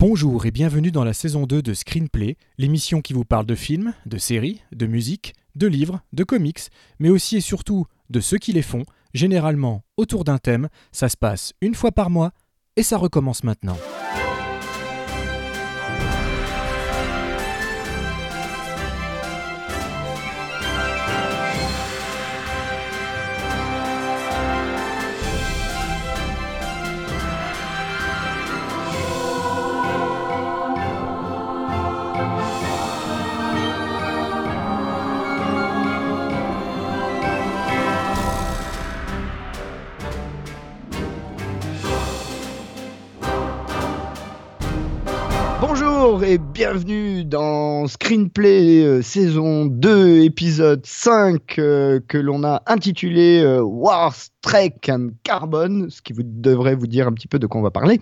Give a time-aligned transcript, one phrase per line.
[0.00, 3.92] Bonjour et bienvenue dans la saison 2 de Screenplay, l'émission qui vous parle de films,
[4.06, 6.70] de séries, de musique, de livres, de comics,
[7.00, 10.70] mais aussi et surtout de ceux qui les font, généralement autour d'un thème.
[10.90, 12.32] Ça se passe une fois par mois
[12.76, 13.76] et ça recommence maintenant.
[46.10, 53.40] Bonjour et bienvenue dans Screenplay euh, saison 2 épisode 5 euh, que l'on a intitulé
[53.44, 57.46] euh, War Trek and Carbon, ce qui vous devrait vous dire un petit peu de
[57.46, 58.00] quoi on va parler.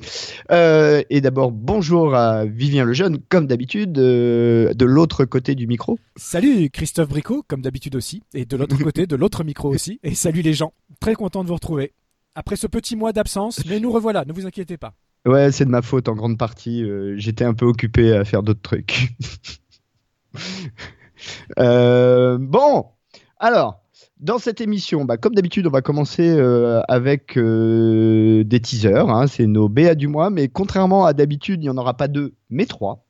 [0.50, 5.98] Et d'abord bonjour à Vivien Lejeune comme d'habitude de l'autre côté du micro.
[6.16, 10.00] Salut Christophe Bricot, comme d'habitude aussi, et de l'autre côté, de l'autre micro aussi.
[10.02, 11.92] Et salut les gens, très content de vous retrouver.
[12.34, 14.94] Après ce petit mois d'absence, mais nous revoilà, ne vous inquiétez pas.
[15.28, 16.82] Ouais, c'est de ma faute en grande partie.
[16.84, 19.10] euh, J'étais un peu occupé à faire d'autres trucs.
[21.58, 22.86] Euh, bon,
[23.38, 23.82] alors,
[24.20, 29.08] dans cette émission, bah, comme d'habitude, on va commencer euh, avec des teasers.
[29.08, 32.08] hein, c'est nos BA du mois, mais contrairement à d'habitude, il n'y en aura pas
[32.08, 33.04] deux, mais trois.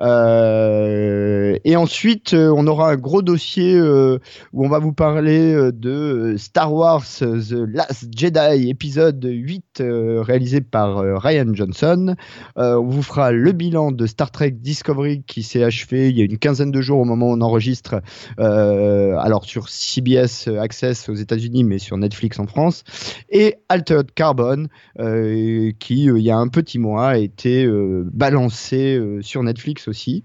[0.00, 4.18] Euh, et ensuite, euh, on aura un gros dossier euh,
[4.52, 10.60] où on va vous parler de Star Wars The Last Jedi épisode 8 euh, réalisé
[10.60, 12.14] par Ryan Johnson.
[12.56, 16.24] On vous fera le bilan de Star Trek Discovery qui s'est achevé il y a
[16.24, 18.00] une quinzaine de jours au moment où on enregistre.
[18.38, 22.84] alors sur CBS Access aux États-Unis, mais sur Netflix en France.
[23.30, 24.66] Et Altered Carbon
[24.98, 27.68] qui, il y a un petit mois, a été
[28.12, 30.24] balancé sur Netflix aussi.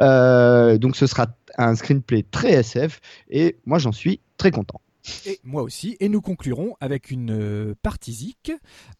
[0.00, 1.26] Euh, donc ce sera
[1.58, 3.00] un screenplay très SF
[3.30, 4.80] et moi j'en suis très content.
[5.26, 5.96] Et moi aussi.
[6.00, 8.52] Et nous conclurons avec une euh, partie zik,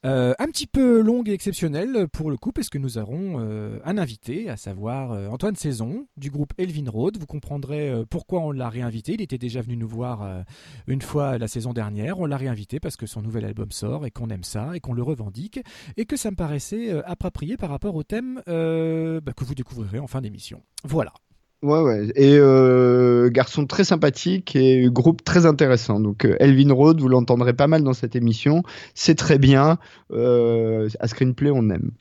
[0.05, 3.79] euh, un petit peu longue et exceptionnelle pour le coup, parce que nous aurons euh,
[3.85, 7.19] un invité, à savoir Antoine Saison du groupe Elvin Road.
[7.19, 9.15] Vous comprendrez pourquoi on l'a réinvité.
[9.15, 10.45] Il était déjà venu nous voir
[10.87, 12.19] une fois la saison dernière.
[12.19, 14.93] On l'a réinvité parce que son nouvel album sort et qu'on aime ça et qu'on
[14.93, 15.61] le revendique
[15.97, 20.07] et que ça me paraissait approprié par rapport au thème bah, que vous découvrirez en
[20.07, 20.63] fin d'émission.
[20.84, 21.13] Voilà.
[21.62, 22.09] Ouais, ouais.
[22.17, 26.00] Et euh, garçon très sympathique et groupe très intéressant.
[26.00, 28.65] Donc euh, Elvin Road, vous l'entendrez pas mal dans cette émission.
[28.95, 29.78] C'est très bien.
[30.11, 31.93] Euh, à Screenplay, on aime.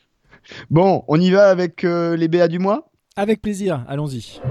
[0.72, 2.90] Bon, on y va avec les BA du mois?
[3.16, 3.86] Avec plaisir.
[3.88, 4.42] Allons-y.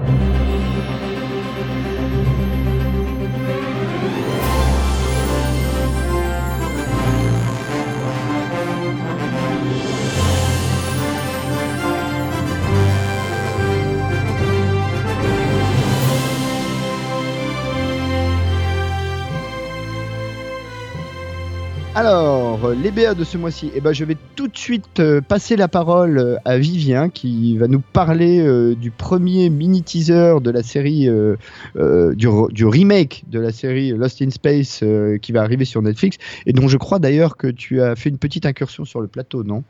[21.93, 25.19] Alors, euh, les BA de ce mois-ci, eh ben, je vais tout de suite euh,
[25.19, 28.41] passer la parole euh, à Vivien qui va nous parler
[28.75, 31.09] du premier mini-teaser de la série,
[31.75, 34.83] du, du remake de la série Lost in Space
[35.21, 38.17] qui va arriver sur Netflix et dont je crois d'ailleurs que tu as fait une
[38.17, 39.63] petite incursion sur le plateau, non?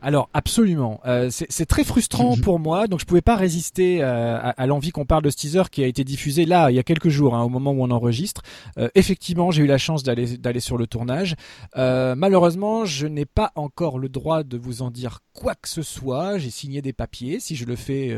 [0.00, 4.50] Alors absolument, Euh, c'est très frustrant pour moi, donc je pouvais pas résister euh, à,
[4.50, 6.82] à l'envie qu'on parle de ce teaser qui a été diffusé là il y a
[6.82, 8.42] quelques jours, hein, au moment où on enregistre.
[8.78, 11.34] Euh, effectivement, j'ai eu la chance d'aller d'aller sur le tournage.
[11.76, 16.38] Malheureusement, je n'ai pas encore le droit de vous en dire quoi que ce soit.
[16.38, 17.40] J'ai signé des papiers.
[17.40, 18.16] Si je le fais,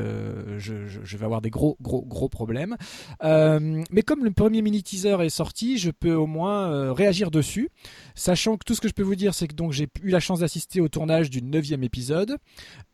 [0.58, 2.76] je, je- je vais avoir des gros gros gros problèmes.
[3.22, 7.70] Mais comme le premier mini teaser est sorti, je peux au moins réagir dessus,
[8.14, 10.40] sachant que tout ce que je peux vous dire, c'est que j'ai eu la chance
[10.40, 12.36] d'assister au tournage du neuvième épisode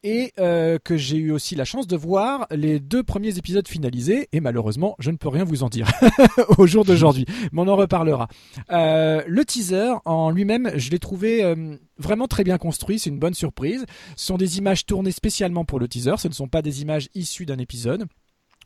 [0.03, 4.29] et euh, que j'ai eu aussi la chance de voir les deux premiers épisodes finalisés.
[4.33, 5.89] Et malheureusement, je ne peux rien vous en dire
[6.59, 8.29] au jour d'aujourd'hui, mais on en reparlera.
[8.71, 12.99] Euh, le teaser en lui-même, je l'ai trouvé euh, vraiment très bien construit.
[12.99, 13.85] C'est une bonne surprise.
[14.17, 16.15] Ce sont des images tournées spécialement pour le teaser.
[16.19, 18.07] Ce ne sont pas des images issues d'un épisode.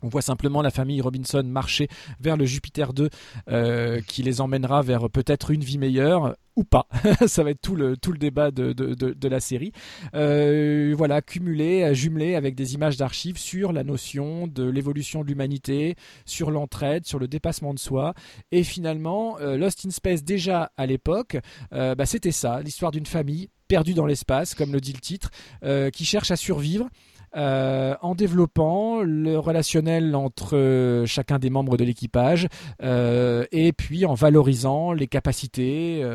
[0.01, 1.87] On voit simplement la famille Robinson marcher
[2.19, 3.09] vers le Jupiter 2
[3.49, 6.87] euh, qui les emmènera vers peut-être une vie meilleure ou pas.
[7.27, 9.71] Ça va être tout le, tout le débat de, de, de, la série.
[10.13, 15.95] Euh, voilà, cumulé, jumelé avec des images d'archives sur la notion de l'évolution de l'humanité,
[16.25, 18.13] sur l'entraide, sur le dépassement de soi.
[18.51, 21.37] Et finalement, euh, Lost in Space, déjà à l'époque,
[21.73, 25.29] euh, bah, c'était ça, l'histoire d'une famille perdue dans l'espace, comme le dit le titre,
[25.63, 26.89] euh, qui cherche à survivre
[27.33, 32.47] en développant le relationnel entre chacun des membres de l'équipage
[32.81, 36.05] et puis en valorisant les capacités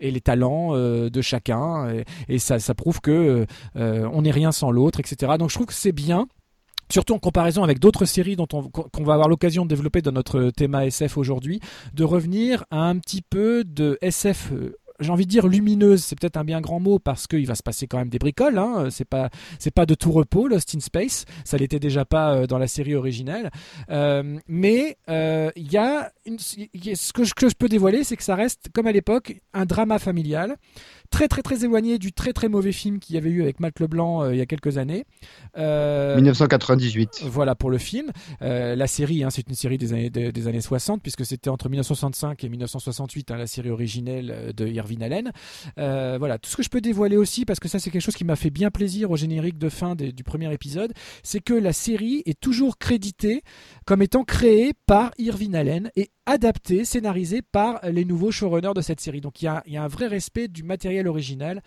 [0.00, 1.92] et les talents de chacun
[2.28, 5.74] et, ça, ça, prouve que on n'est rien sans l'autre etc donc je trouve que
[5.74, 6.26] c'est bien
[6.90, 10.12] surtout en comparaison avec d'autres séries dont on, qu'on va avoir l'occasion de développer dans
[10.12, 11.60] notre thème SF aujourd'hui,
[11.94, 16.18] de revenir à un petit peu de SF euh, j'ai envie de dire lumineuse, c'est
[16.18, 18.58] peut-être un bien grand mot parce qu'il va se passer quand même des bricoles.
[18.58, 18.88] Hein.
[18.90, 22.46] C'est pas c'est pas de tout repos Lost in Space, ça l'était déjà pas euh,
[22.46, 23.50] dans la série originelle.
[23.90, 28.22] Euh, mais il y a une, ce que je, que je peux dévoiler, c'est que
[28.22, 30.56] ça reste comme à l'époque un drama familial
[31.10, 33.80] très très très éloigné du très très mauvais film qu'il y avait eu avec Matt
[33.80, 35.04] Leblanc euh, il y a quelques années.
[35.56, 37.22] 1998.
[37.24, 38.10] Euh, voilà pour le film.
[38.42, 41.68] Euh, la série, hein, c'est une série des années, des, années 60 puisque c'était entre
[41.68, 45.32] 1965 et 1968 hein, la série originelle de Irvin Allen.
[45.76, 48.24] voilà tout ce que je peux dévoiler aussi parce que ça c'est quelque chose qui
[48.24, 50.92] m'a fait bien plaisir au générique de fin du premier épisode,
[51.22, 53.42] c'est que la série est toujours créditée
[53.86, 59.00] comme étant créée par Irvin Allen et adaptée, scénarisée par les nouveaux showrunners de cette
[59.00, 59.20] série.
[59.20, 61.60] Donc il y a un vrai respect du matériel original,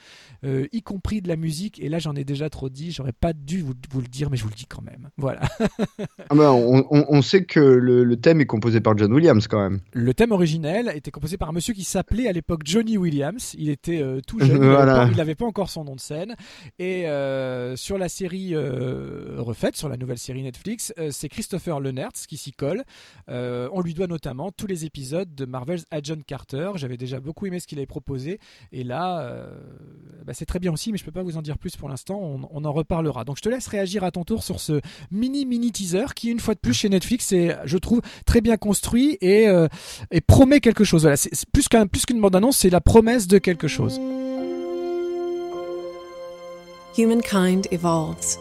[0.45, 1.81] euh, y compris de la musique.
[1.81, 4.43] Et là, j'en ai déjà trop dit, j'aurais pas dû vous, le dire, mais je
[4.43, 5.09] vous le dis quand même.
[5.17, 5.41] Voilà.
[6.29, 9.81] Ah ben, on, sait que le, thème est composé par John Williams quand même.
[9.91, 13.55] Le thème originel était composé par un monsieur qui s'appelait à l'époque Johnny Williams.
[13.57, 14.63] Il était euh, tout jeune,
[15.11, 16.35] il n'avait pas, encore son nom de scène.
[16.79, 22.37] Et euh, sur la série refaite, sur la nouvelle série Netflix, c'est Christopher Lenertz qui
[22.37, 22.83] s'y colle.
[23.27, 26.71] on lui doit notamment tous les épisodes de Marvel's Agent Carter.
[26.75, 28.39] J'avais déjà beaucoup aimé ce qu'il avait proposé.
[28.71, 29.53] Et là, euh,
[30.25, 32.19] bah, c'est très bien aussi, mais je peux pas vous en dire plus pour l'instant.
[32.19, 33.25] On, en reparlera.
[33.25, 34.79] Donc je te laisse réagir à ton tour sur ce
[35.11, 38.55] mini mini teaser qui, une fois de plus, chez Netflix, est, je trouve, très bien
[38.55, 39.67] construit et, euh,
[40.11, 41.01] et promet quelque chose.
[41.01, 43.99] Voilà, c'est plus qu'un plus qu'une bande annonce, c'est la promesse de quelque chose.
[46.97, 48.37] Humankind evolves.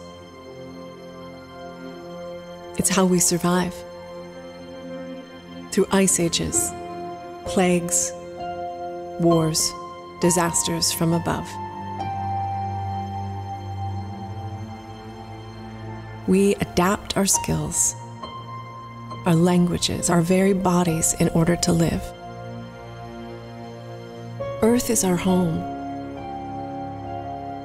[2.77, 3.73] It's how we survive.
[5.73, 6.71] Through ice ages,
[7.45, 8.11] plagues,
[9.19, 9.73] wars.
[10.21, 11.49] disasters from above.
[16.27, 17.95] We adapt our skills,
[19.25, 22.03] our languages, our very bodies in order to live.
[24.61, 25.57] Earth is our home,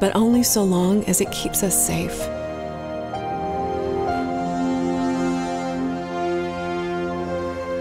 [0.00, 2.37] but only so long as it keeps us safe.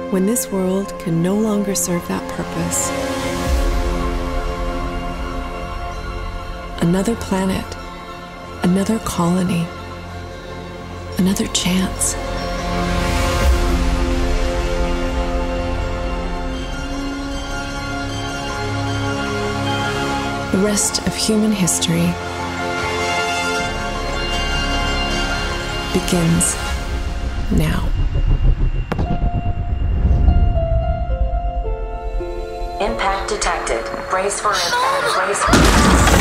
[0.10, 2.90] When this world can no longer serve that purpose,
[6.82, 7.66] another planet,
[8.64, 9.68] another colony,
[11.18, 12.14] another chance.
[20.54, 22.08] The rest of human history
[25.94, 26.56] begins
[27.52, 27.90] now.
[32.88, 33.84] Impact detected.
[34.10, 35.14] Brace for impact.
[35.14, 36.17] Brace for Robinson.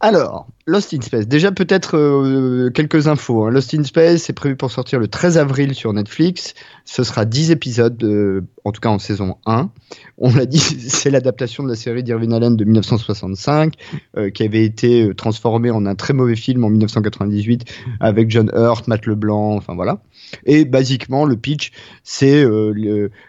[0.00, 1.28] Alors, Lost in Space.
[1.28, 3.44] Déjà peut-être euh, quelques infos.
[3.44, 3.50] Hein.
[3.50, 6.54] Lost in Space est prévu pour sortir le 13 avril sur Netflix.
[6.84, 9.70] Ce sera 10 épisodes, euh, en tout cas en saison 1.
[10.18, 13.74] On l'a dit, c'est l'adaptation de la série d'Irvin Allen de 1965,
[14.16, 17.64] euh, qui avait été transformée en un très mauvais film en 1998
[18.00, 20.00] avec John Hurt, Matt LeBlanc, enfin voilà.
[20.46, 21.72] Et basiquement, le pitch,
[22.02, 22.44] c'est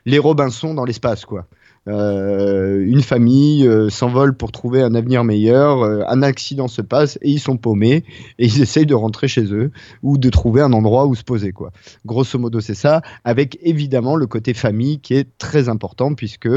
[0.06, 1.48] les Robinson dans l'espace, quoi.
[1.88, 7.30] Euh, une famille euh, s'envole pour trouver un avenir meilleur, un accident se passe et
[7.30, 8.04] ils sont paumés
[8.40, 11.52] et ils essayent de rentrer chez eux ou de trouver un endroit où se poser
[11.52, 11.72] quoi.
[12.06, 16.50] Grosso modo c'est ça, avec évidemment le côté famille qui est très important puisque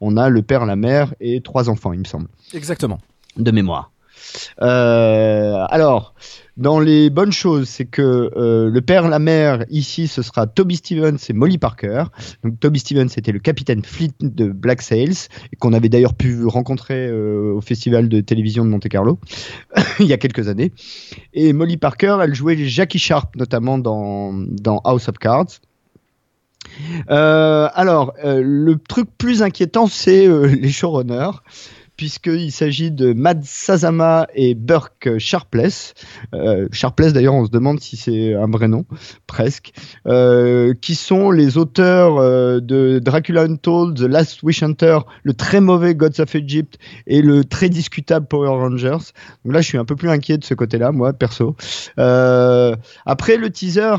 [0.00, 2.26] on a le père, la mère et trois enfants il me semble.
[2.52, 2.98] Exactement.
[3.36, 3.92] De mémoire.
[4.58, 6.14] alors
[6.56, 10.76] dans les bonnes choses, c'est que euh, le père, la mère, ici, ce sera Toby
[10.76, 12.04] Stevens et Molly Parker.
[12.44, 15.28] Donc Toby Stevens, c'était le capitaine Fleet de Black Sails,
[15.58, 19.18] qu'on avait d'ailleurs pu rencontrer euh, au festival de télévision de Monte Carlo
[20.00, 20.72] il y a quelques années.
[21.32, 25.60] Et Molly Parker, elle jouait Jackie Sharp, notamment dans, dans House of Cards.
[27.10, 31.40] Euh, alors, le truc plus inquiétant, c'est les showrunners
[31.96, 35.94] puisqu'il s'agit de Mad Sazama et Burke Sharpless.
[36.34, 38.84] Euh, Sharpless, d'ailleurs, on se demande si c'est un vrai nom,
[39.26, 39.72] presque,
[40.06, 45.60] euh, qui sont les auteurs euh, de Dracula Untold, The Last Wish Hunter, le très
[45.60, 49.12] mauvais Gods of Egypt et le très discutable Power Rangers.
[49.44, 51.56] Donc là, je suis un peu plus inquiet de ce côté-là, moi, perso.
[51.96, 53.96] après, le teaser.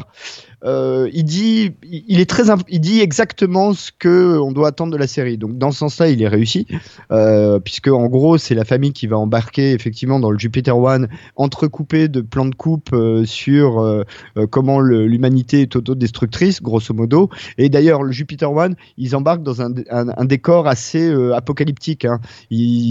[0.63, 4.97] Euh, il dit, il est très, il dit exactement ce que on doit attendre de
[4.97, 5.37] la série.
[5.37, 6.67] Donc dans ce sens-là, il est réussi,
[7.11, 11.09] euh, puisque en gros c'est la famille qui va embarquer effectivement dans le Jupiter One,
[11.35, 14.03] entrecoupé de plans de coupe sur
[14.49, 17.29] comment l'humanité est autodestructrice, grosso modo.
[17.57, 22.05] Et d'ailleurs le Jupiter One, ils embarquent dans un, un, décor assez apocalyptique.
[22.05, 22.19] Hein.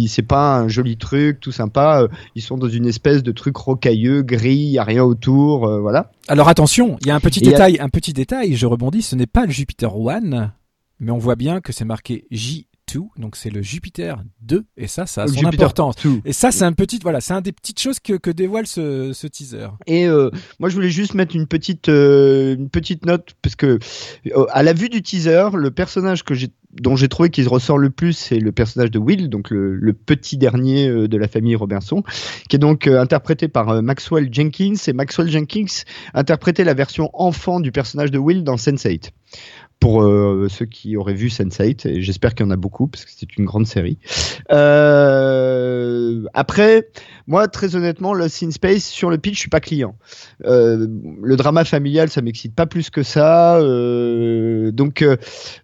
[0.09, 2.07] C'est pas un joli truc, tout sympa.
[2.35, 6.11] Ils sont dans une espèce de truc rocailleux, gris, il y a rien autour, voilà.
[6.29, 8.55] Alors attention, il y a un petit détail, un petit détail.
[8.57, 10.53] Je rebondis, ce n'est pas le Jupiter One,
[11.01, 14.87] mais on voit bien que c'est marqué J 2, donc c'est le Jupiter 2, et
[14.87, 15.97] ça, ça a son importance.
[16.25, 19.13] Et ça, c'est un petit, voilà, c'est un des petites choses que, que dévoile ce,
[19.13, 19.69] ce, teaser.
[19.87, 23.79] Et euh, moi, je voulais juste mettre une petite, euh, une petite note parce que
[24.27, 26.49] euh, à la vue du teaser, le personnage que j'ai
[26.81, 29.93] dont j'ai trouvé qu'il ressort le plus, c'est le personnage de Will, donc le, le
[29.93, 32.03] petit dernier de la famille Robinson,
[32.49, 34.75] qui est donc interprété par Maxwell Jenkins.
[34.87, 35.83] Et Maxwell Jenkins
[36.15, 39.11] interprétait la version enfant du personnage de Will dans Sense8
[39.83, 43.05] pour euh, ceux qui auraient vu Sense8, et j'espère qu'il y en a beaucoup parce
[43.05, 43.99] que c'est une grande série.
[44.53, 46.87] Euh, après,
[47.27, 49.97] moi très honnêtement, Lost in Space sur le pitch, je suis pas client.
[50.45, 50.87] Euh,
[51.21, 55.05] le drama familial, ça m'excite pas plus que ça, donc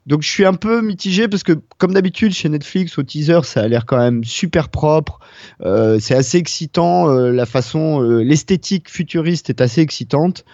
[0.07, 3.61] donc je suis un peu mitigé parce que comme d'habitude chez Netflix au teaser, ça
[3.61, 5.21] a l'air quand même super propre,
[5.61, 10.45] c'est assez excitant, la façon, l'esthétique futuriste est assez excitante.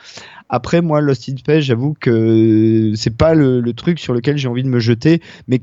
[0.48, 4.48] Après, moi, Lost in Space, j'avoue que c'est pas le, le, truc sur lequel j'ai
[4.48, 5.62] envie de me jeter, mais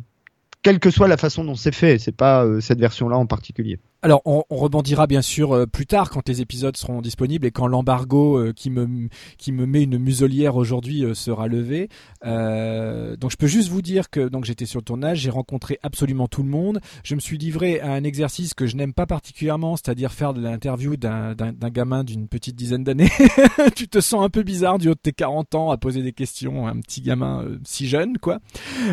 [0.63, 3.79] quelle que soit la façon dont c'est fait, c'est pas euh, cette version-là en particulier.
[4.03, 7.51] Alors, on, on, rebondira bien sûr euh, plus tard quand les épisodes seront disponibles et
[7.51, 11.87] quand l'embargo euh, qui me qui me met une muselière aujourd'hui euh, sera levé.
[12.23, 16.27] donc, je peux juste vous dire que donc j'étais sur le tournage, j'ai rencontré absolument
[16.27, 16.79] tout le monde.
[17.03, 20.41] Je me suis livré à un exercice que je n'aime pas particulièrement, c'est-à-dire faire de
[20.41, 21.35] l'interview d'un
[21.71, 23.11] gamin d'une petite dizaine d'années.
[23.75, 26.13] tu te sens un peu bizarre du haut de tes 40 ans à poser des
[26.13, 28.39] questions à un petit gamin si jeune, quoi.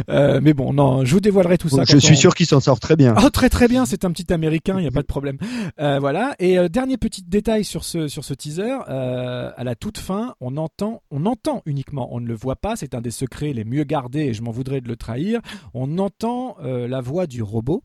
[0.09, 1.85] mais bon, non, je vous dévoilerai tout ça.
[1.87, 3.15] Je suis sûr qu'il s'en sort très bien.
[3.25, 3.87] Oh, très très bien.
[3.87, 4.79] C'est un petit américain.
[4.79, 5.39] Il y a pas de problème.
[5.79, 6.35] Euh, voilà.
[6.41, 10.35] Et euh, dernier petit détail sur ce sur ce teaser, euh, à la toute fin,
[10.41, 12.75] on entend on entend uniquement, on ne le voit pas.
[12.75, 15.41] C'est un des secrets les mieux gardés et je m'en voudrais de le trahir.
[15.73, 17.83] On entend la voix du robot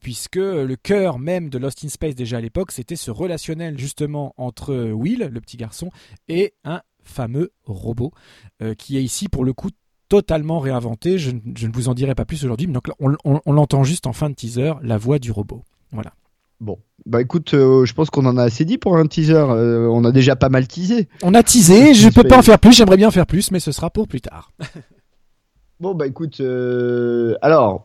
[0.00, 4.34] puisque le cœur même de Lost in Space déjà à l'époque, c'était ce relationnel justement
[4.36, 5.90] entre Will, le petit garçon,
[6.28, 8.12] et un fameux robot
[8.78, 9.70] qui est ici pour le coup
[10.08, 11.18] totalement réinventé.
[11.18, 14.12] Je, ne vous en dirai pas plus aujourd'hui, mais donc on, on l'entend juste en
[14.12, 15.64] fin de teaser, la voix du robot.
[15.92, 16.12] Voilà.
[16.60, 19.34] Bon, bah écoute, euh, je pense qu'on en a assez dit pour un teaser.
[19.34, 21.08] Euh, on a déjà pas mal teasé.
[21.22, 23.72] On a teasé, je peux pas en faire plus, j'aimerais bien faire plus, mais ce
[23.72, 24.52] sera pour plus tard.
[25.80, 27.84] bon, bah écoute, euh, alors,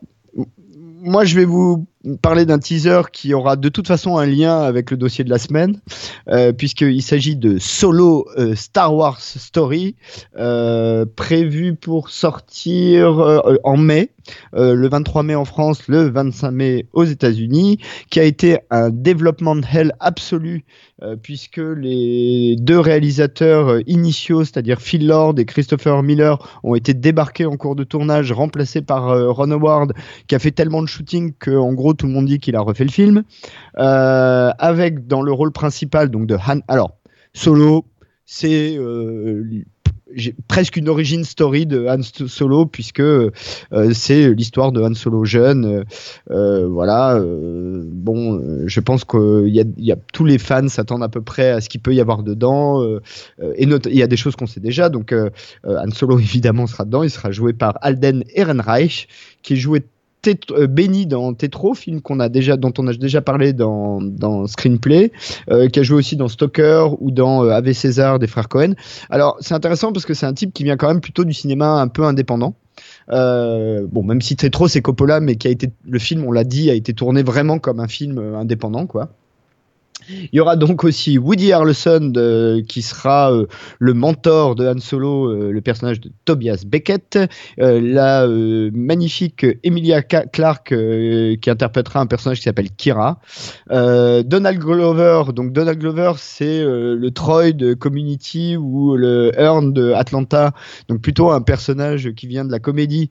[1.02, 1.86] moi je vais vous
[2.20, 5.38] parler d'un teaser qui aura de toute façon un lien avec le dossier de la
[5.38, 5.80] semaine,
[6.28, 9.96] euh, puisqu'il s'agit de Solo euh, Star Wars Story,
[10.36, 14.10] euh, prévu pour sortir en mai,
[14.52, 17.78] le 23 mai en France, le 25 mai aux États-Unis,
[18.10, 20.64] qui a été un développement de hell absolu,
[21.22, 27.56] puisque les deux réalisateurs initiaux, c'est-à-dire Phil Lord et Christopher Miller, ont été débarqués en
[27.56, 29.92] cours de tournage, remplacés par Ron Howard,
[30.28, 32.84] qui a fait tellement de shooting qu'en gros tout le monde dit qu'il a refait
[32.84, 33.22] le film,
[33.78, 36.60] euh, avec dans le rôle principal donc de Han.
[36.68, 36.96] Alors
[37.34, 37.86] Solo,
[38.26, 39.44] c'est euh,
[40.46, 43.30] presque une origin story de Han Solo puisque euh,
[43.92, 45.84] c'est l'histoire de Han Solo jeune.
[46.28, 47.18] voilà.
[47.20, 51.68] bon, je pense y, y a, tous les fans s'attendent à peu près à ce
[51.68, 52.84] qu'il peut y avoir dedans.
[52.84, 54.90] et il y a des choses qu'on sait déjà.
[54.90, 55.14] Donc
[55.64, 57.02] Han Solo évidemment sera dedans.
[57.02, 59.08] Il sera joué par Alden Ehrenreich
[59.42, 59.82] qui est joué
[60.28, 65.12] euh, dans Tetro, film qu'on a déjà, dont on a déjà parlé dans, dans Screenplay,
[65.50, 68.74] euh, qui a joué aussi dans Stalker ou dans euh, Ave César des frères Cohen.
[69.10, 71.80] Alors c'est intéressant parce que c'est un type qui vient quand même plutôt du cinéma
[71.80, 72.54] un peu indépendant.
[73.08, 76.70] bon, même si Tetro c'est Coppola, mais qui a été le film, on l'a dit,
[76.70, 79.10] a été tourné vraiment comme un film indépendant, quoi.
[80.08, 82.12] Il y aura donc aussi Woody Harrelson
[82.68, 83.46] qui sera euh,
[83.78, 87.18] le mentor de Han Solo, euh, le personnage de Tobias Beckett,
[87.60, 90.74] euh, la magnifique Emilia Clarke
[91.40, 93.20] qui interprétera un personnage qui s'appelle Kira,
[93.70, 100.52] Donald Glover, donc Donald Glover c'est le Troy de Community ou le Earn de Atlanta,
[100.88, 103.10] donc plutôt un personnage qui vient de la comédie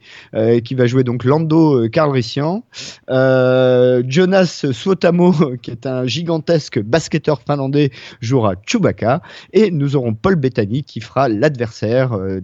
[0.64, 2.64] qui va jouer donc Lando Calrissian,
[3.10, 9.22] Jonas Suotamo qui est un gigantesque basketteur finlandais jouera Chewbacca
[9.54, 12.40] et nous aurons Paul Bettany qui fera l'adversaire euh,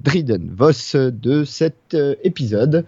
[0.56, 2.86] Voss de cet euh, épisode.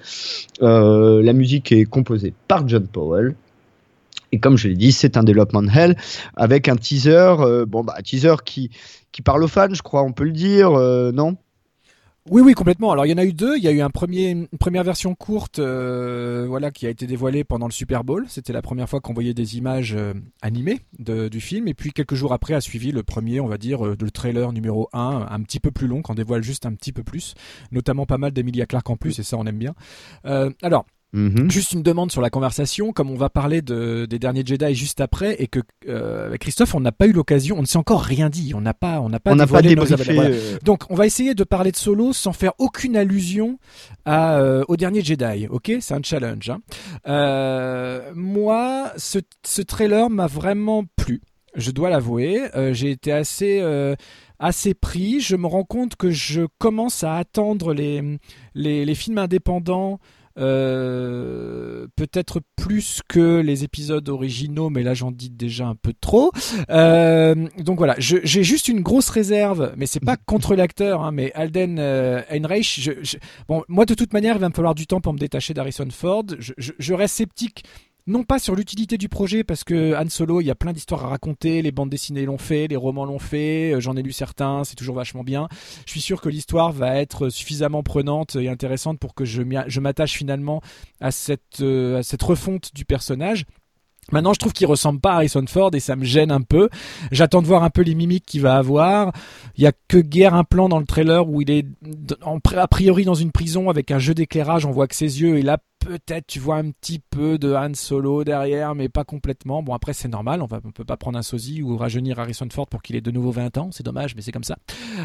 [0.61, 3.35] Euh, la musique est composée par John Powell.
[4.31, 5.95] Et comme je l'ai dit, c'est un développement hell
[6.35, 7.33] avec un teaser,
[7.67, 8.69] bon bah teaser qui
[9.11, 10.69] qui parle aux fans, je crois, on peut le dire,
[11.13, 11.35] non?
[12.31, 12.91] Oui, oui, complètement.
[12.91, 13.57] Alors il y en a eu deux.
[13.57, 17.07] Il y a eu un premier, une première version courte, euh, voilà, qui a été
[17.07, 18.25] dévoilée pendant le Super Bowl.
[18.27, 21.67] C'était la première fois qu'on voyait des images euh, animées de, du film.
[21.67, 24.53] Et puis quelques jours après a suivi le premier, on va dire, euh, le trailer
[24.53, 27.33] numéro 1, un petit peu plus long, qu'on dévoile juste un petit peu plus,
[27.71, 29.73] notamment pas mal d'Emilia Clarke en plus, et ça on aime bien.
[30.25, 31.49] Euh, alors Mhm.
[31.49, 35.01] Juste une demande sur la conversation, comme on va parler de, des derniers Jedi juste
[35.01, 38.29] après, et que euh, Christophe, on n'a pas eu l'occasion, on ne s'est encore rien
[38.29, 40.29] dit, on n'a pas, on n'a pas On pas nos voilà.
[40.29, 43.57] euh, Donc, on va essayer de parler de Solo sans faire aucune allusion
[44.05, 45.71] à, euh, au dernier Jedi, ok?
[45.79, 46.51] C'est un challenge.
[46.51, 46.59] Hein.
[47.07, 51.21] Euh, moi, ce, ce trailer m'a vraiment plu.
[51.55, 53.59] Je dois l'avouer, j'ai été assez
[54.37, 55.19] assez pris.
[55.19, 58.19] Je me rends compte que je commence à attendre les
[58.53, 59.99] les, les films indépendants.
[60.39, 66.31] Euh, peut-être plus que les épisodes originaux, mais là j'en dis déjà un peu trop.
[66.69, 71.31] Euh, donc voilà, j'ai juste une grosse réserve, mais c'est pas contre l'acteur, hein, mais
[71.33, 72.21] Alden euh.
[72.61, 73.17] Je, je-
[73.47, 75.87] bon, moi de toute manière, il va me falloir du temps pour me détacher d'Harrison
[75.91, 76.23] Ford.
[76.39, 77.63] Je, je- je reste sceptique.
[78.09, 81.05] Non pas sur l'utilité du projet, parce que Han Solo, il y a plein d'histoires
[81.05, 84.11] à raconter, les bandes dessinées l'ont fait, les romans l'ont fait, euh, j'en ai lu
[84.11, 85.47] certains, c'est toujours vachement bien.
[85.85, 90.13] Je suis sûr que l'histoire va être suffisamment prenante et intéressante pour que je m'attache
[90.13, 90.59] finalement
[90.99, 93.45] à cette, euh, à cette refonte du personnage.
[94.11, 96.69] Maintenant, je trouve qu'il ressemble pas à Harrison Ford et ça me gêne un peu.
[97.11, 99.13] J'attends de voir un peu les mimiques qu'il va avoir.
[99.55, 101.67] Il y a que guère un plan dans le trailer où il est
[102.23, 104.65] en, a priori dans une prison avec un jeu d'éclairage.
[104.65, 107.73] On voit que ses yeux et là peut-être tu vois un petit peu de Han
[107.73, 109.63] Solo derrière, mais pas complètement.
[109.63, 110.41] Bon après c'est normal.
[110.41, 113.11] On on peut pas prendre un sosie ou rajeunir Harrison Ford pour qu'il ait de
[113.11, 113.69] nouveau 20 ans.
[113.71, 114.57] C'est dommage, mais c'est comme ça.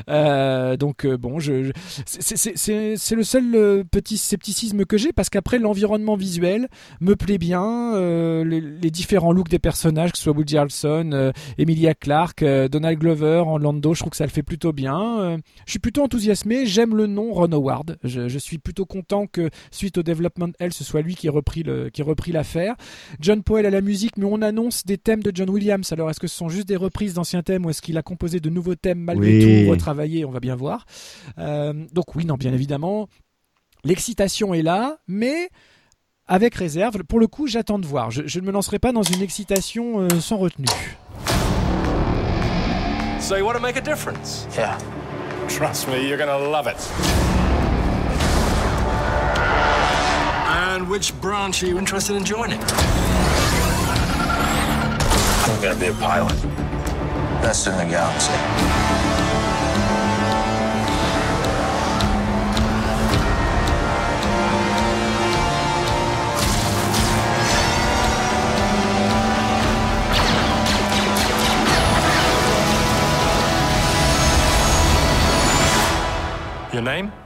[0.09, 6.16] Euh, donc euh, bon, c'est- le seul euh, petit scepticisme que j'ai parce qu'après l'environnement
[6.16, 6.69] visuel
[7.00, 7.93] me plaît bien.
[8.45, 13.95] les, différents looks des personnages, que ce soit Woody Harrelson, Emilia Clarke, Donald Glover, Orlando,
[13.95, 15.38] je trouve que ça le fait plutôt bien.
[15.66, 16.66] Je suis plutôt enthousiasmé.
[16.66, 17.99] J'aime le nom Ron Howard.
[18.04, 21.62] Je, je suis plutôt content que suite au Development Ce soit lui qui ait repris
[21.62, 22.75] le, qui ait repris l'affaire.
[23.21, 25.92] John Powell à la musique, mais on annonce des thèmes de John Williams.
[25.92, 28.40] Alors est-ce que ce sont juste des reprises d'anciens thèmes ou est-ce qu'il a composé
[28.40, 29.64] de nouveaux thèmes malgré Oui.
[29.64, 30.25] tout retravaillés?
[30.25, 30.87] On va bien voir.
[31.38, 33.09] Euh, donc oui, non, bien évidemment,
[33.85, 35.49] l'excitation est là, mais
[36.26, 37.04] avec réserve.
[37.04, 38.11] Pour le coup, j'attends de voir.
[38.11, 40.66] Je, je ne me lancerai pas dans une excitation euh, sans retenue.
[43.21, 44.47] So you want to make a difference?
[44.56, 44.76] Yeah.
[45.49, 47.33] Trust me, you're gonna love it.
[50.75, 52.58] And which branch are you interested in joining?
[55.39, 56.34] I'm gonna be a pilot.
[57.41, 58.32] Best in the galaxy.
[76.73, 77.24] Your name?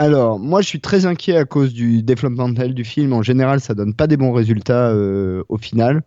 [0.00, 3.12] Alors, moi, je suis très inquiet à cause du developmental du film.
[3.12, 6.02] En général, ça donne pas des bons résultats euh, au final.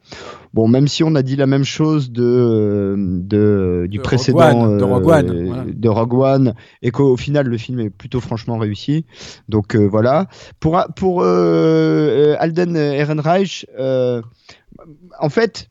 [0.54, 4.04] Bon, même si on a dit la même chose de, euh, de du De Rogue
[4.04, 5.65] précédent One, de euh, Rogue One, voilà.
[5.67, 9.06] de Rogue One, et qu'au final, le film est plutôt franchement réussi.
[9.49, 10.27] Donc euh, voilà.
[10.62, 14.21] Pour pour euh, Alden Ehrenreich, euh,
[15.19, 15.67] en fait.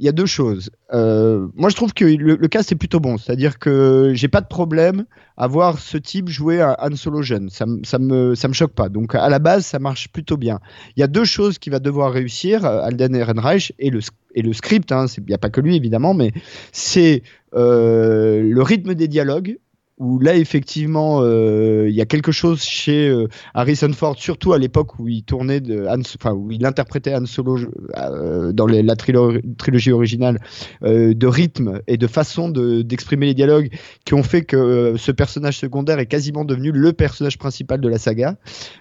[0.00, 0.70] Il y a deux choses.
[0.94, 3.18] Euh, moi, je trouve que le, le cast est plutôt bon.
[3.18, 5.04] C'est-à-dire que j'ai pas de problème
[5.36, 7.50] à voir ce type jouer à Han Solo jeune.
[7.50, 8.88] Ça, ça me ça me choque pas.
[8.88, 10.58] Donc à la base, ça marche plutôt bien.
[10.96, 14.00] Il y a deux choses qu'il va devoir réussir, euh, Alden Ehrenreich et le
[14.34, 14.90] et le script.
[14.90, 15.04] hein.
[15.18, 16.32] Il n'y a pas que lui évidemment, mais
[16.72, 17.22] c'est
[17.54, 19.58] euh, le rythme des dialogues.
[20.00, 24.58] Où là effectivement euh, il y a quelque chose chez euh, Harrison Ford, surtout à
[24.58, 27.58] l'époque où il tournait de Han, enfin où il interprétait Han Solo
[27.98, 30.38] euh, dans la trilo- trilogie originale,
[30.82, 33.68] de rythme et de façon de- d'exprimer les dialogues
[34.06, 37.98] qui ont fait que ce personnage secondaire est quasiment devenu le personnage principal de la
[37.98, 38.36] saga.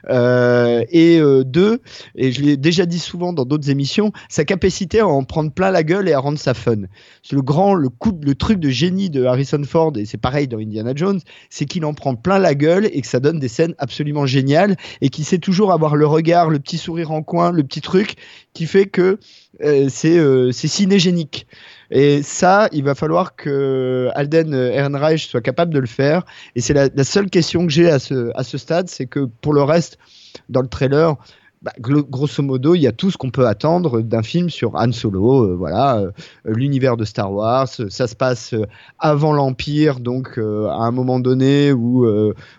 [0.10, 1.80] Et deux,
[2.16, 5.72] et je l'ai déjà dit souvent dans d'autres émissions, sa capacité à en prendre plein
[5.72, 6.84] la gueule et à rendre ça fun.
[7.24, 10.48] C'est le grand, le coup, le truc de génie de Harrison Ford, et c'est pareil
[10.48, 11.09] dans Indiana Jones,
[11.50, 14.76] c'est qu'il en prend plein la gueule et que ça donne des scènes absolument géniales
[15.02, 18.16] et qu'il sait toujours avoir le regard, le petit sourire en coin, le petit truc
[18.54, 19.20] qui fait que
[19.64, 21.48] euh, c'est euh, cinégénique.
[21.92, 26.24] Et ça, il va falloir que Alden Ehrenreich soit capable de le faire.
[26.56, 29.28] Et c'est la, la seule question que j'ai à ce, à ce stade, c'est que
[29.42, 29.98] pour le reste,
[30.50, 31.16] dans le trailer,
[31.62, 34.94] bah, grosso modo, il y a tout ce qu'on peut attendre d'un film sur Han
[34.94, 35.44] Solo.
[35.44, 36.12] Euh, voilà, euh,
[36.46, 37.68] l'univers de Star Wars.
[37.68, 38.66] Ça se passe euh,
[38.98, 40.42] avant l'Empire, donc à
[40.86, 42.08] un moment donné où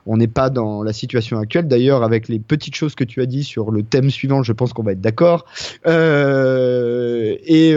[0.06, 1.66] on n'est pas dans la situation actuelle.
[1.66, 4.74] D'ailleurs, avec les petites choses que tu as dit sur le thème suivant, je pense
[4.74, 5.46] qu'on va être d'accord.
[5.86, 7.74] Et,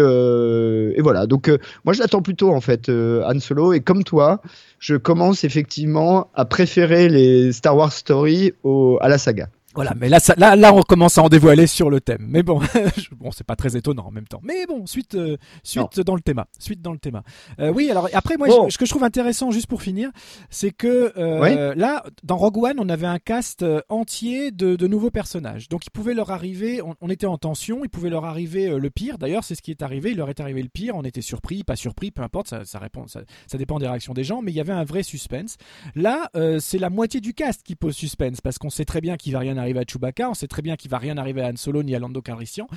[1.00, 1.26] voilà.
[1.28, 1.50] Donc,
[1.86, 3.72] moi, je l'attends plutôt en fait, Han Solo.
[3.74, 4.42] Et comme toi,
[4.80, 9.48] je commence effectivement à préférer les Star Wars Story au, à la saga.
[9.76, 12.26] Voilà, mais là, ça, là, là, on commence à en dévoiler sur le thème.
[12.28, 12.60] Mais bon,
[13.18, 14.40] bon, c'est pas très étonnant en même temps.
[14.44, 16.44] Mais bon, suite, euh, suite dans le thème.
[16.60, 17.22] Suite dans le thème.
[17.60, 20.12] Euh, oui, alors après, moi, ce que je trouve intéressant, juste pour finir,
[20.50, 24.88] c'est que euh, là, dans Rogue One, on avait un cast euh, entier de, de
[24.88, 25.70] nouveaux personnages.
[25.70, 26.82] Donc, il pouvait leur arriver.
[27.02, 27.84] On, était en tension.
[27.84, 29.18] Il pouvait leur arriver euh, le pire.
[29.18, 30.12] D'ailleurs, c'est ce qui est arrivé.
[30.12, 30.96] Il leur est arrivé le pire.
[30.96, 32.48] On était surpris, pas surpris, peu importe.
[32.48, 33.08] Ça, ça répond.
[33.08, 34.42] Ça, ça dépend des réactions des gens.
[34.42, 35.58] Mais il y avait un vrai suspense.
[35.96, 39.34] Là, c'est la moitié du cast qui pose suspense parce qu'on sait très bien qu'il
[39.34, 40.30] va rien arriver à Chewbacca.
[40.30, 42.68] On sait très bien qu'il va rien arriver à Han Solo ni à Lando Calrissian.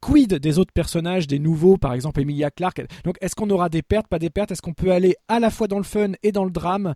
[0.00, 2.82] Quid des autres personnages, des nouveaux, par exemple Emilia Clarke?
[3.04, 4.52] Donc, est-ce qu'on aura des pertes, pas des pertes?
[4.52, 6.94] Est-ce qu'on peut aller à la fois dans le fun et dans le drame?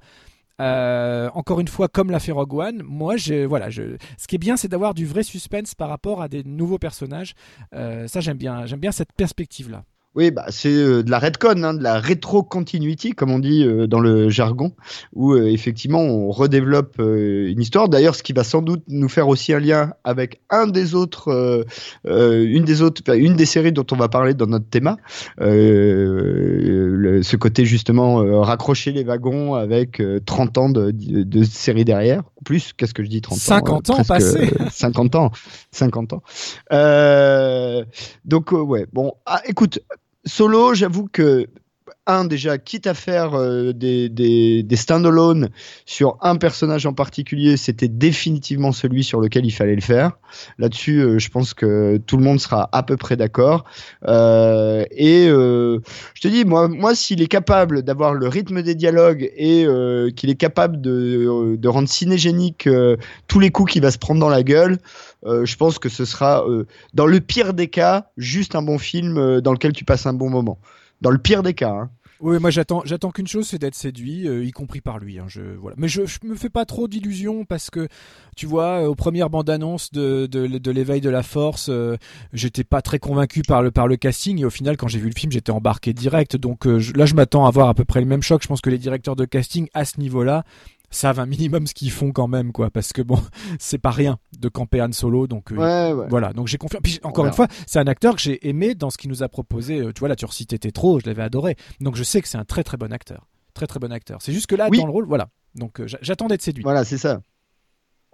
[0.61, 4.38] Euh, encore une fois, comme l'a fait Rogue One, moi, je, voilà, ce qui est
[4.38, 7.35] bien, c'est d'avoir du vrai suspense par rapport à des nouveaux personnages.
[7.75, 9.85] Euh, ça, j'aime bien, j'aime bien cette perspective-là.
[10.16, 13.87] Oui, bah, c'est euh, de la redcon, hein, de la rétro-continuity, comme on dit euh,
[13.87, 14.72] dans le jargon,
[15.14, 17.90] où euh, effectivement on redéveloppe une histoire.
[17.90, 21.66] D'ailleurs, ce qui va sans doute nous faire aussi un lien avec un des autres,
[22.07, 24.96] une des autres, une des séries dont on va parler dans notre thème,
[25.38, 32.94] ce côté justement raccrocher les wagons avec 30 ans de, de, série derrière, plus, qu'est-ce
[32.94, 35.31] que je dis 30 50 ans, ans passés 50 ans,
[35.72, 36.22] 50 ans.
[38.24, 39.81] donc ouais, bon, ah, écoute,
[40.27, 41.47] Solo, j'avoue que
[42.07, 45.51] un déjà, quitte à faire euh, des, des, des stand-alone
[45.85, 50.12] sur un personnage en particulier, c'était définitivement celui sur lequel il fallait le faire.
[50.59, 53.64] Là-dessus, euh, je pense que tout le monde sera à peu près d'accord.
[54.07, 59.31] Euh, et je te dis, moi, moi s'il est capable d'avoir le rythme des dialogues
[59.37, 59.66] et
[60.14, 62.69] qu'il est capable de, de rendre cinégénique
[63.27, 64.79] tous les coups qu'il va se prendre dans la gueule,
[65.25, 66.45] je pense que ce sera,
[66.95, 70.31] dans le pire des cas, juste un bon film dans lequel tu passes un bon
[70.31, 70.59] moment
[71.00, 71.70] dans le pire des cas.
[71.70, 71.90] Hein.
[72.20, 75.18] Oui, moi j'attends, j'attends qu'une chose, c'est d'être séduit, euh, y compris par lui.
[75.18, 75.26] Hein,
[75.61, 75.76] voilà.
[75.78, 77.88] Mais je, me fais pas trop d'illusions parce que,
[78.37, 80.26] tu vois, euh, aux premières bandes annonces de,
[80.70, 81.96] l'éveil de la force, euh,
[82.32, 85.09] j'étais pas très convaincu par le, par le casting et au final, quand j'ai vu
[85.09, 86.37] le film, j'étais embarqué direct.
[86.37, 88.42] Donc là, je m'attends à avoir à peu près le même choc.
[88.42, 90.44] Je pense que les directeurs de casting à ce niveau-là
[90.90, 93.18] savent un minimum ce qu'ils font quand même quoi parce que bon
[93.59, 96.33] c'est pas rien de camper Han Solo donc euh, voilà.
[96.33, 98.99] Donc j'ai confiance puis encore une fois c'est un acteur que j'ai aimé dans ce
[98.99, 101.57] qu'il nous a proposé euh, tu vois là tu recitais trop je l'avais adoré.
[101.81, 103.27] Donc je sais que c'est un très très bon acteur.
[103.55, 104.20] Très très bon acteur.
[104.20, 105.29] C'est juste que là dans le rôle voilà.
[105.55, 107.20] Donc euh, j'attends d'être séduit voilà c'est ça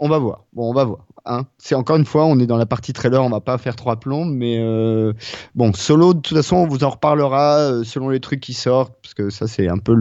[0.03, 0.45] on va voir.
[0.53, 1.07] Bon, on va voir.
[1.25, 1.45] Hein.
[1.59, 4.01] C'est encore une fois, on est dans la partie trailer, on va pas faire trois
[4.01, 5.13] plombs, mais euh,
[5.55, 8.93] bon, solo, de toute façon, on vous en reparlera euh, selon les trucs qui sortent,
[9.01, 9.95] parce que ça, c'est un peu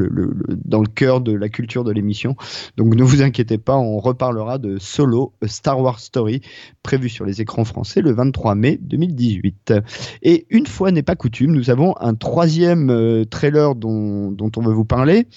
[0.65, 2.35] dans le cœur de la culture de l'émission.
[2.77, 6.41] Donc, ne vous inquiétez pas, on reparlera de Solo, Star Wars Story,
[6.81, 9.75] prévu sur les écrans français le 23 mai 2018.
[10.23, 14.61] Et une fois n'est pas coutume, nous avons un troisième euh, trailer dont, dont, on
[14.61, 15.27] veut vous parler.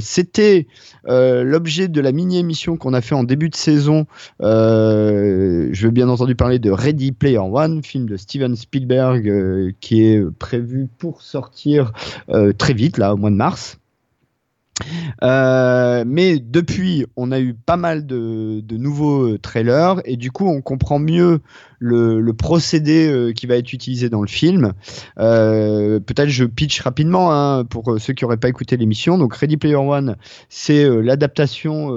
[0.00, 0.66] C'était
[1.04, 4.06] l'objet de la mini-émission qu'on a fait en début de saison.
[4.40, 9.72] Euh, je veux bien entendu parler de Ready Player One, film de Steven Spielberg euh,
[9.80, 11.92] qui est prévu pour sortir
[12.30, 13.78] euh, très vite, là, au mois de mars.
[15.22, 20.60] mais depuis, on a eu pas mal de, de, nouveaux trailers et du coup, on
[20.62, 21.40] comprend mieux
[21.82, 24.72] le, procédé euh, qui va être utilisé dans le film.
[25.18, 29.18] Euh, peut-être je pitch rapidement hein, pour ceux qui n'auraient pas écouté l'émission.
[29.18, 30.16] Donc Ready Player One,
[30.48, 31.90] c'est euh, l'adaptation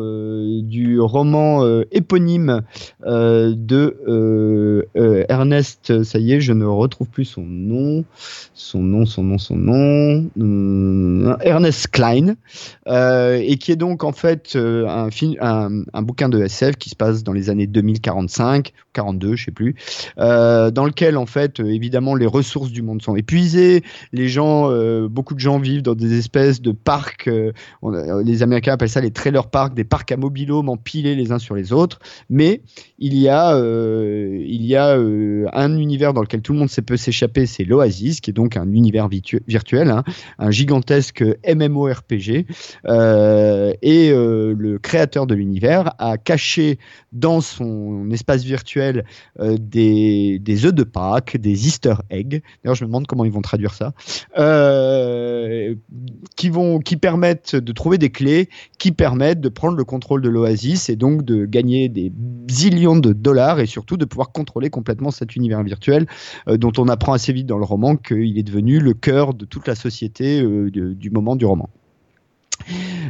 [0.62, 2.62] du roman éponyme
[3.06, 4.88] de
[5.30, 6.04] Ernest.
[6.04, 8.04] Ça y est, je ne retrouve plus son nom,
[8.54, 11.38] son nom, son nom, son nom.
[11.41, 12.36] Ernest Klein,
[12.88, 15.10] et qui est donc en fait un,
[15.93, 19.75] un bouquin de SF qui se passe dans les années 2045, 42, je sais plus,
[20.18, 23.84] euh, dans lequel en fait euh, évidemment les ressources du monde sont épuisées,
[24.14, 27.30] les gens, euh, beaucoup de gens vivent dans des espèces de parcs,
[28.24, 31.56] les Américains appellent ça les trailer parks, des parcs à mobilhome empilés les uns sur
[31.56, 32.62] les autres, mais
[33.00, 37.46] il y a, il y a un univers dans lequel tout le monde peut s'échapper,
[37.46, 39.08] c'est l'Oasis, qui est donc un univers
[39.48, 40.04] virtuel, hein,
[40.40, 42.46] un gigantesque MMORPG
[43.82, 46.80] et le créateur de l'univers a caché
[47.12, 49.06] dans son espace virtuel
[49.40, 52.41] euh, des, œufs de Pâques, des Easter eggs.
[52.63, 53.93] D'ailleurs, je me demande comment ils vont traduire ça,
[54.38, 55.75] euh,
[56.36, 60.30] qui vont, qui permettent de trouver des clés, qui permettent de prendre le contrôle de
[60.30, 62.12] l'Oasis et donc de gagner des
[62.49, 66.08] zillions de dollars et surtout de pouvoir contrôler complètement cet univers virtuel
[66.47, 69.45] euh, dont on apprend assez vite dans le roman qu'il est devenu le cœur de
[69.45, 71.69] toute la société euh, du moment du roman.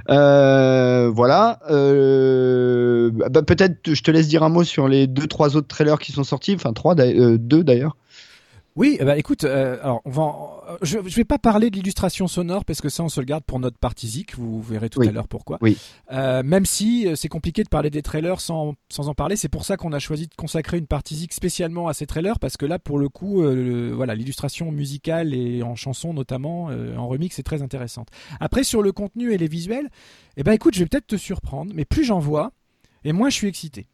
[0.09, 1.59] Euh, voilà.
[1.69, 5.99] Euh, bah, Peut-être je te laisse dire un mot sur les deux trois autres trailers
[5.99, 7.95] qui sont sortis, enfin trois, euh, deux d'ailleurs.
[8.77, 11.77] Oui, ben, écoute, euh, alors on va, en- euh, je, je vais pas parler de
[11.77, 14.35] l'illustration sonore parce que ça on se le garde pour notre partie zik.
[14.35, 15.07] Vous verrez tout Oui.
[15.07, 15.59] à l'heure pourquoi.
[15.61, 15.77] Oui.
[16.11, 19.63] Euh, même si c'est compliqué de parler des trailers sans sans en parler, c'est pour
[19.63, 22.65] ça qu'on a choisi de consacrer une partie zik spécialement à ces trailers parce que
[22.65, 27.43] là pour le coup, euh, voilà, l'illustration musicale et en chanson notamment, en remix, c'est
[27.43, 28.09] très intéressante.
[28.41, 29.89] Après sur le contenu et les visuels,
[30.35, 32.51] eh ben écoute, je vais peut-être te surprendre, mais plus j'en vois,
[33.05, 33.87] et moins je suis excité.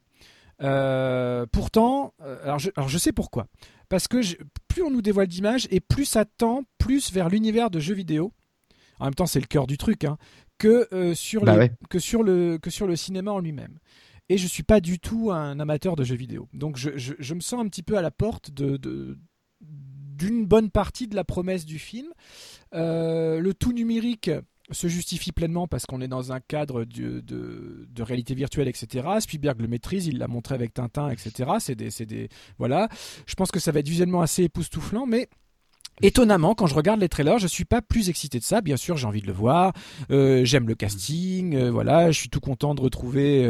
[1.52, 2.14] Pourtant,
[2.44, 3.46] alors, je, alors je sais pourquoi.
[3.92, 4.38] Parce que je-
[4.70, 8.32] plus on nous dévoile d'images et plus ça tend plus vers l'univers de jeux vidéo.
[9.00, 10.18] En même temps, c'est le cœur du truc, hein,
[10.58, 11.72] que, euh, sur Bah les- ouais.
[11.90, 13.80] que, sur le, que sur le cinéma en lui-même.
[14.30, 16.48] Et je suis pas du tout un amateur de jeux vidéo.
[16.54, 19.20] Donc je, je- je me sens un petit peu à la porte de, de-
[19.60, 22.08] d'une bonne partie de la promesse du film.
[22.74, 24.32] Euh, le tout numérique
[24.70, 29.08] se justifie pleinement parce qu'on est dans un cadre de, de, réalité virtuelle, etc.
[29.20, 31.52] Spielberg le maîtrise, il l'a montré avec Tintin, etc.
[31.60, 32.88] C'est des, voilà.
[33.26, 35.30] Je pense que ça va être visuellement assez époustouflant, mais
[36.04, 38.62] Étonnamment, quand je regarde les trailers, je suis pas plus excité de ça.
[38.62, 39.74] Bien sûr, j'ai envie de le voir.
[40.10, 41.56] Euh, J'aime le casting.
[41.56, 43.46] euh, voilà, je suis tout content de retrouver.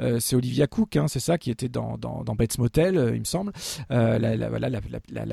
[0.00, 3.20] euh, c'est Olivia Cook, hein, c'est ça, qui était dans, dans, dans Bates Motel, il
[3.20, 3.52] me semble.
[3.90, 4.80] La, la, voilà, la,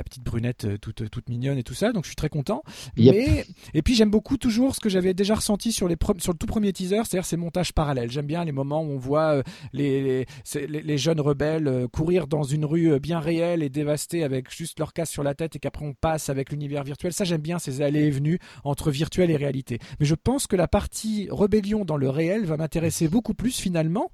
[0.03, 1.91] petite brunette toute, toute mignonne et tout ça.
[1.91, 2.61] Donc, je suis très content.
[2.97, 3.15] Yep.
[3.15, 6.37] Mais et puis j'aime beaucoup toujours ce que j'avais déjà ressenti sur les sur le
[6.37, 8.11] tout premier teaser, c'est-à-dire ces montages parallèles.
[8.11, 9.41] J'aime bien les moments où on voit
[9.73, 14.93] les, les, jeunes rebelles courir dans une rue bien réelle et dévastée avec juste leur
[14.93, 17.13] casque sur la tête et qu'après on passe avec l'univers virtuel.
[17.13, 19.79] Ça j'aime bien ces allées et venues entre virtuel et réalité.
[19.99, 24.11] Mais je pense que la partie rébellion dans le réel va m'intéresser beaucoup plus finalement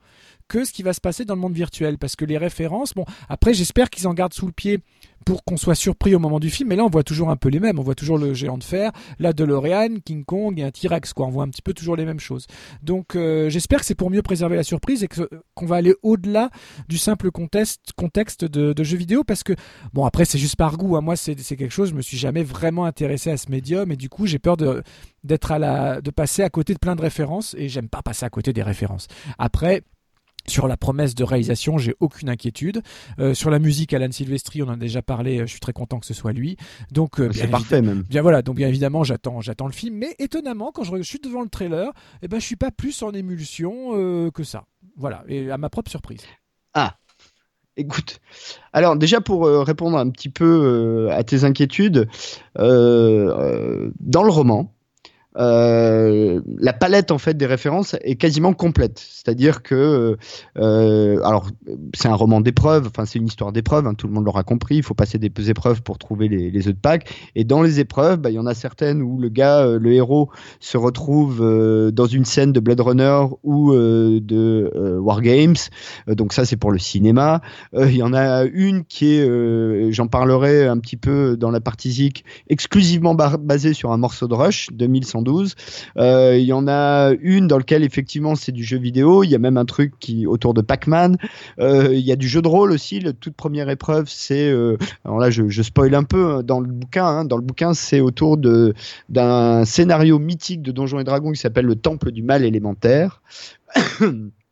[0.48, 1.98] que ce qui va se passer dans le monde virtuel.
[1.98, 4.80] Parce que les références bon après j'espère qu'ils en gardent sous le pied
[5.26, 6.69] pour qu'on soit surpris au moment du film.
[6.69, 7.80] Mais là on voit toujours un peu les mêmes.
[7.80, 11.26] On voit toujours le géant de fer la DeLorean, King Kong et un T-Rex quoi.
[11.26, 12.45] On voit un petit peu toujours les mêmes choses.
[12.84, 15.10] Donc euh, j'espère que c'est pour mieux préserver la surprise et
[15.56, 16.50] qu'on va aller au-delà
[16.88, 19.24] du simple contexte, contexte de, de jeux vidéo.
[19.24, 19.54] Parce que
[19.93, 21.02] bon après c'est juste par goût hein.
[21.02, 24.10] moi c'est quelque chose je me suis jamais vraiment intéressé à ce médium et du
[24.10, 24.84] coup j'ai peur de
[25.24, 28.26] d'être à la de passer à côté de plein de références et j'aime pas passer
[28.26, 29.08] à côté des références
[29.38, 29.84] après
[30.48, 32.82] sur la promesse de réalisation, j'ai aucune inquiétude.
[33.20, 35.40] Euh, sur la musique, Alan Silvestri, on en a déjà parlé.
[35.40, 36.56] euh, Je suis très content que ce soit lui.
[36.92, 38.04] Donc, euh, C'est parfait même.
[38.04, 41.42] Bien voilà, donc bien évidemment, j'attends, j'attends le film, mais étonnamment, quand je, suis devant
[41.42, 44.66] le trailer, eh ben, je suis pas plus en émulsion euh, que ça.
[44.98, 46.22] Voilà, et à ma propre surprise.
[47.78, 48.22] Écoute,
[48.72, 52.08] alors déjà pour euh, répondre un petit peu euh, à tes inquiétudes,
[52.58, 54.74] euh, dans le roman,
[55.38, 59.00] euh, la palette en fait des références est quasiment complète.
[59.00, 60.17] C'est-à-dire que,
[60.58, 61.48] euh, alors,
[61.93, 64.78] c'est un roman d'épreuve, enfin c'est une histoire d'épreuve, hein, tout le monde l'aura compris.
[64.78, 67.10] Il faut passer des épreuves pour trouver les, œufs de Pâques.
[67.36, 69.93] Et dans les épreuves, bah, il y en a certaines où le gars, euh, le
[69.93, 71.41] héros, se retrouve
[71.93, 75.56] dans une scène de Blade Runner ou de War Games.
[76.08, 77.41] donc ça, c'est pour le cinéma.
[77.74, 81.91] Il y en a une qui est, j'en parlerai un petit peu dans la partie
[81.91, 85.25] zik, exclusivement basée sur un morceau de Rush, 2100
[85.98, 89.24] euh, il y en a une dans laquelle effectivement c'est du jeu vidéo.
[89.24, 91.18] Il y a même un truc qui autour de Pac-Man.
[91.60, 93.00] Euh, il y a du jeu de rôle aussi.
[93.00, 96.60] La toute première épreuve, c'est euh, alors là je, je, spoil un peu hein, dans
[96.60, 97.06] le bouquin.
[97.06, 97.26] Hein.
[97.26, 98.74] Dans le bouquin, c'est autour de
[99.10, 103.22] d'un scénario mythique de Donjons et Dragons qui s'appelle le Temple du Mal élémentaire.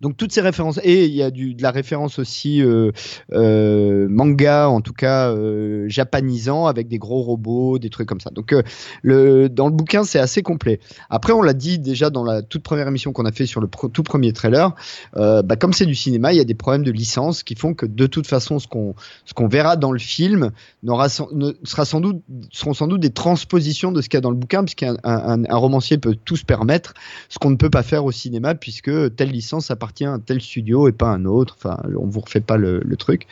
[0.00, 2.90] Donc toutes ces références et il y a du, de la référence aussi euh,
[3.32, 8.30] euh, manga en tout cas euh, japanisant avec des gros robots, des trucs comme ça.
[8.30, 8.62] Donc euh,
[9.02, 10.80] le, dans le bouquin c'est assez complet.
[11.10, 13.68] Après on l'a dit déjà dans la toute première émission qu'on a fait sur le
[13.92, 14.74] tout premier trailer,
[15.14, 17.86] bah, comme c'est du cinéma, il y a des problèmes de licence qui font que
[17.86, 18.94] de toute façon ce qu'on
[19.24, 20.50] ce qu'on verra dans le film
[20.82, 22.22] n'aura sera sans doute
[22.52, 25.42] seront sans doute des transpositions de ce qu'il y a dans le bouquin puisqu'un un,
[25.42, 26.94] un, un romancier peut tout se permettre
[27.28, 30.88] ce qu'on ne peut pas faire au cinéma puisque telle licence appartient à tel studio
[30.88, 31.56] et pas à un autre.
[31.58, 33.26] Enfin, on vous refait pas le, truc.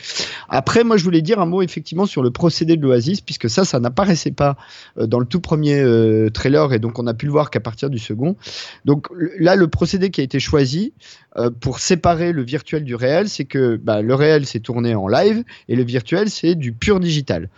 [0.48, 3.64] Après, moi, je voulais dire un mot effectivement sur le procédé de l'Oasis puisque ça,
[3.64, 4.56] ça n'apparaissait pas
[4.98, 7.60] euh, dans le tout premier euh, trailer et donc on a pu le voir qu'à
[7.60, 8.36] partir du second.
[8.84, 10.92] Donc là, le procédé qui a été choisi
[11.36, 15.08] euh, pour séparer le virtuel du réel, c'est que bah, le réel c'est tourné en
[15.08, 17.48] live et le virtuel c'est du pur digital.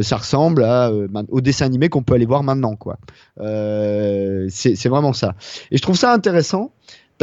[0.00, 0.64] ça ressemble
[1.28, 2.78] au dessin animé qu'on peut aller voir maintenant.
[3.36, 5.34] c'est vraiment ça.
[5.70, 6.72] Et je trouve ça intéressant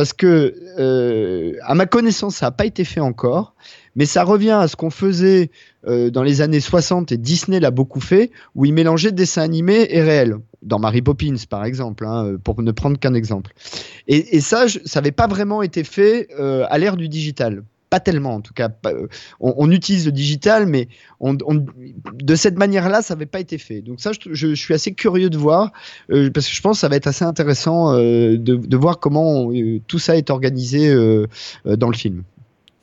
[0.01, 3.53] parce que, euh, à ma connaissance, ça n'a pas été fait encore,
[3.95, 5.51] mais ça revient à ce qu'on faisait
[5.85, 9.85] euh, dans les années 60 et Disney l'a beaucoup fait, où ils mélangeaient dessin animé
[9.91, 10.37] et réel.
[10.63, 13.53] Dans Mary Poppins, par exemple, hein, pour ne prendre qu'un exemple.
[14.07, 17.61] Et, ça, ça n'avait pas vraiment été fait euh, à l'ère du digital
[17.91, 18.69] pas tellement en tout cas.
[18.87, 19.07] Euh,
[19.41, 20.87] on, utilise le digital, mais
[21.21, 23.81] de cette manière-là, ça n'avait pas été fait.
[23.81, 25.71] Donc ça, je, suis assez curieux de voir,
[26.09, 29.51] euh, parce que je pense que ça va être assez intéressant euh, de, voir comment
[29.87, 30.91] tout ça est organisé
[31.65, 32.23] dans le film.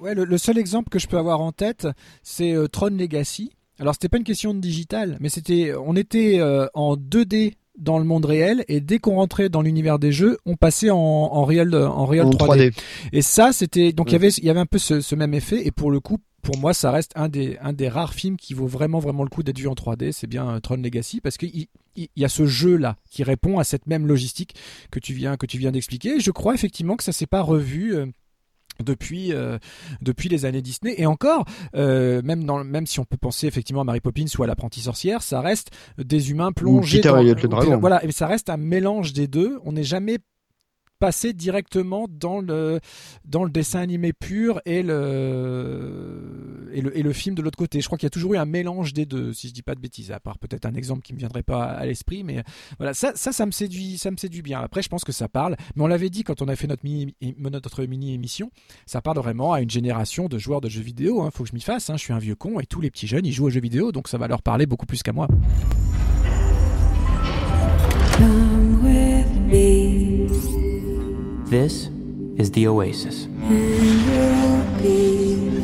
[0.00, 1.88] Le, seul exemple que je peux avoir en tête,
[2.22, 3.50] c'est Tron Legacy.
[3.80, 6.40] Alors c'était pas une question de digital, mais c'était, on était
[6.74, 10.56] en 2D dans le monde réel et dès qu'on rentrait dans l'univers des jeux, on
[10.56, 12.70] passait en, en réel en réel en 3D.
[12.70, 12.78] 3D.
[13.12, 15.34] Et ça, c'était donc il y avait il y avait un peu ce, ce, même
[15.34, 18.36] effet et pour le coup, pour moi, ça reste un des un des rares films
[18.36, 20.12] qui vaut vraiment vraiment le coup d'être vu en 3D.
[20.12, 23.58] C'est bien euh, Tron Legacy parce qu'il il y a ce jeu là qui répond
[23.58, 24.54] à cette même logistique
[24.90, 26.20] que tu viens que tu viens d'expliquer.
[26.20, 27.96] Je crois effectivement que ça s'est pas revu.
[28.80, 29.58] Euh, depuis euh,
[30.00, 33.82] depuis les années Disney et encore euh, même dans même si on peut penser effectivement
[33.82, 37.78] à Mary Poppins ou à l'apprentie sorcière ça reste des humains plongés dans, le dragon.
[37.78, 40.18] voilà et ça reste un mélange des deux on n'est jamais
[40.98, 42.80] passer directement dans le
[43.24, 47.80] dans le dessin animé pur et le et le, film de l'autre côté.
[47.80, 49.74] Je crois qu'il y a toujours eu un mélange des deux, si je dis pas
[49.74, 52.44] de bêtises, à part peut-être un exemple qui me viendrait pas à l'esprit, mais
[52.78, 54.60] voilà, ça, ça, me séduit, ça me séduit bien.
[54.60, 56.84] Après, je pense que ça parle, mais on l'avait dit quand on a fait notre
[56.84, 58.50] mini, notre mini émission,
[58.86, 61.22] ça parle vraiment à une génération de joueurs de jeux vidéo.
[61.22, 61.90] Hein, faut que je m'y fasse.
[61.90, 63.60] Hein, je suis un vieux con et tous les petits jeunes ils jouent aux jeux
[63.60, 65.28] vidéo, donc ça va leur parler beaucoup plus qu'à moi.
[71.48, 71.88] This
[72.36, 73.26] is the Oasis.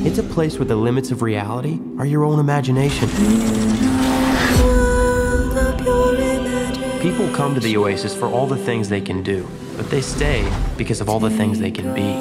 [0.06, 3.06] It's a place where the limits of reality are your own imagination.
[7.02, 10.50] People come to the Oasis for all the things they can do, but they stay
[10.78, 12.14] because of all the things they can be.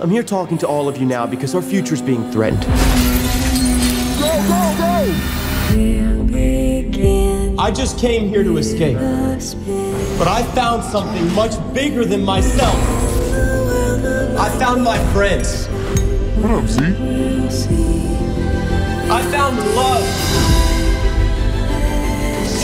[0.00, 2.62] I'm here talking to all of you now because our future is being threatened.
[4.20, 5.42] Go, go, go!
[7.58, 8.96] I just came here to escape.
[8.96, 12.74] But I found something much bigger than myself.
[14.38, 15.66] I found my friends.
[16.38, 16.82] What up, Z?
[19.10, 20.02] I found love.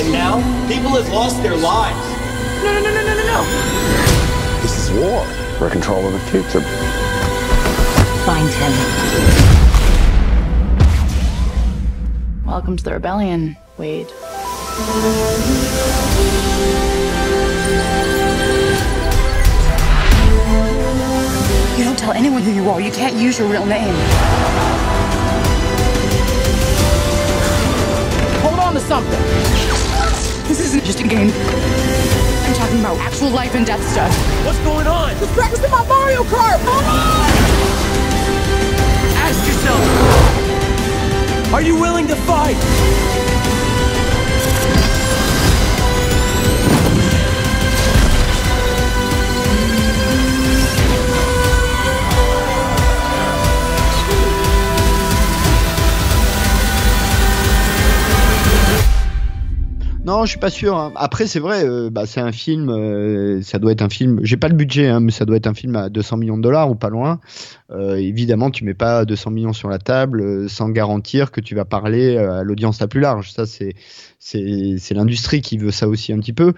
[0.01, 1.99] And now, people have lost their lives.
[2.65, 3.45] No, no, no, no, no, no, no.
[4.63, 5.27] This is war.
[5.61, 6.63] We're control of the future.
[8.25, 8.73] Find him.
[12.47, 14.11] Welcome to the rebellion, Wade.
[14.79, 14.85] You
[21.85, 22.81] don't tell anyone who you are.
[22.81, 23.93] You can't use your real name.
[28.43, 29.21] Hold on to something.
[30.47, 31.33] This isn't just a game.
[31.33, 34.15] I'm talking about actual life and death stuff.
[34.47, 35.17] What's going on?
[35.19, 36.61] Just practicing my Mario Kart.
[39.27, 39.83] Ask yourself,
[41.53, 42.55] are you willing to fight?
[60.09, 60.75] Non, je suis pas sûr.
[60.75, 60.91] Hein.
[60.97, 64.21] Après, c'est vrai, euh, bah, c'est un film, euh, ça doit être un film.
[64.23, 66.43] J'ai pas le budget, hein, mais ça doit être un film à 200 millions de
[66.43, 67.21] dollars ou pas loin.
[67.71, 71.67] Euh, évidemment, tu mets pas 200 millions sur la table sans garantir que tu vas
[71.67, 73.33] parler à l'audience la plus large.
[73.33, 76.55] Ça, c'est l'industrie qui veut ça aussi un petit peu.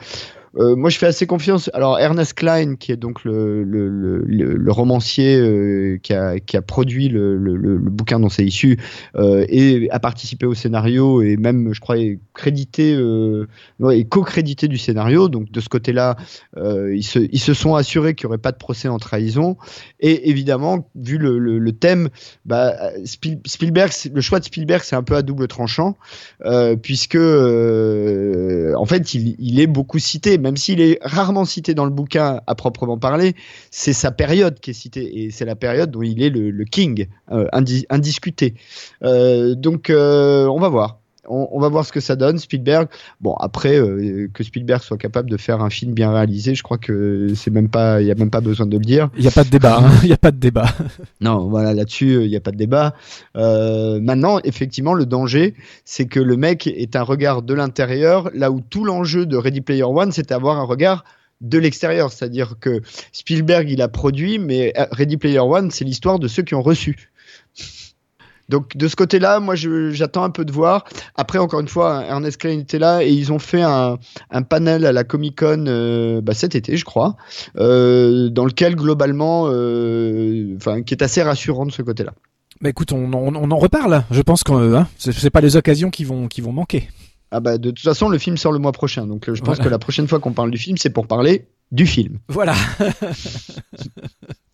[0.57, 1.71] Euh, moi, je fais assez confiance.
[1.75, 6.63] Alors, Ernest Klein, qui est donc le, le, le, romancier euh, qui, a, qui, a,
[6.63, 8.79] produit le, bouquin dont c'est issu,
[9.17, 12.97] euh, et a participé au scénario et même, je crois, est crédité,
[13.79, 15.29] ouais, co-crédité du scénario.
[15.29, 16.17] Donc, de ce côté-là,
[16.57, 19.57] ils, se, ils se sont assurés qu'il n'y aurait pas de procès en trahison.
[20.01, 22.09] Et évidemment, vu le, thème,
[22.45, 25.97] bah, Spielberg, le choix de Spielberg, c'est un peu à double tranchant,
[26.83, 31.91] puisque, en fait, il, il est beaucoup cité même s'il est rarement cité dans le
[31.91, 33.35] bouquin à proprement parler,
[33.71, 37.07] c'est sa période qui est citée et c'est la période dont il est le, king
[37.31, 38.55] euh, indi indiscuté.
[39.03, 41.00] Euh, donc euh, on va voir.
[41.31, 42.39] On, on, va voir ce que ça donne.
[42.39, 42.89] Spielberg,
[43.21, 46.79] bon après euh, que Spielberg soit capable de faire un film bien réalisé, je crois
[46.79, 49.09] que c'est même pas, il y a même pas besoin de le dire.
[49.17, 49.83] Il n'y a pas de débat.
[50.03, 50.67] Il n'y a pas de débat.
[51.21, 52.95] non, voilà là-dessus, il n'y a pas de débat.
[53.37, 58.51] Euh, maintenant, effectivement, le danger, c'est que le mec est un regard de l'intérieur, là
[58.51, 61.05] où tout l'enjeu de Ready Player One, c'est avoir un regard
[61.41, 66.29] de l'extérieur, c'est-à-dire que Spielberg il a produit, mais Ready Player One c'est l'histoire de
[66.29, 67.11] ceux qui ont reçu.
[68.51, 70.85] Donc de ce côté-là, moi j'attends un peu de voir.
[71.15, 73.97] Après, encore une fois, Ernest Cline était là et ils ont fait un,
[74.31, 77.17] un panel à la Comic Con euh, bah, cet été, je crois,
[77.57, 82.13] euh, dans lequel globalement, euh, enfin, qui est assez rassurant de ce côté-là.
[82.61, 84.05] Bah écoute, on, on, on en reparle.
[84.11, 86.89] Je pense que hein, c'est pas les occasions qui vont qui vont manquer.
[87.31, 89.65] Ah bah de toute façon, le film sort le mois prochain, donc je pense Voilà.
[89.65, 92.19] que la prochaine fois qu'on parle du film, c'est pour parler du film.
[92.29, 92.55] Voilà.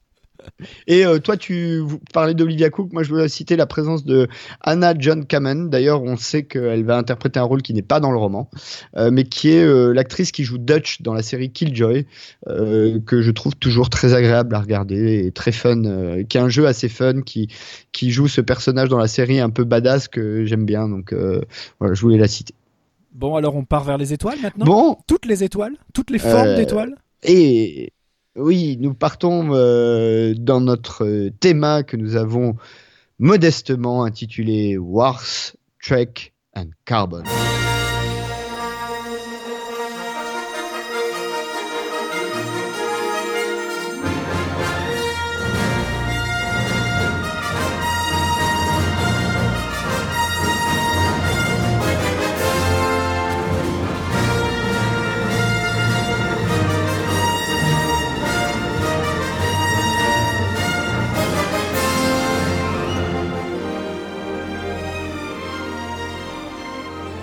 [0.86, 1.82] Et euh, toi, tu
[2.12, 2.92] parlais d'Olivia Cook.
[2.92, 4.28] Moi, je voulais citer la présence de
[4.60, 5.68] Anna John Kamen.
[5.68, 8.48] D'ailleurs, on sait qu'elle va interpréter un rôle qui n'est pas dans le roman,
[8.96, 12.06] euh, mais qui est euh, l'actrice qui joue Dutch dans la série Killjoy,
[12.46, 15.82] que je trouve toujours très agréable à regarder et très fun,
[16.28, 17.48] qui est un jeu assez fun, qui
[17.92, 20.88] qui joue ce personnage dans la série un peu badass que j'aime bien.
[20.88, 21.14] Donc
[21.78, 22.54] voilà, je voulais la citer.
[23.12, 24.66] Bon, alors on part vers les étoiles maintenant?
[24.66, 26.94] Bon, Toutes les étoiles, toutes les formes d'étoiles?
[27.22, 27.92] Et
[28.36, 32.56] oui, nous partons euh, dans notre euh, théma que nous avons
[33.18, 37.22] modestement intitulé Wars, Trek and Carbon.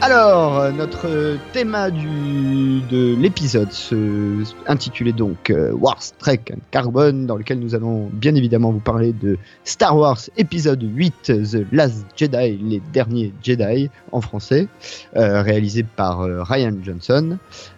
[0.06, 6.42] Alors, notre thème du, de l'épisode se intitulé donc euh, Wars, Trek
[6.72, 11.66] Carbon, dans lequel nous allons bien évidemment vous parler de Star Wars épisode 8, The
[11.72, 14.68] Last Jedi, les derniers Jedi en français,
[15.16, 17.38] euh, réalisé par euh, Ryan Johnson.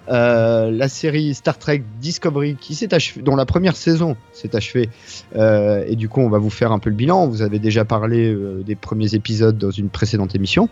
[0.09, 4.89] Euh, la série Star Trek Discovery qui s'est achevée, dont la première saison s'est achevée,
[5.35, 7.27] euh, et du coup on va vous faire un peu le bilan.
[7.27, 10.69] Vous avez déjà parlé euh, des premiers épisodes dans une précédente émission.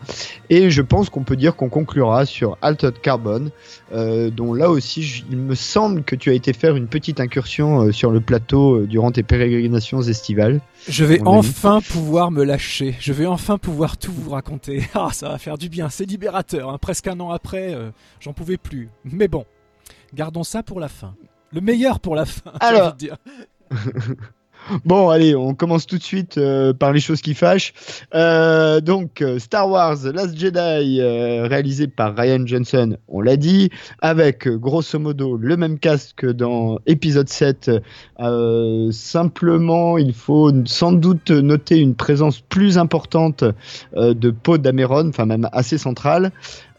[0.50, 3.50] Et je pense qu'on peut dire qu'on conclura sur Altered Carbon,
[3.92, 8.12] dont là aussi, il me semble que tu as été faire une petite incursion sur
[8.12, 10.62] le plateau durant tes pérégrinations estivales.
[10.88, 12.96] Je vais enfin pouvoir me lâcher.
[13.00, 14.84] Je vais enfin pouvoir tout vous raconter.
[14.96, 15.90] Ah, ça va faire du bien.
[15.90, 16.70] C'est libérateur.
[16.70, 16.78] hein.
[16.80, 17.76] Presque un an après,
[18.20, 18.90] j'en pouvais plus.
[19.06, 19.46] Mais bon,
[20.14, 21.16] gardons ça pour la fin.
[21.52, 22.52] Le meilleur pour la fin.
[22.62, 22.88] j'ai Alors.
[22.88, 23.18] envie de dire.
[24.86, 27.74] Bon, allez, on commence tout de suite euh, par les choses qui fâchent.
[28.16, 33.70] Euh, donc, euh, Star Wars Last Jedi, euh, réalisé par Ryan Johnson, on l'a dit,
[34.02, 37.72] avec grosso modo le même cast que dans épisode 7.
[38.20, 43.44] Euh, simplement, il faut sans doute noter une présence plus importante
[43.96, 46.32] de Poe Dameron, enfin même assez centrale.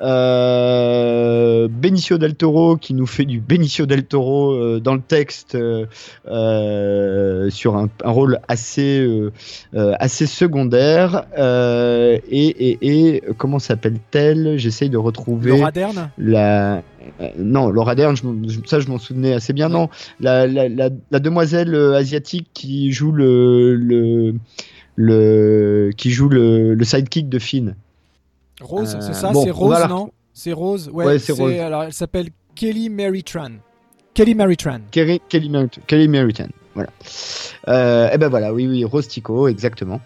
[0.05, 5.57] Euh, Benicio del Toro qui nous fait du Benicio del Toro euh, dans le texte
[5.57, 9.09] euh, sur un, un rôle assez
[9.75, 11.25] assez secondaire.
[11.37, 14.59] Et, et, et comment s'appelle-t-elle?
[14.59, 16.11] J'essaye de retrouver Laura Dern?
[16.19, 16.83] la
[17.39, 18.23] non Laura Dern je
[18.67, 19.69] ça je m'en souvenais assez bien.
[19.69, 19.89] Non
[20.21, 24.35] la, la, la, la demoiselle asiatique qui joue le le,
[24.97, 27.75] le qui joue le, le sidekick de Finn
[28.65, 31.53] Rose, Euh, c'est ça bon, C'est Rose, la- non C'est Rose Ouais, Ouais, c'est Rose.
[31.61, 33.51] Alors, elle s'appelle Kelly Mary Tran.
[34.15, 34.79] Kelly Mary Tran.
[34.91, 36.91] Kelly, Kelly, Merritt- Kelly Merritan, voilà.
[37.69, 40.01] Euh, et ben voilà, oui, oui, Rostico, exactement.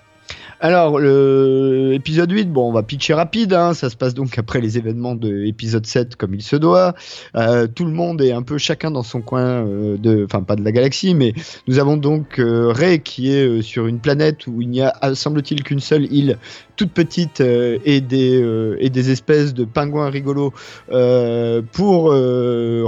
[0.61, 4.61] Alors, le épisode 8, bon, on va pitcher rapide, hein, ça se passe donc après
[4.61, 6.95] les événements de l'épisode 7 comme il se doit.
[7.37, 10.57] Euh, tout le monde est un peu chacun dans son coin, euh, de, enfin pas
[10.57, 11.33] de la galaxie, mais
[11.69, 14.93] nous avons donc euh, Ray qui est euh, sur une planète où il n'y a,
[15.15, 16.39] semble-t-il, qu'une seule île
[16.79, 20.55] toute petite euh, et, des, euh, et des espèces de pingouins rigolos
[20.91, 22.15] euh, pour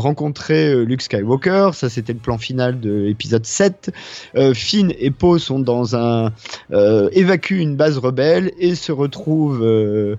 [0.00, 1.70] rencontrer Luke Skywalker.
[1.74, 3.92] Ça, c'était le plan final de l'épisode 7.
[4.36, 6.30] Euh, Finn et Poe sont dans un
[6.70, 10.16] évacuent une base rebelle et se retrouvent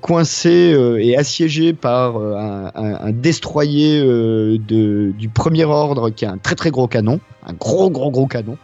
[0.00, 6.70] coincés et assiégés par un, destroyer de, du premier ordre qui a un très très
[6.70, 8.58] gros canon, un gros gros gros canon.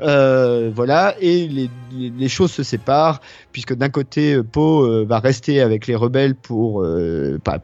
[0.00, 3.20] Euh, voilà, et les, les, choses se séparent
[3.52, 6.86] puisque d'un côté euh, Poe euh, va rester avec les rebelles pour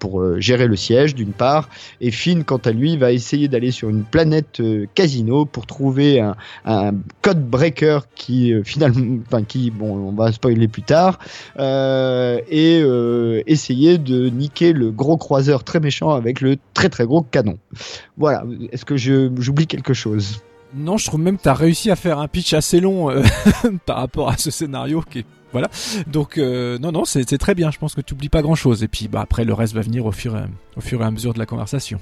[0.00, 1.68] pour gérer le siège d'une part,
[2.00, 4.60] et Finn quant à lui va essayer d'aller sur une planète
[4.94, 6.92] casino pour trouver un, un
[7.22, 11.18] code breaker qui finalement, enfin qui bon, on va spoiler plus tard,
[11.58, 12.82] et
[13.46, 17.58] essayer de niquer le gros croiseur très méchant avec le très très gros canon.
[18.16, 18.44] Voilà.
[18.72, 20.40] Est-ce que j'oublie quelque chose?
[20.76, 23.22] Non, je trouve même que tu as réussi à faire un pitch assez long euh,
[23.86, 25.02] par rapport à ce scénario.
[25.52, 25.68] Voilà.
[26.06, 27.70] Donc, euh, non, non, c'est très bien.
[27.70, 28.82] Je pense que tu oublies pas grand chose.
[28.82, 30.44] Et puis, bah, après, le reste va venir au fur, et,
[30.76, 31.98] au fur et à mesure de la conversation.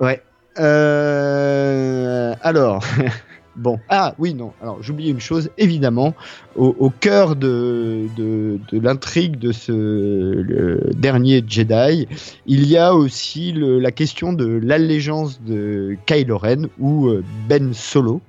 [0.00, 0.22] Ouais.
[0.58, 2.84] Euh, alors,
[3.60, 4.54] Bon, ah oui, non.
[4.62, 6.14] Alors j'oublie une chose, évidemment,
[6.56, 12.08] au, cœur de, de, l'intrigue de ce dernier Jedi,
[12.46, 18.22] il y a aussi la question de l'allégeance de Kylo Ren ou euh, Ben Solo,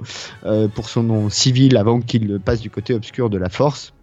[0.44, 3.94] euh, pour son nom civil avant qu'il passe du côté obscur de la Force.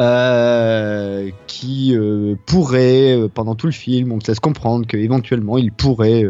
[0.00, 5.72] Euh, qui euh, pourrait, euh, pendant tout le film, on te laisse comprendre qu'éventuellement il
[5.72, 6.24] pourrait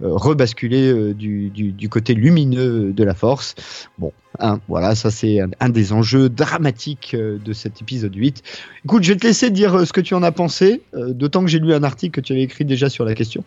[0.00, 3.54] rebasculer du, côté lumineux de la force.
[3.98, 8.42] Bon, hein, voilà, ça c'est un, un des enjeux dramatiques de cet épisode 8.
[8.84, 11.58] Écoute, je vais te laisser dire ce que tu en as pensé, d'autant que j'ai
[11.58, 13.44] lu un article que tu avais écrit déjà sur la question.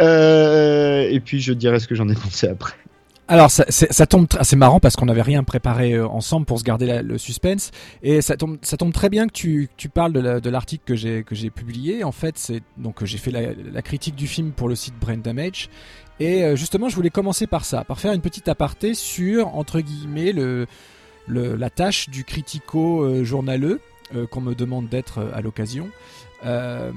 [0.00, 2.74] Et puis je dirai ce que j'en ai pensé après.
[3.30, 6.86] Alors ça, tombe, c'est marrant parce qu'on n'avait rien préparé euh, ensemble pour se garder
[6.86, 7.72] la- le suspense
[8.02, 8.58] et ça tombe,
[8.94, 12.04] très bien que tu, parles de la- de l'article que j'ai publié.
[12.04, 15.18] En fait, c'est donc euh, j'ai fait la, critique du film pour le site Brain
[15.18, 15.68] Damage
[16.20, 19.80] et euh, justement je voulais commencer par ça, par faire une petite aparté sur entre
[19.80, 20.66] guillemets le,
[21.26, 23.80] le la tâche du critico journaleux
[24.30, 25.90] qu'on me demande d'être à l'occasion.
[26.44, 26.92] Euh,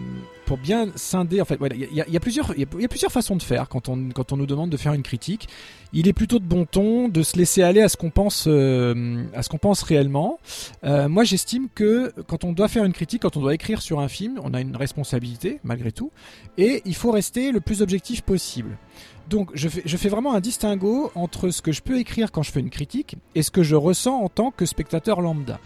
[0.45, 3.41] pour bien scinder, en fait, il y, a- plusieurs, y y a plusieurs façons de
[3.41, 5.47] faire quand on, quand on nous demande de faire une critique
[5.93, 9.23] il est plutôt de bon ton de se laisser aller à ce qu'on pense, euh,
[9.33, 10.39] à ce qu'on pense réellement.
[10.83, 13.99] Euh, moi, j'estime que quand on doit faire une critique, quand on doit écrire sur
[13.99, 16.11] un film, on a une responsabilité malgré tout,
[16.57, 18.77] et il faut rester le plus objectif possible.
[19.29, 22.59] Donc, je fais vraiment un distinguo entre ce que je peux écrire quand je fais
[22.59, 25.59] une critique et ce que je ressens en tant que spectateur lambda.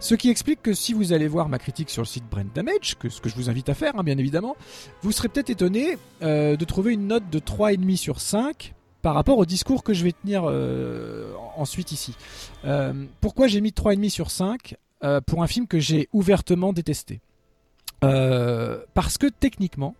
[0.00, 2.96] Ce qui explique que si vous allez voir ma critique sur le site Brand Damage,
[2.98, 4.56] que ce que je vous invite à faire, hein, bien évidemment,
[5.02, 9.38] vous serez peut-être étonné euh, de trouver une note de 3,5 sur 5 par rapport
[9.38, 12.14] au discours que je vais tenir euh, ensuite ici.
[12.64, 17.20] Euh, pourquoi j'ai mis 3,5 sur 5 euh, pour un film que j'ai ouvertement détesté?
[18.00, 19.94] Parce que techniquement,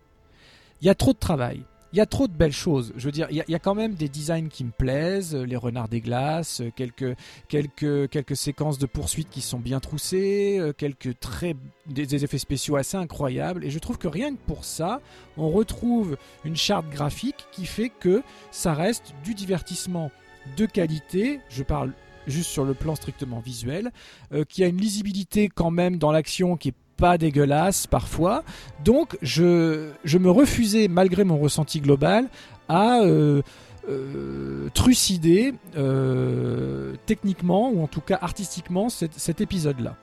[0.81, 1.63] il y a trop de travail.
[1.93, 2.93] Il y a trop de belles choses.
[2.95, 5.89] Je veux dire, il y, a, quand même des designs qui me plaisent, les renards
[5.89, 7.17] des glaces, euh, quelques,
[7.49, 11.53] quelques, quelques séquences de poursuites qui sont bien troussées, euh, quelques très,
[11.87, 13.65] des, effets spéciaux assez incroyables.
[13.65, 15.01] Et je trouve que rien que pour ça,
[15.35, 20.11] on retrouve une charte graphique qui fait que ça reste du divertissement
[20.55, 21.41] de qualité.
[21.49, 21.91] Je parle
[22.25, 23.91] juste sur le plan strictement visuel,
[24.31, 28.43] euh, qui a une lisibilité quand même dans l'action qui est pas dégueulasse parfois.
[28.85, 32.27] Donc je, je me refusais, malgré mon ressenti global,
[32.69, 33.41] à euh,
[33.89, 39.95] euh, trucider euh, techniquement ou en tout cas artistiquement cet, cet épisode-là.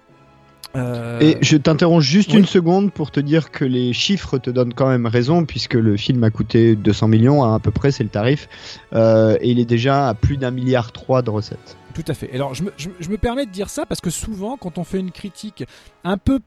[0.77, 2.41] Euh, Et je t'interromps juste oui.
[2.41, 5.97] une seconde pour te dire que les chiffres te donnent quand même raison, puisque le
[5.97, 8.49] film a coûté 200 millions, hein, à peu près, c'est le tarif,
[8.93, 11.79] euh, et il est déjà à plus d'un milliard trois de recettes.
[11.95, 12.31] Tout à fait.
[12.35, 14.85] Alors je me, je, je me permets de dire ça parce que souvent quand on
[14.85, 15.65] fait une critique
[16.05, 16.39] un peu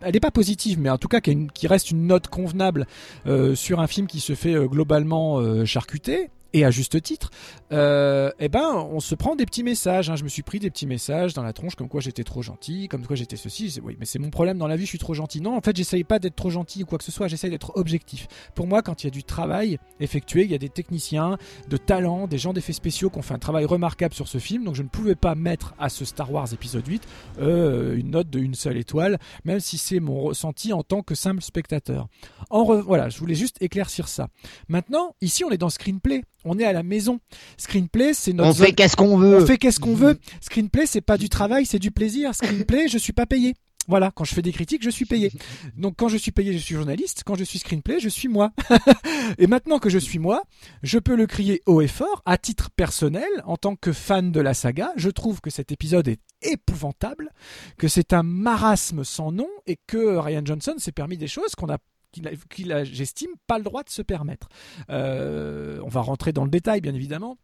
[0.00, 2.86] elle n'est pas positive, mais en tout cas qui reste une note convenable
[3.26, 7.30] euh, sur un film qui se fait euh, globalement euh, charcuter et à juste titre,
[7.72, 10.10] euh, eh ben on se prend des petits messages.
[10.10, 10.16] hein.
[10.16, 12.88] Je me suis pris des petits messages dans la tronche comme quoi j'étais trop gentil,
[12.88, 13.78] comme quoi j'étais ceci.
[13.82, 15.40] Oui, mais c'est mon problème dans la vie, je suis trop gentil.
[15.40, 17.28] Non, en fait, j'essaye pas d'être trop gentil ou quoi que ce soit.
[17.28, 18.26] J'essaye d'être objectif.
[18.54, 21.38] Pour moi, quand il y a du travail effectué, il y a des techniciens
[21.68, 24.64] de talent, des gens d'effets spéciaux qui ont fait un travail remarquable sur ce film.
[24.64, 27.02] Donc je ne pouvais pas mettre à ce Star Wars épisode 8
[27.40, 31.14] euh, une note de une seule étoile, même si c'est mon ressenti en tant que
[31.14, 32.08] simple spectateur.
[32.50, 34.28] En voilà, je voulais juste éclaircir ça.
[34.68, 36.22] Maintenant, ici, on est dans screenplay.
[36.44, 37.20] On est à la maison.
[37.56, 40.18] Screenplay, c'est notre On zone- fait qu'est-ce qu'on veut on fait qu'est-ce qu'on veut.
[40.40, 42.34] Screenplay, c'est pas du travail, c'est du plaisir.
[42.34, 43.54] Screenplay, je suis pas payé.
[43.88, 45.32] Voilà, quand je fais des critiques, je suis payé.
[45.76, 47.22] Donc quand je suis payé, je suis journaliste.
[47.26, 48.52] Quand je suis screenplay, je suis moi.
[49.38, 50.42] et maintenant que je suis moi,
[50.82, 54.40] je peux le crier haut et fort, à titre personnel, en tant que fan de
[54.40, 54.92] la saga.
[54.96, 57.30] Je trouve que cet épisode est épouvantable,
[57.78, 61.68] que c'est un marasme sans nom, et que Ryan Johnson s'est permis des choses qu'on
[61.70, 61.78] a
[62.10, 64.48] qu'il a, j'estime, pas le droit de se permettre.
[64.90, 67.38] Euh, on va rentrer dans le détail, bien évidemment.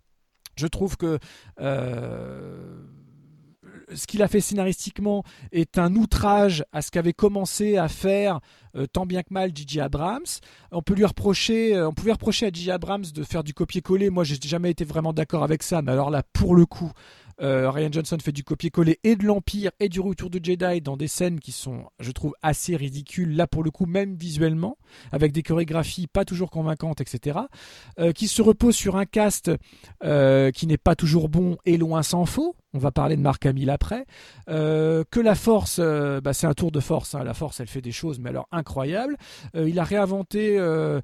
[0.57, 1.19] Je trouve que
[1.61, 2.81] euh,
[3.95, 8.41] ce qu'il a fait scénaristiquement est un outrage à ce qu'avait commencé à faire
[8.75, 9.81] euh, tant bien que mal J.J.
[9.81, 10.25] Abrams.
[10.73, 12.71] On peut lui reprocher, on pouvait reprocher à J.J.
[12.71, 14.09] Abrams de faire du copier-coller.
[14.09, 16.91] Moi, j'ai jamais été vraiment d'accord avec ça, mais alors là, pour le coup,
[17.41, 20.97] euh, Ryan Johnson fait du copier-coller et de l'Empire et du Retour de Jedi dans
[20.97, 24.79] des scènes qui sont, je trouve, assez ridicules, là pour le coup, même visuellement,
[25.13, 27.39] avec des chorégraphies pas toujours convaincantes, etc.,
[27.99, 29.51] euh, qui se repose sur un cast
[30.05, 32.57] euh, qui n'est pas toujours bon et loin s'en faut.
[32.77, 34.05] On va parler de Marc Hamill après.
[34.51, 37.15] Euh, que la force, euh, bah, c'est un tour de force.
[37.15, 37.25] hein.
[37.25, 39.17] La force, elle fait des choses, mais alors incroyables.
[39.55, 41.01] Euh, il a réinventé le,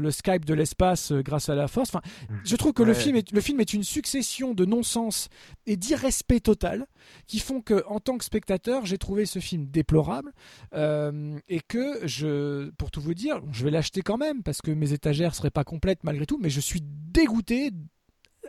[0.00, 1.90] le Skype de l'espace grâce à la force.
[1.90, 2.00] Enfin,
[2.42, 5.28] je trouve que le, film est, le film est une succession de non-sens
[5.66, 6.86] et d'irrespect total
[7.26, 10.32] qui font que, en tant que spectateur, j'ai trouvé ce film déplorable
[10.74, 14.94] et que je, pour tout vous dire, je vais l'acheter quand même parce que mes
[14.94, 17.72] étagères seraient pas complètes malgré tout, mais je suis dégoûté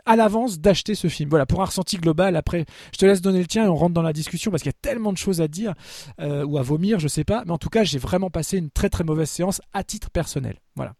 [0.06, 1.28] à l'avance d'acheter ce film.
[1.30, 2.36] Voilà, pour un ressenti global.
[2.36, 4.70] Après, je te laisse donner le tien et on rentre dans la discussion parce qu'il
[4.70, 5.74] y a tellement de choses à dire
[6.20, 7.42] euh, ou à vomir, je sais pas.
[7.46, 10.56] Mais en tout cas, j'ai vraiment passé une très très mauvaise séance à titre personnel.
[10.76, 10.94] Voilà.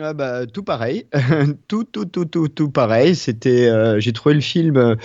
[0.00, 1.06] Ah bah, tout pareil,
[1.68, 3.14] tout, tout, tout, tout, tout pareil.
[3.14, 4.76] C'était, euh, j'ai trouvé le film.
[4.76, 4.96] euh,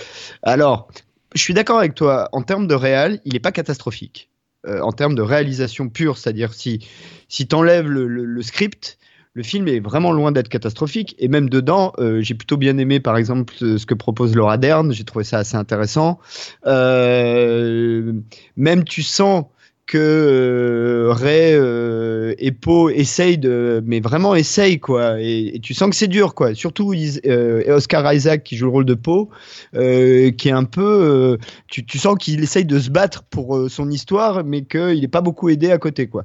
[0.42, 0.88] alors,
[1.34, 2.28] je suis d'accord avec toi.
[2.32, 4.30] En termes de réal, il n'est pas catastrophique.
[4.66, 6.86] En termes de réalisation pure, c'est-à-dire si
[7.28, 8.98] si t'enlèves le, le, le script,
[9.34, 11.14] le film est vraiment loin d'être catastrophique.
[11.18, 14.92] Et même dedans, euh, j'ai plutôt bien aimé, par exemple, ce que propose Laura Dern.
[14.92, 16.18] J'ai trouvé ça assez intéressant.
[16.66, 18.12] Euh,
[18.56, 19.44] même tu sens
[19.88, 25.88] que euh, Ray euh, et Poe essayent de, mais vraiment essayent quoi, et, tu sens
[25.88, 26.54] que c'est dur quoi.
[26.54, 26.92] Surtout
[27.26, 29.30] euh, Oscar Isaac qui joue le rôle de Poe,
[29.72, 34.62] qui est un peu, tu, sens qu'il essaye de se battre pour son histoire, mais
[34.62, 36.24] qu'il n'est pas beaucoup aidé à côté quoi.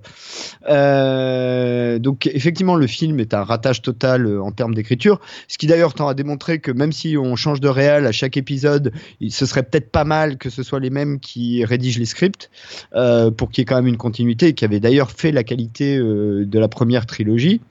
[0.67, 6.09] Donc effectivement le film est un ratage total en termes d'écriture, ce qui d'ailleurs tend
[6.09, 8.91] à démontrer que même si on change de réal à chaque épisode,
[9.29, 12.49] ce serait peut-être pas mal que ce soit les mêmes qui rédigent les scripts
[12.93, 15.45] euh, pour qu'il y ait quand même une continuité, et qui avait d'ailleurs fait la
[15.45, 17.61] qualité euh, de la première trilogie.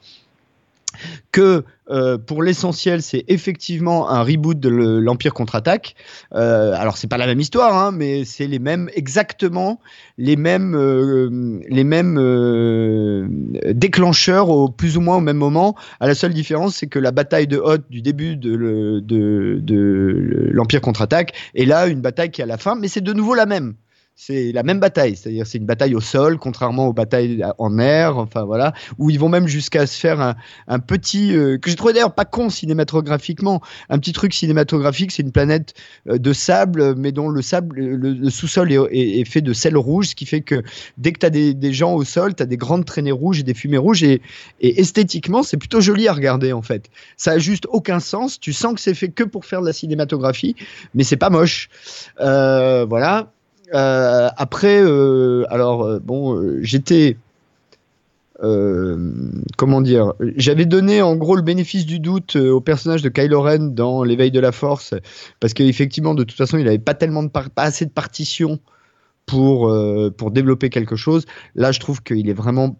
[1.33, 5.95] Que euh, pour l'essentiel, c'est effectivement un reboot de le- l'Empire contre-attaque.
[6.35, 9.81] Euh, alors c'est pas la même histoire, hein, mais c'est les mêmes, exactement
[10.19, 12.19] les mêmes, euh, les mêmes
[13.73, 15.75] déclencheurs au plus ou moins au même moment.
[15.99, 18.53] À la seule différence, c'est que la bataille de Hoth du début de
[20.53, 23.35] l'Empire contre-attaque est là une bataille qui est à la fin, mais c'est de nouveau
[23.35, 23.75] la même
[24.15, 28.19] c'est la même bataille, c'est-à-dire c'est une bataille au sol, contrairement aux batailles en air,
[28.19, 30.35] enfin voilà, où ils vont même jusqu'à se faire
[30.69, 35.23] un, petit, euh, que j'ai trouvé d'ailleurs pas con cinématographiquement, un petit truc cinématographique, c'est
[35.23, 35.75] une planète
[36.09, 40.15] euh, de sable, mais dont le sable, le, sous-sol est, fait de sel rouge, ce
[40.15, 40.63] qui fait que
[40.99, 43.43] dès que tu as des, gens au sol, tu as des grandes traînées rouges et
[43.43, 44.21] des fumées rouges, et,
[44.61, 46.91] et esthétiquement, c'est plutôt joli à regarder en fait.
[47.17, 49.73] Ça a juste aucun sens, tu sens que c'est fait que pour faire de la
[49.73, 50.55] cinématographie,
[50.95, 51.71] mais c'est pas moche.
[52.21, 53.33] Euh, voilà.
[53.75, 57.17] Euh, après, euh, alors euh, bon, j'étais,
[59.57, 63.59] comment dire, j'avais donné en gros le bénéfice du doute au personnage de Kylo Ren
[63.73, 64.95] dans l'éveil de la Force,
[65.39, 68.59] parce qu'effectivement, de toute façon, il n'avait pas tellement de pas assez de partitions
[69.27, 69.73] pour
[70.17, 71.25] pour développer quelque chose.
[71.55, 72.77] Là, je trouve qu'il est vraiment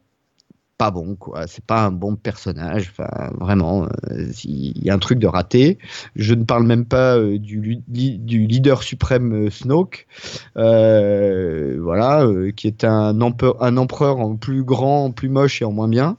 [0.83, 1.47] pas bon quoi.
[1.47, 2.91] C'est pas un bon personnage.
[2.91, 5.79] Enfin vraiment euh, il y a un truc de raté.
[6.17, 10.09] Je ne parle même pas euh, du, du leader suprême euh, Snoke
[10.57, 12.27] voilà
[12.57, 15.87] qui est un empereur, un empereur en plus grand en plus moche et en moins
[15.89, 16.17] bien.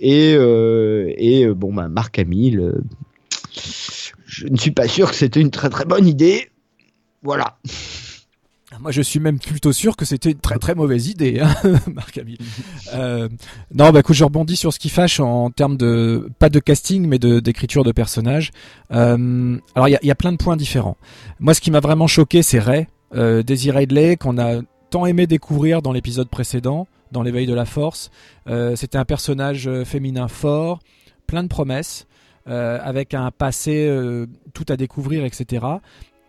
[0.00, 2.82] Et et bon bah Marc Hamill
[4.26, 6.50] je ne suis pas sûr que c'était une très très bonne idée.
[7.22, 7.58] Voilà
[8.80, 11.54] Moi, je suis même plutôt sûr que c'était une très très mauvaise idée, hein,
[11.94, 12.38] Marc Hamill.
[12.94, 13.28] Euh,
[13.74, 17.08] non, bah écoute, je rebondis sur ce qui fâche en termes de pas de casting,
[17.08, 18.52] mais de d'écriture de personnages.
[18.92, 20.96] Euh, alors, il y a, il y a plein de points différents.
[21.40, 24.60] Moi, ce qui m'a vraiment choqué, c'est Ray, euh, Daisy Ridley, qu'on a
[24.90, 28.10] tant aimé découvrir dans l'épisode précédent, dans l'éveil de la Force.
[28.48, 30.80] Euh, c'était un personnage euh, féminin fort,
[31.26, 32.06] plein de promesses,
[32.46, 35.64] euh, avec un passé euh, tout à découvrir, etc.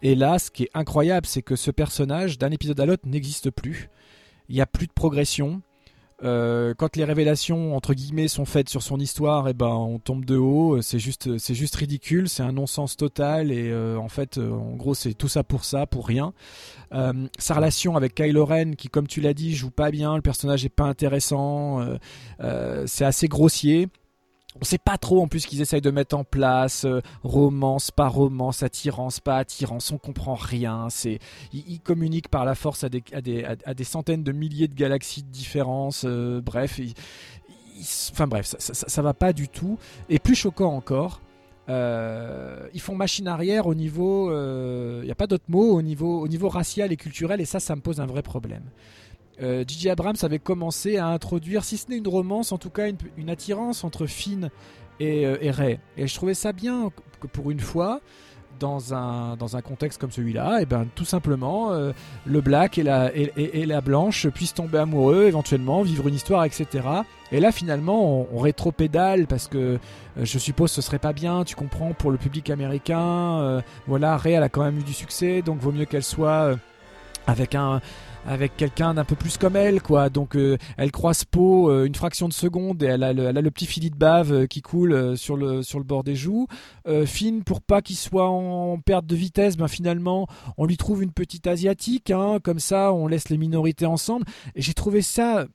[0.06, 3.50] Et là, ce qui est incroyable, c'est que ce personnage, d'un épisode à l'autre, n'existe
[3.50, 3.90] plus.
[4.50, 5.64] Il n'y a plus de progression.
[6.24, 10.24] Euh, quand les révélations entre guillemets sont faites sur son histoire, et ben on tombe
[10.24, 10.80] de haut.
[10.84, 12.30] C'est juste, c'est juste ridicule.
[12.30, 13.52] C'est un non-sens total.
[13.52, 16.34] Et euh, en fait, euh, en gros, c'est tout ça pour ça, pour rien.
[17.40, 20.16] Sa relation avec Kylo Ren, qui, comme tu l'as dit, joue pas bien.
[20.16, 21.84] Le personnage est pas intéressant.
[22.86, 23.90] c'est assez grossier.
[24.62, 28.08] On sait pas trop en plus qu'ils essayent de mettre en place euh, romance, pas
[28.08, 30.88] romance, attirance, pas attirance, on comprend rien.
[30.90, 31.20] C'est
[31.54, 34.74] ils, communiquent par la force à des, à des, à- des centaines de milliers de
[34.76, 36.04] galaxies de différence.
[36.08, 36.80] euh, bref,
[38.12, 39.78] enfin bref, ça- ça va pas du tout.
[40.10, 41.22] Et plus choquant encore,
[41.68, 46.22] euh, ils font machine arrière au niveau, il n'y a pas d'autre mot, au niveau,
[46.22, 48.64] au niveau racial et culturel, et ça, ça me pose un vrai problème.
[49.42, 49.90] Euh, J.J.
[49.90, 53.84] Abrams avait commencé à introduire, si ce n'est une romance, en tout cas une, attirance
[53.84, 54.50] entre Finn
[55.00, 55.80] et, euh, et Ray.
[55.98, 58.02] Et je trouvais ça bien que pour une fois,
[58.60, 61.92] dans un, dans un contexte comme celui-là, et ben tout simplement, euh,
[62.26, 66.88] le black et la, et, la blanche puissent tomber amoureux, éventuellement, vivre une histoire, etc.
[67.32, 69.78] Et là, finalement, on, on rétropédale parce que euh,
[70.18, 73.40] je suppose ce serait pas bien, tu comprends, pour le public américain.
[73.42, 76.56] euh, voilà, Ray, elle a quand même eu du succès, donc vaut mieux qu'elle soit
[77.28, 77.82] avec un
[78.28, 80.10] avec quelqu'un d'un peu plus comme elle, quoi.
[80.10, 83.66] Donc euh, elle croise Poe euh, une fraction de seconde et elle a le, petit
[83.66, 86.48] filet de bave euh, qui coule sur le sur le bord des joues.
[87.06, 91.12] Finn, pour pas qu'il soit en perte de vitesse, ben finalement on lui trouve une
[91.12, 94.26] petite asiatique, hein, comme ça on laisse les minorités ensemble.
[94.56, 95.46] J'ai trouvé ça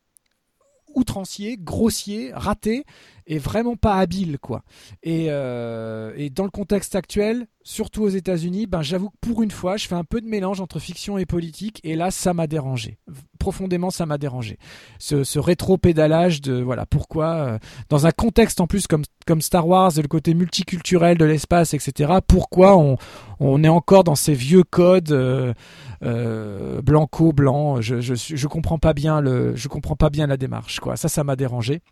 [0.94, 2.84] outrancier, grossier, raté.
[3.26, 4.62] est vraiment pas habile, quoi.
[5.02, 9.50] Et, euh, et dans le contexte actuel, surtout aux États-Unis, ben j'avoue que pour une
[9.50, 12.46] fois, je fais un peu de mélange entre fiction et politique, et là, ça m'a
[12.46, 12.98] dérangé.
[13.38, 14.58] Profondément, ça m'a dérangé.
[14.98, 19.92] Ce, rétro-pédalage de voilà pourquoi euh, dans un contexte en plus comme comme Star Wars,
[19.96, 22.14] le côté multiculturel de l'espace, etc.
[22.26, 22.96] Pourquoi on
[23.38, 25.54] on est encore dans ces vieux codes euh,
[26.02, 30.36] euh, blanco blanc je, je je comprends pas bien le je comprends pas bien la
[30.36, 30.96] démarche quoi.
[30.96, 31.82] Ça, ça m'a dérangé.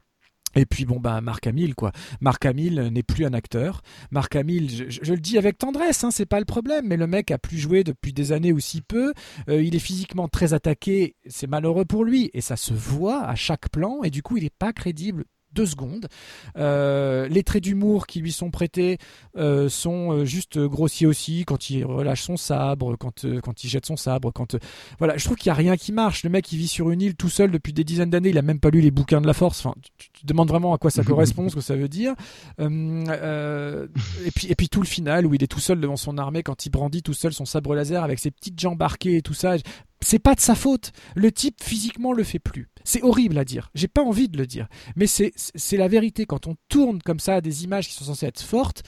[0.55, 1.93] Et puis bon bah Marc Hamill quoi.
[2.21, 3.83] Marc Hamill n'est plus un acteur.
[4.11, 7.31] Marc Hamill, je, le dis avec tendresse, hein, c'est pas le problème, mais le mec
[7.31, 9.13] a plus joué depuis des années ou si peu.
[9.49, 13.35] Euh, il est physiquement très attaqué, c'est malheureux pour lui et ça se voit à
[13.35, 16.09] chaque plan et du coup il est pas crédible deux secondes.
[16.57, 18.99] Euh, les traits d'humour qui lui sont prêtés
[19.37, 23.69] euh, sont euh, juste grossiers aussi quand il relâche son sabre, quand euh, quand il
[23.69, 24.57] jette son sabre, quand
[24.99, 26.23] voilà, je trouve qu'il y a rien qui marche.
[26.25, 28.43] Le mec il vit sur une île tout seul depuis des dizaines d'années, il a
[28.43, 29.65] même pas lu les bouquins de la Force.
[29.65, 32.15] Enfin, tu, tu te demandes vraiment à quoi ça correspond, ce que ça veut dire.
[32.59, 36.43] Et puis et puis tout le final où il est tout seul devant son armée
[36.43, 39.35] quand il brandit tout seul son sabre laser avec ses petites jambes arquées et tout
[39.35, 39.57] ça.
[40.01, 40.93] C'est pas de sa faute.
[41.17, 42.69] Le type physiquement le fait plus.
[42.89, 43.71] C'est horrible à dire.
[43.75, 44.67] J'ai pas envie de le dire,
[44.97, 46.25] mais c'est la vérité.
[46.25, 48.83] Quand on tourne comme ça des images qui sont censées être fortes,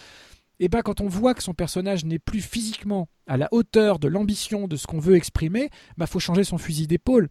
[0.59, 4.09] et ben quand on voit que son personnage n'est plus physiquement à la hauteur de
[4.09, 7.29] l'ambition de ce qu'on veut exprimer, bah faut changer son fusil d'épaule.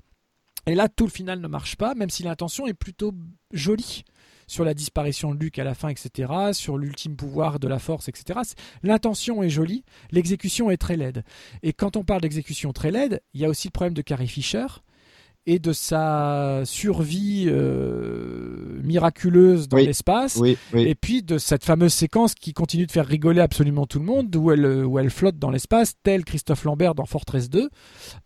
[0.67, 3.15] Et là, tout le final ne marche pas, même si l'intention est plutôt
[3.51, 4.03] jolie
[4.45, 8.09] sur la disparition de Luke à la fin, etc., sur l'ultime pouvoir de la force,
[8.09, 8.41] etc.
[8.83, 11.23] L'intention est jolie, l'exécution est très laide.
[11.63, 14.27] Et quand on parle d'exécution très laide, il y a aussi le problème de Carrie
[14.27, 14.67] Fisher
[15.45, 19.85] et de sa survie euh, miraculeuse dans Oui.
[19.87, 20.35] l'espace.
[20.35, 20.83] Oui, oui.
[20.83, 24.35] Et puis de cette fameuse séquence qui continue de faire rigoler absolument tout le monde,
[24.35, 27.69] où elle, où elle flotte dans l'espace, tel Christophe Lambert dans Fortress 2.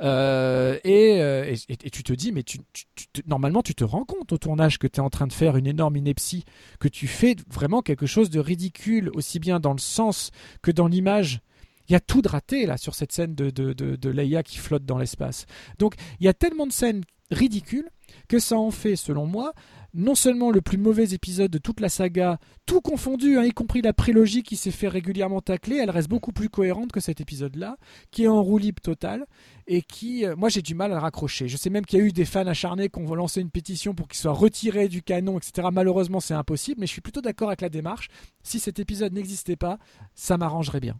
[0.01, 3.75] Euh, et, euh, et, et tu te dis, mais tu, tu- tu te- normalement, tu
[3.75, 6.43] te rends compte au tournage que tu es en train de faire une énorme ineptie,
[6.79, 10.87] que tu fais vraiment quelque chose de ridicule, aussi bien dans le sens que dans
[10.87, 11.41] l'image.
[11.89, 14.97] Il y a tout de raté là sur cette scène de, Leia qui flotte dans
[14.97, 15.45] l'espace.
[15.79, 17.89] Donc il y a tellement de scènes ridicules
[18.27, 19.53] que ça en fait, selon moi,
[19.93, 23.81] non seulement le plus mauvais épisode de toute la saga, tout confondu, hein, y compris
[23.81, 27.77] la prélogie qui s'est fait régulièrement tacler, elle reste beaucoup plus cohérente que cet épisode-là,
[28.11, 29.25] qui est en roue libre totale
[29.67, 31.47] et qui, euh, moi, j'ai du mal à le raccrocher.
[31.47, 33.93] Je sais même qu'il y a eu des fans acharnés qui ont lancé une pétition
[33.93, 35.67] pour qu'il soit retiré du canon, etc.
[35.71, 38.09] Malheureusement, c'est impossible, mais je suis plutôt d'accord avec la démarche.
[38.41, 39.77] Si cet épisode n'existait pas,
[40.15, 40.99] ça m'arrangerait bien.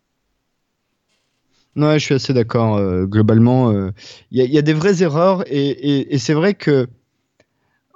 [1.76, 2.76] Ouais, je suis assez d'accord.
[2.78, 3.92] euh, globalement, euh,
[4.32, 6.88] il y, a- il y a des vraies erreurs et, et- et c'est vrai que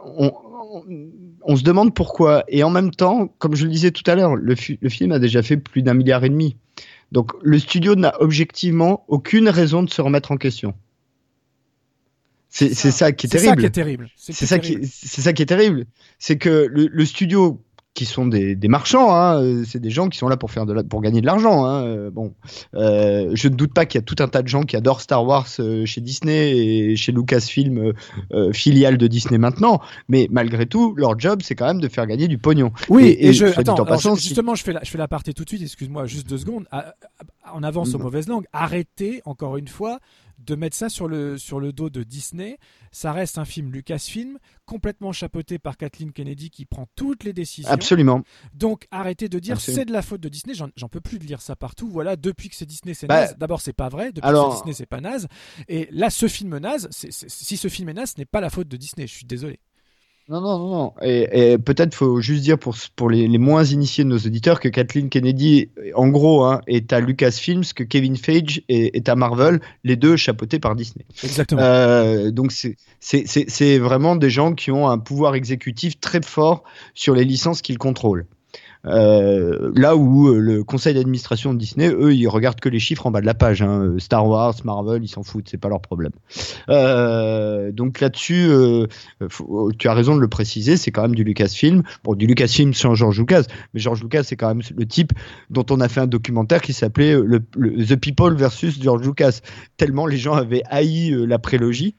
[0.04, 0.32] on,
[0.74, 1.12] on-
[1.44, 2.44] on se demande pourquoi.
[2.48, 5.12] Et en même temps, comme je le disais tout à l'heure, le, fi- le film
[5.12, 6.58] a déjà fait plus d'un milliard et demi.
[7.12, 10.74] Donc le studio n'a objectivement aucune raison de se remettre en question.
[12.50, 13.62] C'est ça qui est C'est ça terrible.
[13.62, 14.10] qui est terrible.
[14.16, 14.82] C'est ça, terrible.
[14.82, 15.86] qui, c'est ça qui est terrible.
[16.18, 17.62] C'est que le, le studio,
[17.98, 20.68] qui sont des, des marchands, hein, euh, c'est des gens qui sont là pour, faire
[20.68, 21.66] de la, pour gagner de l'argent.
[21.66, 22.34] Hein, euh, bon,
[22.76, 25.02] euh, je ne doute pas qu'il y a tout un tas de gens qui adorent
[25.02, 27.94] Star Wars chez Disney et chez Lucasfilm,
[28.34, 29.82] euh, filiale de Disney maintenant.
[30.10, 32.72] Mais malgré tout, leur job, c'est quand même de faire gagner du pognon.
[32.90, 34.84] Oui, Et- et, et je, attends, en alors, passant, je- si- justement, je fais la,
[34.84, 35.64] je fais l'aparté tout de suite.
[35.64, 36.66] Excuse-moi, juste deux secondes.
[36.72, 38.04] Ah, ah, On avance aux Mm.
[38.04, 38.46] mauvaises langues.
[38.54, 40.00] Arrêtez encore une fois
[40.38, 42.58] de mettre ça sur le sur le dos de Disney.
[42.92, 47.70] Ça reste un film Lucasfilm complètement chapeauté par Kathleen Kennedy qui prend toutes les décisions.
[47.72, 48.24] Absolument.
[48.54, 50.54] Donc arrêtez de dire c'est de la faute de Disney.
[50.76, 51.90] J'en peux plus de lire ça partout.
[51.90, 53.38] Voilà, depuis que c'est Disney, c'est Bah, naze.
[53.38, 54.12] D'abord, c'est pas vrai.
[54.12, 55.28] Depuis alors- que c'est Disney, c'est pas naze.
[55.68, 58.50] Et là, ce film naze, c'est- si ce film est naze, ce n'est pas la
[58.50, 59.08] faute de Disney.
[59.08, 59.60] Je suis désolé.
[60.30, 60.94] Non, non, non, non.
[61.02, 64.60] Et, et peut-être faut juste dire pour, pour les, les moins initiés de nos auditeurs
[64.60, 69.16] que Kathleen Kennedy, en gros, hein, est à Lucasfilms, que Kevin Feige est, est à
[69.16, 71.06] Marvel, les deux chapeautés par Disney.
[71.24, 71.62] Exactement.
[71.62, 72.52] Euh, donc
[73.00, 76.64] c'est vraiment des gens qui ont un pouvoir exécutif très fort
[76.94, 78.26] sur les licences qu'ils contrôlent.
[78.86, 83.06] Euh, là où euh, le conseil d'administration de Disney, eux, ils regardent que les chiffres
[83.08, 83.62] en bas de la page.
[83.62, 83.96] hein.
[83.98, 86.12] Star Wars, Marvel, ils s'en foutent, c'est pas leur problème.
[86.70, 88.88] Euh, donc là-dessus, euh,
[89.30, 91.84] faut- tu as raison de le préciser, c'est quand même du Lucasfilm.
[92.04, 95.14] Bon, du Lucasfilm sans George Lucas, mais George Lucas, c'est quand même le type
[95.50, 99.40] dont on a fait un documentaire qui s'appelait euh, The People versus George Lucas.
[99.78, 101.96] Tellement les gens avaient haï euh, la prélogie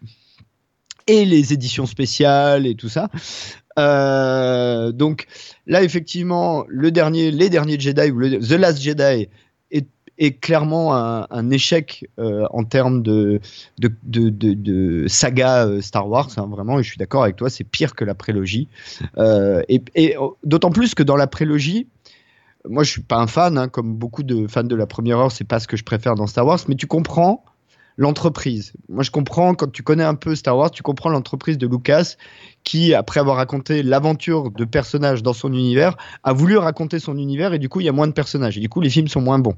[1.07, 3.09] et les éditions spéciales et tout ça.
[3.79, 5.27] Euh, donc
[5.67, 9.29] là, effectivement, les derniers Jedi ou The Last Jedi
[10.21, 13.41] est, clairement un, échec euh, en termes de,
[15.07, 16.29] saga euh, Star Wars.
[16.37, 18.67] hein, vraiment, je suis d'accord avec toi, c'est pire que la prélogie.
[19.17, 19.83] Et
[20.17, 21.87] euh, d'autant plus que dans la prélogie,
[22.69, 25.31] moi, je suis pas un fan, hein, comme beaucoup de fans de la première heure,
[25.31, 27.45] c'est pas ce que je préfère dans Star Wars, mais tu comprends
[27.99, 28.73] l'entreprise.
[28.89, 32.15] Moi, je comprends quand tu connais un peu Star Wars, tu comprends l'entreprise de Lucas
[32.63, 37.53] qui, après avoir raconté l'aventure de personnages dans son univers, a voulu raconter son univers
[37.53, 39.21] et du coup, il y a moins de personnages et du coup, les films sont
[39.21, 39.57] moins bons.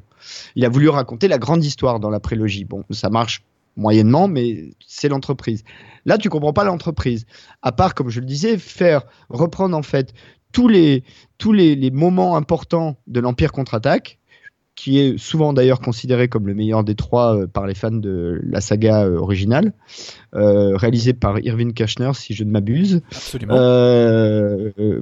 [0.56, 2.64] Il a voulu raconter la grande histoire dans la prélogie.
[2.64, 3.42] Bon, ça marche
[3.76, 5.62] moyennement, mais c'est l'entreprise.
[6.06, 7.26] Là, tu comprends pas l'entreprise.
[7.60, 10.14] À part, comme je le disais, faire reprendre en fait
[10.50, 11.04] tous les
[11.36, 14.19] tous les, les moments importants de l'Empire contre-attaque
[14.74, 18.40] qui est souvent d'ailleurs considéré comme le meilleur des trois euh, par les fans de
[18.42, 19.72] la saga euh, originale,
[20.34, 23.02] euh, réalisé par Irving Kashner, si je ne m'abuse.
[23.10, 23.54] Absolument.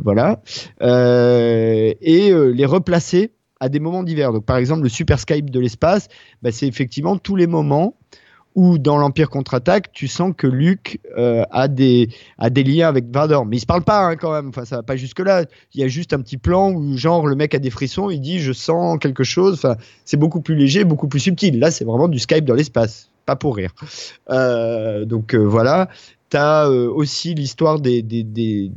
[0.03, 0.43] Voilà.
[0.81, 4.33] Et les replacer à des moments divers.
[4.33, 6.09] Donc, par exemple, le Super Skype de l'espace,
[6.43, 7.97] bah, c'est effectivement tous les moments
[8.59, 12.09] où dans l'Empire contre-attaque, tu sens que Luke euh, a, des,
[12.41, 13.39] liens avec Vader.
[13.47, 15.45] Mais ils se parlent pas hein, quand même, enfin ça va pas jusque-là.
[15.75, 18.21] Il y a juste un petit plan où genre le mec a des frissons, il
[18.21, 19.55] dit je sens quelque chose.
[19.55, 21.61] Enfin, c'est beaucoup plus léger, beaucoup plus subtil.
[21.61, 23.71] Là, c'est vraiment du Skype dans l'espace, pas pour rire.
[24.29, 25.89] Euh, donc euh, voilà.
[26.31, 28.71] T'as euh, aussi l'histoire des, des, des,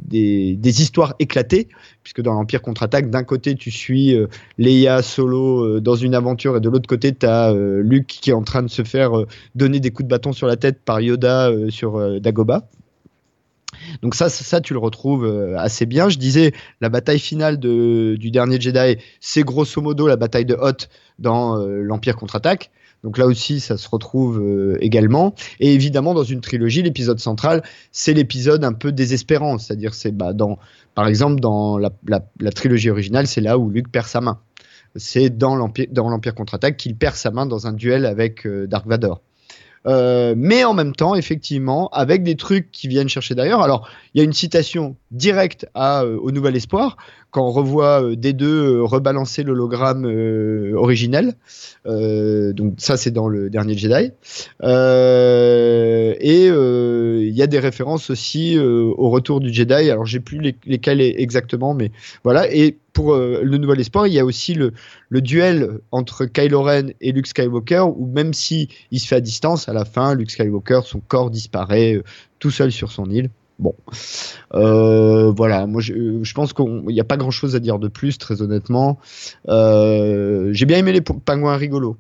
[0.56, 1.68] des, histoires éclatées,
[2.02, 4.28] puisque dans l'Empire contre-attaque, d'un côté tu suis euh,
[4.58, 8.43] Leia solo euh, dans une aventure, et de l'autre côté t'as Luke qui est en
[8.43, 9.12] train de se faire
[9.56, 12.70] donner des coups de bâton sur la tête par Yoda sur Dagobah.
[14.02, 15.26] Donc ça, ça, tu le retrouves
[15.58, 16.08] assez bien.
[16.08, 20.56] Je disais, la bataille finale de, du dernier Jedi, c'est grosso modo la bataille de
[20.56, 20.89] Hoth
[21.20, 22.72] dans l'Empire contre-attaque.
[23.04, 25.34] Donc là aussi, ça se retrouve euh, également.
[25.60, 29.58] Et évidemment, dans une trilogie, l'épisode central, c'est l'épisode un peu désespérant.
[29.58, 30.60] C'est-à-dire, c'est bah, dans,
[30.93, 34.39] par exemple, dans la, trilogie originale, c'est là où Luke perd sa main.
[34.95, 39.22] C'est dans l'Empire, contre-attaque qu'il perd sa main dans un duel avec euh, Dark Vador.
[39.88, 43.62] Euh, mais en même temps, effectivement, avec des trucs qui viennent chercher d'ailleurs.
[43.62, 46.97] Alors, il y a une citation directe au Nouvel Espoir,
[47.32, 51.34] quand on revoit euh, des deux euh, rebalancer l'hologramme euh, originel.
[51.86, 54.11] Donc ça, c'est dans le dernier Jedi.
[56.21, 59.89] Et il y a des références aussi au retour du Jedi.
[59.89, 61.91] Alors, j'ai plus les, lesquelles exactement, mais
[62.23, 62.53] voilà.
[62.53, 64.73] Et pour le Nouvel Espoir, il y a aussi le,
[65.21, 69.67] duel entre Kylo Ren et Luke Skywalker, où même si il se fait à distance,
[69.67, 71.99] à la fin, Luke Skywalker, son corps disparaît
[72.38, 73.32] tout seul sur son île.
[73.62, 73.76] Bon,
[74.55, 75.68] euh, voilà.
[75.68, 78.97] Moi, je, pense qu'il n'y a pas grand-chose à dire de plus, très honnêtement.
[79.47, 81.95] Euh, J'ai bien aimé les pingouins rigolos.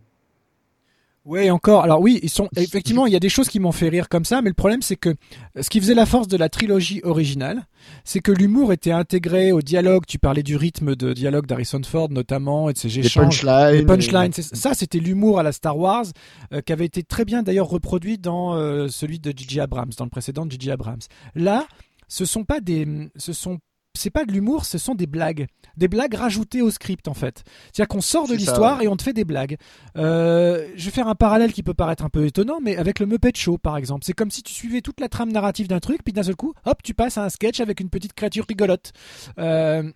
[1.23, 1.83] Ouais, encore.
[1.83, 4.25] Alors oui, ils sont effectivement, il y a des choses qui m'ont fait rire comme
[4.25, 5.13] ça, mais le problème c'est que
[5.59, 7.61] ce qui faisait la force de la trilogie originale,
[8.03, 10.03] c'est que l'humour était intégré au dialogue.
[10.07, 13.43] Tu parlais du rythme de dialogue d'Harrison Ford notamment et de ses Les échanges.
[13.45, 13.75] punchlines.
[13.81, 16.05] Les punchlines, et- c'est- ça c'était l'humour à la Star Wars
[16.53, 19.59] euh, qui avait été très bien d'ailleurs reproduit dans euh, celui de J.J.
[19.59, 20.71] Abrams, dans le précédent de J.J.
[20.71, 21.01] Abrams.
[21.35, 21.67] Là,
[22.07, 23.59] ce sont pas des, ce sont
[23.93, 27.43] c'est pas de l'humour, ce sont des blagues, des blagues rajoutées au script en fait.
[27.65, 28.85] C'est-à-dire qu'on sort de l'histoire ouais.
[28.85, 29.57] et on te fait des blagues.
[29.97, 33.05] Euh, je vais faire un parallèle qui peut paraître un peu étonnant, mais avec le
[33.05, 36.03] Muppet Show par exemple, c'est comme si tu suivais toute la trame narrative d'un truc,
[36.03, 38.91] puis d'un seul coup, hop, tu passes à un sketch avec une petite créature rigolote.
[39.39, 39.91] Euh,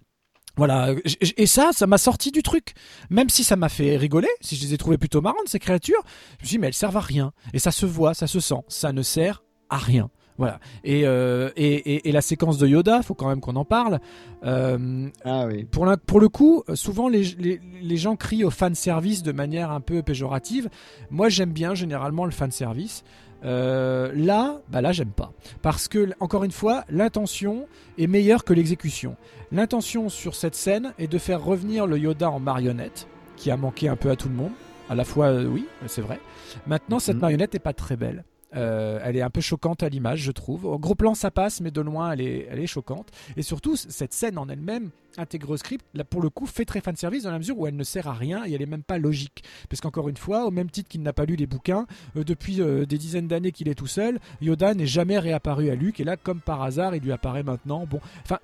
[0.58, 0.96] voilà,
[1.36, 2.76] et ça, ça m'a sorti du truc.
[3.10, 6.02] Même si ça m'a fait rigoler, si je les ai trouvées plutôt marrantes, ces créatures,
[6.40, 7.34] je me suis dit, mais elles servent à rien.
[7.54, 8.62] Et ça se voit, ça se sent.
[8.70, 10.10] Ça ne sert à rien.
[10.38, 10.60] Voilà.
[10.84, 14.00] Et, euh, et, et, et la séquence de Yoda, faut quand même qu'on en parle.
[14.44, 15.64] Euh, Ah oui.
[15.64, 19.32] pour, l'un- pour le coup, souvent les, les, les gens crient au fan service de
[19.32, 20.70] manière un peu péjorative.
[21.10, 23.04] Moi, j'aime bien généralement le fan service.
[23.46, 25.32] Euh, là, bah là, j'aime pas.
[25.62, 27.68] Parce que, encore une fois, l'intention
[27.98, 29.16] est meilleure que l'exécution.
[29.52, 33.08] L'intention sur cette scène est de faire revenir le Yoda en marionnette,
[33.38, 34.52] qui a manqué un peu à tout le monde.
[34.90, 36.20] À la fois, oui, c'est vrai.
[36.68, 37.22] Maintenant, cette Mhm.
[37.22, 38.24] marionnette n'est pas très belle.
[38.56, 40.66] Euh, elle est un peu choquante à l'image, je trouve.
[40.66, 43.10] Au gros plan, ça passe, mais de loin, elle est, elle est choquante.
[43.38, 46.96] Et surtout, cette scène en elle-même, intégrée au script, pour le coup, fait très fan
[46.96, 48.98] service dans la mesure où elle ne sert à rien et elle est même pas
[48.98, 49.44] logique.
[49.70, 52.62] Parce qu'encore une fois, au même titre qu'il n'a pas lu les bouquins, euh, depuis
[52.62, 56.00] euh, des dizaines d'années qu'il est tout seul, Yoda n'est jamais réapparu à Luke.
[56.00, 57.86] Et là, comme par hasard, il lui apparaît maintenant.
[57.86, 58.40] Bon, enfin,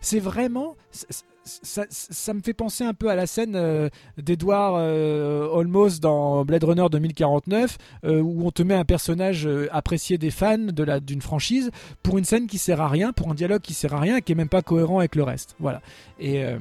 [0.00, 0.76] c'est vraiment.
[1.44, 3.88] Ça, me fait penser un peu à la scène euh,
[4.18, 9.66] d'Edward euh, Olmos dans Blade Runner 2049, euh, où on te met un personnage euh,
[9.72, 11.70] apprécié des fans de d'une franchise
[12.02, 14.32] pour une scène qui sert à rien, pour un dialogue qui sert à rien, qui
[14.32, 15.56] est même pas cohérent avec le reste.
[15.58, 15.80] Voilà.
[16.18, 16.58] Et euh,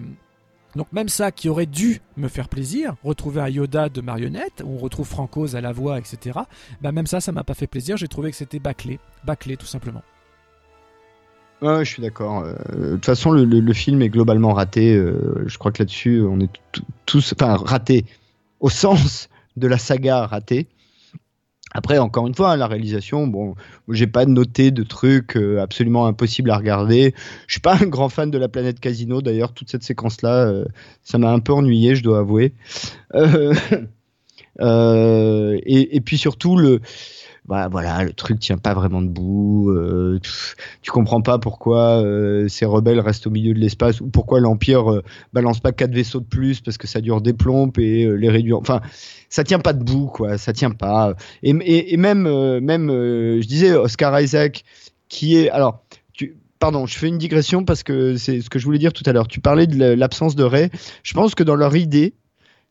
[0.78, 4.76] donc même ça qui aurait dû me faire plaisir, retrouver un Yoda de marionnette, où
[4.76, 6.40] on retrouve Francoz à la voix, etc.
[6.82, 7.98] Bah même ça, ça m'a pas fait plaisir.
[7.98, 10.02] J'ai trouvé que c'était bâclé, bâclé tout simplement.
[11.62, 12.43] Ouais, je suis d'accord.
[12.43, 14.95] Euh, De toute façon, le, film est globalement raté.
[14.95, 16.51] euh, je crois que là-dessus, on est
[17.05, 18.05] tous, enfin, raté
[18.60, 20.68] au sens de la saga raté.
[21.74, 23.55] Après, encore une fois, hein, la réalisation, bon,
[23.89, 27.14] j'ai pas noté de trucs euh, absolument impossibles à regarder.
[27.47, 30.64] Je suis pas un grand fan de la planète Casino, d'ailleurs, toute cette séquence-là,
[31.03, 32.53] ça m'a un peu ennuyé, je dois avouer.
[34.60, 36.82] Et, puis surtout le
[37.48, 39.72] bah, voilà, le truc tient pas vraiment debout.
[39.72, 40.20] Euh,
[40.82, 44.91] tu comprends pas pourquoi euh, ces rebelles restent au milieu de l'espace ou pourquoi l'Empire
[44.91, 48.30] euh, balance pas quatre vaisseaux de plus parce que ça dure des plombes et les
[48.30, 48.58] réduire.
[48.58, 48.82] Enfin,
[49.30, 50.38] ça tient pas debout, quoi.
[50.38, 51.16] Ça tient pas.
[51.41, 52.24] Et, et, même,
[52.60, 54.64] même, je disais Oscar Isaac,
[55.10, 55.84] qui est alors.
[56.60, 59.14] Pardon, je fais une digression parce que c'est ce que je voulais dire tout à
[59.14, 59.28] l'heure.
[59.28, 60.70] Tu parlais de l'absence de Ray.
[61.04, 62.16] Je pense que dans leur idée,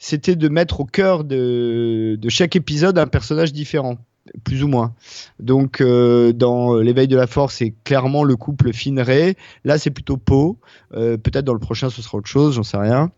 [0.01, 3.97] c'était de mettre au cœur de, de chaque épisode un personnage différent
[4.45, 4.95] plus ou moins.
[5.41, 9.35] Donc euh, dans l'éveil de la force, c'est clairement le couple Finn-Ray.
[9.65, 10.57] Là, c'est plutôt Poe.
[10.95, 13.11] Euh, Peut-être dans le prochain, ce sera autre chose, j'en sais rien.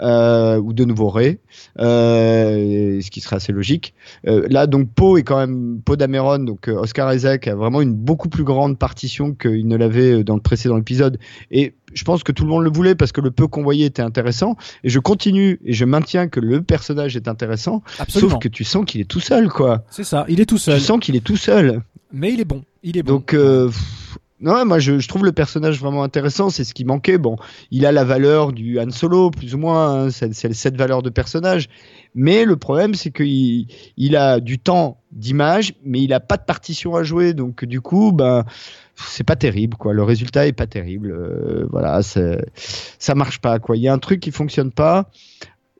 [0.00, 1.38] Euh, ou de nouveau Ray,
[1.78, 3.94] euh, ce qui serait assez logique.
[4.26, 7.80] Euh, là, donc Poe est quand même Poe Dameron, donc euh, Oscar Isaac a vraiment
[7.80, 11.18] une beaucoup plus grande partition qu'il ne l'avait dans le précédent épisode.
[11.50, 13.86] Et je pense que tout le monde le voulait parce que le peu qu'on voyait
[13.86, 14.56] était intéressant.
[14.82, 17.82] Et je continue et je maintiens que le personnage est intéressant.
[17.98, 18.32] Absolument.
[18.32, 19.84] Sauf que tu sens qu'il est tout seul, quoi.
[19.90, 20.78] C'est ça, il est tout seul.
[20.78, 21.82] Tu sens qu'il est tout seul.
[22.12, 22.62] Mais il est bon.
[22.82, 23.14] Il est bon.
[23.14, 23.70] Donc, euh,
[24.42, 26.50] non, moi je, trouve le personnage vraiment intéressant.
[26.50, 27.16] C'est ce qui manquait.
[27.16, 27.36] Bon,
[27.70, 30.06] il a la valeur du Han Solo, plus ou moins.
[30.06, 31.68] Hein, c'est cette valeur de personnage.
[32.14, 36.44] Mais le problème, c'est qu'il il a du temps d'image, mais il a pas de
[36.44, 37.32] partition à jouer.
[37.32, 38.44] Donc, du coup, ben
[38.94, 43.76] c'est pas terrible quoi le résultat est pas terrible euh, voilà ça marche pas quoi
[43.76, 45.10] il y a un truc qui fonctionne pas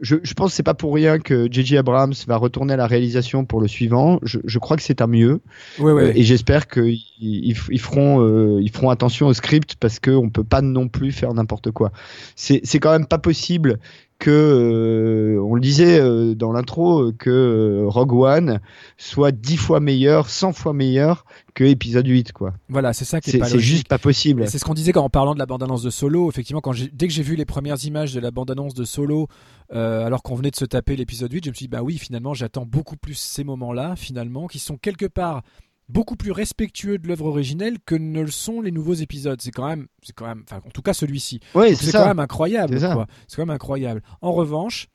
[0.03, 1.79] je, je pense que c'est pas pour rien que J.J.
[1.79, 4.19] Abrams va retourner à la réalisation pour le suivant.
[4.23, 5.41] Je, je crois que c'est un mieux.
[5.79, 6.03] Ouais, ouais.
[6.03, 10.29] Euh, et j'espère qu'ils ils, ils feront, euh, ils feront attention au script parce qu'on
[10.29, 11.93] peut pas non plus faire n'importe quoi.
[12.35, 13.79] C'est quand même pas possible
[14.23, 18.61] que, euh, on le disait euh, dans l'intro, que euh, Rogue One
[18.97, 22.55] soit dix fois meilleur, 100 fois meilleur que épisode 8 quoi.
[22.69, 24.47] Voilà, c'est ça qui est, pas C'est juste pas possible.
[24.47, 27.09] C'est ce qu'on disait quand en parlant de la bande-annonce de Solo, effectivement quand dès
[27.09, 29.27] que j'ai vu les premières images de la bande-annonce de Solo
[29.73, 31.99] euh, alors qu'on venait de se taper l'épisode 8, je me suis dit bah oui,
[31.99, 35.43] finalement, j'attends beaucoup plus ces moments-là finalement qui sont quelque part
[35.89, 39.41] beaucoup plus respectueux de l'œuvre originelle que ne le sont les nouveaux épisodes.
[39.43, 41.41] C'est quand même, c'est quand même, enfin, en tout cas celui-ci.
[41.55, 42.79] Oui, c'est quand même incroyable.
[42.79, 44.03] C'est quand même incroyable.
[44.21, 44.89] En revanche,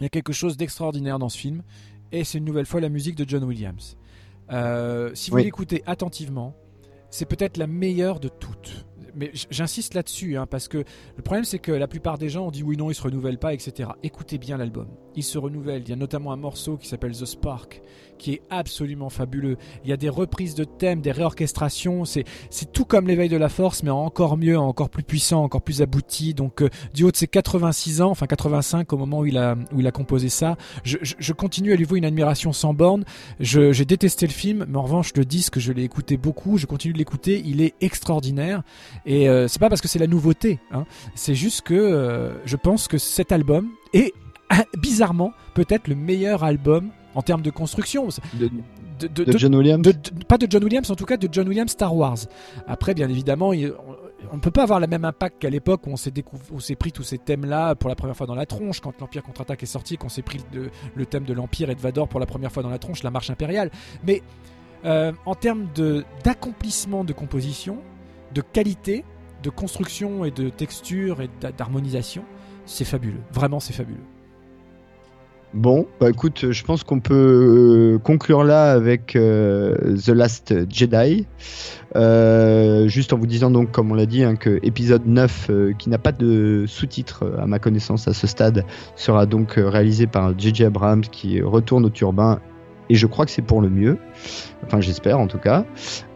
[0.00, 1.62] il y a quelque chose d'extraordinaire dans ce film,
[2.10, 3.96] et c'est une nouvelle fois la musique de John Williams.
[4.52, 5.44] Euh, si vous Oui.
[5.44, 6.54] l'écoutez attentivement,
[7.10, 8.86] c'est peut-être la meilleure de toutes.
[9.16, 10.78] Mais j'insiste là-dessus, hein, parce que
[11.16, 13.38] le problème c'est que la plupart des gens ont dit oui non, il se renouvelle
[13.38, 13.90] pas, etc.
[14.02, 15.82] Écoutez bien l'album, il se renouvelle.
[15.82, 17.80] Il y a notamment un morceau qui s'appelle The Spark,
[18.18, 19.56] qui est absolument fabuleux.
[19.84, 22.04] Il y a des reprises de thèmes, des réorchestrations.
[22.04, 22.24] C'est
[22.72, 26.34] tout comme l'éveil de la force, mais encore mieux, encore plus puissant, encore plus abouti.
[26.34, 29.90] Donc euh, du haut de ses 86 ans, enfin 85 au moment où il a
[29.92, 33.04] composé ça, je, continue à lui vouer une admiration sans borne.
[33.40, 36.58] J'ai détesté le film, mais en revanche le disque, je l'ai écouté beaucoup.
[36.58, 37.42] Je continue de l'écouter.
[37.44, 38.62] Il est extraordinaire.
[39.06, 40.60] Et euh, c'est pas parce que c'est la nouveauté.
[40.72, 40.84] Hein.
[41.14, 44.12] C'est juste que euh, je pense que cet album est
[44.78, 48.08] bizarrement peut-être le meilleur album en termes de construction.
[48.34, 48.50] De,
[49.08, 49.82] De, de- John Williams.
[50.28, 52.16] pas de John Williams, en tout cas de John Williams Star Wars.
[52.68, 53.72] Après, bien évidemment, il-
[54.32, 55.96] on ne peut pas avoir le même impact qu'à l'époque où on
[56.60, 59.62] s'est pris tous ces thèmes-là pour la première fois dans la tronche, quand l'Empire contre-attaque
[59.62, 62.26] est sorti, qu'on s'est pris le, le thème de l'Empire et de Vador pour la
[62.26, 63.70] première fois dans la tronche, la marche impériale.
[64.06, 64.22] Mais
[64.84, 67.78] euh, en termes de- d'accomplissement de composition,
[68.32, 69.04] de qualité,
[69.42, 72.24] de construction et de texture et d'harmonisation,
[72.64, 73.20] c'est fabuleux.
[73.32, 74.00] Vraiment, c'est fabuleux.
[75.54, 81.26] Bon, bah écoute, je pense qu'on peut euh, conclure là avec euh, The Last Jedi.
[81.94, 85.72] Euh, juste en vous disant donc, comme on l'a dit, hein, que épisode 9, euh,
[85.78, 88.64] qui n'a pas de sous-titres euh, à ma connaissance à ce stade,
[88.96, 90.64] sera donc réalisé par J.J.
[90.64, 92.40] Abrams qui retourne au turbin.
[92.90, 93.96] Et je crois que c'est pour le mieux.
[94.66, 95.64] Enfin, j'espère en tout cas.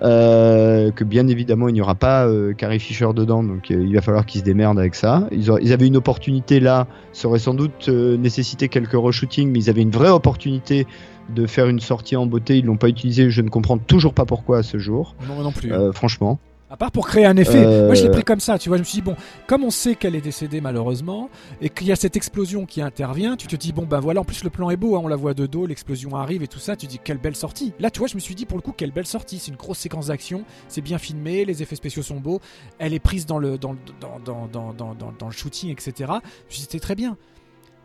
[0.02, 3.94] Euh, que bien évidemment, il n'y aura pas euh, Carrie Fisher dedans, donc euh, il
[3.94, 5.28] va falloir qu'ils se démerdent avec ça.
[5.32, 9.58] Ils, auraient- ils avaient une opportunité là, ça aurait sans doute nécessité quelques reshootings, mais
[9.60, 10.86] ils avaient une vraie opportunité
[11.34, 12.56] de faire une sortie en beauté.
[12.58, 13.28] Ils l'ont pas utilisé.
[13.30, 15.14] Je ne comprends toujours pas pourquoi à ce jour.
[15.28, 15.70] Non, moi non plus.
[15.92, 16.38] Franchement.
[16.70, 17.64] À part pour créer un effet.
[17.64, 18.76] Euh, Moi, je l'ai pris comme ça, tu vois.
[18.76, 19.16] Je me suis dit, bon,
[19.46, 21.30] comme on sait qu'elle est décédée malheureusement,
[21.62, 24.24] et qu'il y a cette explosion qui intervient, tu te dis, bon, ben voilà, en
[24.24, 26.58] plus le plan est beau, hein, on la voit de dos, l'explosion arrive et tout
[26.58, 27.72] ça, tu te dis, quelle belle sortie.
[27.80, 29.38] Là, tu vois, je me suis dit, pour le coup, quelle belle sortie.
[29.38, 32.40] C'est une grosse séquence d'action, c'est bien filmé, les effets spéciaux sont beaux,
[32.78, 35.70] elle est prise dans le, dans, le- dans, dans, dans, dans, dans- dans le shooting,
[35.70, 35.92] etc.
[35.98, 37.16] Je me suis dit, c'était très bien.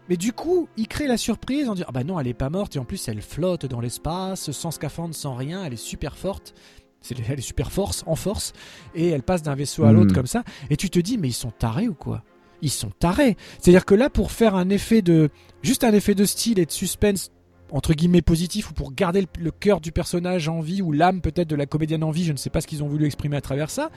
[0.10, 2.50] Mais du coup, il crée la surprise en disant Ah bah non, elle est pas
[2.50, 6.18] morte et en plus elle flotte dans l'espace, sans scaphandre, sans rien, elle est super
[6.18, 6.54] forte.
[7.04, 8.54] C'est- Elle est super force, en force,
[8.96, 10.44] et elle passe d'un vaisseau à l'autre comme ça.
[10.72, 12.24] Et tu te dis Mais ils sont tarés ou quoi?
[12.64, 13.38] Ils sont tarés.
[13.60, 15.30] C'est-à-dire que là, pour faire un effet de.
[15.62, 17.30] Juste un effet de style et de suspense
[17.72, 21.22] entre guillemets positif ou pour garder le, le cœur du personnage en vie ou l'âme
[21.22, 23.36] peut-être de la comédienne en vie, je ne sais pas ce qu'ils ont voulu exprimer
[23.36, 23.90] à travers ça.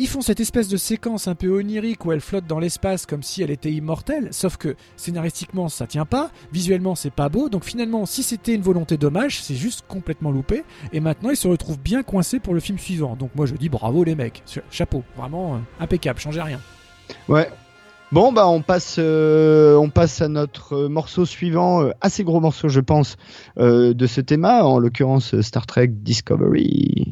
[0.00, 3.22] Ils font cette espèce de séquence un peu onirique où elle flotte dans l'espace comme
[3.22, 7.64] si elle était immortelle, sauf que scénaristiquement ça tient pas, visuellement c'est pas beau, donc
[7.64, 11.78] finalement si c'était une volonté dommage, c'est juste complètement loupé, et maintenant ils se retrouvent
[11.78, 13.14] bien coincés pour le film suivant.
[13.14, 16.60] Donc moi je dis bravo les mecs, chapeau, vraiment euh, impeccable, changez rien.
[17.28, 17.50] Ouais,
[18.10, 22.70] Bon, bah on passe, euh, on passe à notre morceau suivant, euh, assez gros morceau
[22.70, 23.16] je pense,
[23.58, 27.06] de ce thème, en l'occurrence Star Trek Discovery.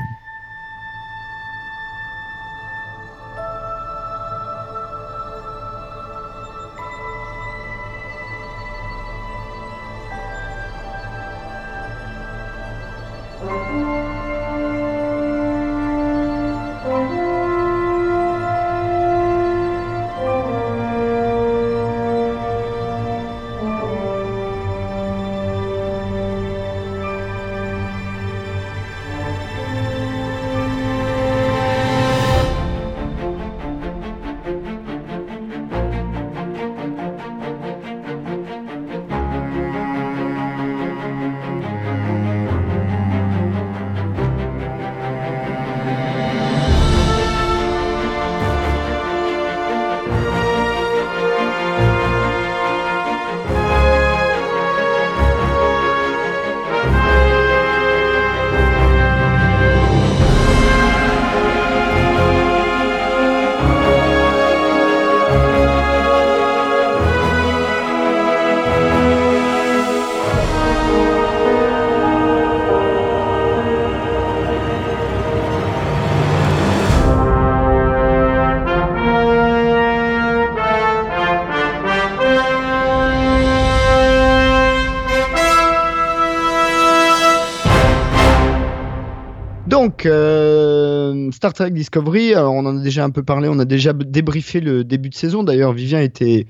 [91.59, 94.85] Trek Discovery, alors on en a déjà un peu parlé, on a déjà débriefé le
[94.85, 95.43] début de saison.
[95.43, 96.47] D'ailleurs, Vivien était,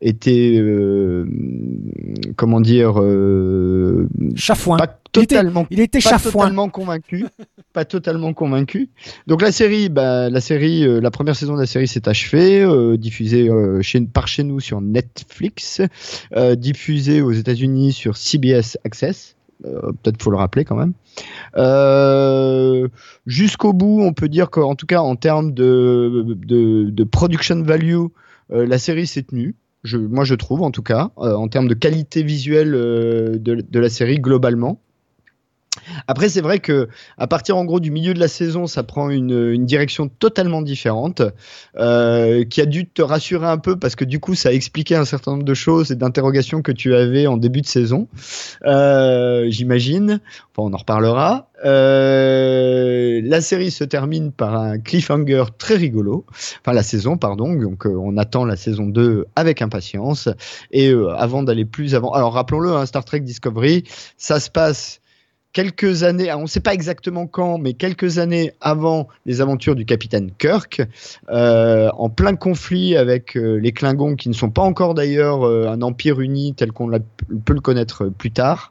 [0.00, 1.26] était euh,
[2.34, 4.76] comment dire, euh, chafouin.
[4.76, 7.24] Pas totalement, il était, pas totalement convaincu,
[7.72, 8.90] pas totalement convaincu.
[9.28, 12.60] Donc la série, bah, la série, euh, la première saison de la série s'est achevée,
[12.60, 15.80] euh, diffusée euh, chez, par chez nous sur Netflix,
[16.56, 19.36] diffusée aux États-Unis sur CBS Access.
[19.62, 20.92] Peut-être faut le rappeler quand même.
[23.26, 28.06] Jusqu'au bout, on peut dire qu'en tout cas en termes de, production value,
[28.50, 29.54] la série s'est tenue.
[29.84, 33.88] Je, moi, je trouve en tout cas, en termes de qualité visuelle de, de la
[33.88, 34.80] série globalement.
[36.06, 39.10] Après, c'est vrai que à partir en gros du milieu de la saison, ça prend
[39.10, 41.22] une, direction totalement différente,
[41.76, 44.94] euh, qui a dû te rassurer un peu parce que du coup, ça a expliqué
[44.94, 48.08] un certain nombre de choses et d'interrogations que tu avais en début de saison,
[48.64, 50.20] euh, j'imagine.
[50.56, 51.50] Enfin, on en reparlera.
[51.64, 56.24] Euh, la série se termine par un cliffhanger très rigolo.
[56.60, 57.52] Enfin, la saison, pardon.
[57.54, 60.28] Donc, on attend la saison 2 avec impatience.
[60.70, 63.84] Et avant d'aller plus avant, alors rappelons-le, hein, Star Trek Discovery,
[64.16, 65.00] ça se passe
[65.58, 69.84] quelques années, on ne sait pas exactement quand, mais quelques années avant les aventures du
[69.84, 70.82] capitaine Kirk,
[71.30, 75.66] euh, en plein conflit avec euh, les Klingons, qui ne sont pas encore d'ailleurs euh,
[75.66, 76.88] un empire uni tel qu'on
[77.44, 78.70] peut le connaître plus tard.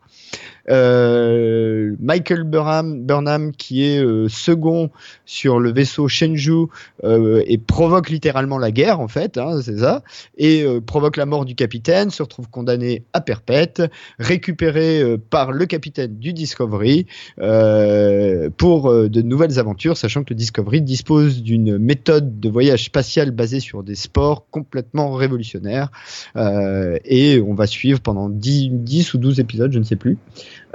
[0.70, 4.90] Euh, Michael Burnham, qui est euh, second
[5.26, 6.70] sur le vaisseau Shenzhou
[7.04, 10.04] euh, et provoque littéralement la guerre en fait, hein, c'est ça,
[10.38, 13.82] et provoque la mort du capitaine, se retrouve condamné à perpète,
[14.20, 17.06] récupéré par le capitaine du Discovery
[17.38, 23.60] pour de nouvelles aventures, sachant que le Discovery dispose d'une méthode de voyage spatial basée
[23.60, 25.90] sur des sports complètement révolutionnaires
[26.36, 30.18] et on va suivre pendant 10, 10 ou 12 épisodes, je ne sais plus.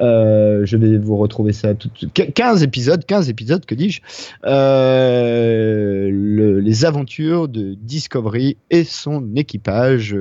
[0.03, 2.35] Euh, je vais vous retrouver ça tout de suite.
[2.35, 4.01] 15 épisodes, 15 épisodes, que dis-je
[4.45, 6.11] euh,
[6.61, 10.17] Les aventures de Discovery et son équipage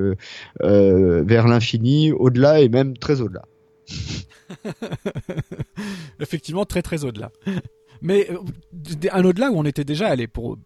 [0.62, 3.42] euh, vers l'infini, au-delà et même très au-delà.
[6.20, 7.32] Effectivement, très très au-delà.
[8.02, 8.28] Mais
[9.12, 10.58] un au-delà où on était déjà allé pour,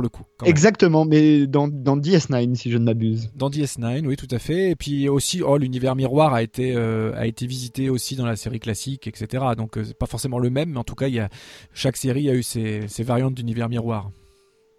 [0.00, 0.22] le coup.
[0.44, 3.30] Exactement, mais dans, dans, DS9 si je ne m'abuse.
[3.34, 4.70] Dans DS9, oui, tout à fait.
[4.70, 8.36] Et puis aussi, oh, l'univers miroir a été euh, a été visité aussi dans la
[8.36, 9.44] série classique, etc.
[9.56, 11.28] Donc euh, c'est pas forcément le même, mais en tout cas, il y a
[11.74, 14.10] chaque série a eu ses, ses variantes d'univers miroir.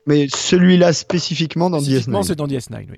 [0.05, 2.23] Mais celui-là spécifiquement dans DS9.
[2.23, 2.97] c'est dans DS9, oui.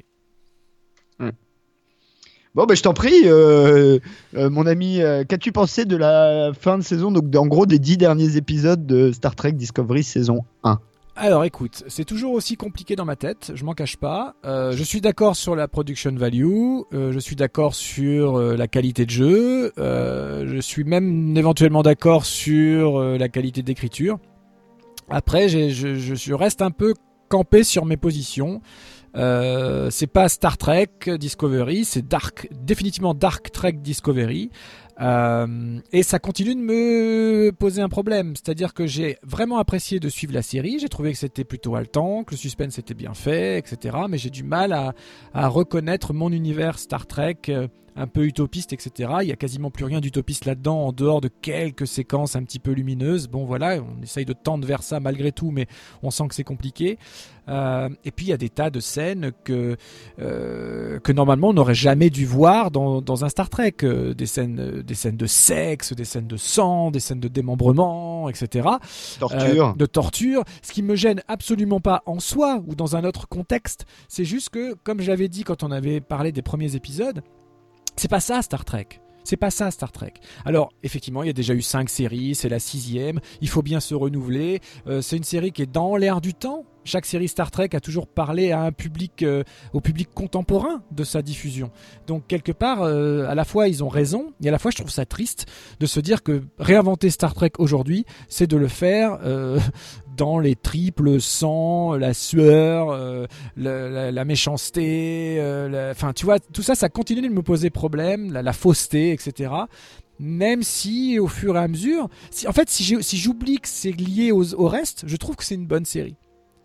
[2.55, 3.99] Bon, ben, je t'en prie, euh,
[4.33, 8.37] mon ami, qu'as-tu pensé de la fin de saison, donc en gros des dix derniers
[8.37, 10.79] épisodes de Star Trek Discovery saison 1
[11.17, 14.35] alors écoute, c'est toujours aussi compliqué dans ma tête, je m'en cache pas.
[14.43, 18.67] Euh, je suis d'accord sur la production value, euh, je suis d'accord sur euh, la
[18.67, 24.19] qualité de jeu, je suis même éventuellement d'accord sur la qualité d'écriture.
[25.09, 26.93] Après, je, je, reste un peu
[27.29, 28.61] camper sur mes positions.
[29.13, 34.49] C'est pas Star Trek Discovery, c'est Dark, définitivement Dark Trek Discovery.
[35.01, 40.07] Euh, et ça continue de me poser un problème, c'est-à-dire que j'ai vraiment apprécié de
[40.07, 43.57] suivre la série, j'ai trouvé que c'était plutôt haletant, que le suspense était bien fait,
[43.57, 43.97] etc.
[44.09, 44.93] Mais j'ai du mal à,
[45.47, 49.09] reconnaître mon univers Star Trek euh, un peu utopiste, etc.
[49.21, 52.59] Il y a quasiment plus rien d'utopiste là-dedans, en dehors de quelques séquences un petit
[52.59, 53.27] peu lumineuses.
[53.27, 55.67] Bon voilà, on essaye de tendre vers ça malgré tout, mais
[56.03, 56.97] on sent que c'est compliqué.
[57.47, 59.77] Euh, et puis il y a des tas de scènes que
[60.19, 64.25] euh, que normalement on n'aurait jamais dû voir dans, dans un Star Trek, euh, des
[64.25, 68.67] scènes des scènes de sexe, des scènes de sang, des scènes de démembrement, etc.
[69.19, 69.69] Torture.
[69.69, 70.43] Euh, de torture.
[70.63, 74.49] Ce qui me gêne absolument pas en soi ou dans un autre contexte, c'est juste
[74.49, 77.21] que comme je l'avais dit quand on avait parlé des premiers épisodes.
[77.95, 78.87] C'est pas ça Star Trek.
[79.23, 80.13] C'est pas ça Star Trek.
[80.45, 83.19] Alors effectivement, il y a déjà eu cinq séries, c'est la sixième.
[83.41, 84.59] Il faut bien se renouveler.
[84.85, 86.65] Euh, c'est une série qui est dans l'air du temps.
[86.83, 89.43] Chaque série Star Trek a toujours parlé à un public, euh,
[89.73, 91.71] au public contemporain de sa diffusion.
[92.05, 94.77] Donc quelque part, euh, à la fois ils ont raison, et à la fois je
[94.77, 95.47] trouve ça triste
[95.79, 99.17] de se dire que réinventer Star Trek aujourd'hui, c'est de le faire
[100.15, 103.25] dans les triples sang, la sueur, euh,
[103.57, 108.31] la, la, méchanceté, euh, enfin tu vois, tout ça, ça continue de me poser problème,
[108.31, 109.51] la, fausseté, etc.
[110.19, 114.31] Même si au fur et à mesure, si, en fait, si j'oublie que c'est lié
[114.31, 116.15] au, reste, je trouve que c'est une bonne série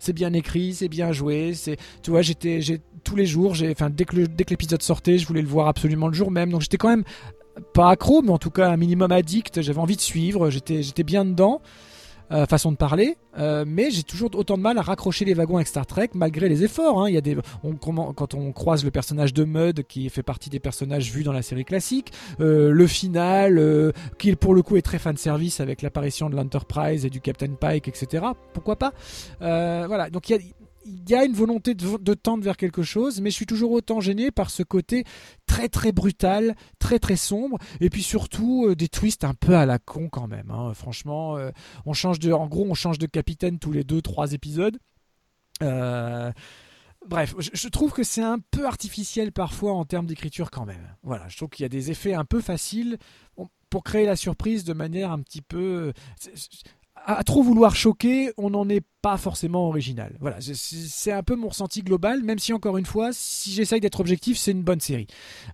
[0.03, 3.91] c'est bien écrit, c'est bien joué, c'est tu vois, j'étais j'ai tous les jours, enfin
[3.91, 6.49] dès que l'épisode sortait, je voulais le voir absolument le jour même.
[6.49, 7.05] Donc j'étais quand même
[7.75, 11.27] pas accro, mais en tout cas un minimum addict, j'avais envie de suivre, j'étais bien
[11.27, 11.61] dedans
[12.33, 15.57] euh, façon de parler, euh, mais j'ai toujours autant de mal à raccrocher les wagons
[15.57, 17.03] avec Star Trek malgré les efforts.
[17.03, 17.09] Hein.
[17.09, 17.37] Il y a des,
[17.81, 21.43] quand on croise le personnage de Mud qui fait partie des personnages vus dans la
[21.43, 26.31] série classique, euh, le final qui pour le coup est très fan service avec l'apparition
[26.31, 28.27] de l'Enterprise et du Captain Pike, etc.
[28.53, 28.93] Pourquoi pas?
[29.41, 30.39] Voilà, donc il y a
[30.85, 34.01] il y a une volonté de, tendre vers quelque chose, mais je suis toujours autant
[34.01, 35.05] gêné par ce côté
[35.47, 39.67] très très brutal, très très sombre, et puis surtout euh, des twists un peu à
[39.67, 40.51] la con quand même.
[40.51, 40.73] Hein.
[40.75, 41.51] Franchement, euh,
[41.87, 44.79] on change de, en gros, on change de capitaine tous les deux trois épisodes.
[45.63, 46.33] Euh,
[47.07, 50.95] Bref, je, je, trouve que c'est un peu artificiel parfois en termes d'écriture quand même.
[51.03, 52.99] Voilà, je trouve qu'il y a des effets un peu faciles
[53.71, 55.93] pour créer la surprise de manière un petit peu
[57.07, 60.17] à trop vouloir choquer, on n'en est pas forcément original.
[60.21, 64.01] Voilà, c'est un peu mon ressenti global, même si encore une fois, si j'essaye d'être
[64.01, 65.07] objectif, c'est une bonne série.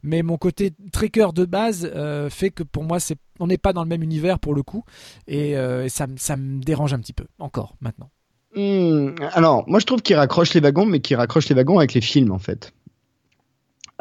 [0.03, 2.99] Mais mon côté trekker de base euh, fait que pour moi,
[3.41, 4.85] on n'est pas dans le même univers pour le coup,
[5.27, 8.11] et, euh, ça, me dérange un petit peu, encore maintenant.
[8.55, 11.95] Mmh, alors, moi je trouve qu'il raccroche les wagons, mais qu'il raccroche les wagons avec
[11.95, 12.73] les films en fait.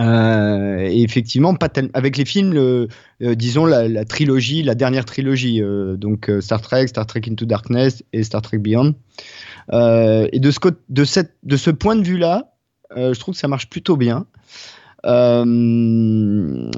[0.01, 2.87] Euh, et effectivement, pas avec les films, le,
[3.21, 7.21] euh, disons la, la, trilogie, la dernière trilogie, euh, donc euh, Star Trek, Star Trek
[7.29, 8.95] Into Darkness et Star Trek Beyond.
[9.71, 10.59] Euh, et de ce,
[10.89, 12.51] de, cette, de ce point de vue-là,
[12.95, 14.25] je trouve que ça marche plutôt bien.
[15.05, 16.69] Euh,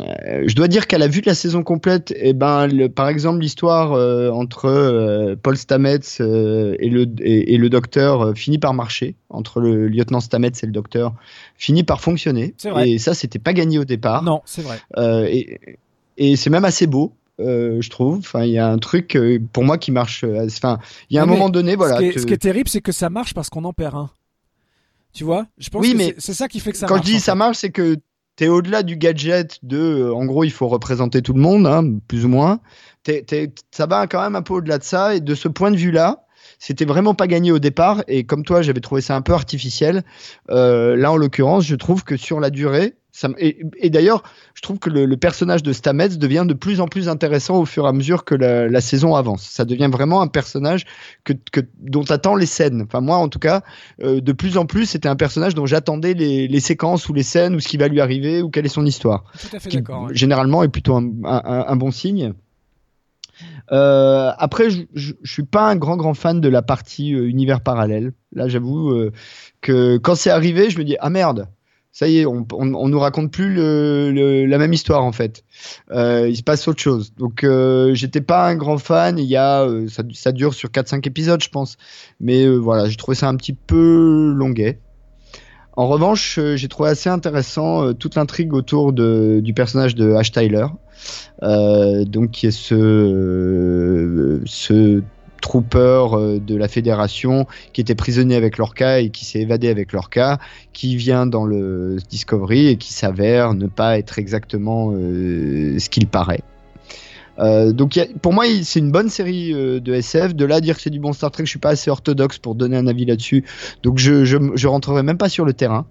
[0.46, 3.08] je dois dire qu'à la vue de la saison complète, et eh ben, le, par
[3.08, 8.74] exemple, l'histoire euh, entre euh, Paul Stamets et, le, et, et, le docteur finit par
[8.74, 11.14] marcher, entre le lieutenant Stamets et le docteur,
[11.56, 12.54] finit par fonctionner.
[12.86, 14.24] Et ça, c'était pas gagné au départ.
[14.24, 14.80] Non, c'est vrai.
[15.32, 15.60] et,
[16.18, 17.14] et c'est même assez beau.
[17.40, 18.18] Euh, je trouve.
[18.18, 20.24] Enfin, il y a un truc euh, pour moi qui marche.
[20.24, 20.80] Enfin,
[21.10, 21.98] il y a un mais moment donné, voilà.
[21.98, 23.96] Ce qui est, ce qui est terrible, c'est que ça marche parce qu'on en perd
[23.96, 24.10] un.
[25.14, 25.48] Tu vois?
[25.58, 27.08] Je pense oui, que mais c'est ça qui fait que ça quand marche.
[27.08, 27.98] je dis ça marche, c'est que
[28.38, 31.84] t'es au-delà du gadget de, euh, en gros, il faut représenter tout le monde, hein,
[32.08, 32.62] plus ou moins.
[33.04, 35.16] T'es, t'es, ça va quand même un peu au-delà de ça.
[35.16, 36.24] Et de ce point de vue-là,
[36.60, 38.04] c'était vraiment pas gagné au départ.
[38.08, 40.04] Et comme toi, j'avais trouvé ça un peu artificiel.
[40.50, 44.22] Euh, là, en l'occurrence, je trouve que sur la durée, ça, et, et d'ailleurs,
[44.54, 47.66] je trouve que le, le, personnage de Stamets devient de plus en plus intéressant au
[47.66, 49.42] fur et à mesure que la, la saison avance.
[49.42, 50.86] Ça devient vraiment un personnage
[51.24, 52.84] que, que dont attend les scènes.
[52.84, 53.64] Enfin, moi, en tout cas,
[54.04, 57.24] euh, de plus en plus, c'était un personnage dont j'attendais les, les, séquences ou les
[57.24, 59.24] scènes ou ce qui va lui arriver ou quelle est son histoire.
[59.40, 60.04] Tout à fait d'accord.
[60.04, 60.14] Ouais.
[60.14, 62.34] Généralement, est plutôt un, un, un bon signe.
[63.72, 67.28] Euh, après, je, je, je, suis pas un grand grand fan de la partie euh,
[67.28, 68.14] univers parallèle.
[68.32, 69.12] Là, j'avoue euh,
[69.62, 71.48] que quand c'est arrivé, je me dis ah merde,
[71.98, 75.44] ça y est, on, on, on nous raconte plus la même histoire en fait.
[75.90, 77.12] Euh, il se passe autre chose.
[77.18, 79.18] Donc euh, j'étais pas un grand fan.
[79.18, 81.78] Il y a euh, ça, dure sur 4-5 épisodes, je pense.
[82.20, 84.80] Mais voilà, j'ai trouvé ça un petit peu longuet.
[85.76, 90.68] En revanche, j'ai trouvé assez intéressant toute l'intrigue autour du personnage de Ash Tyler,
[91.42, 95.02] donc qui est ce, ce
[95.42, 100.40] trooper de la fédération qui était prisonnier avec Lorca et qui s'est évadé avec Lorca,
[100.74, 106.08] qui vient dans le Discovery et qui s'avère ne pas être exactement euh, ce qu'il
[106.08, 106.44] paraît.
[107.40, 110.36] Euh, donc pour moi, c'est une bonne série euh, de SF.
[110.36, 112.40] De là à dire que c'est du bon Star Trek, je suis pas assez orthodoxe
[112.40, 113.46] pour donner un avis là-dessus.
[113.84, 115.86] Donc je, je je rentrerai même pas sur le terrain.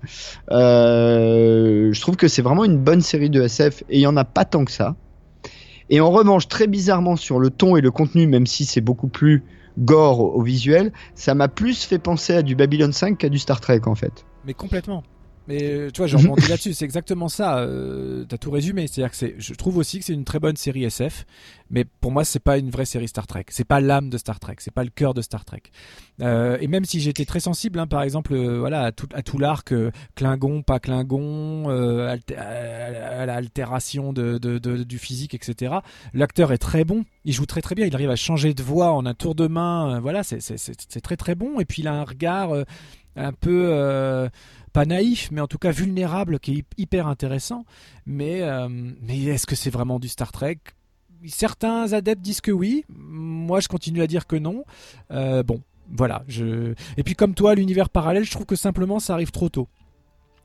[0.51, 4.17] Euh, je trouve que c'est vraiment une bonne série de SF et il y en
[4.17, 4.97] a pas tant que ça.
[5.91, 9.09] Et en revanche, très bizarrement sur le ton et le contenu, même si c'est beaucoup
[9.09, 9.45] plus
[9.79, 13.61] gore au, visuel, ça m'a plus fait penser à du Babylon 5 qu'à du Star
[13.61, 14.25] Trek en fait.
[14.45, 15.03] Mais complètement.
[15.49, 17.59] Mais euh, tu vois, je rebondis là-dessus, c'est exactement ça.
[17.59, 18.87] Euh, T'as tout résumé.
[18.87, 21.25] C'est-à-dire que c'est, je trouve aussi que c'est une très bonne série SF,
[21.71, 23.45] mais pour moi, c'est pas une vraie série Star Trek.
[23.51, 24.57] C'est pas l'âme de Star Trek.
[24.59, 25.63] C'est pas le cœur de Star Trek.
[26.21, 29.23] Euh, et même si j'étais très sensible, hein, par exemple, euh, voilà, à tout, à
[29.23, 35.35] tout l'arc euh, Klingon, pas Klingon, euh, alté- à, l'altération de, de, de- du physique,
[35.35, 35.77] etc.
[36.15, 37.05] L'acteur est très bon.
[37.25, 37.87] Il joue très très bien.
[37.87, 40.01] Il arrive à changer de voix en un tour de main.
[40.01, 41.61] voilà, c'est, c'est, c'est, c'est très très bon.
[41.61, 42.65] Et puis il a un regard euh,
[43.17, 44.29] un peu euh,
[44.73, 47.65] pas naïf, mais en tout cas vulnérable, qui est hy- hyper intéressant.
[48.05, 50.59] Mais, euh, mais est-ce que c'est vraiment du Star Trek?
[51.27, 52.85] Certains adeptes disent que oui.
[52.89, 54.65] Moi, je continue à dire que non.
[55.11, 56.23] Euh, bon, voilà.
[56.29, 56.75] Je...
[56.97, 59.69] Et puis, comme toi, l'univers parallèle, je trouve que simplement ça arrive trop tôt.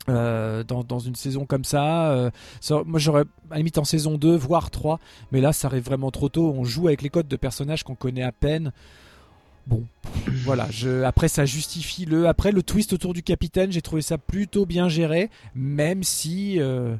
[0.08, 4.36] Dans, dans une saison comme ça, ça- moi j'aurais à la limite en saison 2
[4.36, 5.00] voire 3
[5.32, 7.94] mais là ça arrive vraiment trop tôt on joue avec les codes de personnages qu'on
[7.94, 8.72] connaît à peine
[9.68, 9.84] bon
[10.44, 14.18] voilà je, après ça justifie le après le twist autour du capitaine j'ai trouvé ça
[14.18, 16.96] plutôt bien géré même si euh,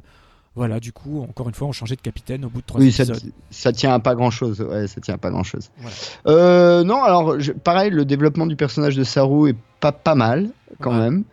[0.54, 2.92] voilà du coup encore une fois on changeait de capitaine au bout de trois Oui,
[2.92, 4.60] ça, épisodes ça tient à pas grand chose.
[4.60, 5.70] Ouais, ça tient à pas grand chose.
[5.78, 5.96] Voilà.
[6.26, 10.50] Euh, non, alors je- pareil, le développement du personnage de Saru est pas pas mal
[10.80, 10.98] quand Ouais.
[10.98, 11.24] même.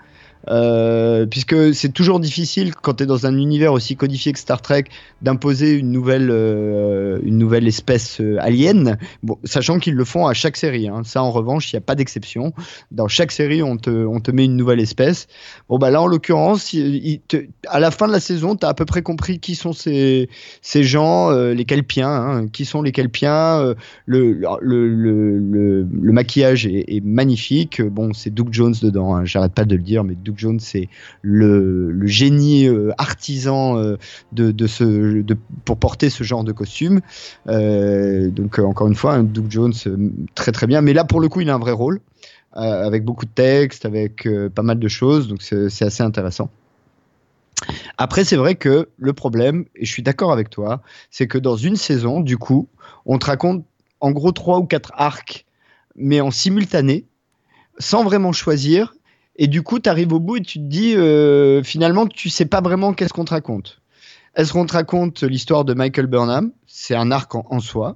[0.48, 4.62] Euh, puisque c'est toujours difficile quand tu es dans un univers aussi codifié que Star
[4.62, 4.86] Trek
[5.22, 8.98] d'imposer une nouvelle euh, une nouvelle espèce euh, alien
[9.44, 11.02] sachant qu'ils le font à chaque série hein.
[11.04, 12.54] ça en revanche il n'y a pas d'exception
[12.92, 15.28] dans chaque série on te on te met une nouvelle espèce
[15.68, 16.74] bon bah là en l'occurrence
[17.68, 20.30] à la fin de la saison tu as à peu près compris qui sont ces
[20.62, 22.48] ces gens les Kelpiens hein.
[22.48, 23.76] qui sont les Kelpiens
[24.06, 27.82] le, le, le, le, maquillage est, est magnifique.
[27.82, 30.90] Bon, c'est Doug Jones dedans, hein, j'arrête pas de le dire, mais Doug Jones, c'est
[31.22, 33.98] le, génie euh, artisan euh,
[34.32, 35.24] de, ce,
[35.66, 37.02] pour porter ce genre de costume.
[37.48, 39.74] Euh, donc, encore une fois, un Doug Jones,
[40.36, 40.82] très très bien.
[40.82, 42.02] Mais là, pour le coup, il a un vrai rôle,
[42.54, 46.50] avec beaucoup de texte, avec pas mal de choses, donc c'est assez intéressant.
[47.98, 50.82] Après, c'est vrai que le problème, et je suis d'accord avec toi,
[51.12, 52.68] c'est que dans une saison, du coup,
[53.06, 53.66] on te raconte
[54.00, 55.46] en gros trois ou quatre arcs,
[55.96, 57.06] mais en simultané,
[57.78, 58.94] sans vraiment choisir.
[59.42, 62.46] Et du coup, tu arrives au bout et tu te dis, euh, finalement, tu sais
[62.46, 63.80] pas vraiment qu'est-ce qu'on te raconte.
[64.36, 66.52] Est-ce qu'on te raconte l'histoire de Michael Burnham?
[66.68, 67.96] C'est un arc en, soi.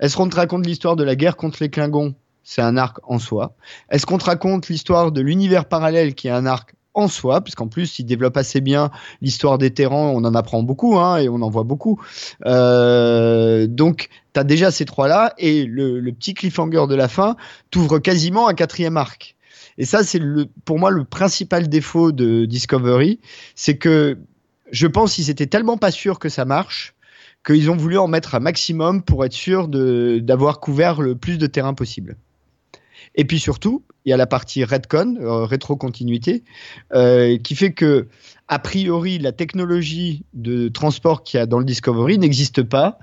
[0.00, 2.14] Est-ce qu'on te raconte l'histoire de la guerre contre les Klingons?
[2.42, 3.54] C'est un arc en soi.
[3.90, 7.68] Est-ce qu'on te raconte l'histoire de l'univers parallèle qui est un arc en soi, puisqu'en
[7.68, 8.90] plus il développe assez bien
[9.20, 12.00] l'histoire des terrans, on en apprend beaucoup hein, et on en voit beaucoup.
[12.46, 17.36] Euh, donc tu as déjà ces trois-là et le, le petit cliffhanger de la fin
[17.70, 19.36] t'ouvre quasiment un quatrième arc.
[19.78, 23.20] Et ça, c'est le, pour moi le principal défaut de Discovery,
[23.54, 24.18] c'est que
[24.70, 26.94] je pense qu'ils étaient tellement pas sûrs que ça marche
[27.46, 31.46] qu'ils ont voulu en mettre un maximum pour être sûr d'avoir couvert le plus de
[31.46, 32.16] terrain possible.
[33.14, 36.44] Et puis surtout, il y a la partie retcon, euh, rétrocontinuité,
[36.92, 38.08] euh, qui fait que,
[38.48, 42.98] a priori, la technologie de transport qu'il y a dans le Discovery n'existe pas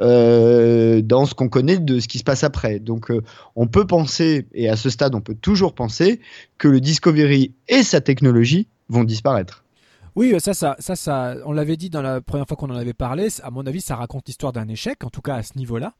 [0.00, 2.78] euh, dans ce qu'on connaît de ce qui se passe après.
[2.80, 3.22] Donc, euh,
[3.56, 6.20] on peut penser, et à ce stade, on peut toujours penser,
[6.58, 9.64] que le Discovery et sa technologie vont disparaître.
[10.16, 12.92] Oui, ça, ça, ça, ça, on l'avait dit dans la première fois qu'on en avait
[12.92, 13.28] parlé.
[13.42, 15.94] À mon avis, ça raconte l'histoire d'un échec, en tout cas à ce niveau-là.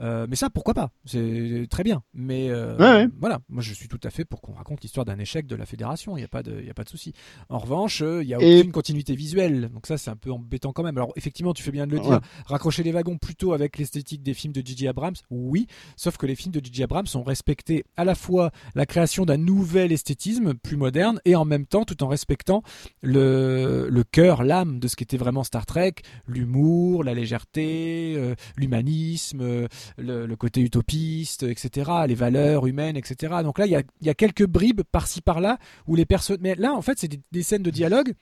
[0.00, 0.90] Euh, mais ça, pourquoi pas?
[1.04, 2.02] C'est très bien.
[2.14, 3.08] Mais euh, Ouais, ouais.
[3.20, 5.66] voilà, moi je suis tout à fait pour qu'on raconte l'histoire d'un échec de la
[5.66, 6.16] fédération.
[6.16, 7.12] Il n'y a pas de, y a pas de souci.
[7.48, 9.68] En revanche, euh, il n'y a Et- aucune continuité visuelle.
[9.72, 10.96] Donc ça, c'est un peu embêtant quand même.
[10.96, 12.10] Alors effectivement, tu fais bien de le dire.
[12.10, 12.18] Ouais.
[12.46, 14.88] Raccrocher les wagons plutôt avec l'esthétique des films de J.J.
[14.88, 15.66] Abrams, oui.
[15.96, 16.84] Sauf que les films de J.J.
[16.84, 21.44] Abrams ont respecté à la fois la création d'un nouvel esthétisme plus moderne et en
[21.44, 22.62] même temps tout en respectant
[23.02, 25.94] le, le cœur, l'âme de ce qu'était vraiment Star Trek,
[26.26, 29.66] l'humour, la légèreté, euh, l'humanisme,
[29.98, 33.34] le, côté utopiste, etc., les valeurs humaines, etc.
[33.42, 36.40] Donc là, il y a, quelques bribes par-ci par-là où les personnes.
[36.40, 38.14] Mais là, en fait, c'est des, des scènes de dialogue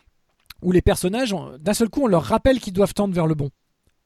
[0.63, 3.51] où les personnages, d'un seul coup, on leur rappelle qu'ils doivent tendre vers le bon.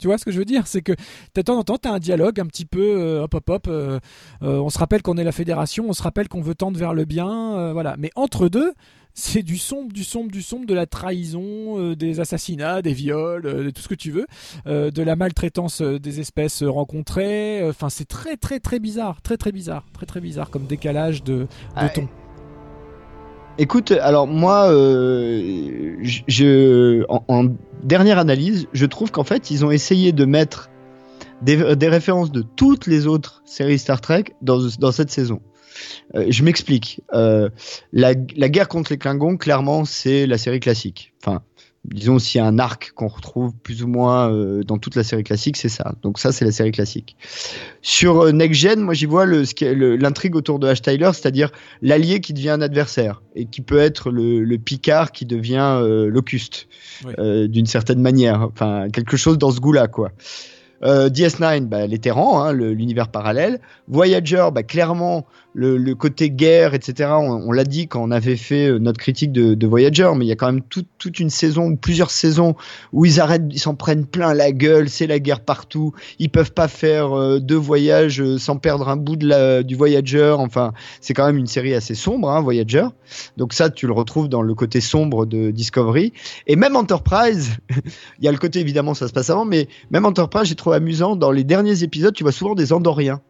[0.02, 0.66] Tu vois ce que je veux dire?
[0.66, 0.92] C'est que
[1.36, 3.66] de temps en temps, tu as un dialogue un petit peu euh, hop hop hop.
[3.68, 4.00] euh,
[4.42, 6.92] euh, on se rappelle qu'on est la fédération, on se rappelle qu'on veut tendre vers
[6.92, 7.94] le bien, voilà.
[7.98, 8.72] Mais entre deux,
[9.14, 13.46] c'est du sombre, du sombre, du sombre, de la trahison, euh, des assassinats, des viols,
[13.46, 14.26] euh, de tout ce que tu veux,
[14.66, 17.62] euh, de la maltraitance des espèces rencontrées.
[17.68, 21.34] Enfin, c'est très très très bizarre, très très bizarre, très très bizarre comme décalage de,
[21.34, 21.46] de
[21.76, 22.08] Ah, ton.
[23.58, 27.46] Écoute, alors moi, euh, je- en, en
[27.82, 30.70] dernière analyse, je trouve qu'en fait, ils ont essayé de mettre
[31.42, 35.40] des, des références de toutes les autres séries Star Trek dans, dans cette saison.
[36.14, 37.02] Euh, je m'explique.
[37.12, 37.50] Euh,
[37.92, 41.12] la, la guerre contre les Klingons, clairement, c'est la série classique.
[41.24, 41.42] Enfin,
[41.84, 45.02] disons s'il y a un arc qu'on retrouve plus ou moins euh, dans toute la
[45.02, 45.94] série classique, c'est ça.
[46.02, 47.16] Donc ça, c'est la série classique.
[47.82, 51.50] Sur euh, Next Gen, moi j'y vois l'intrigue autour de Ash Tyler, c'est-à-dire
[51.80, 56.08] l'allié qui devient un adversaire et qui peut être le, le Picard qui devient euh,
[56.08, 56.68] Locust
[57.04, 57.14] Oui.
[57.18, 58.42] euh, d'une certaine manière.
[58.42, 60.12] Enfin, quelque chose dans ce goût-là, quoi.
[60.84, 63.60] Euh, DS9, bah, les Terrans, hein, l'univers parallèle.
[63.86, 67.10] Voyager, bah, clairement, le, côté guerre, etc.
[67.12, 70.32] On, l'a dit quand on avait fait euh, notre critique de, Voyager, mais il y
[70.32, 70.88] a quand même toute-
[71.18, 72.54] une saison ou plusieurs saisons
[72.92, 75.92] où ils arrêtent, ils s'en prennent plein la gueule, c'est la guerre partout.
[76.18, 80.34] Ils peuvent pas faire euh, deux voyages euh, sans perdre un bout de du Voyager.
[80.38, 82.86] Enfin, c'est quand même une série assez sombre, hein, Voyager.
[83.36, 86.12] Donc ça, tu le retrouves dans le côté sombre de Discovery.
[86.46, 87.56] Et même Enterprise,
[88.18, 90.76] il y a le côté évidemment, ça se passe avant, mais même Enterprise, j'ai trouvé
[90.76, 91.16] amusant.
[91.16, 93.20] Dans les derniers épisodes, tu vois souvent des Andoriens.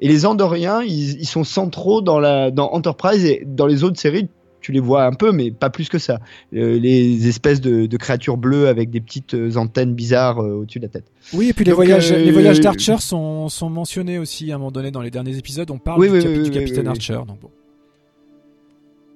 [0.00, 3.98] Et les Andoriens, ils, ils sont centraux dans, la, dans Enterprise et dans les autres
[3.98, 4.28] séries,
[4.60, 6.18] tu les vois un peu, mais pas plus que ça.
[6.54, 10.78] Euh, les espèces de, de créatures bleues avec des petites euh, antennes bizarres euh, au-dessus
[10.80, 11.04] de la tête.
[11.32, 14.56] Oui, et puis les Donc, voyages, euh, les voyages d'Archer sont, sont mentionnés aussi à
[14.56, 15.70] un moment donné dans les derniers épisodes.
[15.70, 16.88] On parle Oui, du, oui, capi- oui, du oui, capitaine.
[16.88, 17.20] Archer.
[17.26, 17.50] Donc bon.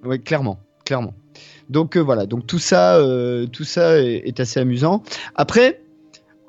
[0.04, 1.14] Oui, clairement, clairement.
[1.68, 5.02] Donc euh, voilà, donc tout ça, euh, tout ça est, est assez amusant.
[5.34, 5.81] Après,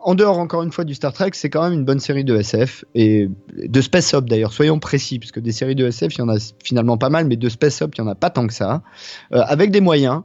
[0.04, 2.36] en dehors encore une fois du Star Trek, c'est quand même une bonne série de
[2.36, 4.54] SF et de space op d'ailleurs.
[4.54, 7.26] Soyons précis, parce que des séries de SF, il y en a finalement pas mal,
[7.26, 8.82] mais de space op, il y en a pas tant que ça,
[9.34, 10.22] Euh, avec des moyens.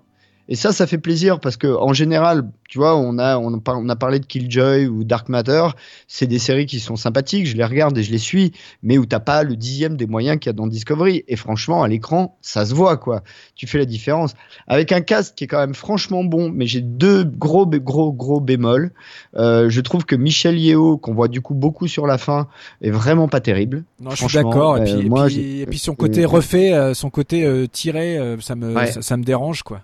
[0.51, 3.97] Et ça, ça fait plaisir parce que en général, tu vois, on a on, a
[3.97, 5.67] parlé de Killjoy ou Dark Matter,
[6.07, 8.53] c'est des séries qui sont sympathiques, je les regarde et je les suis,
[8.83, 11.23] mais où t'as pas le dixième des moyens qu'il y a dans Discovery.
[11.29, 13.23] Et franchement, à l'écran, ça se voit quoi.
[13.57, 14.35] Tu fais la différence
[14.67, 18.41] avec un cast qui est quand même franchement bon, mais j'ai deux gros gros gros
[18.41, 18.93] bémols.
[19.37, 22.49] Euh, je trouve que Michel Yeo, qu'on voit du coup beaucoup sur la fin,
[22.81, 23.85] est vraiment pas terrible.
[24.01, 24.79] Non, je suis d'accord.
[24.79, 27.67] Et, euh, puis, et puis- j'ai- et puis son côté euh, refait, euh, son côté
[27.71, 28.87] tiré, ça me, Ouais.
[28.87, 29.83] ça, ça me dérange quoi.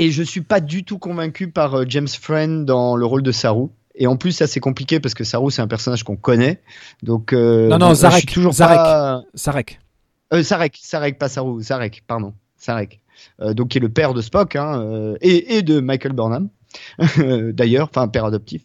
[0.00, 3.32] Et je suis pas du tout convaincu par euh, James Friend dans le rôle de
[3.32, 3.68] Saru.
[3.94, 6.62] Et en plus, ça c'est compliqué parce que Saru c'est un personnage qu'on connaît.
[7.02, 8.76] Donc euh, Non, non, donc, je Zarek, suis toujours Zarek.
[8.76, 9.22] pas.
[9.34, 9.78] Sarek.
[10.32, 13.00] Euh, Sarek, Sarek, pas Saru, Sarek, pardon, Sarek.
[13.42, 16.48] Euh, donc qui est le père de Spock hein, euh, et, et de Michael Burnham.
[17.52, 18.62] D'ailleurs, enfin père adoptif.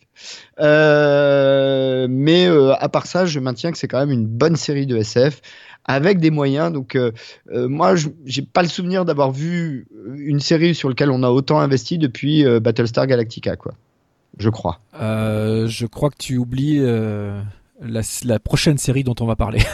[0.62, 4.86] Euh, mais euh, à part ça, je maintiens que c'est quand même une bonne série
[4.86, 5.42] de SF
[5.86, 6.72] avec des moyens.
[6.74, 7.12] Donc euh,
[7.52, 11.30] euh, moi, je- j'ai pas le souvenir d'avoir vu une série sur laquelle on a
[11.30, 13.74] autant investi depuis euh, Battlestar Galactica, quoi.
[14.38, 14.80] Je crois.
[15.00, 17.42] Euh, je crois que tu oublies euh,
[17.82, 19.62] la, la prochaine série dont on va parler.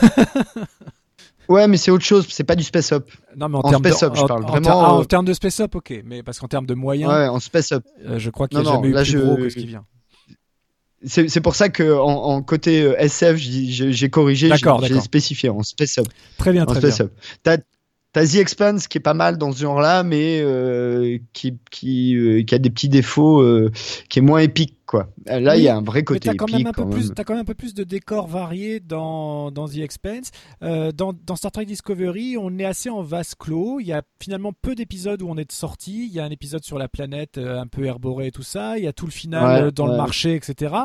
[1.49, 2.25] Ouais, mais c'est autre chose.
[2.29, 3.09] C'est pas du space up.
[3.35, 4.43] non, mais en, En termes space de, up, je parle.
[4.45, 6.01] en Vraiment, ter- ah, en euh, termes de space up, ok.
[6.05, 7.83] Mais parce qu'en termes de moyens, Ouais, en space up.
[8.05, 9.49] euh, je crois qu'il n'y a Non, non, jamais eu là, plus je- gros que
[9.49, 9.83] ce qui vient.
[11.03, 14.49] C'est c'est pour ça que en, en côté euh, SF, j'ai- corrigé,
[14.87, 16.07] j'ai spécifié en space up.
[16.37, 17.09] Très bien, En très space bien.
[18.13, 22.43] t'as The Expanse qui est pas mal dans ce genre-là, mais euh, qui qui euh,
[22.43, 23.71] qui a des petits défauts, euh,
[24.09, 25.09] qui est moins épique quoi.
[25.25, 26.53] Là, il Oui, y a un vrai côté t'as quand épique.
[26.53, 27.15] même un peu quand plus, même.
[27.15, 30.31] t'as quand même un peu plus de décors variés dans, dans The Expanse.
[30.63, 33.79] Euh, dans, dans Star Trek Discovery, on est assez en vase clos.
[33.79, 36.05] Il y a finalement peu d'épisodes où on est de sortie.
[36.07, 38.77] Il y a un épisode sur la planète euh, un peu herboré et tout ça.
[38.77, 40.75] Il y a tout le final Ouais, euh, dans le marché, etc.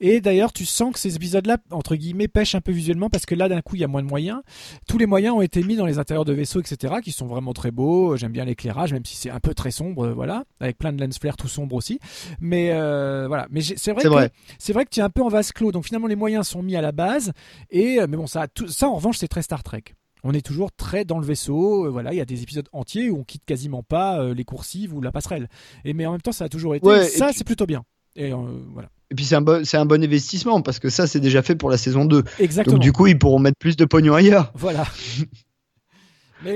[0.00, 3.34] Et d'ailleurs, tu sens que ces épisodes-là, entre guillemets, pêchent un peu visuellement parce que
[3.34, 4.40] là, d'un coup, il y a moins de moyens.
[4.88, 7.52] Tous les moyens ont été mis dans les intérieurs de vaisseaux, etc., qui sont vraiment
[7.54, 8.16] très beaux.
[8.16, 11.00] J'aime bien l'éclairage, même si c'est un peu très sombre, euh, voilà, avec plein de
[11.02, 11.98] lens flares tout sombre aussi.
[12.40, 13.45] Mais euh, voilà.
[13.50, 14.30] Mais c'est vrai C'est vrai.
[14.72, 16.76] vrai que tu es un peu en vase clos, donc finalement les moyens sont mis
[16.76, 17.32] à la base.
[17.70, 19.82] Et euh, mais bon, ça, tout- ça en revanche, c'est très Star Trek.
[20.24, 21.86] On est toujours très dans le vaisseau.
[21.86, 24.44] euh, voilà, il y a des épisodes entiers où on quitte quasiment pas euh, les
[24.44, 25.48] coursives ou la passerelle.
[25.84, 26.86] Et mais en même temps, ça a toujours été.
[26.86, 27.84] Ouais, ça, c'est plutôt bien.
[28.16, 28.36] Et euh,
[28.72, 28.88] voilà.
[29.10, 31.70] Et puis c'est un bon un bon investissement parce que ça c'est déjà fait pour
[31.70, 32.24] la saison 2.
[32.40, 32.74] Exactement.
[32.74, 34.50] Donc du coup, ils pourront mettre plus de pognon ailleurs.
[34.56, 34.84] Voilà.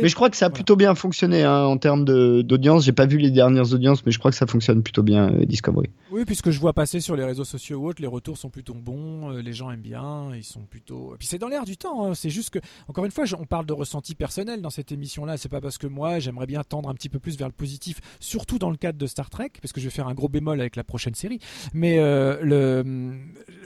[0.02, 0.54] Mais je crois que ça a Voilà.
[0.54, 2.84] plutôt bien fonctionné hein, en termes d'audience.
[2.84, 5.44] J'ai pas vu les dernières audiences, mais je crois que ça fonctionne plutôt bien euh,
[5.44, 5.88] Discovery.
[6.10, 8.74] Oui, puisque je vois passer sur les réseaux sociaux ou autres, les retours sont plutôt
[8.74, 11.14] bons, euh, les gens aiment bien, ils sont plutôt.
[11.14, 12.06] Et puis c'est dans l'air du temps.
[12.06, 12.58] hein, C'est juste que,
[12.88, 15.36] encore une fois, on parle de ressenti personnel dans cette émission-là.
[15.36, 18.00] C'est pas parce que moi j'aimerais bien tendre un petit peu plus vers le positif,
[18.20, 20.60] surtout dans le cadre de Star Trek, parce que je vais faire un gros bémol
[20.60, 21.38] avec la prochaine série.
[21.74, 23.14] Mais euh, le,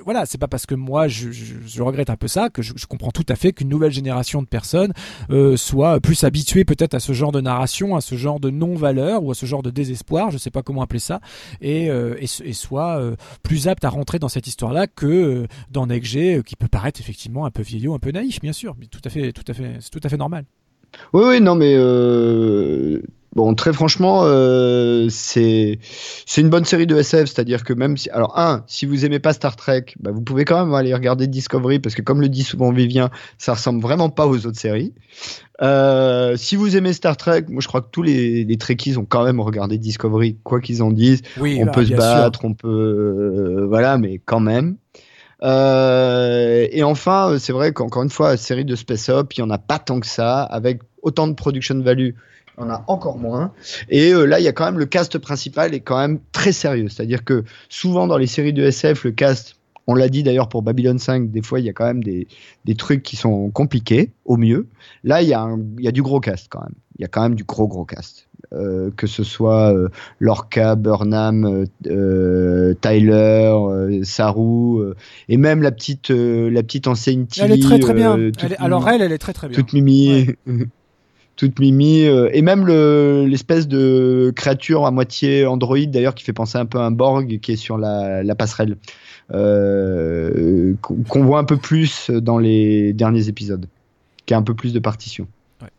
[0.04, 2.72] voilà, c'est pas parce que moi je, je- je regrette un peu ça que je,
[2.76, 4.92] je comprends tout à fait qu'une nouvelle génération de personnes
[5.30, 9.24] euh, soit plus habituée peut-être à ce genre de narration, à ce genre de non-valeur
[9.24, 11.20] ou à ce genre de désespoir, je sais pas comment appeler ça,
[11.60, 12.14] et, euh,
[12.72, 16.54] euh, plus apte à rentrer dans cette histoire-là que euh, dans Next G, euh, qui
[16.56, 19.32] peut paraître effectivement un peu vieillot, un peu naïf, bien sûr, mais tout à fait,
[19.32, 20.44] tout à fait, c'est tout à fait normal.
[21.12, 21.74] Oui, oui, non, mais
[23.34, 25.78] Bon, très franchement, euh, c'est
[26.24, 29.18] c'est une bonne série de SF, c'est-à-dire que même si, alors un, si vous aimez
[29.18, 32.28] pas Star Trek, bah, vous pouvez quand même aller regarder Discovery parce que comme le
[32.28, 34.94] dit souvent Vivien, ça ressemble vraiment pas aux autres séries.
[35.62, 39.04] Euh, si vous aimez Star Trek, moi je crois que tous les, les Trekkies ont
[39.04, 41.22] quand même regardé Discovery, quoi qu'ils en disent.
[41.38, 41.96] Oui, on bah, peut se sûr.
[41.96, 44.76] battre, on peut, euh, voilà, mais quand même.
[45.42, 49.50] Euh, et enfin, c'est vrai qu'encore une fois, série de Space Up, il y en
[49.50, 52.12] a pas tant que ça, avec autant de production value,
[52.58, 53.52] il y en a encore moins.
[53.88, 56.52] Et euh, là, il y a quand même le cast principal est quand même très
[56.52, 56.88] sérieux.
[56.88, 59.56] C'est-à-dire que souvent dans les séries de SF, le cast,
[59.86, 62.26] on l'a dit d'ailleurs pour Babylon 5, des fois il y a quand même des,
[62.64, 64.66] des trucs qui sont compliqués, au mieux.
[65.02, 66.74] Là, il y, a un- il y a du gros cast quand même.
[66.98, 68.28] Il y a quand même du gros gros cast.
[68.52, 69.88] Euh, que ce soit euh,
[70.20, 73.52] Lorca, Burnham, euh, Tyler,
[74.04, 74.92] Saru,
[75.28, 78.16] et même la petite, la petite enseigne Elle est très très bien.
[78.16, 79.56] toute Elle est- alors elle, elle est très très bien.
[79.56, 80.26] toute mimi,
[81.36, 86.32] toute mimi, euh, et même le- l'espèce de créature à moitié androïde d'ailleurs qui fait
[86.32, 88.76] penser un peu à un Borg qui est sur la, passerelle,
[89.32, 93.66] euh, qu'on voit un peu plus dans les derniers épisodes,
[94.26, 95.26] qui a un peu plus de partition.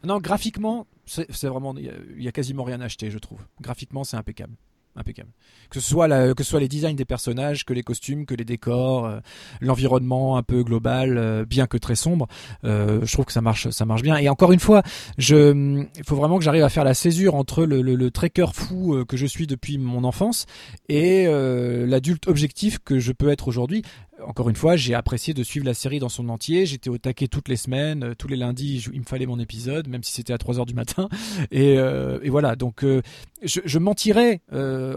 [0.03, 3.19] Non, graphiquement, c'est vraiment, il y a- il y, a quasiment rien à acheter, je
[3.19, 3.39] trouve.
[3.61, 4.53] Graphiquement, c'est impeccable,
[4.95, 5.29] impeccable.
[5.69, 8.35] Que ce soit la- que ce soit les designs des personnages, que les costumes, que
[8.35, 9.19] les décors, euh,
[9.61, 12.27] l'environnement un peu global, euh, bien que très sombre,
[12.63, 14.17] euh, je trouve que ça marche, ça marche bien.
[14.17, 14.83] Et encore une fois,
[15.17, 18.11] je, il faut vraiment que j'arrive à faire la césure entre le, le, le
[18.53, 20.45] fou que je suis depuis mon enfance
[20.89, 23.83] et l'adulte objectif que je peux être aujourd'hui.
[24.27, 26.65] Encore une fois, j'ai apprécié de suivre la série dans son entier.
[26.65, 29.87] J'étais au taquet toutes les semaines, euh, tous les lundis, il me fallait mon épisode,
[29.87, 31.09] même si c'était à 3 heures du matin.
[31.51, 33.01] Et, euh, et voilà, donc euh,
[33.43, 34.41] je, mentirais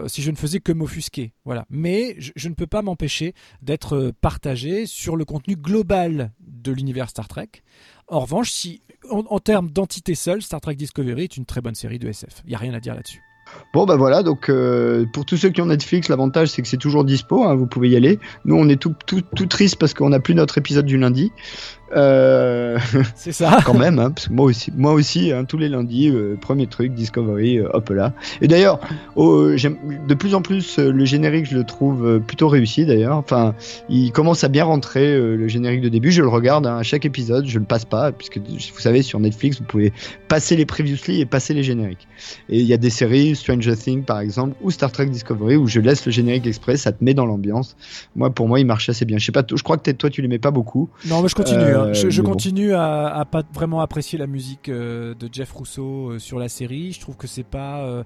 [0.07, 1.33] si je ne faisais que m'offusquer.
[1.45, 7.09] Voilà, mais je, ne peux pas m'empêcher d'être partagé sur le contenu global de l'univers
[7.09, 7.49] Star Trek.
[8.07, 11.75] En revanche, si en, en termes d'entité seule, Star Trek Discovery est une très bonne
[11.75, 12.41] série de SF.
[12.45, 13.21] Il y a rien à dire là-dessus.
[13.71, 16.77] Bon bah voilà, donc euh, pour tous ceux qui ont Netflix, l'avantage c'est que c'est
[16.77, 18.19] toujours dispo, hein, vous pouvez y aller.
[18.45, 21.31] Nous on est tout, tout, tout triste parce qu'on n'a plus notre épisode du lundi.
[21.95, 22.77] Euh,
[23.15, 23.59] C'est ça.
[23.65, 26.67] quand même, hein, parce que moi aussi, moi aussi, hein, tous les lundis, euh, premier
[26.67, 28.13] truc, Discovery, euh, hop là.
[28.41, 28.79] Et d'ailleurs,
[29.15, 33.17] oh, j'aime de plus en plus le générique, je le trouve plutôt réussi d'ailleurs.
[33.17, 33.55] Enfin,
[33.89, 36.11] il commence à bien rentrer le générique de début.
[36.11, 39.19] Je le regarde hein, à chaque épisode, je le passe pas, puisque vous savez sur
[39.19, 39.93] Netflix, vous pouvez
[40.27, 42.07] passer les previously et passer les génériques.
[42.49, 45.67] Et il y a des séries, Stranger Things par exemple, ou Star Trek Discovery, où
[45.67, 47.75] je laisse le générique exprès, ça te met dans l'ambiance.
[48.15, 49.17] Moi, pour moi, il marche assez bien.
[49.17, 50.89] Je sais pas, je crois que peut-être toi tu l'aimais pas beaucoup.
[51.05, 51.78] Non, mais je continue.
[51.87, 51.93] Euh.
[51.93, 52.31] Je, bon.
[52.31, 56.49] continue à, à pas vraiment apprécier la musique euh, de Jeff Rousseau euh, sur la
[56.49, 56.91] série.
[56.93, 57.79] Je trouve que c'est pas.
[57.79, 58.03] euh,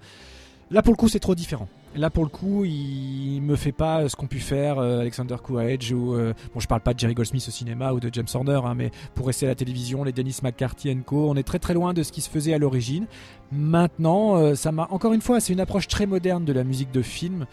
[0.72, 1.68] Là, pour le coup, c'est trop différent.
[1.96, 5.92] Là, pour le coup, il me fait pas ce qu'ont pu faire euh, Alexander Courage
[5.92, 6.16] ou.
[6.16, 8.74] euh, Bon, je parle pas de Jerry Goldsmith au cinéma ou de James Horner, hein,
[8.76, 11.30] mais pour rester à la télévision, les Dennis McCarthy Co.
[11.30, 13.06] On est très très loin de ce qui se faisait à l'origine.
[13.52, 14.88] Maintenant, euh, ça m'a.
[14.90, 17.46] Encore une fois, c'est une approche très moderne de la musique de film.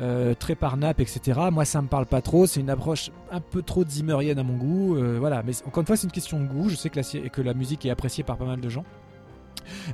[0.00, 1.38] Euh, très par nappe, etc.
[1.52, 2.46] Moi, ça me parle pas trop.
[2.46, 4.96] C'est une approche un peu trop zimmerienne à mon goût.
[4.96, 5.42] euh, voilà.
[5.44, 6.68] Mais encore une fois, c'est une question de goût.
[6.68, 8.84] Je sais que la, sé- que la musique est appréciée par pas mal de gens.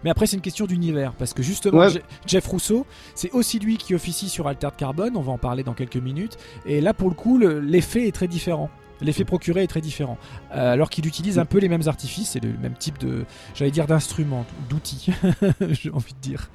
[0.05, 1.13] Mais après, c'est une question d'univers.
[1.15, 2.03] Parce que justement, Ouais.
[2.27, 5.11] Jeff Rousseau, c'est aussi lui qui officie sur Altered Carbon.
[5.17, 6.37] On va en parler dans quelques minutes.
[6.67, 8.71] Et là, pour le coup, le- l'effet est très différent.
[9.01, 10.17] L'effet procuré est très différent.
[10.55, 12.31] Euh, alors qu'il utilise un peu les mêmes artifices.
[12.31, 13.25] C'est le même type de,
[13.55, 15.09] j'allais dire, d'instrument, d'outil.
[15.71, 16.51] J'ai envie de dire.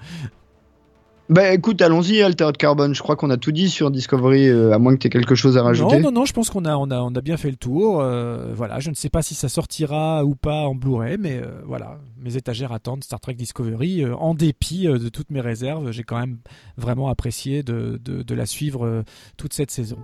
[1.29, 2.91] Bah écoute, allons-y, Altered Carbon.
[2.91, 5.35] Je crois qu'on a tout dit sur Discovery, euh, à moins que tu aies quelque
[5.35, 5.97] chose à rajouter.
[5.97, 8.01] Non, non, non, je pense qu'on a, on a, on a bien fait le tour.
[8.01, 11.61] euh, voilà, je ne sais pas si ça sortira ou pas en Blu-ray, mais euh,
[11.67, 14.03] voilà, mes étagères attendent Star Trek Discovery.
[14.03, 16.39] euh, en dépit euh, de toutes mes réserves, j'ai quand même
[16.77, 19.03] vraiment apprécié de, de, de la suivre euh,
[19.37, 19.97] toute cette saison.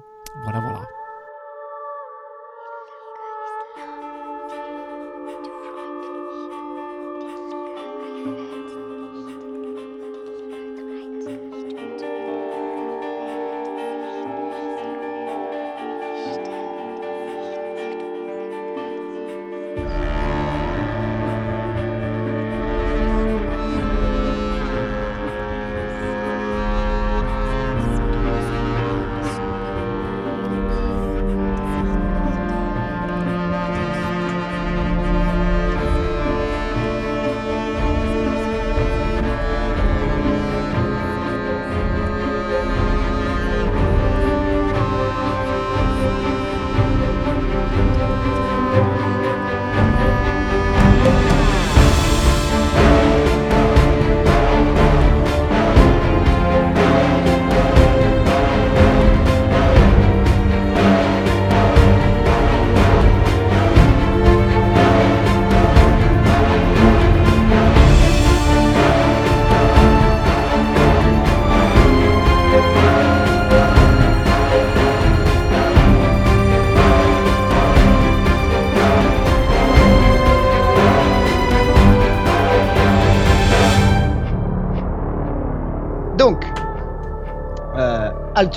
[0.43, 0.81] Voilà, voilà.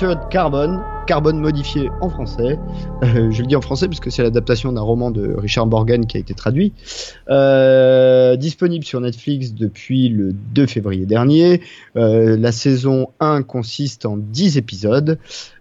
[0.01, 2.57] Altered Carbon, carbone modifié en français.
[3.03, 6.05] Euh, je le dis en français parce que c'est l'adaptation d'un roman de Richard Morgan
[6.05, 6.71] qui a été traduit.
[7.29, 11.59] Euh, disponible sur Netflix depuis le 2 février dernier.
[11.97, 15.17] Euh, la saison 1 consiste en 10 épisodes.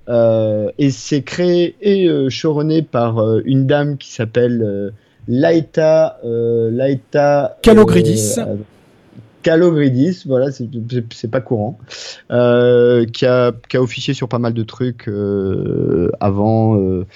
[0.06, 4.92] Et c'est créé et showrunné par une dame qui s'appelle
[5.26, 8.36] Laeta Laeta Kalogridis.
[9.48, 11.78] Kalogridis, voilà, c'est- pas courant,
[12.30, 17.06] euh, qui, a, qui a officié sur pas mal de trucs euh, avant, euh,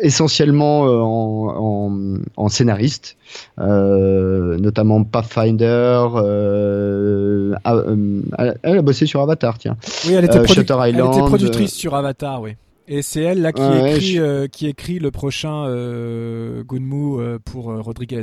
[0.00, 3.16] essentiellement en, en, en scénariste,
[3.58, 6.06] notamment Pathfinder.
[7.64, 7.82] Ah,
[8.62, 9.76] elle, a bossé sur Avatar, tiens.
[10.06, 12.52] Oui, elle était, produ- Shutter elle était Island, productrice sur Avatar, oui.
[12.88, 15.64] Et c'est elle là qui Ouais, écrit, je- qui écrit le prochain
[16.68, 18.22] Gunmu pour Rodriguez.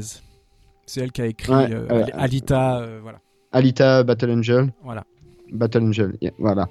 [0.86, 2.06] C'est elle qui a écrit Ouais, euh.
[2.14, 3.20] Alita, euh, voilà.
[3.52, 4.74] Alita Battle Angel.
[4.84, 5.06] Voilà.
[5.54, 6.68] Battle Angel, yeah, voilà.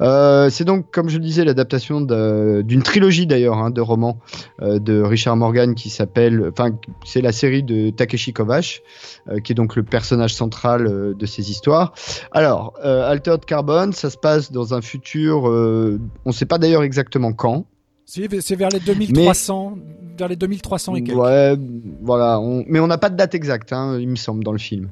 [0.00, 4.18] Euh, c'est donc, comme je le disais, l'adaptation d'une trilogie d'ailleurs hein, de romans
[4.60, 6.72] euh, de Richard Morgan qui s'appelle, enfin,
[7.04, 8.82] c'est la série de Takeshi Kovacs,
[9.28, 11.94] euh, qui est donc le personnage central de ces histoires.
[12.32, 17.32] Alors, Altered Carbon, ça se passe dans un futur, on ne sait pas d'ailleurs exactement
[17.32, 17.66] quand.
[18.10, 19.74] C'est c'est vers les 2300,
[20.18, 21.18] vers les 2300 et quelques.
[21.18, 21.54] Ouais,
[22.00, 22.40] voilà.
[22.40, 24.88] on- Mais on n'a pas de date exacte, hein, il me semble, dans le film.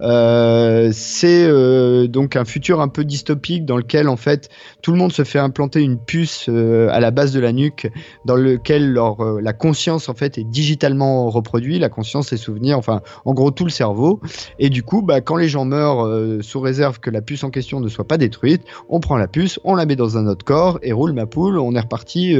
[0.00, 4.48] Euh, c'est euh, donc un futur un peu dystopique dans lequel en fait
[4.80, 7.90] tout le monde se fait implanter une puce euh, à la base de la nuque,
[8.24, 13.02] dans lequel leur, la conscience en fait est digitalement reproduite, la conscience, les souvenirs, enfin
[13.24, 14.20] en gros tout le cerveau.
[14.58, 16.08] Et du coup, bah, quand les gens meurent
[16.42, 19.58] sous réserve que la puce en question ne soit pas détruite, on prend la puce,
[19.64, 22.36] on la met dans un autre corps et roule ma poule, on est reparti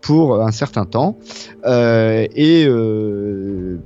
[0.00, 1.18] pour un certain temps.
[1.66, 3.78] Euh, et euh,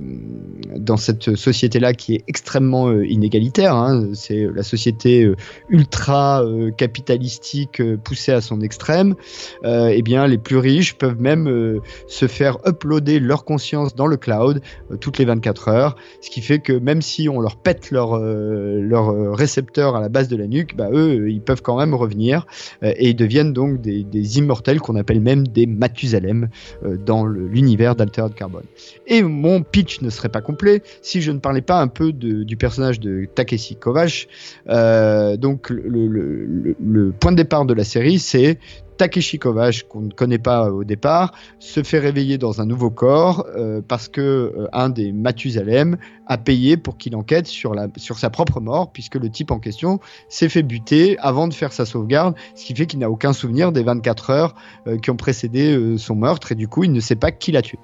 [0.77, 5.29] dans cette société-là qui est extrêmement euh, inégalitaire, hein, c'est la société
[5.69, 6.43] ultra
[6.77, 9.15] capitalistique poussée à son extrême,
[9.63, 14.61] eh bien les plus riches peuvent même se faire uploader leur conscience dans le cloud
[14.99, 19.35] toutes les 24 heures, ce qui fait que même si on leur pète leur, leur
[19.35, 22.45] récepteur à la base de la nuque, bah, eux, ils peuvent quand même revenir
[22.81, 25.65] et ils deviennent donc des, des immortels qu'on appelle même des
[26.13, 28.61] Euh, dans l'univers d'Altered Carbon.
[29.07, 32.57] Et mon pitch ne serait pas complet si je ne parlais pas un peu du
[32.57, 34.27] personnage de Takeshi Kovacs.
[34.69, 38.59] Euh, donc le point de départ de la série, c'est
[38.97, 43.45] Takeshi Kovacs, qu'on ne connaît pas au départ, se fait réveiller dans un nouveau corps
[43.55, 45.97] euh, parce que euh, un des Mathusalem
[46.27, 49.59] a payé pour qu'il enquête sur, la, sur sa propre mort, puisque le type en
[49.59, 49.99] question
[50.29, 53.71] s'est fait buter avant de faire sa sauvegarde, ce qui fait qu'il n'a aucun souvenir
[53.71, 54.55] des 24 heures
[54.87, 57.51] euh, qui ont précédé euh, son meurtre, et du coup il ne sait pas qui
[57.51, 57.79] l'a tué.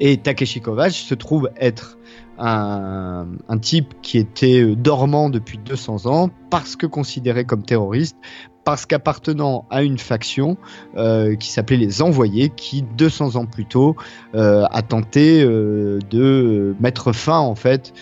[0.00, 1.98] Et Takeshi Kovacs se trouve être
[2.38, 3.26] un,
[3.60, 8.16] type qui était euh, dormant depuis 200 ans parce que considéré comme terroriste,
[8.64, 10.56] parce qu'appartenant à une faction
[10.96, 13.96] euh, qui s'appelait les Envoyés, qui 200 ans plus tôt
[14.34, 17.92] euh, a tenté euh, de mettre fin en fait.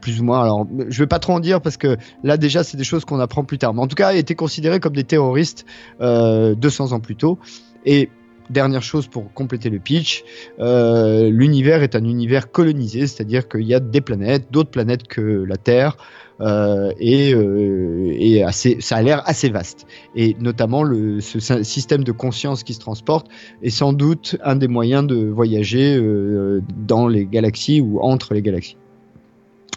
[0.00, 0.42] plus ou moins.
[0.42, 3.20] Alors, je vais pas trop en dire parce que là déjà c'est des choses qu'on
[3.20, 3.74] apprend plus tard.
[3.74, 5.66] Mais en tout cas, étaient considérés comme des terroristes
[6.00, 7.38] euh, 200 ans plus tôt.
[7.84, 8.08] Et
[8.48, 10.24] dernière chose pour compléter le pitch,
[10.58, 15.58] l'univers est un univers colonisé, c'est-à-dire qu'il y a des planètes, d'autres planètes que la
[15.58, 15.98] Terre,
[16.40, 19.86] euh, et, euh, et assez, ça a l'air assez vaste.
[20.14, 23.26] Et notamment le, ce sy- système de conscience qui se transporte
[23.62, 28.42] est sans doute un des moyens de voyager euh, dans les galaxies ou entre les
[28.42, 28.76] galaxies.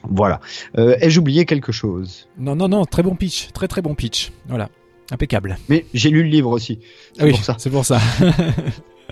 [0.10, 0.40] Voilà.
[0.76, 2.28] Ai-je oublié quelque chose?
[2.38, 4.32] Non, non, non, très bon pitch, très très bon pitch.
[4.48, 4.70] Voilà,
[5.12, 5.58] impeccable.
[5.70, 6.80] Mais j'ai lu le livre aussi.
[7.16, 7.56] C'est oui, pour ça.
[7.60, 8.00] c'est pour ça.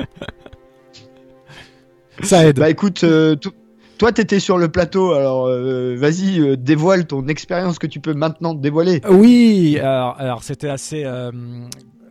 [2.23, 2.57] ça aide.
[2.59, 3.51] Bah écoute, euh, to-
[3.99, 8.15] toi t'étais sur le plateau, alors euh, vas-y, euh, dévoile ton expérience que tu peux
[8.15, 9.01] maintenant dévoiler.
[9.09, 11.03] Oui, alors, c'était assez.
[11.05, 11.31] euh,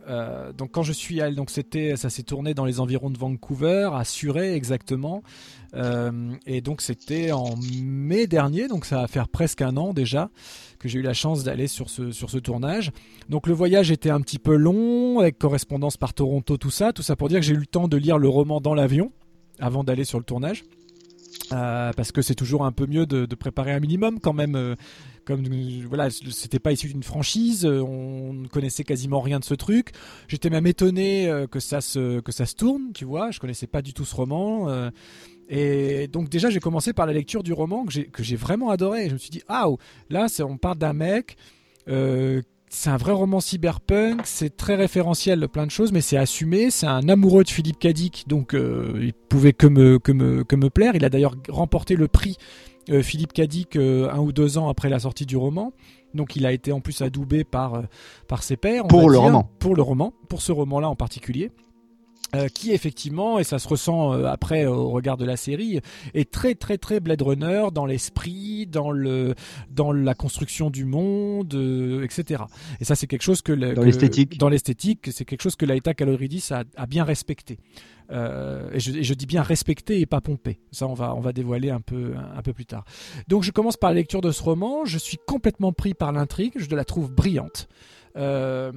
[0.07, 3.17] euh, donc quand je suis allé, donc c'était, ça s'est tourné dans les environs de
[3.17, 5.21] Vancouver, à Surrey exactement,
[5.75, 7.53] Euh, et donc c'était en
[7.83, 10.31] mai dernier, donc ça va faire presque un an déjà
[10.79, 12.89] que j'ai eu la chance d'aller sur ce sur ce tournage.
[13.29, 17.03] Donc le voyage était un petit peu long, avec correspondance par Toronto, tout ça, tout
[17.03, 19.11] ça pour dire que j'ai eu le temps de lire le roman dans l'avion
[19.59, 20.63] avant d'aller sur le tournage.
[21.51, 24.55] Euh, parce que c'est toujours un peu mieux de, préparer un minimum quand même.
[24.55, 24.75] euh,
[25.25, 25.43] comme
[25.87, 29.91] voilà, c'était pas issu d'une franchise, euh, on ne connaissait quasiment rien de ce truc.
[30.27, 33.29] J'étais même étonné que ça se que ça se tourne, tu vois.
[33.29, 34.89] Je connaissais pas du tout ce roman.
[35.49, 39.07] et donc déjà j'ai commencé par la lecture du roman que j'ai vraiment adoré.
[39.07, 39.67] Je me suis dit ah
[40.09, 41.37] là on parle d'un mec
[42.69, 46.69] c'est un vrai roman cyberpunk, c'est très référentiel de plein de choses, mais c'est assumé.
[46.69, 50.55] C'est un amoureux de Philippe Cadic, donc euh, il pouvait que me, que, me, que
[50.55, 50.95] me plaire.
[50.95, 52.37] Il a d'ailleurs remporté le prix
[52.89, 55.73] euh, Philippe Cadic euh, un ou deux ans après la sortie du roman.
[56.13, 57.83] Donc il a été en plus adoubé par,
[58.27, 58.87] par ses pairs.
[58.87, 59.49] Pour le dire, roman.
[59.59, 61.51] Pour le roman, pour ce roman-là en particulier.
[62.35, 65.79] Euh, qui effectivement, et ça se ressent euh, après au regard de la série,
[66.13, 69.33] est très très très Blade Runner dans l'esprit, dans le
[69.71, 72.43] dans la construction du monde, euh, etc.
[72.79, 74.37] Et ça c'est quelque chose que le- Dans que- l'esthétique.
[74.37, 77.57] dans l'esthétique, c'est quelque chose que Laeta Kaloridis a, a bien respecté.
[78.11, 80.59] Euh, et, je, et je dis bien respecté et pas pompé.
[80.71, 82.83] Ça, on va, on va dévoiler un peu, un, peu plus tard.
[83.27, 84.83] Donc, je commence par la lecture de ce roman.
[84.85, 86.53] Je suis complètement pris par l'intrigue.
[86.55, 87.67] Je la trouve brillante.
[88.17, 88.71] Euh,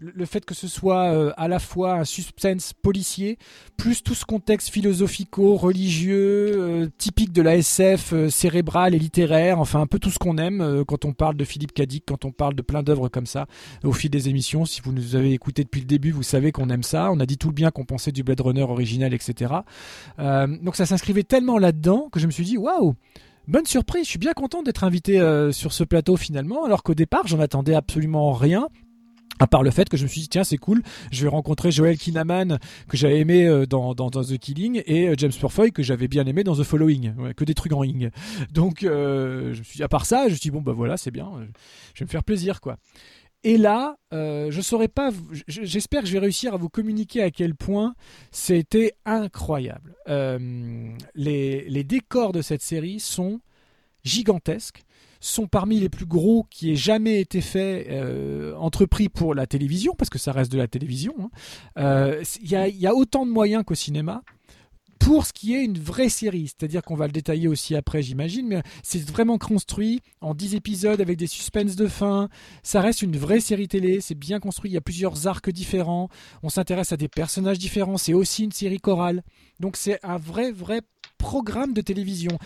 [0.00, 3.38] le fait que ce soit euh, à la fois un suspense policier,
[3.76, 9.86] plus tout ce contexte philosophico-religieux, euh, typique de la SF cérébrale et littéraire, enfin un
[9.86, 12.62] peu tout ce qu'on aime quand on parle de Philippe Cadic, quand on parle de
[12.62, 13.46] plein d'œuvres comme ça
[13.84, 14.64] au fil des émissions.
[14.64, 17.10] Si vous nous avez écouté depuis le début, vous savez qu'on aime ça.
[17.12, 19.54] On a dit tout le bien qu'on pensait du Blade Runner original, etc.
[20.18, 22.94] Donc ça s'inscrivait tellement là-dedans que je me suis dit waouh.
[23.50, 26.94] Bonne surprise, je suis bien content d'être invité euh, sur ce plateau finalement, alors qu'au
[26.94, 28.68] départ j'en attendais absolument rien.
[29.40, 31.72] À part le fait que je me suis dit, tiens, c'est cool, je vais rencontrer
[31.72, 36.06] Joel Kinnaman, que j'avais aimé euh, dans, The Killing, et euh, James Purfoy, que j'avais
[36.06, 37.34] bien aimé dans The Following.
[37.34, 38.10] Que des trucs en ing.
[38.52, 41.10] Donc, je me suis à part ça, je me suis dit, bon, bah voilà, c'est
[41.10, 41.28] bien,
[41.94, 42.76] je vais me faire plaisir, quoi.
[43.42, 45.10] Et là, euh, je saurais pas,
[45.48, 47.94] j'espère que je vais réussir à vous communiquer à quel point
[48.30, 49.94] c'était incroyable.
[50.08, 53.40] Euh, les, décors de cette série sont
[54.04, 54.82] gigantesques,
[55.20, 59.94] sont parmi les plus gros qui aient jamais été faits, euh, entrepris pour la télévision,
[59.96, 61.14] parce que ça reste de la télévision.
[61.76, 62.12] hein.
[62.42, 64.22] Il y a autant de moyens qu'au cinéma.
[65.00, 68.46] Pour ce qui est une vraie série, c'est-à-dire qu'on va le détailler aussi après, j'imagine,
[68.46, 72.28] mais c'est vraiment construit en 10 épisodes avec des suspens de fin.
[72.62, 76.08] Ça reste une vraie série télé, c'est bien construit, il y a plusieurs arcs différents,
[76.42, 79.24] on s'intéresse à des personnages différents, c'est aussi une série chorale.
[79.58, 80.82] Donc c'est un vrai, vrai
[81.18, 82.38] programme de télévision.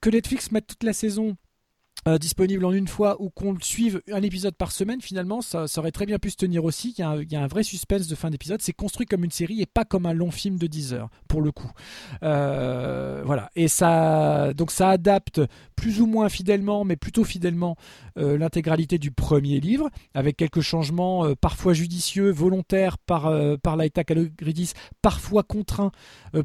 [0.00, 1.36] Que Netflix mette toute la saison
[2.06, 5.66] euh, disponible en une fois ou qu'on le suive un épisode par semaine, finalement, ça,
[5.76, 6.94] aurait très bien pu se tenir aussi.
[6.98, 7.00] Il
[7.32, 8.60] y a un, vrai suspense de fin d'épisode.
[8.60, 11.40] C'est construit comme une série et pas comme un long film de 10 heures, pour
[11.40, 11.70] le coup.
[12.22, 13.50] Euh, voilà.
[13.56, 15.40] Et ça, donc ça adapte
[15.76, 17.76] plus ou moins fidèlement, mais plutôt fidèlement,
[18.18, 23.32] euh, l'intégralité du premier livre, avec quelques changements parfois judicieux, volontaires par,
[23.62, 24.72] par Laeta Kalogridis,
[25.02, 25.92] parfois contraints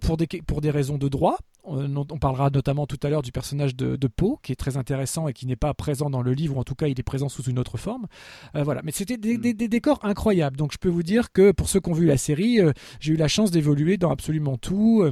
[0.01, 1.37] pour, des, pour des raisons de droit.
[1.63, 4.77] On, on parlera notamment tout à l'heure du personnage de, de Poe, qui est très
[4.77, 7.03] intéressant et qui n'est pas présent dans le livre, ou en tout cas il est
[7.03, 8.07] présent sous une autre forme.
[8.55, 10.55] Euh, voilà, mais c'était des, des- des décors incroyables.
[10.57, 13.13] Donc je peux vous dire que pour ceux qui ont vu la série, euh, j'ai
[13.13, 15.03] eu la chance d'évoluer dans absolument tout.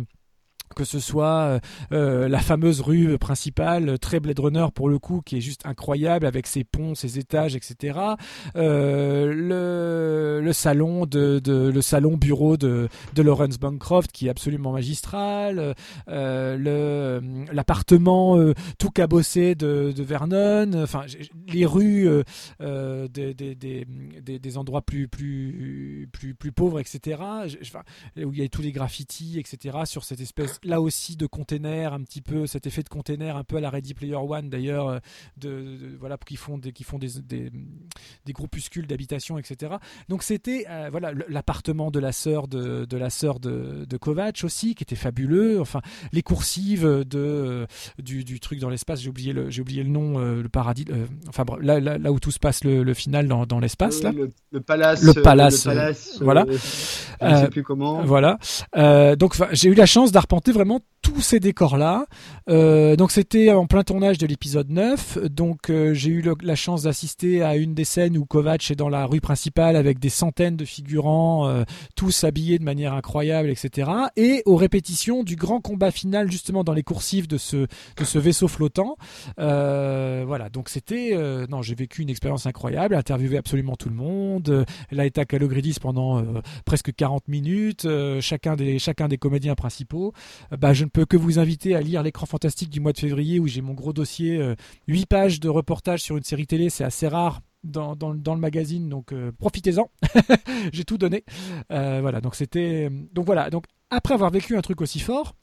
[0.76, 1.60] Que ce soit euh,
[1.92, 5.66] euh, la fameuse rue principale, euh, très Blade Runner pour le coup, qui est juste
[5.66, 7.98] incroyable avec ses ponts, ses étages, etc.
[8.56, 14.72] Le, le salon de, de- le salon bureau de, de Lawrence Bancroft qui est absolument
[14.72, 15.74] magistral.
[16.08, 17.22] Euh,
[17.52, 18.38] l'appartement
[18.80, 20.72] tout cabossé de, de Vernon.
[20.84, 21.06] Enfin,
[21.48, 22.08] les rues
[22.60, 27.22] des, des, des, des- endroits plus plus plus plus pauvres, etc.
[27.62, 27.82] Enfin,
[28.18, 29.80] où il y a tous les graffitis, etc.
[29.86, 33.44] Sur cette espèce là aussi de container, un petit peu cet effet de container, un
[33.44, 35.00] peu à la Ready Player One d'ailleurs, euh,
[35.38, 37.52] de, de- voilà qui font des qui font des des,
[38.26, 39.76] des groupuscules d'habitation, etc.
[40.10, 44.44] Donc c'était euh, voilà l'appartement de la sœur de, de la sœur de, de Kovacs
[44.44, 45.60] aussi qui était fabuleux.
[45.62, 45.82] Enfin
[46.12, 47.66] les coursives de euh,
[48.00, 50.86] du, du truc dans l'espace, j'ai oublié le j'ai oublié le nom, euh, le paradis.
[50.90, 54.02] euh, enfin là, là là où tout se passe le, le final dans, dans l'espace
[54.04, 54.12] là.
[54.12, 55.04] le, le palace.
[55.04, 56.46] Le palace, le palace, voilà.
[56.50, 58.04] je sais plus comment.
[58.04, 58.38] Voilà.
[59.16, 62.06] Donc j'ai eu la chance d'arpenter vraiment tous ces décors-là.
[62.50, 65.20] Euh, donc c'était en plein tournage de l'épisode 9.
[65.30, 68.90] Donc euh, j'ai eu la chance d'assister à une des scènes où Kovacs est dans
[68.90, 71.64] la rue principale avec des centaines de figurants, euh,
[71.96, 73.92] tous habillés de manière incroyable, etc.
[74.16, 78.18] Et aux répétitions du grand combat final justement dans les coursives de ce, de ce
[78.20, 78.98] vaisseau flottant.
[79.40, 80.50] Euh, voilà.
[80.50, 81.12] Donc c'était...
[81.14, 84.50] euh, non, j'ai vécu une expérience incroyable, interviewé absolument tout le monde.
[84.50, 87.88] Euh, Laeta Kalogridis pendant euh, presque 40 minutes,
[88.22, 90.14] chacun, des, chacun des comédiens principaux.
[90.58, 92.26] Bah, je ne peux que vous inviter à lire l'écran
[92.70, 94.56] du mois de février où j'ai mon gros dossier, euh,
[94.88, 97.42] 8 pages de reportage sur une série télé, c'est assez rare.
[97.64, 99.90] Dans le magazine, donc euh, profitez-en.
[100.72, 101.26] j'ai tout donné.
[101.72, 102.90] Euh, voilà, donc c'était.
[103.12, 105.36] Donc voilà, donc après avoir vécu un truc aussi fort,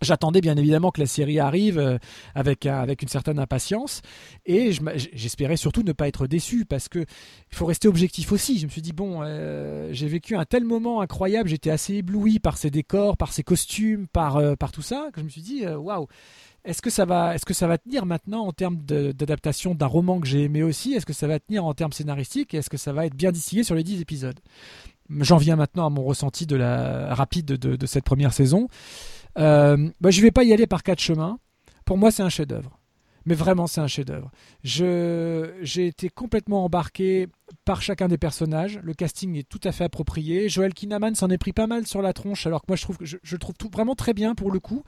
[0.00, 1.98] J'attendais bien évidemment que la série arrive euh,
[2.34, 4.00] avec, avec une certaine impatience
[4.46, 8.58] et j'espérais surtout ne pas être déçu parce que il faut rester objectif aussi.
[8.58, 12.38] Je me suis dit bon, euh, j'ai vécu un tel moment incroyable, j'étais assez ébloui
[12.38, 15.42] par ces décors, par ces costumes, par, euh, par tout ça que je me suis
[15.42, 16.06] dit waouh.
[16.64, 20.20] Est-ce que ça va, est-ce que ça va tenir maintenant en termes d'adaptation d'un roman
[20.20, 20.92] que j'ai aimé aussi?
[20.92, 22.52] Est-ce que ça va tenir en termes scénaristiques?
[22.52, 24.38] Est-ce que ça va être bien distillé sur les 10 épisodes?
[25.08, 28.68] J'en viens maintenant à mon ressenti de la rapide de, de cette première saison.
[29.38, 31.38] Euh, bah, je vais pas y aller par quatre chemins.
[31.84, 32.80] Pour moi, c'est un chef-d'œuvre.
[33.26, 34.30] Mais vraiment, c'est un chef-d'œuvre.
[34.62, 37.28] j'ai été complètement embarqué
[37.64, 38.80] par chacun des personnages.
[38.82, 40.48] Le casting est tout à fait approprié.
[40.48, 42.96] Joel Kinnaman s'en est pris pas mal sur la tronche, alors que moi, je trouve
[43.00, 44.84] le trouve tout, vraiment très bien pour le coup.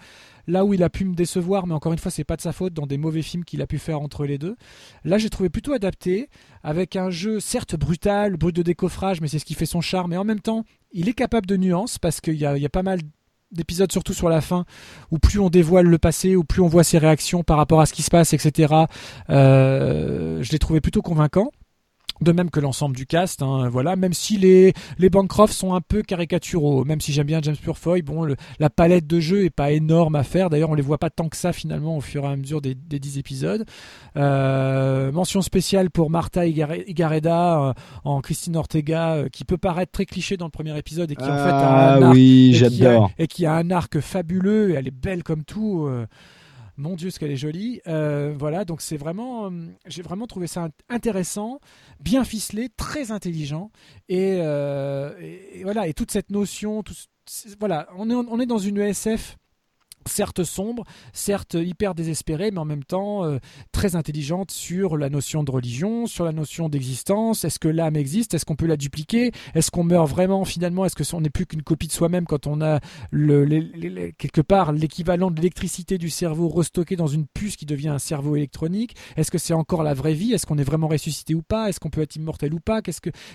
[0.46, 2.52] Là où il a pu me décevoir, mais encore une fois, c'est pas de sa
[2.52, 4.56] faute dans des mauvais films qu'il a pu faire entre les deux.
[5.04, 6.28] Là, j'ai trouvé plutôt adapté,
[6.62, 10.14] avec un jeu certes brutal, brut de décoffrage, mais c'est ce qui fait son charme.
[10.14, 13.00] Et en même temps, il est capable de nuances parce qu'il y a pas mal
[13.52, 14.64] d'épisodes surtout sur la fin
[15.10, 17.86] où plus on dévoile le passé ou plus on voit ses réactions par rapport à
[17.86, 18.74] ce qui se passe etc
[19.30, 21.50] euh, je l'ai trouvé plutôt convaincant
[22.20, 23.96] de même que l'ensemble du cast, hein, voilà.
[23.96, 28.02] Même si les les Bancroft sont un peu caricaturaux, même si j'aime bien James Purefoy,
[28.02, 28.26] bon,
[28.58, 30.50] la palette de jeux est pas énorme à faire.
[30.50, 32.74] D'ailleurs, on les voit pas tant que ça finalement au fur et à mesure des,
[32.74, 33.64] des 10 épisodes.
[34.16, 37.72] Euh, mention spéciale pour Marta Igareda euh,
[38.04, 41.24] en Christine Ortega, euh, qui peut paraître très cliché dans le premier épisode et qui
[41.24, 44.70] en fait a un ah oui, j'adore, et, qui a un arc fabuleux.
[44.70, 45.88] Et elle est belle comme tout.
[46.82, 47.80] Mon Dieu, ce qu'elle est jolie.
[47.86, 49.50] Euh, voilà, donc c'est vraiment, euh,
[49.86, 51.60] j'ai vraiment trouvé ça intéressant,
[52.00, 53.70] bien ficelé, très intelligent,
[54.08, 55.12] et, euh,
[55.62, 56.82] voilà, et toute cette notion,
[57.60, 59.36] voilà, on est, on est dans une ESF
[60.06, 63.38] certes sombre, certes hyper désespérée, mais en même temps euh,
[63.70, 67.44] très intelligente sur la notion de religion, sur la notion d'existence.
[67.44, 68.34] Est-ce que l'âme existe?
[68.34, 69.32] Est-ce qu'on peut la dupliquer?
[69.54, 70.84] Est-ce qu'on meurt vraiment finalement?
[70.84, 72.80] Est-ce que on n'est plus qu'une copie de soi-même quand on a
[74.18, 78.36] quelque part l'équivalent de l'électricité du cerveau restocké dans une puce qui devient un cerveau
[78.36, 78.96] électronique?
[79.16, 80.32] Est-ce que c'est encore la vraie vie?
[80.32, 81.68] Est-ce qu'on est vraiment ressuscité ou pas?
[81.68, 82.80] Est-ce qu'on peut être immortel ou pas?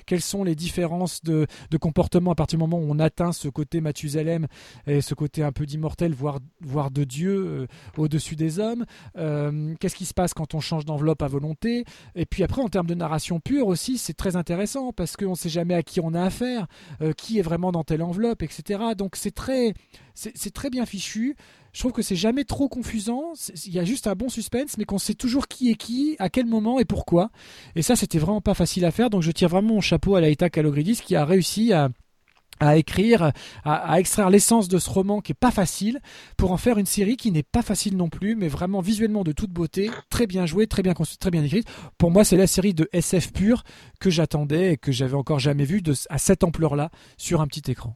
[0.06, 3.48] Quelles sont les différences de, de comportement à partir du moment où on atteint ce
[3.50, 4.48] côté Mathusalem
[4.86, 7.68] et ce côté un peu d'immortel, voire voire de Dieu euh,
[7.98, 8.86] au-dessus des hommes.
[9.18, 11.86] Euh, qu'est-ce qui se passe quand on change d'enveloppe à volonté?
[12.16, 15.36] Et puis après, en termes de narration pure aussi, c'est très intéressant parce qu'on ne
[15.36, 16.68] sait jamais à qui on a affaire,
[17.02, 18.80] euh, qui est vraiment dans telle enveloppe, etc.
[18.98, 19.74] Donc c'est très,
[20.14, 21.36] c'est très bien fichu.
[21.74, 23.34] Je trouve que c'est jamais trop confusant.
[23.68, 26.30] Il y a juste un bon suspense, mais qu'on sait toujours qui est qui, à
[26.30, 27.30] quel moment et pourquoi.
[27.76, 29.12] Et ça, c'était vraiment pas facile à faire.
[29.12, 31.90] Donc je tire vraiment mon chapeau à Laïta Kalogridis qui a réussi à
[32.60, 33.32] à écrire,
[33.64, 36.00] à, extraire l'essence de ce roman qui est pas facile,
[36.38, 39.32] pour en faire une série qui n'est pas facile non plus, mais vraiment visuellement de
[39.32, 41.68] toute beauté, très bien jouée, très bien construite, très bien écrite.
[41.98, 43.64] Pour moi, c'est la série de SF pure
[44.00, 47.96] que j'attendais et que j'avais encore jamais vue à cette ampleur-là sur un petit écran.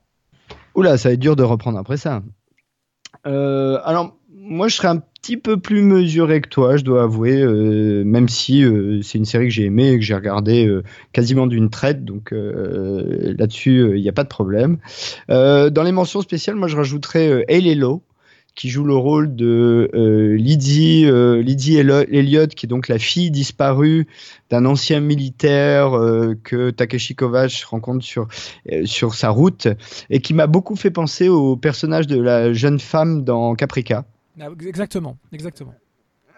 [0.76, 2.22] Oula, ça va être dur de reprendre après ça.
[3.28, 7.42] Euh, alors, moi, je serais un petit peu plus mesuré que toi, je dois avouer,
[7.42, 10.84] euh, même si euh, c'est une série que j'ai aimée et que j'ai regardé euh,
[11.14, 14.80] quasiment d'une traite, donc là-dessus, il n'y a pas de problème.
[15.30, 17.46] dans les mentions spéciales, moi, je rajouterais
[17.76, 18.02] Lowe
[18.54, 19.90] qui joue le rôle de
[20.38, 21.06] Lydie,
[21.42, 24.08] Lydie Elliott, qui est donc la fille disparue
[24.50, 25.92] d'un ancien militaire
[26.44, 28.28] que Takeshi Kovacs rencontre sur,
[28.86, 29.68] sur sa route,
[30.10, 34.06] et qui m'a beaucoup fait penser au personnage de la jeune femme dans Caprica.
[34.40, 35.76] Ah, exactement, exactement.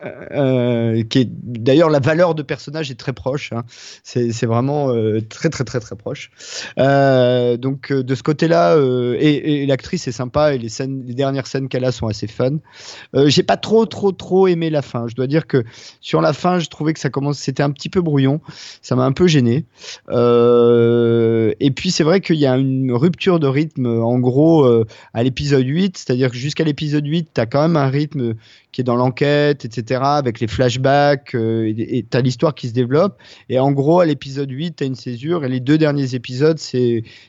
[0.06, 3.54] Euh, qui est d'ailleurs la valeur de personnage est très proche.
[3.54, 3.64] Hein.
[4.04, 6.32] C'est vraiment euh, très très très très proche.
[6.78, 8.78] Euh, donc de ce côté-là,
[9.20, 12.58] et, l'actrice est sympa et les les dernières scènes qu'elle a sont assez fun.
[13.14, 15.08] J'ai pas trop trop trop aimé la fin.
[15.08, 15.64] Je dois dire que
[16.02, 18.42] sur la fin, je trouvais que ça commence, c'était un petit peu brouillon.
[18.82, 19.66] Ça m'a un peu gêné.
[20.10, 23.86] et puis c'est vrai qu'il y a une rupture de rythme.
[23.86, 24.68] En gros,
[25.14, 28.36] à l'épisode 8, c'est-à-dire que jusqu'à l'épisode 8, tu as quand même un rythme
[28.74, 33.18] qui est dans l'enquête, etc., avec les flashbacks, euh, et t'as l'histoire qui se développe.
[33.50, 36.58] Et en gros, à l'épisode 8, t'as une césure, et les deux derniers épisodes,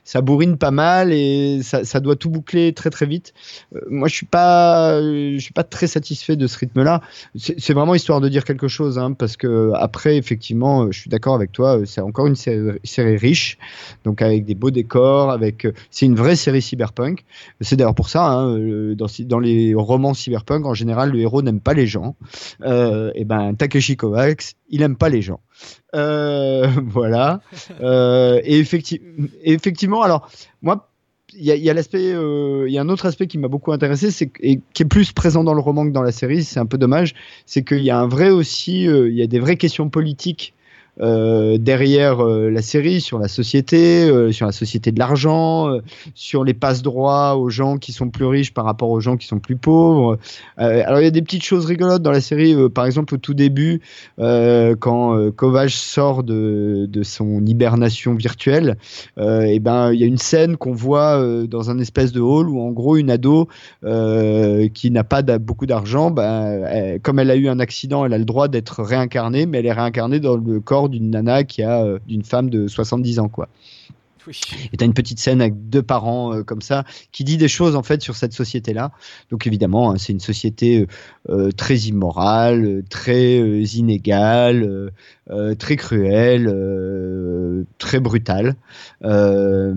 [0.04, 3.34] ça bourrine pas mal, et ça, doit tout boucler très très vite.
[3.74, 7.02] Euh, moi, je suis pas, je suis pas très satisfait de ce rythme-là.
[7.36, 11.34] C'est vraiment histoire de dire quelque chose, hein, parce que après, effectivement, je suis d'accord
[11.34, 13.58] avec toi, c'est encore une série, riche,
[14.04, 17.24] donc avec des beaux décors, avec, c'est une vraie série cyberpunk.
[17.60, 18.58] C'est d'ailleurs pour ça, hein,
[18.94, 22.16] dans, dans les romans cyberpunk, en général, le héros n'aime pas les gens.
[22.62, 25.40] Euh, et ben Takeshi Kovacs, il aime pas les gens.
[25.94, 27.40] Euh, voilà.
[27.80, 28.58] Euh, et,
[29.44, 30.30] effectivement, alors
[30.62, 30.90] moi,
[31.36, 34.30] il y a, l'aspect, il y a un autre aspect qui m'a beaucoup intéressé, c'est
[34.40, 36.44] et qui est plus présent dans le roman que dans la série.
[36.44, 37.14] C'est un peu dommage,
[37.44, 40.54] c'est qu'il y a un vrai aussi, il y a des vraies questions politiques
[41.00, 45.80] euh, derrière euh, la série, sur la société, euh, sur la société de l'argent,
[46.14, 49.38] sur les passe-droits aux gens qui sont plus riches par rapport aux gens qui sont
[49.38, 50.18] plus pauvres.
[50.56, 53.34] Alors il y a des petites choses rigolotes dans la série, par exemple au tout
[53.34, 53.80] début,
[54.18, 58.76] quand Kovacs sort de, de son hibernation virtuelle,
[59.18, 62.60] et ben il y a une scène qu'on voit dans un espèce de hall où
[62.60, 63.48] en gros une ado
[63.82, 68.24] qui n'a pas beaucoup d'argent, ben, comme elle a eu un accident, elle a le
[68.24, 71.98] droit d'être réincarnée, mais elle est réincarnée dans le corps d'une nana qui a euh,
[72.06, 73.48] d'une femme de 70 ans quoi.
[74.26, 74.40] Oui.
[74.72, 77.76] Et t'as une petite scène avec deux parents euh, comme ça qui dit des choses
[77.76, 78.92] en fait sur cette société-là.
[79.30, 80.86] Donc évidemment, hein, c'est une société
[81.28, 84.90] euh, très immorale, euh, très euh, inégale, euh,
[85.30, 88.56] euh, très cruelle, euh, très brutale.
[89.04, 89.74] Euh,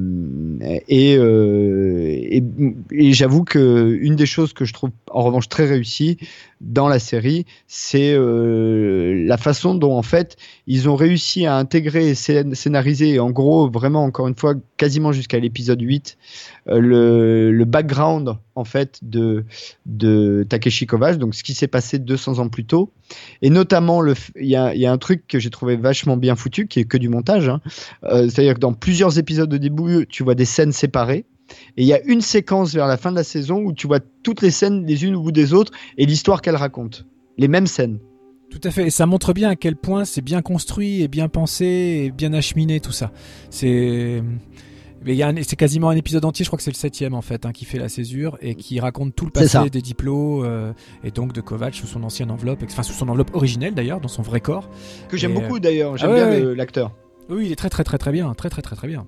[0.88, 2.44] et euh, et,
[2.92, 6.18] et j'avoue que une des choses que je trouve en revanche très réussie
[6.60, 12.10] dans la série, c'est euh, la façon dont en fait ils ont réussi à intégrer
[12.10, 16.18] et scén- scénariser, en gros, vraiment, encore une fois, quasiment jusqu'à l'épisode 8,
[16.70, 19.46] euh, le, background, en fait, de,
[20.50, 22.92] Takeshi Kovacs, donc ce qui s'est passé 200 ans plus tôt.
[23.42, 25.76] Et notamment, le f- il y a, il y a un truc que j'ai trouvé
[25.76, 27.50] vachement bien foutu, qui est que du montage.
[27.50, 27.62] hein.
[28.04, 31.26] Euh, C'est-à-dire que dans plusieurs épisodes de début, tu vois des scènes séparées.
[31.78, 34.00] Et il y a une séquence vers la fin de la saison où tu vois
[34.24, 37.00] toutes les scènes les unes au bout des autres et l'histoire qu'elles racontent.
[37.38, 38.00] Les mêmes scènes.
[38.50, 38.88] Tout à fait.
[38.88, 41.66] Et ça montre bien à quel point c'est bien construit et bien pensé
[42.06, 43.12] et bien acheminé tout ça.
[43.50, 44.24] C'est
[45.44, 47.66] c'est quasiment un épisode entier, je crois que c'est le septième en fait, hein, qui
[47.66, 51.42] fait la césure et qui raconte tout le passé des diplômes euh, et donc de
[51.42, 54.70] Kovacs sous son ancienne enveloppe, enfin sous son enveloppe originelle d'ailleurs, dans son vrai corps.
[55.08, 55.98] Que j'aime beaucoup d'ailleurs.
[55.98, 56.56] J'aime ah ouais, bien ouais.
[56.56, 56.94] l'acteur.
[57.30, 59.06] Oui, il est très très très très bien, très très très très bien.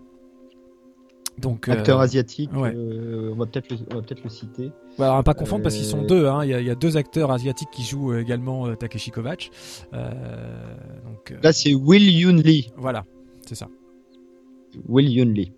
[1.41, 2.74] Donc, Acteur euh, asiatique, ouais.
[2.76, 4.72] euh, on va peut-être le, va citer.
[4.98, 6.28] bah, alors, pas confondre parce qu'ils sont Euh, deux.
[6.28, 6.44] hein.
[6.44, 9.49] Il y, a- il y a deux acteurs asiatiques qui jouent également Takeshi Kovacs.
[9.91, 12.70] Donc Là, c'est Will Yoon Lee.
[12.78, 13.06] voilà,
[13.45, 13.68] c'est ça.
[14.88, 15.52] Will Yoon Lee.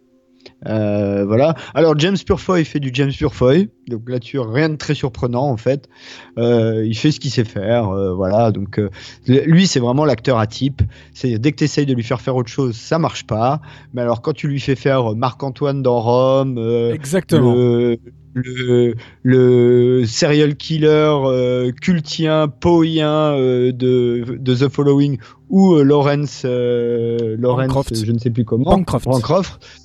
[0.67, 1.55] Euh, voilà.
[1.73, 5.89] Alors James Purefoy fait du James Purefoy, donc là-dessus rien de très surprenant en fait.
[6.37, 8.51] Euh, il fait ce qu'il sait faire, euh, voilà.
[8.51, 8.79] Donc
[9.27, 10.83] lui c'est vraiment l'acteur à type.
[11.13, 13.59] C'est dès que tu essayes de lui faire faire autre chose, ça marche pas.
[13.93, 16.59] Mais alors quand tu lui fais faire Marc-Antoine dans Rome,
[16.93, 17.53] Exactement.
[17.55, 17.97] le,
[18.35, 23.71] le, le serial killer cultien, poïen de,
[24.37, 25.17] de The Following
[25.49, 28.05] ou Lawrence, Lawrence Bancroft.
[28.05, 28.75] je ne sais plus comment.
[28.77, 29.05] Bancroft.
[29.07, 29.80] Bancroft.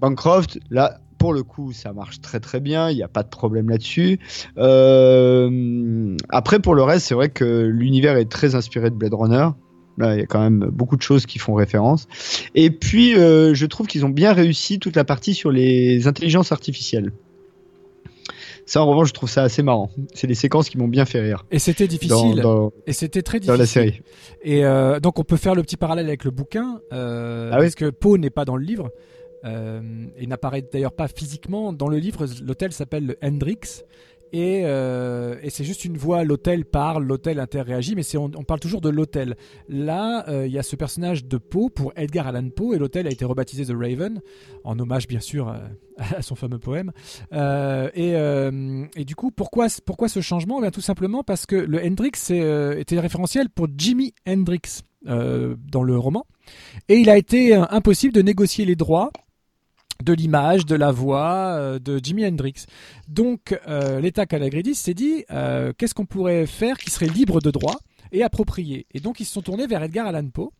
[0.00, 3.28] Bancroft, là, pour le coup, ça marche très très bien, il n'y a pas de
[3.28, 4.20] problème là-dessus.
[4.58, 9.48] Euh, après, pour le reste, c'est vrai que l'univers est très inspiré de Blade Runner.
[9.98, 12.06] Là, il y a quand même beaucoup de choses qui font référence.
[12.54, 16.52] Et puis, euh, je trouve qu'ils ont bien réussi toute la partie sur les intelligences
[16.52, 17.10] artificielles.
[18.64, 19.90] Ça, en revanche, je trouve ça assez marrant.
[20.14, 22.42] C'est des séquences qui m'ont bien fait rire Et c'était dans, difficile.
[22.42, 23.58] dans, Et c'était très dans difficile.
[23.60, 24.02] la série.
[24.42, 27.62] Et euh, donc on peut faire le petit parallèle avec le bouquin, euh, Ah oui
[27.62, 28.90] parce que Poe n'est pas dans le livre.
[29.44, 32.26] Euh, il n'apparaît d'ailleurs pas physiquement dans le livre.
[32.42, 33.82] L'hôtel s'appelle le Hendrix.
[34.30, 38.82] Et, euh, et c'est juste une voix, l'hôtel parle, l'hôtel interréagit, mais on, parle toujours
[38.82, 39.38] de l'hôtel.
[39.70, 43.06] Là, euh, il y a ce personnage de Poe pour Edgar Allan Poe, et l'hôtel
[43.06, 44.20] a été rebaptisé The Raven,
[44.64, 46.92] en hommage bien sûr à, son fameux poème.
[47.32, 48.10] Et,
[48.96, 50.62] et du coup, pourquoi, ce changement?
[50.62, 52.12] Eh Tout simplement parce que le Hendrix
[52.76, 56.26] était référentiel pour Jimi Hendrix dans le roman.
[56.90, 59.10] Et il a été impossible de négocier les droits
[60.02, 62.66] de l'image, de la voix euh, de Jimi Hendrix.
[63.08, 67.50] Donc euh, l'État Calagridis s'est dit euh, qu'est-ce qu'on pourrait faire qui serait libre de
[67.50, 67.78] droit
[68.12, 68.86] et approprié?
[68.94, 70.50] Et donc ils se sont tournés vers Edgar Allan Poe.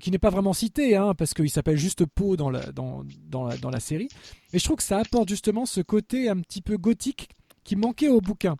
[0.00, 3.46] qui n'est pas vraiment cité, hein, parce qu'il s'appelle juste Poe dans la, dans, dans,
[3.46, 4.08] la, dans la série.
[4.52, 7.30] Et je trouve que ça apporte justement ce côté un petit peu gothique
[7.64, 8.56] qui manquait au bouquin,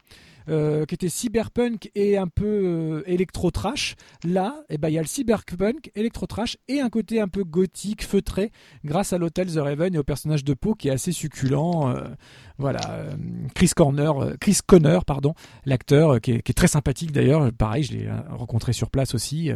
[0.51, 3.97] euh, qui était cyberpunk et un peu euh, électro-trash.
[4.25, 8.05] Là, eh ben, il y a le cyberpunk, électro-trash et un côté un peu gothique,
[8.05, 8.51] feutré,
[8.85, 11.95] grâce à l'hôtel The Raven et au personnage de Poe qui est assez succulent.
[12.61, 13.11] Voilà, euh,
[13.55, 15.35] Chris Corner, euh, Chris Conner, pardon,
[15.65, 17.51] l'acteur euh, qui, est, qui est très sympathique d'ailleurs.
[17.53, 19.51] Pareil, je l'ai rencontré sur place aussi.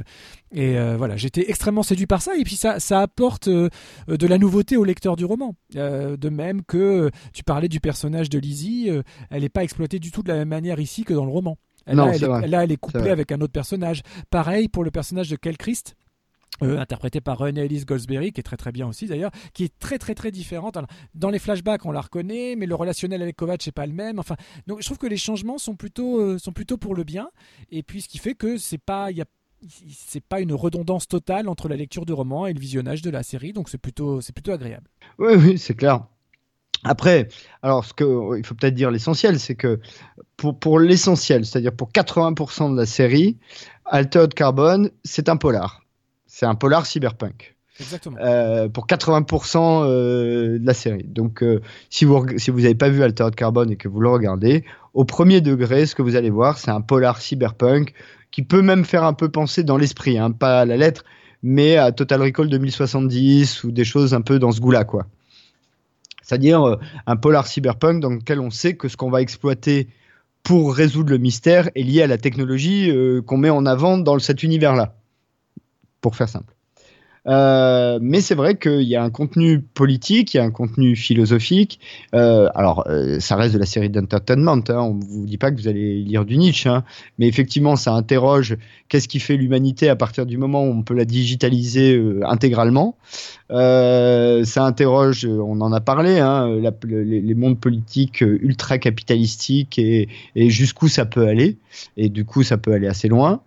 [0.52, 2.36] et euh, voilà, j'étais extrêmement séduit par ça.
[2.36, 3.68] Et puis ça, ça apporte euh,
[4.08, 5.54] de la nouveauté au lecteur du roman.
[5.76, 8.90] Euh, de même que tu parlais du personnage de Lizzie,
[9.30, 11.58] elle n'est pas exploitée du tout de la même manière ici que dans le roman.
[11.86, 14.02] Elle, Non, là, elle est, là, elle est couplée avec un autre personnage.
[14.30, 15.96] Pareil pour le personnage de Kel Christ.
[16.62, 19.78] Euh, interprété par Renée Elise Goldsberry, qui est très très bien aussi d'ailleurs, qui est
[19.78, 20.78] très très très différente.
[21.14, 24.18] Dans les flashbacks, on la reconnaît, mais le relationnel avec Kovacs n'est pas le même.
[24.18, 24.36] Enfin,
[24.66, 27.28] donc je trouve que les changements sont plutôt euh, sont plutôt pour le bien.
[27.70, 29.24] Et puis ce qui fait que c'est pas y a
[29.88, 33.22] c'est pas une redondance totale entre la lecture du roman et le visionnage de la
[33.22, 34.88] série, donc c'est plutôt c'est plutôt agréable.
[35.18, 36.06] Oui, oui, c'est clair.
[36.84, 37.28] Après,
[37.62, 39.80] alors ce que il faut peut-être dire l'essentiel, c'est que
[40.36, 43.38] pour, pour l'essentiel, c'est-à-dire pour 80% de la série,
[43.86, 45.83] Altered Carbon, c'est un polar.
[46.34, 47.54] C'est un polar cyberpunk.
[47.78, 48.16] Exactement.
[48.20, 51.04] Euh, pour 80% euh, de la série.
[51.04, 54.08] Donc, euh, si vous si vous n'avez pas vu Altered Carbone et que vous le
[54.08, 57.94] regardez, au premier degré, ce que vous allez voir, c'est un polar cyberpunk
[58.32, 61.04] qui peut même faire un peu penser dans l'esprit, hein, pas à la lettre,
[61.44, 65.06] mais à Total Recall 2070 ou des choses un peu dans ce goût-là, quoi.
[66.20, 69.86] C'est-à-dire un polar cyberpunk dans lequel on sait que ce qu'on va exploiter
[70.42, 72.92] pour résoudre le mystère est lié à la technologie
[73.24, 74.96] qu'on met en avant dans cet univers-là.
[76.04, 76.52] Pour faire simple.
[77.26, 80.94] Euh, mais c'est vrai qu'il y a un contenu politique, il y a un contenu
[80.94, 81.80] philosophique.
[82.14, 84.60] Euh, alors, euh, ça reste de la série d'entertainment.
[84.68, 86.84] Hein, on vous dit pas que vous allez lire du Nietzsche, hein,
[87.18, 88.58] mais effectivement, ça interroge
[88.88, 92.96] qu'est-ce qui fait l'humanité à partir du moment où on peut la digitaliser intégralement.
[93.48, 96.48] Ça interroge, on en a parlé, hein,
[96.82, 100.08] les, mondes politiques ultra capitalistiques et
[100.50, 101.56] jusqu'où ça peut aller.
[101.96, 103.40] Et du coup, ça peut aller assez loin.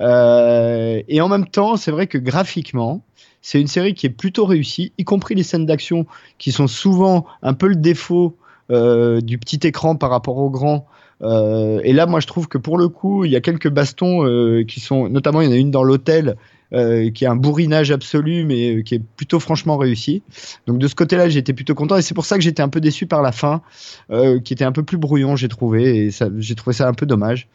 [0.00, 3.02] Euh, et en même temps, c'est vrai que graphiquement,
[3.42, 6.06] c'est une série qui est plutôt réussie, y compris les scènes d'action
[6.38, 8.36] qui sont souvent un peu le défaut
[8.70, 10.86] euh, du petit écran par rapport au grand.
[11.22, 14.64] Euh, et là, moi, je trouve que pour le coup, il y a quelques bastons
[14.66, 16.36] qui sont, notamment, il y en a une dans l'hôtel
[16.74, 20.22] euh, qui est un bourrinage absolu, mais euh, qui est plutôt franchement réussi.
[20.66, 22.80] Donc de ce côté-là, j'étais plutôt content, et c'est pour ça que j'étais un peu
[22.80, 23.62] déçu par la fin,
[24.10, 27.06] euh, qui était un peu plus brouillon, j'ai trouvé, et j'ai trouvé ça un peu
[27.06, 27.48] dommage.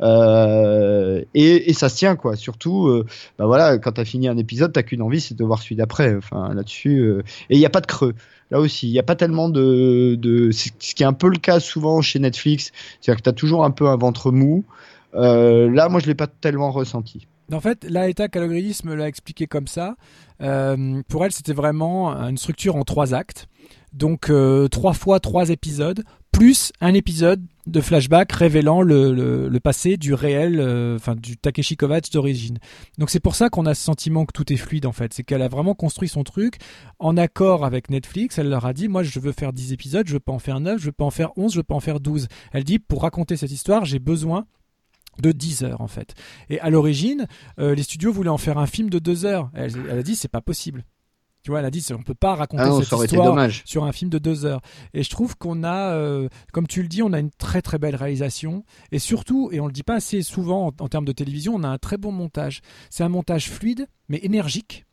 [0.00, 2.34] Et, ça se tient, quoi.
[2.34, 3.04] Surtout,
[3.38, 6.16] bah voilà, quand t'as fini un épisode, t'as qu'une envie, c'est de voir celui d'après.
[6.16, 7.20] Enfin, là-dessus,
[7.50, 8.14] et il n'y a pas de creux
[8.52, 11.36] là aussi, il n'y a pas tellement de, de, ce qui est un peu le
[11.36, 12.70] cas souvent chez Netflix,
[13.00, 14.64] c'est-à-dire que tu as toujours un peu un ventre mou.
[15.12, 17.26] Là, moi, je l'ai pas tellement ressenti.
[17.52, 19.96] En fait, l'Aeta Calogridis me l'a expliqué comme ça.
[20.42, 23.48] Euh, pour elle, c'était vraiment une structure en trois actes.
[23.92, 26.04] Donc, euh, trois fois trois épisodes,
[26.36, 32.10] plus un épisode de flashback révélant le, passé du réel, euh, enfin du Takeshi Kovacs
[32.12, 32.58] d'origine.
[32.98, 35.14] Donc c'est pour ça qu'on a ce sentiment que tout est fluide en fait.
[35.14, 36.58] C'est qu'elle a vraiment construit son truc
[36.98, 38.38] en accord avec Netflix.
[38.38, 40.60] Elle leur a dit, moi je veux faire 10 épisodes, je veux pas en faire
[40.60, 42.28] 9, je veux pas en faire 11, je veux pas en faire 12.
[42.52, 44.46] Elle dit, pour raconter cette histoire, j'ai besoin
[45.20, 46.14] de 10 heures en fait.
[46.50, 47.26] Et à l'origine,
[47.58, 49.50] euh, les studios voulaient en faire un film de 2 heures.
[49.54, 50.84] Elle, elle a dit c'est pas possible.
[51.46, 53.92] Tu vois, elle a dit on peut pas raconter ah non, cette histoire sur un
[53.92, 54.60] film de 2 heures.
[54.94, 57.78] Et je trouve qu'on a, euh, comme tu le dis, on a une très très
[57.78, 61.12] belle réalisation et surtout, et on le dit pas assez souvent en, en termes de
[61.12, 62.62] télévision, on a un très bon montage.
[62.90, 64.86] C'est un montage fluide mais énergique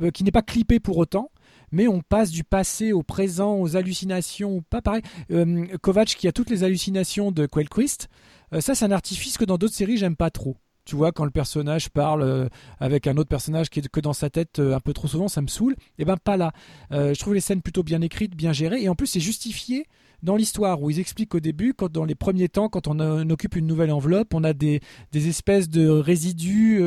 [0.00, 1.32] euh, qui n'est pas clippé pour autant
[1.72, 5.02] mais on passe du passé au présent, aux hallucinations, pas pareil.
[5.30, 8.08] Euh, Kovacs qui a toutes les hallucinations de Quellquist,
[8.52, 10.56] euh, ça c'est un artifice que dans d'autres séries j'aime pas trop.
[10.84, 12.48] Tu vois, quand le personnage parle euh,
[12.78, 15.26] avec un autre personnage qui est que dans sa tête euh, un peu trop souvent,
[15.26, 15.74] ça me saoule.
[15.98, 16.52] Et ben pas là.
[16.92, 19.86] Je trouve les scènes plutôt bien écrites, bien gérées, et en plus c'est justifié
[20.22, 23.56] dans l'histoire où ils expliquent au début, quand dans les premiers temps, quand on, occupe
[23.56, 24.80] une nouvelle enveloppe, on a des,
[25.12, 26.82] espèces de résidus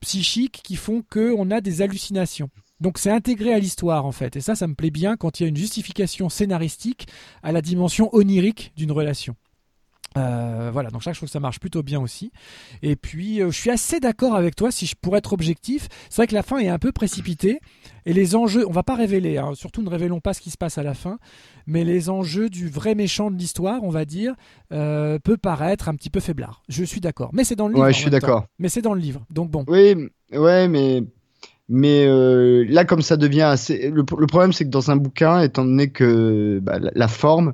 [0.00, 2.50] psychiques qui font que on a des hallucinations.
[2.80, 5.44] Donc c'est intégré à l'histoire en fait, et ça, ça me plaît bien quand il
[5.44, 7.06] y a une justification scénaristique
[7.42, 9.36] à la dimension onirique d'une relation.
[10.16, 12.32] Euh, voilà, donc ça, je trouve que ça marche plutôt bien aussi.
[12.82, 15.88] Et puis, euh, je suis assez d'accord avec toi, si je pourrais être objectif.
[16.08, 17.60] C'est vrai que la fin est un peu précipitée.
[18.06, 20.56] Et les enjeux, on va pas révéler, hein, surtout ne révélons pas ce qui se
[20.56, 21.18] passe à la fin,
[21.66, 24.34] mais les enjeux du vrai méchant de l'histoire, on va dire,
[24.72, 26.62] euh, peut paraître un petit peu faiblard.
[26.68, 27.30] Je suis d'accord.
[27.34, 27.84] Mais c'est dans le livre.
[27.84, 28.46] Ouais, je suis d'accord.
[28.58, 29.64] Mais c'est dans le livre, donc bon.
[29.68, 31.04] Oui, ouais, mais.
[31.72, 33.90] Mais euh, là, comme ça devient assez.
[33.90, 37.52] Le, le problème, c'est que dans un bouquin, étant donné que bah, la, la forme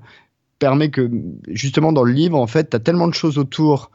[0.59, 1.11] permet que
[1.49, 3.91] justement dans le livre en fait tu as tellement de choses autour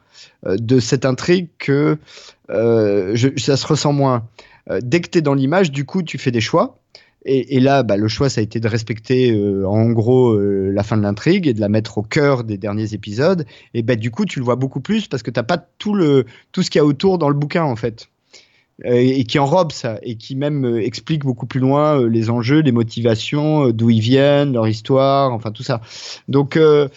[0.45, 1.97] euh, de cette intrigue que
[2.49, 4.27] euh, ça se ressent moins.
[4.69, 6.77] Euh, dès que tu es dans l'image du coup tu fais des choix.
[7.23, 9.31] Et, et là bah, le choix ça a été de respecter
[9.65, 13.45] en gros la fin de l'intrigue et de la mettre au cœur des derniers épisodes.
[13.75, 16.25] Et bah, du coup tu le vois beaucoup plus parce que t'as pas tout le
[16.51, 18.09] tout ce qu'il y a autour dans le bouquin en fait
[18.84, 22.61] et qui enrobe ça et qui même euh, explique beaucoup plus loin euh, les enjeux,
[22.61, 25.81] les motivations, euh, d'où ils viennent, leur histoire, enfin tout ça.
[26.27, 26.88] Donc euh,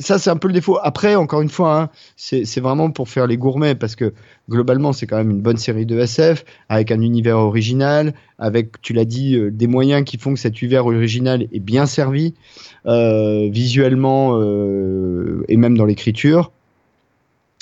[0.00, 0.78] ça c'est un peu le défaut.
[0.82, 4.12] Après encore une fois, hein, c'est vraiment pour faire les gourmets parce que
[4.48, 8.92] globalement c'est quand même une bonne série de SF avec un univers original, avec tu
[8.92, 12.34] l'as dit des moyens qui font que cet univers original est bien servi
[12.86, 14.40] euh, visuellement
[15.48, 16.52] et même dans l'écriture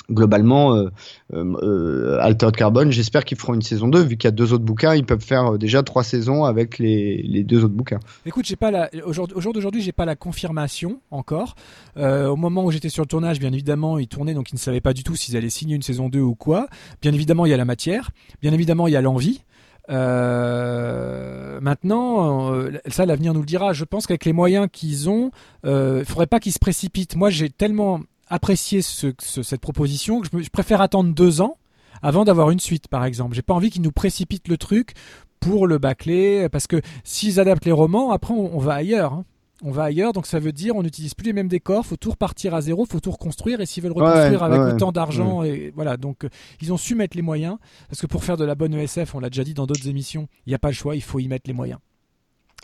[0.09, 0.89] globalement, euh,
[1.33, 4.63] euh, Altered Carbone, j'espère qu'ils feront une saison 2, vu qu'il y a deux autres
[4.63, 7.99] bouquins, ils peuvent faire déjà trois saisons avec les, les deux autres bouquins.
[8.25, 11.55] Écoute, j'ai pas la, au jour d'aujourd'hui, j'ai pas la confirmation encore.
[11.97, 14.59] Euh, au moment où j'étais sur le tournage, bien évidemment, ils tournaient, donc ils ne
[14.59, 16.67] savaient pas du tout s'ils allaient signer une saison 2 ou quoi.
[17.01, 18.11] Bien évidemment, il y a la matière.
[18.41, 19.41] Bien évidemment, il y a l'envie.
[19.89, 23.73] Euh, maintenant, euh, ça l'avenir nous le dira.
[23.73, 25.31] Je pense qu'avec les moyens qu'ils ont,
[25.65, 27.15] euh, il faudrait pas qu'ils se précipitent.
[27.15, 28.01] Moi, j'ai tellement
[28.33, 31.57] apprécié ce, ce, cette proposition que je, me, je, préfère attendre deux ans
[32.01, 33.35] avant d'avoir une suite, par exemple.
[33.35, 34.93] J'ai pas envie qu'ils nous précipitent le truc
[35.39, 39.13] pour le bâcler, parce que s'ils adaptent les romans, après on, va ailleurs.
[39.13, 39.25] Hein.
[39.61, 42.09] On va ailleurs, donc ça veut dire on n'utilise plus les mêmes décors, faut tout
[42.09, 45.95] repartir à zéro, faut tout reconstruire, et s'ils veulent reconstruire avec autant d'argent, et voilà,
[45.95, 46.29] donc euh,
[46.61, 47.57] ils ont su mettre les moyens,
[47.87, 50.27] parce que pour faire de la bonne ESF, on l'a déjà dit dans d'autres émissions,
[50.47, 51.79] il n'y a pas le choix, il faut y mettre les moyens.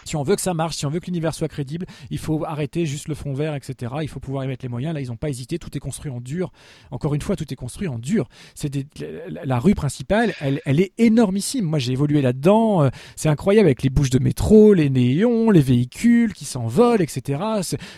[0.05, 2.43] Si on veut que ça marche, si on veut que l'univers soit crédible, il faut
[2.45, 3.93] arrêter juste le fond vert, etc.
[4.01, 4.93] Il faut pouvoir y mettre les moyens.
[4.93, 5.59] Là, ils n'ont pas hésité.
[5.59, 6.51] Tout est construit en dur.
[6.91, 8.27] Encore une fois, tout est construit en dur.
[8.55, 8.71] C'est
[9.43, 11.65] la rue principale, elle, est énormissime.
[11.65, 12.83] Moi, j'ai évolué là-dedans.
[12.83, 17.41] Euh, c'est incroyable avec les bouches de métro, les néons, les véhicules qui s'envolent, etc.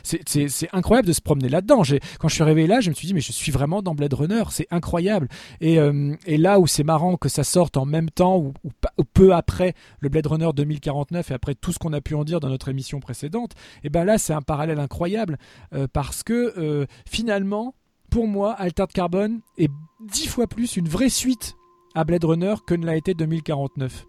[0.03, 1.83] C'est incroyable de se promener là-dedans.
[2.19, 4.13] Quand je suis arrivé là, je me suis dit, mais je suis vraiment dans Blade
[4.13, 4.43] Runner.
[4.49, 5.27] C'est incroyable.
[5.59, 9.33] Et, euh, là où c'est marrant que ça sorte en même temps ou, ou peu
[9.33, 12.49] après le Blade Runner 2049 et après tout ce qu'on a pu en dire dans
[12.49, 13.51] notre émission précédente,
[13.83, 15.37] et ben là c'est un parallèle incroyable
[15.73, 17.75] euh, parce que euh, finalement,
[18.09, 21.55] pour moi, Altered Carbon est dix fois plus une vraie suite
[21.95, 24.05] à Blade Runner que ne l'a été 2049.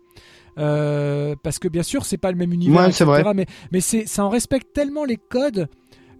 [0.58, 4.28] Euh, parce que bien sûr, c'est pas le même univers, etc., mais, mais ça en
[4.28, 5.68] respecte tellement les codes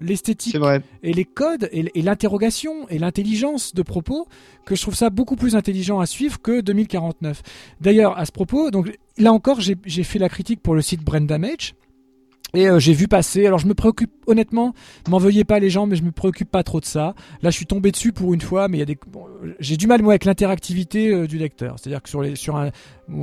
[0.03, 0.57] l'esthétique
[1.03, 4.27] et les codes et, l'interrogation et l'intelligence de propos
[4.65, 7.43] que je trouve ça beaucoup plus intelligent à suivre que 2049.
[7.81, 11.27] D'ailleurs, à ce propos, donc là encore, j'ai fait la critique pour le site Brand
[11.27, 11.75] Damage.
[12.55, 14.75] Et euh, j'ai vu passer, alors je me préoccupe honnêtement,
[15.09, 17.15] m'en veuillez pas les gens, mais je me préoccupe pas trop de ça.
[17.41, 18.99] Là, je suis tombé dessus pour une fois, mais il y a des,
[19.59, 21.77] j'ai du mal moi avec l'interactivité euh, du lecteur.
[21.79, 22.71] C'est-à-dire que sur les, sur un,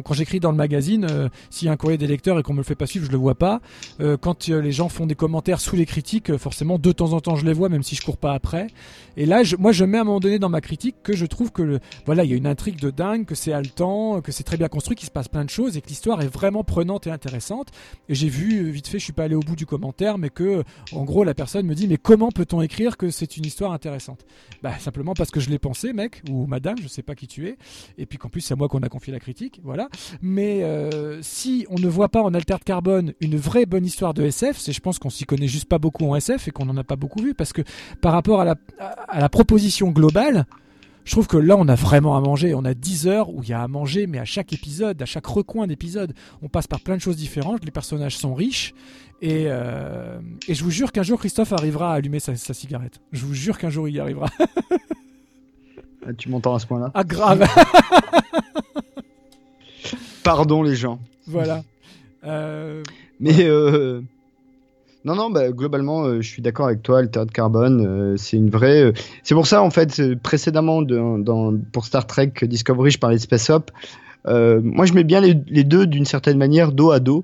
[0.03, 2.53] quand j'écris dans le magazine, euh, s'il y a un courrier des lecteurs et qu'on
[2.53, 3.61] me le fait pas suivre, je le vois pas.
[3.99, 7.35] Euh, quand les gens font des commentaires sous les critiques, forcément de temps en temps
[7.35, 8.67] je les vois, même si je cours pas après.
[9.17, 11.51] Et là, moi, je mets à un moment donné dans ma critique que je trouve
[11.51, 14.57] que voilà, il y a une intrigue de dingue, que c'est haletant, que c'est très
[14.57, 17.11] bien construit, qu'il se passe plein de choses et que l'histoire est vraiment prenante et
[17.11, 17.69] intéressante.
[18.07, 20.63] Et j'ai vu vite fait, je suis pas allé au bout du commentaire, mais que
[20.91, 24.25] en gros la personne me dit mais comment peut-on écrire que c'est une histoire intéressante?
[24.63, 27.47] Bah simplement parce que je l'ai pensé, mec ou madame, je sais pas qui tu
[27.47, 27.57] es,
[27.97, 29.78] et puis qu'en plus c'est à moi qu'on a confié la critique, voilà.
[30.21, 34.23] Mais euh, si on ne voit pas en Altered Carbone une vraie bonne histoire de
[34.23, 36.77] SF, c'est je pense qu'on s'y connaît juste pas beaucoup en SF et qu'on n'en
[36.77, 37.61] a pas beaucoup vu parce que
[38.01, 38.55] par rapport à la,
[39.07, 40.45] à la proposition globale,
[41.09, 42.53] je trouve que là, on a vraiment à manger.
[42.53, 45.05] On a 10 heures où il y a à manger, mais à chaque épisode, à
[45.05, 47.65] chaque recoin d'épisode, on passe par plein de choses différentes.
[47.65, 48.75] Les personnages sont riches.
[49.21, 53.01] Et, euh, et je vous jure qu'un jour, Christophe arrivera à allumer sa, sa cigarette.
[53.11, 54.27] Je vous jure qu'un jour, il y arrivera.
[56.05, 56.91] Ah, tu m'entends à ce point-là?
[56.93, 57.45] Ah, grave
[60.23, 60.99] Pardon, les gens.
[61.27, 61.63] Voilà.
[62.25, 62.83] Euh,
[63.21, 63.45] mais.
[63.45, 64.01] Euh,
[65.05, 66.99] non, non, bah, globalement, euh, je suis d'accord avec toi.
[66.99, 68.91] Altered Carbone, c'est une vraie.
[69.23, 73.49] c'est pour ça, en fait, précédemment, dans, pour Star Trek Discovery, je parlais de Space
[73.49, 73.71] Up.
[74.25, 77.23] moi, je mets bien les, les deux d'une certaine manière dos à dos.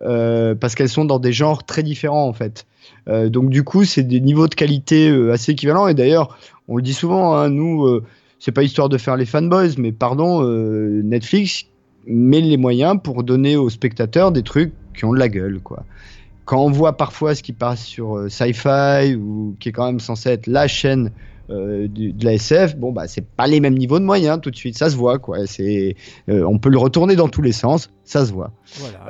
[0.00, 2.64] parce qu'elles sont dans des genres très différents en fait.
[3.06, 5.88] donc du coup, c'est des niveaux de qualité assez équivalents.
[5.88, 6.38] Et d'ailleurs,
[6.68, 8.00] on le dit souvent, hein, nous,
[8.38, 11.66] c'est pas histoire de faire les fanboys, mais pardon, Netflix
[12.06, 15.84] met les moyens pour donner aux spectateurs des trucs qui ont de la gueule, quoi.
[16.44, 20.00] Quand on voit parfois ce qui passe sur euh, Sci-Fi ou qui est quand même
[20.00, 21.12] censé être la chaîne
[21.50, 24.56] euh, de, la SF, bon bah c'est pas les mêmes niveaux de moyens tout de
[24.56, 25.46] suite, ça se voit quoi.
[25.46, 25.96] C'est,
[26.28, 28.52] euh, on peut le retourner dans tous les sens, ça se voit.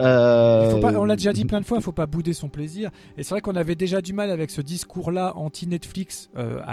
[0.00, 2.90] Euh, on l'a déjà dit plein de fois, il faut pas bouder son plaisir.
[3.18, 6.30] Et c'est vrai qu'on avait déjà du mal avec ce discours-là anti Netflix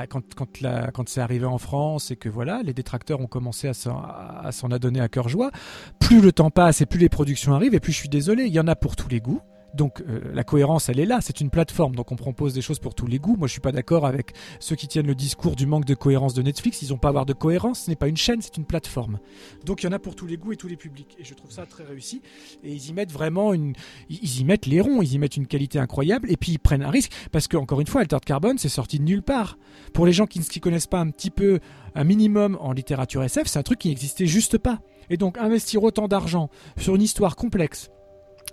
[0.10, 3.68] quand quand, la, quand c'est arrivé en France et que voilà, les détracteurs ont commencé
[3.68, 5.52] à s'en, à s'en adonner à cœur joie.
[5.99, 8.53] Plus le temps passe et plus les productions arrivent et plus je suis désolé, il
[8.53, 9.41] y en a pour tous les goûts.
[9.73, 12.79] Donc euh, la cohérence, elle est là, c'est une plateforme, donc on propose des choses
[12.79, 13.35] pour tous les goûts.
[13.35, 16.33] Moi, je suis pas d'accord avec ceux qui tiennent le discours du manque de cohérence
[16.33, 16.81] de Netflix.
[16.81, 19.19] Ils n'ont pas à avoir de cohérence, ce n'est pas une chaîne, c'est une plateforme.
[19.65, 21.15] Donc il y en a pour tous les goûts et tous les publics.
[21.19, 22.21] Et je trouve ça très réussi.
[22.63, 23.73] Et ils y mettent vraiment une,
[24.09, 26.31] ils y mettent les ronds, ils y mettent une qualité incroyable.
[26.31, 28.99] Et puis ils prennent un risque parce que encore une fois, Altered Carbone, c'est sorti
[28.99, 29.57] de nulle part.
[29.93, 31.59] Pour les gens qui ne connaissent pas un petit peu,
[31.95, 34.79] un minimum en littérature SF, c'est un truc qui n'existait juste pas.
[35.09, 37.89] Et donc investir autant d'argent sur une histoire complexe,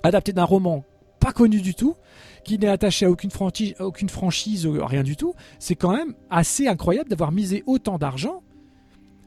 [0.02, 0.84] adaptée d'un roman
[1.20, 1.96] pas connu du tout,
[2.44, 3.74] qui n'est attaché à aucune franchise,
[4.08, 8.42] franchise, rien du tout, c'est quand même assez incroyable d'avoir misé autant d'argent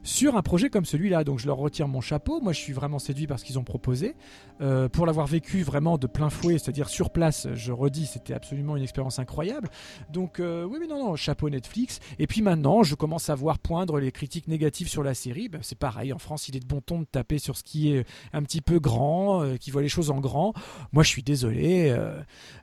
[0.03, 1.23] sur un projet comme celui-là.
[1.23, 2.39] Donc je leur retire mon chapeau.
[2.41, 4.15] Moi, je suis vraiment séduit par ce qu'ils ont proposé.
[4.61, 8.75] Euh, pour l'avoir vécu vraiment de plein fouet, c'est-à-dire sur place, je redis, c'était absolument
[8.75, 9.69] une expérience incroyable.
[10.11, 11.99] Donc euh, oui, mais non, chapeau Netflix.
[12.19, 15.49] Et puis maintenant, je commence à voir poindre les critiques négatives sur la série.
[15.49, 17.93] Ben, c'est pareil, en France, il est de bon ton de taper sur ce qui
[17.93, 20.53] est un petit peu grand, euh, qui voit les choses en grand.
[20.91, 21.95] Moi, je suis désolé.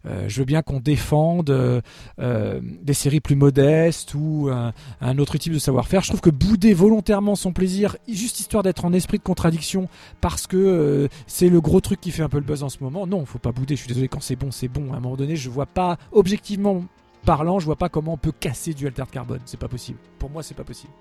[0.04, 1.82] je veux bien qu'on défende
[2.18, 6.02] des séries plus modestes ou un autre type de savoir-faire.
[6.02, 9.88] Je trouve que bouder volontairement son plaisir, juste histoire d'être en esprit de contradiction,
[10.20, 12.78] parce que euh, c'est le gros truc qui fait un peu le buzz en ce
[12.80, 13.06] moment.
[13.06, 13.74] Non, faut pas bouder.
[13.74, 14.92] Je suis désolé, quand c'est bon, c'est bon.
[14.92, 16.84] À un moment donné, je vois pas, objectivement
[17.24, 19.40] parlant, je vois pas comment on peut casser du alter carbone.
[19.44, 19.98] C'est pas possible.
[20.18, 20.92] Pour moi, c'est pas possible.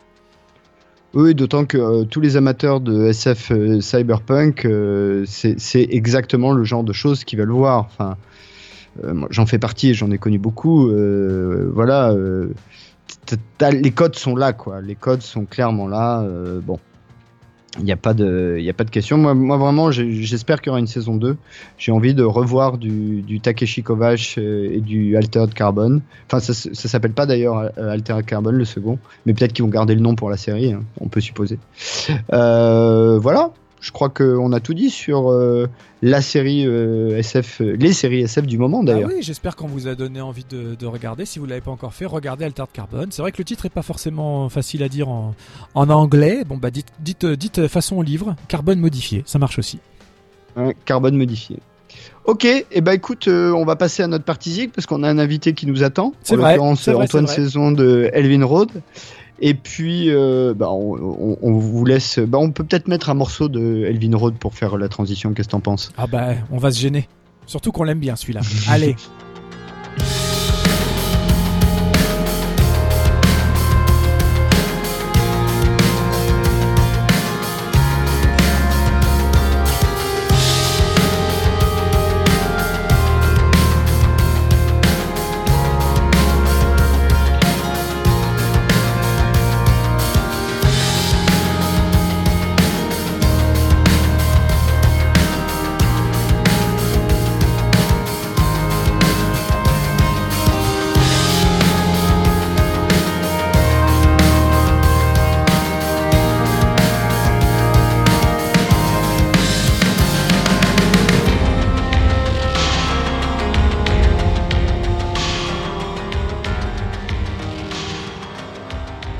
[1.15, 6.65] Oui, d'autant que euh, tous les amateurs de SF euh, cyberpunk, euh, c'est exactement le
[6.65, 7.85] genre de choses qu'ils veulent voir.
[7.85, 8.17] Enfin,
[9.29, 10.89] j'en fais partie j'en ai connu beaucoup.
[11.73, 12.13] voilà,
[13.71, 14.81] les codes sont là, quoi.
[14.81, 16.21] Les codes sont clairement là.
[16.21, 16.79] euh, bon,
[17.77, 19.17] il n'y a pas de, il a pas de question.
[19.17, 21.35] Moi, moi vraiment, j'espère qu'il y aura une saison 2.
[21.77, 26.01] J'ai envie de revoir du, du Takeshi Kovacs euh, et du Altered Carbon.
[26.27, 29.71] Enfin, ça, ça s'appelle pas d'ailleurs euh, Altered Carbon le second, mais peut-être qu'ils vont
[29.71, 30.73] garder le nom pour la série.
[30.73, 31.59] hein, on peut supposer.
[32.29, 33.51] Voilà.
[33.81, 35.31] Je crois qu'on a tout dit sur
[36.05, 39.09] la série euh, SF, euh, les séries SF du moment Ah d'ailleurs.
[39.11, 41.25] oui, j'espère qu'on vous a donné envie de, de regarder.
[41.25, 43.07] Si vous l'avez pas encore fait, regardez Altered Carbon.
[43.09, 45.33] C'est vrai que le titre est pas forcément facile à dire en,
[45.73, 46.43] en anglais.
[46.45, 49.79] Bon bah dites, dites, dites façon livre, carbone modifié, ça marche aussi.
[50.55, 51.57] Hein, carbone modifié.
[52.25, 55.01] Ok, et eh ben écoute, euh, on va passer à notre partie zig parce qu'on
[55.01, 56.13] a un invité qui nous attend.
[56.21, 57.35] C'est en vrai, l'occurrence c'est vrai, Antoine vrai.
[57.35, 58.69] Saison de Elvin Road.
[59.41, 62.19] Et puis, euh, bah, on, on- on vous laisse.
[62.19, 65.33] Bah, on peut peut-être mettre un morceau de Elvin Road pour faire la transition.
[65.33, 65.91] Qu'est-ce que t'en penses?
[65.97, 67.07] Ah bah on va se gêner.
[67.45, 68.41] Surtout qu'on l'aime bien celui-là.
[68.69, 68.95] Allez.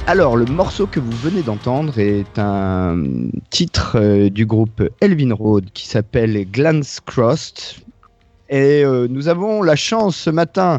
[0.08, 2.96] Alors, le morceau que vous venez d'entendre est un
[3.50, 7.82] titre euh, du groupe Elvin Road qui s'appelle Glance Crossed.
[8.50, 10.78] Et euh, nous avons la chance ce matin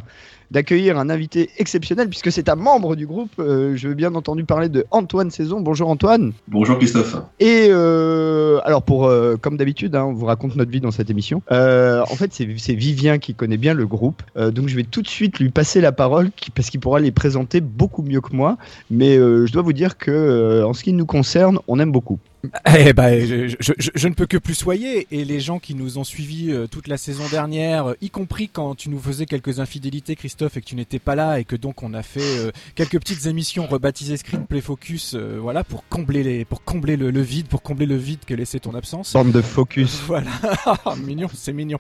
[0.51, 3.31] d'accueillir un invité exceptionnel puisque c'est un membre du groupe.
[3.39, 5.61] Euh, je veux bien entendu parler de Antoine Saison.
[5.61, 6.33] Bonjour Antoine.
[6.49, 7.17] Bonjour Christophe.
[7.41, 11.11] Et euh, alors pour euh, comme d'habitude, hein, on vous raconte notre vie dans cette
[11.11, 11.43] émission.
[11.51, 15.39] En fait, c'est Vivien qui connaît bien le groupe, donc je vais tout de suite
[15.39, 18.57] lui passer la parole qui- parce qu'il pourra les présenter beaucoup mieux que moi.
[18.91, 22.19] Mais je dois vous dire que en ce qui nous concerne, on aime beaucoup.
[22.75, 25.07] Eh ben, je, je- je- je ne peux que plus soyer.
[25.11, 28.49] Et les gens qui nous ont suivis euh, toute la saison dernière, euh, y compris
[28.49, 31.57] quand tu nous faisais quelques infidélités, Christophe, et que tu n'étais pas là, et que
[31.57, 36.45] donc on a fait euh, quelques petites émissions rebaptisées Screenplay Focus, voilà, pour combler les,
[36.45, 39.13] pour combler le, le vide, pour combler le vide que laissait ton absence.
[39.13, 40.01] Bande de focus.
[40.07, 40.31] Voilà,
[41.05, 41.79] mignon, c'est mignon.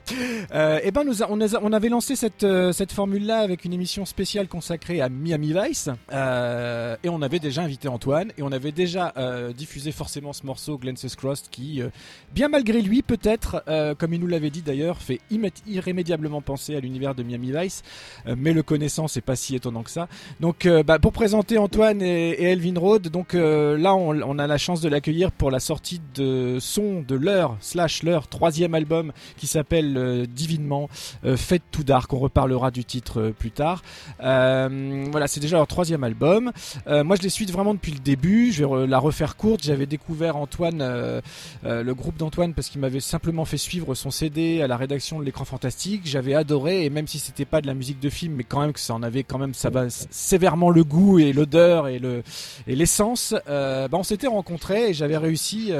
[0.54, 3.72] Euh, eh ben, nous a- on, a- on avait lancé cette, cette formule-là avec une
[3.72, 8.52] émission spéciale consacrée à Miami Vice, euh, et on avait déjà invité Antoine, et on
[8.52, 11.90] avait déjà euh, diffusé forcément ce morceau Glances Crossed, qui, euh,
[12.34, 15.20] bien malgré lui, peut-être, euh, comme il nous l'avait dit d'ailleurs, fait
[15.66, 17.82] irrémédiablement penser à l'univers de Miami Vice,
[18.26, 20.08] euh, mais le connaissant, c'est pas si étonnant que ça.
[20.40, 24.88] Donc, bah, pour présenter Antoine et, Elvin Road, donc là, on, a la chance de
[24.88, 30.88] l'accueillir pour la sortie de son de leur slash leur troisième album qui s'appelle divinement
[31.36, 32.12] Fête tout dark.
[32.12, 33.82] On reparlera du titre plus tard.
[34.20, 36.52] Voilà, c'est déjà leur troisième album.
[36.86, 38.52] Moi, je les suis vraiment depuis le début.
[38.52, 39.64] Je vais la refaire courte.
[39.64, 41.20] J'avais découvert Antoine, euh,
[41.64, 45.18] euh, le groupe d'Antoine, parce qu'il m'avait simplement fait suivre son CD à la rédaction
[45.18, 46.02] de l'écran fantastique.
[46.04, 48.72] J'avais adoré, et même si c'était pas de la musique de film, mais quand même
[48.72, 52.22] que ça en avait quand même ça va sévèrement le goût et l'odeur et le
[52.66, 53.34] et l'essence.
[53.48, 55.72] Euh, bah, on s'était rencontrés et j'avais réussi.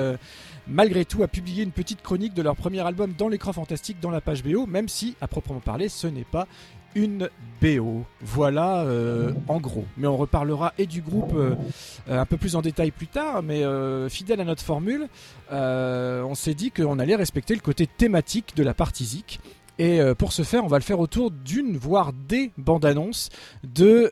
[0.69, 4.11] malgré tout à publier une petite chronique de leur premier album dans l'écran fantastique dans
[4.11, 6.49] la page BO, même si, à proprement parler, ce n'est pas
[6.97, 7.29] une
[7.61, 8.05] BO.
[8.23, 9.85] Voilà, euh, en gros.
[9.97, 11.55] Mais on reparlera et du groupe euh,
[12.09, 13.63] euh, un peu plus en détail plus tard, mais
[14.09, 15.09] fidèle à notre formule,
[15.51, 19.41] on s'est dit qu'on allait respecter le côté thématique de la partie Zik.
[19.79, 23.29] Et pour ce faire, on va le faire autour d'une, voire des bandes annonces
[23.63, 24.11] de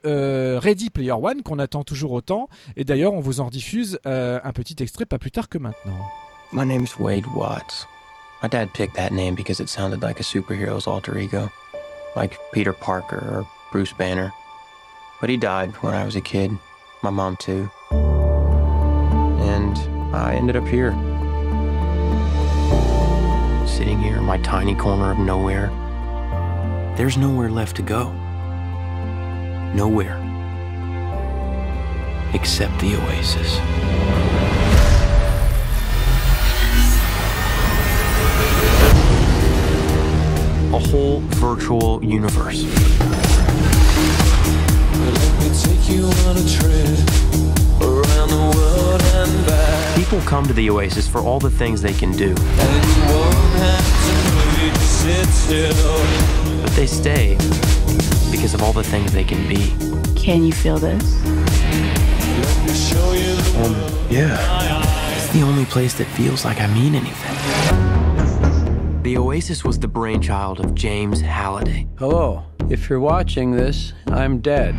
[0.58, 2.50] Ready Player One, qu'on attend toujours autant.
[2.76, 5.96] Et d'ailleurs, on vous en diffuse un petit extrait pas plus tard que maintenant.
[6.52, 7.86] My name's Wade Watts.
[8.42, 11.50] My dad picked that name because it sounded like a superhero's alter ego,
[12.16, 14.32] like Peter Parker or Bruce Banner.
[15.20, 16.50] But he died when I was a kid,
[17.02, 17.70] my mom too.
[19.40, 19.76] And
[20.14, 20.92] I ended up here.
[23.66, 25.68] Sitting here in my tiny corner of nowhere.
[26.96, 28.12] There's nowhere left to go.
[29.74, 30.20] Nowhere.
[32.32, 34.23] Except the oasis.
[40.74, 42.64] A whole virtual universe.
[45.04, 46.98] Let me take you on a trip
[47.80, 52.10] around the world and People come to the Oasis for all the things they can
[52.10, 52.34] do.
[56.60, 57.36] But they stay
[58.32, 59.72] because of all the things they can be.
[60.20, 61.04] Can you feel this?
[63.56, 63.74] Um,
[64.10, 65.14] yeah.
[65.14, 67.93] It's the only place that feels like I mean anything.
[69.04, 71.86] The Oasis was the brainchild of James Halliday.
[71.98, 72.42] Hello.
[72.70, 74.74] If you're watching this, I'm dead.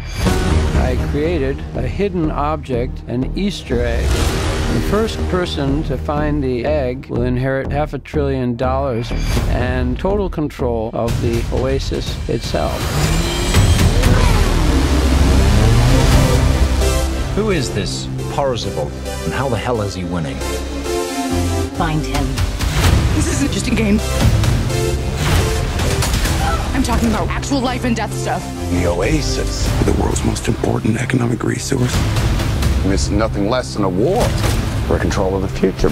[0.78, 4.04] I created a hidden object, an Easter egg.
[4.74, 9.12] The first person to find the egg will inherit half a trillion dollars
[9.50, 12.82] and total control of the Oasis itself.
[17.36, 18.88] Who is this Parzival,
[19.26, 20.38] and how the hell is he winning?
[21.78, 22.55] Find him.
[23.16, 23.98] This isn't just a game.
[26.76, 28.44] I'm talking about actual life and death stuff.
[28.72, 29.66] The Oasis.
[29.86, 31.94] The world's most important economic resource.
[32.84, 34.22] It's nothing less than a war
[34.86, 35.90] for control of the future.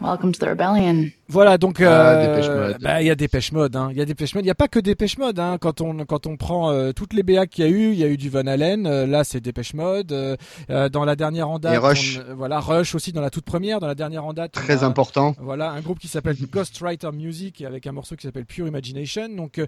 [0.00, 1.14] Welcome to the rebellion.
[1.28, 1.84] Voilà, donc Ah,
[2.18, 3.88] euh, bah, il y a Dépêche Mode, hein.
[3.90, 4.44] Il y a Dépêche Mode.
[4.44, 5.56] Il y a pas que Dépêche Mode, hein.
[5.58, 8.04] Quand on quand on prend euh, toutes les BA qu'il y a eu, il y
[8.04, 8.86] a eu du Van Halen.
[8.86, 10.12] euh, là, c'est Dépêche Mode.
[10.12, 10.36] euh,
[10.68, 12.18] euh, dans la dernière en date, Et Rush.
[12.18, 13.80] on- euh, voilà, Rush aussi dans la toute première.
[13.80, 15.34] Dans la dernière en date, Très a- important.
[15.40, 19.28] Voilà, un groupe qui s'appelle Ghostwriter Music avec un morceau qui s'appelle Pure Imagination.
[19.30, 19.66] Donc, euh,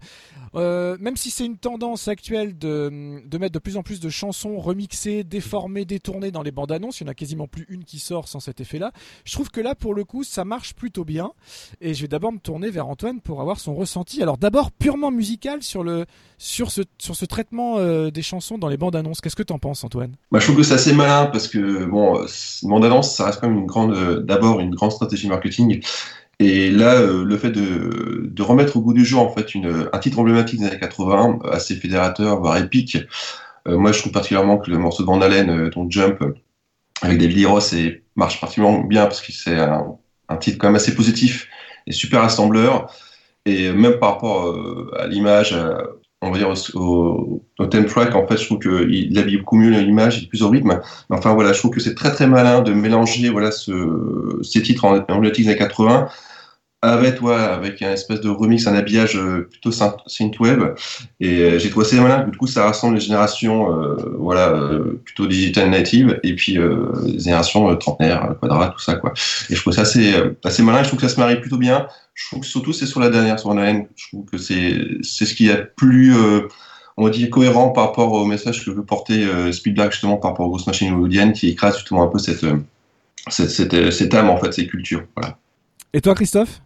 [0.56, 4.10] euh, même si c'est une tendance actuelle de, de mettre de plus en plus de
[4.10, 7.84] chansons remixées, déformées, détournées dans les bandes annonces, il y en a quasiment plus une
[7.84, 8.92] qui sort sans cet effet-là.
[9.24, 11.30] Je trouve que là, pour le coup, ça marche plutôt bien.
[11.80, 14.22] Et je vais d'abord me tourner vers Antoine pour avoir son ressenti.
[14.22, 16.06] Alors, d'abord, purement musical sur, le,
[16.38, 19.20] sur, ce, sur ce traitement euh, des chansons dans les bandes annonces.
[19.20, 20.12] Qu'est-ce que t'en penses, Antoine?
[20.30, 22.24] Bah, je trouve que c'est assez malin parce que bon,
[22.62, 25.80] bande annonce, ça reste quand même une grande, d'abord une grande stratégie marketing.
[26.38, 29.88] Et là, euh, le fait de, de remettre au goût du jour en fait une,
[29.92, 32.98] un titre emblématique des années 80, euh, assez fédérateur, voire épique.
[33.68, 35.18] euh, moi, je trouve particulièrement que le morceau de Van
[35.70, 36.22] ton Jump,
[37.00, 39.96] avec David Roth, et marche particulièrement bien parce que c'est un,
[40.28, 41.48] un titre quand même assez positif
[41.86, 42.90] et super rassembleur.
[43.44, 45.82] Et même par rapport euh, à l'image, à-
[46.22, 50.18] on va dire au, au, track, en fait, je trouve qu'il habille beaucoup mieux l'image,
[50.18, 50.80] il est plus au rythme.
[51.10, 54.62] Mais enfin, voilà, je trouve que c'est très très malin de mélanger voilà ce, ces
[54.62, 56.08] titres en emblématiques des années 80
[56.82, 60.74] avec voilà, avec un espèce de remix, un habillage euh, plutôt synth- synthwave.
[61.20, 62.28] Et euh, j'ai trouvé assez malin.
[62.28, 64.54] Du coup, ça rassemble les générations, euh, voilà,
[65.04, 66.58] plutôt digital native, et puis
[67.06, 69.12] les générations trentenaires, euh, quadrat, tout ça, quoi.
[69.50, 70.82] Et je trouve ça assez malin.
[70.82, 71.88] Je trouve que ça se marie plutôt bien.
[72.14, 73.86] Je trouve que surtout c'est sur la dernière, sur Halen.
[73.96, 76.14] Je trouve que c'est c'est ce qui est plus
[76.96, 80.50] on dire cohérent par rapport au message que veut porter Spielberg justement par rapport aux
[80.50, 82.46] grosses machines hollywoodiennes qui écrasent justement un peu cette,
[83.28, 85.04] cette, cette, cette âme en fait, ces cultures.
[85.14, 85.36] Voilà.
[85.92, 86.62] Et toi, Christophe?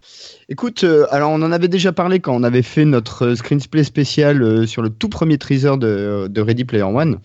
[0.53, 3.85] Écoute, euh, alors on en avait déjà parlé quand on avait fait notre euh, screenplay
[3.85, 7.21] spécial euh, sur le tout premier teaser de, Ready Player One.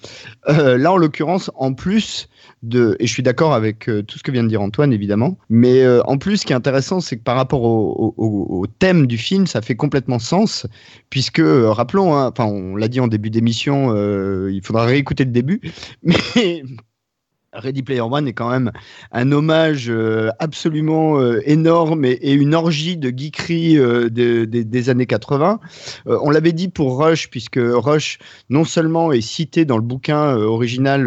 [0.48, 2.30] Là, en l'occurrence, en plus
[2.62, 5.88] de, et je suis d'accord avec tout ce que vient de dire Antoine, évidemment, mais
[6.06, 9.62] en plus, ce qui est intéressant, c'est que par rapport au, thème du film, ça
[9.62, 10.68] fait complètement sens,
[11.10, 13.96] puisque, rappelons, hein, enfin, on l'a dit en début d'émission,
[14.48, 15.62] il faudra réécouter le début,
[16.04, 16.64] mais
[17.56, 18.72] Ready Player One est quand même
[19.11, 24.90] un hommage euh, absolument euh, énorme et, une orgie de geekerie euh, de- de- des
[24.90, 25.60] années 80.
[26.07, 28.18] Euh, on l'avait dit pour Rush, puisque Rush
[28.49, 31.06] non seulement est cité dans le bouquin original,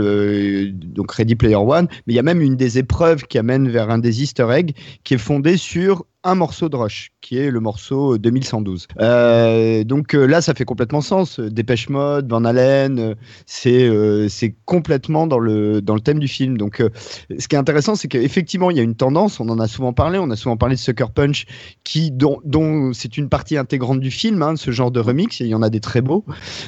[0.73, 3.91] donc Ready Player One, mais il y a même une des épreuves qui amène vers
[3.91, 4.73] un des easter eggs
[5.05, 8.89] qui est fondée sur un morceau de Rush, qui est le morceau 2112.
[9.01, 11.39] Euh, donc euh, là, ça fait complètement sens.
[11.39, 13.15] Dépêche Mode, Van Halen, euh,
[13.47, 14.29] c'est euh,
[14.65, 16.59] complètement dans le, dans le thème du film.
[16.59, 16.91] Donc, euh,
[17.39, 19.93] ce qui est intéressant, c'est qu'effectivement, il y a une tendance, on en a souvent
[19.93, 21.47] parlé, on a souvent parlé de Sucker Punch,
[21.85, 25.47] qui, dont, dont c'est une partie intégrante du film, hein, ce genre de remix, il
[25.47, 26.25] y en a des très beaux.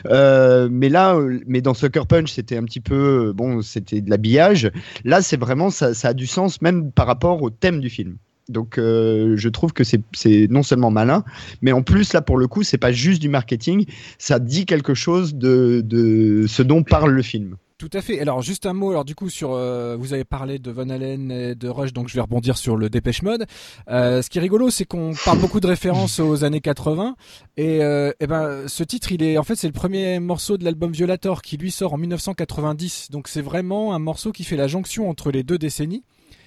[0.06, 4.00] Euh, mais là, euh, mais dans Sucker Punch, c'était un petit peu, euh, bon, c'était
[4.00, 4.70] de l'habillage.
[5.04, 8.16] Là, c'est vraiment, ça, ça a du sens, même par rapport au thème du film.
[8.50, 11.24] Donc, euh, je trouve que c'est non seulement malin,
[11.62, 13.86] mais en plus, là, pour le coup, c'est pas juste du marketing,
[14.18, 17.56] ça dit quelque chose de, ce dont parle le film.
[17.80, 18.20] Tout à fait.
[18.20, 18.90] Alors juste un mot.
[18.90, 22.08] Alors du coup sur, euh, vous avez parlé de Van Halen et de Rush, donc
[22.08, 23.46] je vais rebondir sur le Dépêche Mode.
[23.88, 27.16] Euh, ce qui est rigolo, c'est qu'on parle beaucoup de références aux années 80
[27.56, 30.64] et, euh, eh ben ce titre, il est en fait c'est le premier morceau de
[30.64, 33.10] l'album Violator qui lui sort en 1990.
[33.10, 36.02] Donc c'est vraiment un morceau qui fait la jonction entre les deux décennies.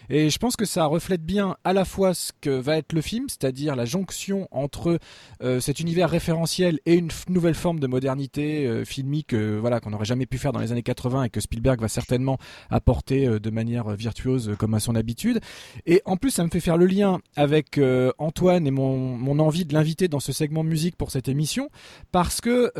[0.09, 3.01] Et je pense que ça reflète bien à la fois ce que va être le
[3.01, 4.99] film, c'est-à-dire la jonction entre
[5.41, 9.91] euh, cet univers référentiel et une nouvelle forme de modernité euh, filmique, euh, voilà, qu'on
[9.91, 12.37] n'aurait jamais pu faire dans les années 80 et que Spielberg va certainement
[12.69, 15.39] apporter de manière virtuose comme à son habitude.
[15.85, 17.79] Et en plus, ça me fait faire le lien avec
[18.17, 21.69] Antoine et mon, mon envie de l'inviter dans ce segment musique pour cette émission,
[22.11, 22.71] parce que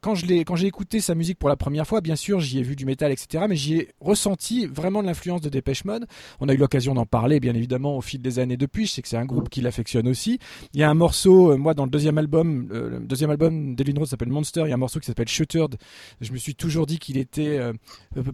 [0.00, 2.84] quand j'ai écouté sa musique pour la première fois, bien sûr, j'y ai vu du
[2.84, 6.06] métal, etc., mais j'y ai ressenti vraiment l'influence de Dépêche Mode.
[6.40, 8.86] On a eu l'occasion d'en parler, bien évidemment, au fil des années depuis.
[8.86, 10.38] Je sais que c'est un groupe qui l'affectionne aussi.
[10.74, 14.10] Il y a un morceau, moi, dans le deuxième album, le deuxième album d'Elvin Rose
[14.10, 14.62] s'appelle Monster.
[14.66, 15.76] Il y a un morceau qui s'appelle Shuttered.
[16.20, 17.58] Je me suis toujours dit qu'il était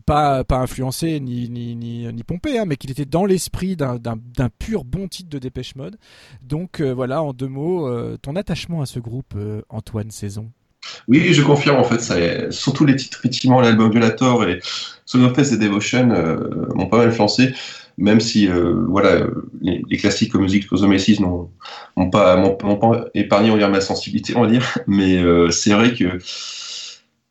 [0.05, 4.85] pas pas influencé ni ni ni, pompé, hein, mais qu'il était dans l'esprit d'un pur
[4.85, 5.97] bon titre de Dépêche Mode.
[6.43, 7.89] Donc voilà, en deux mots,
[8.19, 9.35] ton attachement à ce groupe,
[9.69, 10.51] Antoine Saison.
[11.09, 12.01] Oui, je confirme en fait.
[12.01, 12.17] Ça,
[12.51, 14.61] surtout les titres, effectivement, l'album Violator et
[15.05, 17.55] Son of et Devotion euh, m'ont pas mal influencé,
[17.99, 19.27] même si euh, voilà,
[19.61, 22.37] les, classiques comme Music for the n'ont pas,
[23.15, 24.79] épargné ma sensibilité, on va dire.
[24.87, 26.19] Mais euh, c'est vrai que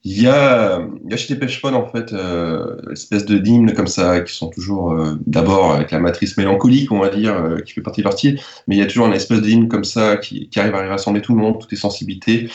[0.08, 4.36] il y a, chez Dépêche Mode en fait, euh, espèce de d'hymnes comme ça qui
[4.36, 8.04] sont toujours euh, d'abord avec la matrice mélancolique, on va dire, qui fait partie de
[8.04, 10.88] leur style, mais il y a toujours une espèce d'hymne comme ça qui, arrive à
[10.88, 12.50] rassembler tout le monde, toutes les sensibilités.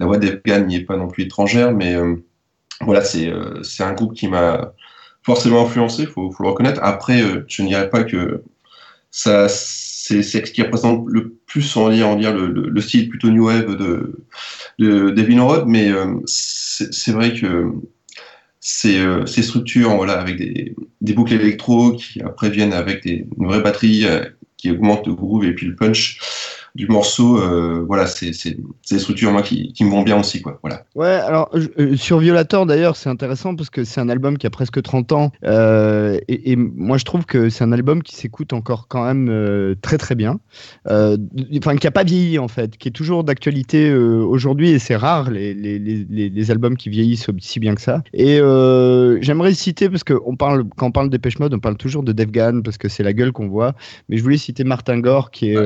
[0.00, 1.94] La voix d'Efgan n'y est pas non plus étrangère, mais
[2.80, 3.32] voilà, c'est
[3.62, 4.72] c'est un groupe qui m'a
[5.26, 6.80] forcément influencé, faut, faut le reconnaître.
[6.82, 8.42] Après, je ne dirais pas que
[9.10, 13.08] ça c'est ce qui représente le plus on va dire, on dire le, le, style
[13.08, 14.24] plutôt new wave de
[14.78, 17.72] de Devin Rod mais euh, c'est vrai que
[18.60, 20.74] ces, euh, structures voilà avec des,
[21.14, 24.24] boucles électro qui après viennent avec des, une vraie batterie euh,
[24.56, 26.20] qui augmente le groove et puis le punch
[26.76, 28.30] du morceau, euh, voilà, c'est
[28.90, 30.58] des structures moi qui, qui, me vont bien aussi, quoi.
[30.62, 30.84] Voilà.
[30.94, 34.50] Ouais, alors euh, sur Violator d'ailleurs, c'est intéressant parce que c'est un album qui a
[34.50, 38.52] presque 30 ans euh, et, et, moi je trouve que c'est un album qui s'écoute
[38.52, 40.38] encore quand même euh, très très bien,
[40.86, 45.30] enfin qui a pas vieilli en fait, qui est toujours d'actualité aujourd'hui et c'est rare
[45.30, 48.02] les, les, les, les, albums qui vieillissent si bien que ça.
[48.12, 48.36] Et
[49.22, 52.02] j'aimerais citer parce que on parle quand on parle de Dépêche Mode, on parle toujours
[52.02, 52.28] de Def
[52.62, 53.74] parce que c'est la gueule qu'on voit,
[54.08, 55.56] mais je voulais citer Martin Gore qui est,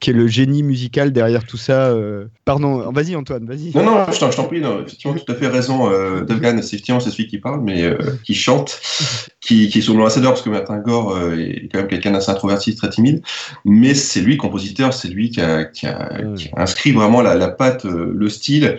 [0.00, 1.88] qui est le génie musical derrière tout ça.
[1.90, 2.24] Euh...
[2.46, 3.70] Pardon, vas-y Antoine, vas-y.
[3.74, 5.90] Non, non, je t'en prie, effectivement, tout à fait raison.
[5.92, 8.80] Euh, Devgan, c'est celui qui parle, mais euh, qui chante,
[9.40, 12.30] qui, qui est sur l'ambassadeur, parce que Martin Gore euh, est quand même quelqu'un d'assez
[12.30, 13.22] introverti, très timide,
[13.66, 17.34] mais c'est lui, compositeur, c'est lui qui a, qui a, qui a, inscrit vraiment la,
[17.34, 18.78] la patte, le style.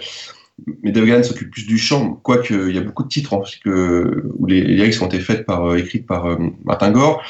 [0.83, 4.31] Mais Devgan s'occupe plus du chant, quoique il y a beaucoup de titres hein, que,
[4.37, 7.23] où les, les lyrics ont été faites par, euh, écrites par Martin Gore.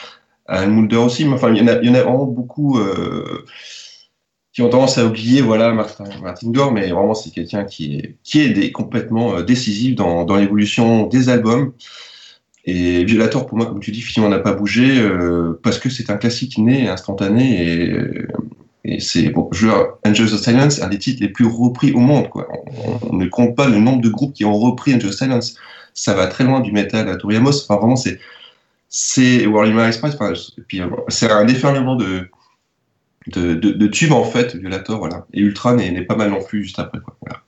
[0.48, 3.46] Anne Mulder aussi, mais enfin, il y en a, vraiment beaucoup euh,
[4.54, 8.16] qui ont tendance à oublier voilà Martin, Martin Gore, mais vraiment c'est quelqu'un qui est
[8.24, 11.74] qui est complètement euh, décisif dans, dans l'évolution des albums.
[12.66, 16.10] Et Violator, pour moi, comme tu dis, finalement, n'a pas bougé euh, parce que c'est
[16.12, 17.88] un classique né, instantané
[18.84, 19.68] et, c'est bon, je
[20.06, 22.28] Angels of Silence, un des titres les plus repris au monde.
[23.10, 25.56] On, ne compte pas le nombre de groupes qui ont repris Angels of Silence.
[25.94, 27.64] Ça va très loin du metal à Toriamos.
[27.64, 28.20] Enfin, vraiment, c'est
[28.92, 30.14] c'est Warhammer Express.
[30.16, 30.34] Enfin,
[30.68, 32.30] puis c'est un déferlement de
[33.28, 35.26] de, de, de tubes en fait, Violator, voilà.
[35.34, 37.16] Et Ultra n'est pas mal non plus juste après, quoi.
[37.22, 37.42] Voilà.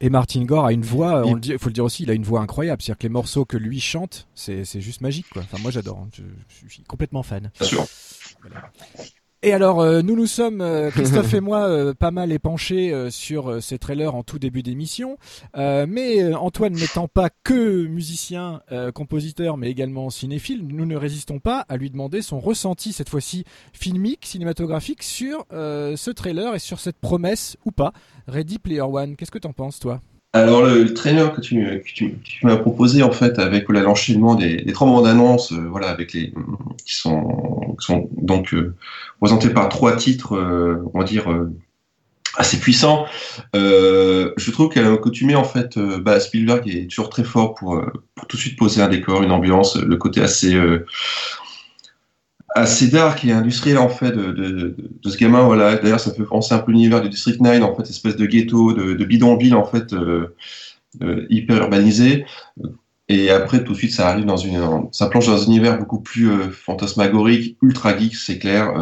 [0.00, 2.40] Et Martin Gore a une voix, il faut le dire aussi, il a une voix
[2.40, 2.82] incroyable.
[2.82, 5.26] C'est-à-dire que les morceaux que lui chante, c'est juste magique.
[5.30, 5.42] Quoi.
[5.42, 6.08] Enfin, moi j'adore, hein.
[6.12, 6.22] je,
[6.66, 7.52] je, suis complètement fan.
[7.60, 7.84] Bien sûr.
[8.40, 8.72] Voilà.
[9.44, 13.60] Et alors, euh, nous nous sommes, euh, Christophe et moi, euh, pas mal épanchés sur
[13.60, 15.18] ces trailers en tout début d'émission.
[15.56, 18.62] mais Antoine n'étant pas que musicien,
[18.94, 23.44] compositeur, mais également cinéphile, nous ne résistons pas à lui demander son ressenti, cette fois-ci
[23.72, 27.92] filmique, cinématographique, sur ce trailer et sur cette promesse ou pas.
[28.28, 30.00] Ready Player One, qu'est-ce que t'en penses, toi?
[30.34, 34.34] Alors le, le, trailer que tu, que tu, tu m'as proposé en fait avec l'enchaînement
[34.34, 36.32] des, des trois bandes annonces, euh, voilà, avec les
[36.84, 38.74] qui sont, qui sont donc euh,
[39.20, 41.26] présentés par trois titres, euh, on va dire
[42.38, 43.04] assez puissants.
[43.52, 47.78] je trouve qu'à coutumé en fait, bah, Spielberg est toujours très fort pour,
[48.14, 50.58] pour tout de suite poser un décor, une ambiance, le côté assez
[52.54, 55.76] assez dark et industriel en fait de, de, de ce gamin voilà.
[55.76, 58.72] D'ailleurs ça fait penser un peu l'univers du District 9 en fait espèce de ghetto
[58.72, 60.34] de, bidonville en fait euh,
[61.02, 62.24] euh, hyper urbanisé.
[63.08, 66.00] Et après tout de suite ça arrive dans une ça plonge dans un univers beaucoup
[66.00, 68.72] plus euh, fantasmagorique ultra geek c'est clair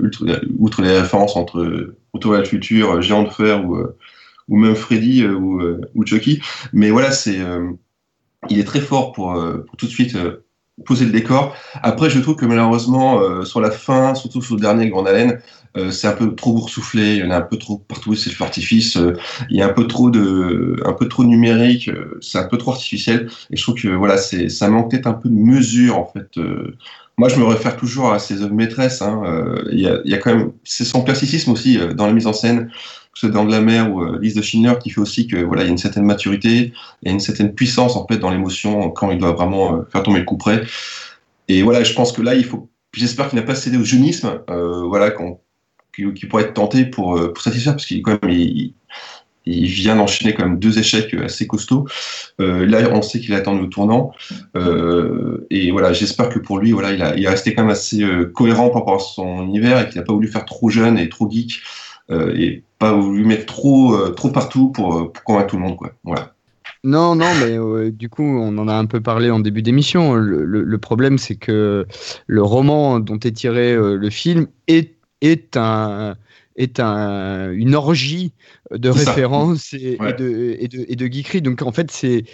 [0.00, 0.26] ultra,
[0.58, 3.78] outre les références entre Retour à le futur Géant de fer ou
[4.48, 5.62] ou même Freddy ou,
[5.94, 6.40] ou Chucky.
[6.72, 7.38] Mais voilà c'est
[8.50, 9.32] il est très fort pour,
[9.66, 10.16] pour tout de suite
[10.84, 11.56] poser le décor.
[11.82, 15.40] Après, je trouve que malheureusement, euh, sur la fin, surtout sur le dernier Grand Haleine,
[15.76, 17.16] euh, c'est un peu trop boursouflé.
[17.16, 18.14] Il y en a un peu trop partout.
[18.14, 18.96] C'est artifice.
[18.96, 19.16] Euh,
[19.50, 21.88] il y a un peu trop de, un peu trop numérique.
[21.88, 23.28] Euh, c'est un peu trop artificiel.
[23.50, 26.38] Et je trouve que voilà, c'est, ça manque peut-être un peu de mesure en fait
[27.16, 29.02] moi, je me réfère toujours à ses œuvres maîtresses.
[29.02, 29.22] hein.
[29.24, 32.32] Euh, Il y, a, quand même, c'est son classicisme aussi euh, dans la mise en
[32.32, 35.00] scène, que ce soit dans de la mer ou euh, Lise de Schindler, qui fait
[35.00, 36.72] aussi que voilà, il y a une certaine maturité,
[37.02, 39.82] il y a une certaine puissance en fait dans l'émotion quand il doit vraiment euh,
[39.92, 40.62] faire tomber le coup près.
[41.48, 42.68] Et voilà, je pense que là, il faut.
[42.94, 45.40] J'espère qu'il n'a pas cédé au jeunisme, voilà, qu'on-
[45.94, 48.74] qui, pourrait être tenté pour, pour satisfaire, parce qu'il quand même, il
[49.46, 51.86] vient d'enchaîner quand même deux échecs assez costauds.
[52.40, 54.12] Euh, là, on sait qu'il attend le tournant.
[54.56, 57.70] Euh, et voilà, j'espère que pour lui, voilà, il, a, il est resté quand même
[57.70, 60.68] assez euh, cohérent par rapport à son univers et qu'il n'a pas voulu faire trop
[60.68, 61.60] jeune et trop geek
[62.10, 65.92] et pas voulu mettre trop, trop partout pour, convaincre tout le monde, quoi.
[66.04, 66.34] Voilà.
[66.82, 70.12] Non, non, mais du coup, on en a un peu parlé en début d'émission.
[70.12, 71.86] Le, problème, c'est que
[72.26, 76.14] le roman dont est tiré le film est, est, un,
[76.56, 78.32] est un, une orgie
[78.70, 80.10] de références et, Ouais.
[80.10, 81.42] et de, et, de, et de geekerie.
[81.42, 82.24] Donc, en fait, c'est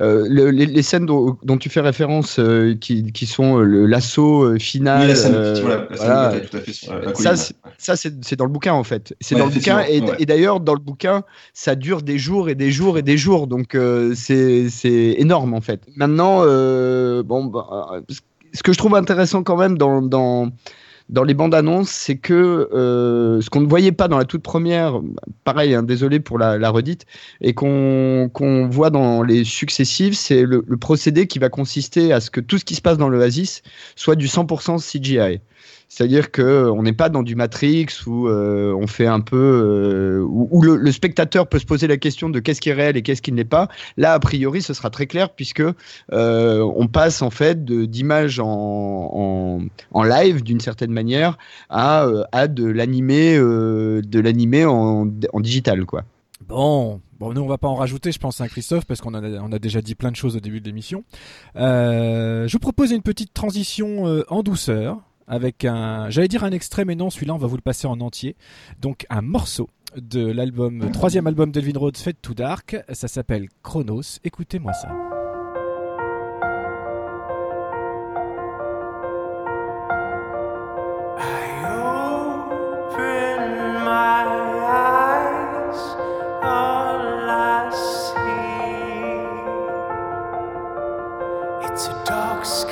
[0.00, 3.86] euh, le- les, les scènes dont, dont tu fais référence, euh, qui, qui sont euh,
[3.86, 5.02] l'assaut final.
[5.02, 6.28] Oui, la scène, voilà, la scène voilà.
[6.28, 6.72] de bataille, tout à fait.
[6.72, 7.36] sur la- la Ça, colline.
[7.36, 9.14] c'est- ça, c'est c'est dans le bouquin en fait.
[9.20, 11.24] C'est Ouais, dans le bouquin et, d'ailleurs dans le bouquin,
[11.54, 14.68] ça dure des jours et des jours et des jours, donc euh, c'est
[15.18, 15.80] énorme en fait.
[15.96, 16.40] Maintenant,
[17.22, 18.00] bon, bah,
[18.54, 20.50] ce que je trouve intéressant quand même dans dans
[21.12, 24.42] dans les bandes annonces, c'est que euh, ce qu'on ne voyait pas dans la toute
[24.42, 25.00] première,
[25.44, 27.04] pareil, hein, désolé pour la, redite,
[27.42, 32.20] et qu'on qu'on voit dans les successives, c'est le, le procédé qui va consister à
[32.20, 33.62] ce que tout ce qui se passe dans l'Oasis
[33.94, 35.40] soit du 100% CGI.
[35.92, 40.24] C'est-à-dire que on n'est pas dans du Matrix où euh, on fait un peu euh,
[40.26, 43.20] où, le, spectateur peut se poser la question de qu'est-ce qui est réel et qu'est-ce
[43.20, 43.68] qui ne l'est pas.
[43.98, 49.60] Là, a priori, ce sera très clair puisque euh, on passe en fait d'images en,
[49.90, 51.36] en, live d'une certaine manière
[51.68, 54.00] à, euh, à de l'animé euh,
[54.66, 56.04] en, digital quoi.
[56.48, 57.00] Bon,
[57.30, 59.94] nous on va pas en rajouter, je pense, à Christophe, parce qu'on a, déjà dit
[59.94, 61.04] plein de choses au début de l'émission.
[61.56, 64.98] Euh, je vous propose une petite transition euh, en douceur,
[65.32, 68.00] avec un, j'allais dire un extrait, mais non, celui-là on va vous le passer en
[68.00, 68.36] entier.
[68.82, 74.18] Donc un morceau de l'album, troisième album d'Elvin Rhodes, Fade to Dark, ça s'appelle Chronos.
[74.24, 74.90] Écoutez-moi ça.
[91.64, 92.71] it's a dark sky.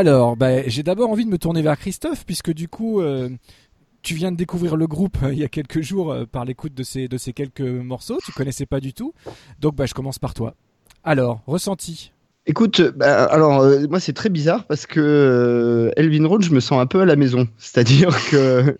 [0.00, 3.28] Alors, bah, j'ai d'abord envie de me tourner vers Christophe, puisque du coup, euh,
[4.00, 6.72] tu viens de découvrir le groupe euh, il y a quelques jours euh, par l'écoute
[6.72, 8.16] de ces, quelques morceaux.
[8.24, 9.12] Tu connaissais pas du tout.
[9.60, 10.54] Donc, bah, je commence par toi.
[11.04, 12.12] Alors, ressenti
[12.46, 16.86] Écoute, bah, alors moi c'est très bizarre parce que Elvin Road, je me sens un
[16.86, 17.46] peu à la maison.
[17.58, 18.78] C'est-à-dire que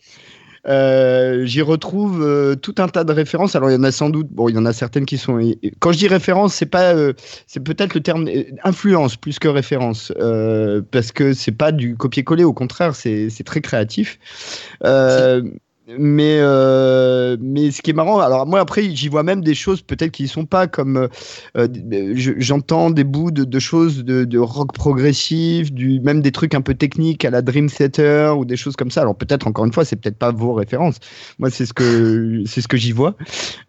[0.68, 3.56] euh, j'y retrouve euh, tout un tas de références.
[3.56, 5.40] Alors il y en a sans doute, bon, il y en a certaines qui sont.
[5.78, 7.12] Quand je dis référence, c'est pas, euh,
[7.46, 8.28] c'est peut-être le terme
[8.64, 10.12] influence plus que référence,
[10.90, 12.44] parce que c'est pas du copier-coller.
[12.44, 14.18] Au contraire, c'est très créatif.
[15.98, 19.82] Mais euh, mais ce qui est marrant, alors moi après j'y vois même des choses
[19.82, 21.08] peut-être qui ne sont pas comme
[21.56, 21.68] euh,
[22.14, 26.54] je- j'entends des bouts de, de choses de, de rock progressif, du même des trucs
[26.54, 29.00] un peu techniques à la Dream Theater ou des choses comme ça.
[29.02, 30.96] Alors peut-être encore une fois c'est peut-être pas vos références.
[31.38, 33.16] Moi c'est ce que c'est ce que j'y vois.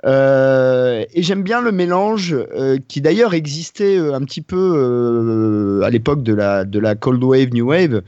[0.06, 5.82] Euh, et j'aime bien le mélange euh, qui d'ailleurs existait euh, un petit peu euh,
[5.84, 8.02] à l'époque de la de la cold wave new wave euh,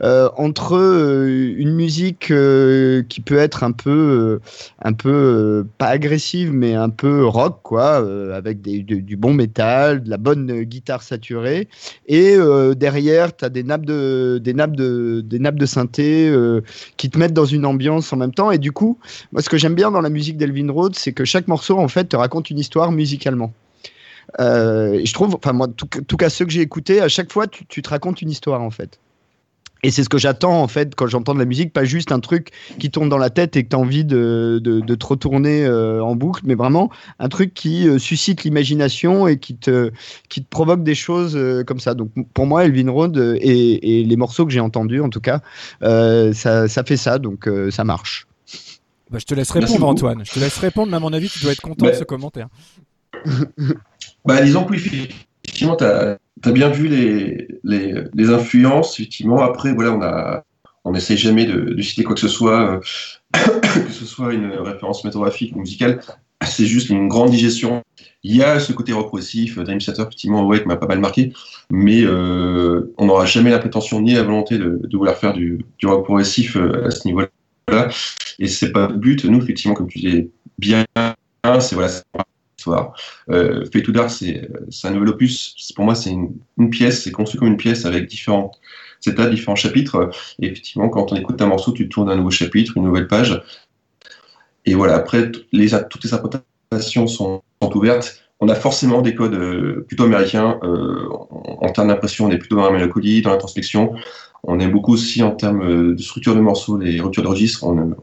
[0.00, 4.40] entre euh, une musique euh, qui peut être un peu, euh,
[4.82, 10.04] un peu euh, pas agressive, mais un peu rock, quoi, euh, avec du, bon métal,
[10.04, 11.68] de la bonne euh, guitare saturée,
[12.06, 16.28] et euh, derrière, tu as des nappes de, des nappes de, des nappes de synthé
[16.28, 16.60] euh,
[16.96, 18.50] qui te mettent dans une ambiance en même temps.
[18.50, 18.98] Et du coup,
[19.32, 21.88] moi, ce que j'aime bien dans la musique d'Elvin Road, c'est que chaque morceau, en
[21.88, 23.52] fait, te raconte une histoire musicalement.
[24.40, 27.46] Euh, je trouve, enfin moi, tout, tout cas ceux que j'ai écoutés, à chaque fois,
[27.46, 29.00] tu te racontes une histoire en fait.
[29.82, 32.20] Et c'est ce que j'attends en fait quand j'entends de la musique, pas juste un
[32.20, 35.06] truc qui tourne dans la tête et que tu as envie de, de, de te
[35.06, 39.92] retourner euh, en boucle, mais vraiment un truc qui euh, suscite l'imagination et qui te,
[40.28, 41.94] qui te provoque des choses euh, comme ça.
[41.94, 45.40] Donc pour moi, Elvin Road et, et les morceaux que j'ai entendus en tout cas,
[45.82, 48.26] euh, ça, ça fait ça, donc euh, ça marche.
[49.10, 50.06] Bah, je te laisse Merci répondre, beaucoup.
[50.06, 50.24] Antoine.
[50.24, 51.92] Je te laisse répondre, mais à mon avis, tu dois être content Bah.
[51.92, 52.48] de ce commentaire.
[54.24, 55.08] Bah, disons que oui,
[55.44, 58.98] effectivement, tu as, bien vu les, influences.
[58.98, 60.44] Effectivement, après, voilà,
[60.84, 62.80] on n'essaie jamais de, citer quoi que ce soit,
[63.36, 63.50] euh,
[63.86, 66.00] que ce soit une référence métographique ou musicale.
[66.46, 67.82] C'est juste une grande digestion.
[68.22, 71.32] Il y a ce côté rock progressif, Dream Theater, effectivement, ouais, m'a pas mal marqué,
[71.70, 75.86] mais euh, on n'aura jamais la prétention ni la volonté de, vouloir faire du, du
[75.86, 77.88] rock progressif euh, à ce niveau-là.
[78.38, 79.24] Et c'est pas le but.
[79.24, 80.84] Nous, effectivement, comme tu disais bien,
[81.60, 81.90] c'est voilà,
[83.28, 84.48] Fate to Dark, c'est
[84.84, 85.72] un nouvel opus.
[85.74, 88.60] Pour moi, c'est une, pièce, c'est conçu comme une pièce avec différentes
[89.06, 90.10] étapes, différents chapitres.
[90.40, 93.42] Effectivement, quand on écoute un morceau, tu tournes un nouveau chapitre, une nouvelle page.
[94.68, 97.42] Et voilà, après, toutes les interprétations sont,
[97.74, 98.22] ouvertes.
[98.40, 100.60] On a forcément des codes euh, plutôt américains.
[100.62, 103.94] Euh, en, termes d'impression, on est plutôt dans la mélancolie, dans l'introspection.
[104.44, 107.64] On aime beaucoup aussi en termes euh, de structure de morceaux, les ruptures de registre.
[107.64, 107.96] On,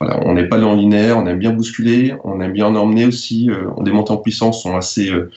[0.00, 3.06] on n'est pas dans le linéaire, on aime bien bousculer, on aime bien en emmener
[3.06, 3.50] aussi.
[3.50, 5.30] Euh, des montées en puissance sont assez, euh,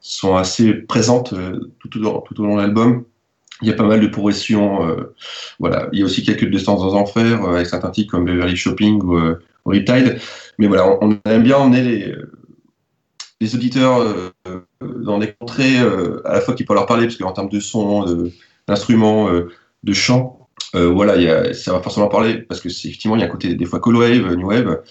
[0.00, 3.04] sont assez présentes euh, tout, au long- de l'album.
[3.62, 4.80] Il y a pas mal de progressions.
[5.58, 5.88] voilà.
[5.92, 9.02] Il y a aussi quelques distances dans enfer euh, avec certains titres comme Beverly Shopping
[9.02, 10.18] ou, euh, Riptide.
[10.58, 12.14] Mais voilà, on, on aime bien emmener les,
[13.40, 14.04] les auditeurs
[14.82, 18.30] dans des contrées à la fois qui peuvent leur parler, parce qu'en termes de son,
[18.68, 20.43] d'instruments, de chant,
[20.74, 23.54] euh, voilà, ça va forcément parler, parce que c'est effectivement, il y a un côté
[23.54, 24.82] des fois cold wave, new wave.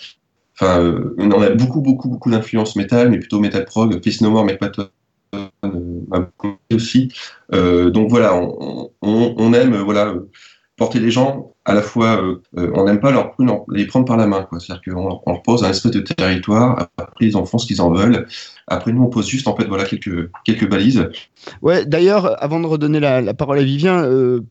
[0.56, 4.04] Enfin, euh, on a beaucoup, beaucoup, beaucoup d'influence métal, mais plutôt métal prog.
[4.04, 4.88] Face No More, Patton
[5.36, 6.26] euh,
[6.74, 7.12] aussi.
[7.52, 8.36] Donc voilà,
[9.02, 10.14] on, aime voilà
[10.76, 12.22] porter les gens à la fois,
[12.56, 14.60] on n'aime pas leur, non, les prendre par la main, quoi.
[14.60, 16.90] C'est-à-dire qu'on on leur pose un espèce de territoire.
[16.98, 18.28] Après, ils en font ce qu'ils en veulent.
[18.68, 21.10] Après, nous, on pose juste en fait voilà quelques quelques balises.
[21.62, 24.42] Ouais, d'ailleurs, avant de redonner la, la parole à Vivien, euh,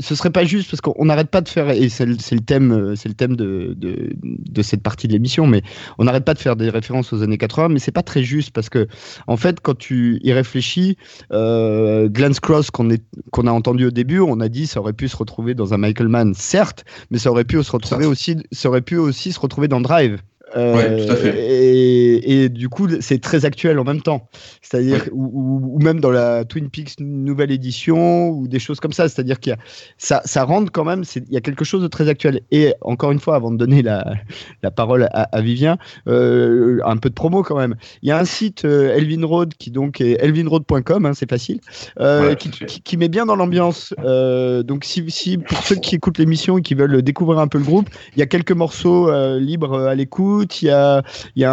[0.00, 2.94] ce serait pas juste parce qu'on n'arrête pas de faire, et c'est le, thème, euh,
[2.96, 5.62] c'est le thème de, de, de cette partie de l'émission, mais
[5.98, 8.50] on n'arrête pas de faire des références aux années 80, mais c'est pas très juste
[8.50, 8.86] parce que,
[9.26, 10.98] en fait, quand tu y réfléchis,
[11.32, 14.92] euh, Glance Cross qu'on est- qu'on a entendu au début, on a dit ça aurait
[14.92, 18.36] pu se retrouver dans un Michael Mann, certes, mais ça aurait pu se retrouver aussi,
[18.52, 20.20] ça aurait pu aussi se retrouver dans Drive.
[20.56, 21.38] Euh, Ouais, tout à fait.
[21.38, 24.28] Et, et du coup, c'est très actuel en même temps.
[24.60, 28.92] C'est-à-dire, ou, ou- ou même dans la Twin Peaks nouvelle édition, ou des choses comme
[28.92, 29.08] ça.
[29.08, 29.58] C'est-à-dire qu'il y a,
[29.98, 32.40] ça, ça rentre quand même, il y a quelque chose de très actuel.
[32.50, 34.14] Et encore une fois, avant de donner la,
[34.62, 37.74] la parole à, à Vivien, euh, un peu de promo quand même.
[38.02, 41.60] Il y a un site, euh, Elvin Road, qui donc est elvinroad.com, hein, c'est facile,
[42.00, 43.94] euh, qui, met bien dans l'ambiance.
[44.02, 47.64] Donc, si, si pour ceux qui écoutent l'émission et qui veulent découvrir un peu le
[47.64, 50.41] groupe, il y a quelques morceaux libres à l'écoute.
[50.62, 51.02] Il y a,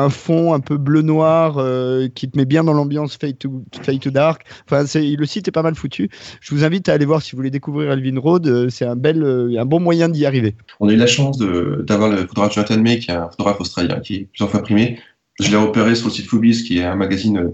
[0.01, 4.43] un fond un peu bleu-noir euh, qui te met bien dans l'ambiance Fade to, Dark.
[4.66, 6.09] Enfin, le site est pas mal foutu.
[6.42, 8.48] Je vous invite à aller voir si vous voulez découvrir Elvin Road.
[8.48, 10.56] euh, c'est un, euh, un bon moyen d'y arriver.
[10.80, 14.00] On a eu la chance d'avoir le photographe Jonathan May, qui est un photographe australien,
[14.00, 15.00] qui est plusieurs fois primé.
[15.40, 17.53] Je l'ai repéré sur le site Phobis, qui est un magazine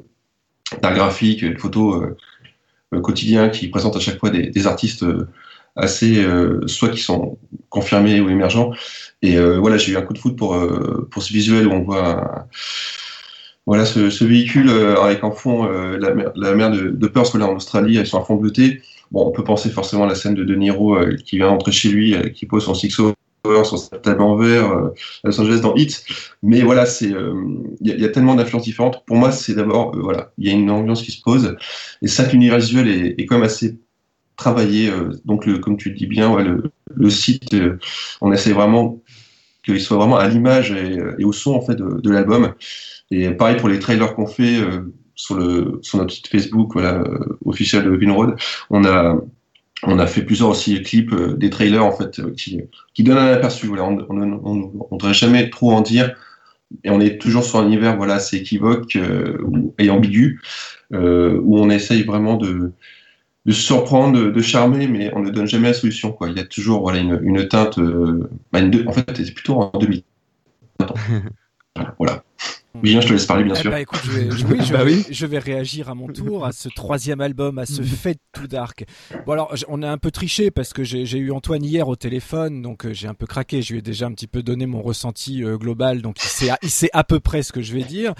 [0.81, 2.13] d'art graphique, de photos
[3.01, 5.05] quotidien qui présente à chaque fois des, artistes
[5.75, 7.37] assez, euh, soit qui sont
[7.69, 8.71] confirmés ou émergents.
[9.21, 11.71] Et euh, voilà, j'ai eu un coup de foot pour, euh, pour ce visuel où
[11.71, 12.47] on voit
[13.65, 17.07] voilà, ce, ce véhicule euh, avec en fond euh, la, mer- la mer de, de
[17.07, 18.81] Perth voilà, en Australie, avec son fond bleuté.
[19.11, 21.71] Bon, on peut penser forcément à la scène de De Niro euh, qui vient d'entrer
[21.71, 25.27] chez lui, euh, qui pose son six over sur sa table en verre euh, à
[25.27, 26.03] Los Angeles dans Hit.
[26.43, 27.33] Mais voilà, c'est euh,
[27.81, 29.03] il y, a- il y a tellement d'influences différentes.
[29.05, 31.55] Pour moi, c'est d'abord euh, voilà, il y a une ambiance qui se pose
[32.01, 33.79] et ça, l'univers visuel est, est quand même assez
[34.35, 34.89] travaillé.
[34.89, 36.35] euh, donc, comme tu dis bien,
[36.95, 37.79] le, site, euh,
[38.21, 39.01] on essaie vraiment
[39.63, 42.53] qu'il soit vraiment à l'image et, euh, au son en fait de, l'album.
[43.11, 44.59] Et pareil pour les trailers qu'on fait
[45.15, 47.03] sur le sur notre site Facebook, voilà,
[47.45, 48.35] officiel de Vinroad,
[48.69, 49.17] on a
[49.83, 52.61] on a fait plusieurs aussi clips des trailers en fait qui
[52.95, 53.67] qui donnent un aperçu.
[53.67, 56.15] Voilà, on on devrait jamais trop en dire.
[56.83, 58.97] Et on est toujours sur un univers voilà assez équivoque
[59.77, 60.41] et ambigu
[60.91, 62.73] où on essaye vraiment de
[63.45, 66.11] de se surprendre, de, de charmer, mais on ne donne jamais la solution.
[66.11, 66.29] Quoi.
[66.29, 67.77] Il y a toujours voilà, une, une teinte.
[67.79, 70.03] euh, bah, une deux- en fait, c'est plutôt en demi.
[71.99, 72.23] Voilà.
[72.83, 73.71] Julien, je te laisse parler, bien Eh sûr.
[73.71, 75.05] bah, écoute, je vais, je- oui, je, Bah vais, oui.
[75.09, 78.85] je vais réagir à mon tour à ce troisième album, à ce Fade to Dark.
[79.25, 81.95] Bon alors, on a un peu triché parce que j'ai j'ai eu Antoine hier au
[81.95, 83.61] téléphone, donc euh, j'ai un peu craqué.
[83.61, 86.49] Je lui ai déjà un petit peu donné mon ressenti euh, global, donc il sait,
[86.49, 88.13] à- il sait à peu près ce que je vais dire.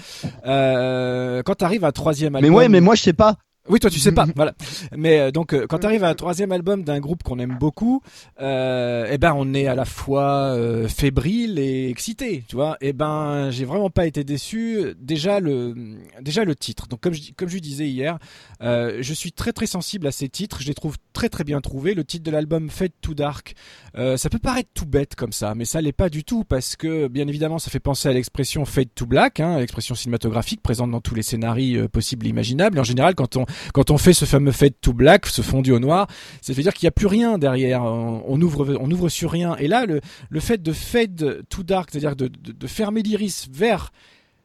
[0.46, 3.36] Euh, quand t'arrives à un troisième Mais album, ouais, mais moi je sais pas.
[3.68, 4.54] Oui, toi tu sais pas, voilà.
[4.96, 7.56] Mais euh, donc euh, quand tu arrives à un troisième album d'un groupe qu'on aime
[7.58, 8.02] beaucoup,
[8.40, 12.76] euh, eh ben on est à la fois euh, fébrile et excité, tu vois.
[12.80, 14.94] Eh ben j'ai vraiment pas été déçu.
[15.00, 15.74] Déjà le
[16.20, 16.86] déjà le titre.
[16.88, 18.18] Donc comme je comme je disais hier,
[18.62, 20.62] euh, je suis très très sensible à ces titres.
[20.62, 21.94] Je les trouve très très bien trouvés.
[21.94, 23.54] Le titre de l'album Fade to Dark,
[23.96, 26.76] euh, ça peut paraître tout bête comme ça, mais ça l'est pas du tout parce
[26.76, 30.90] que bien évidemment ça fait penser à l'expression Fade to Black, hein, l'expression cinématographique présente
[30.90, 32.76] dans tous les scénarios possibles et imaginables.
[32.78, 35.72] Et en général quand on quand on fait ce fameux fade to black, ce fondu
[35.72, 36.06] au noir,
[36.40, 37.82] ça veut dire qu'il n'y a plus rien derrière.
[37.82, 39.56] On, ouvre, on ouvre sur rien.
[39.56, 43.92] Et là, le, fait de fade to dark, c'est-à-dire de, fermer l'iris vers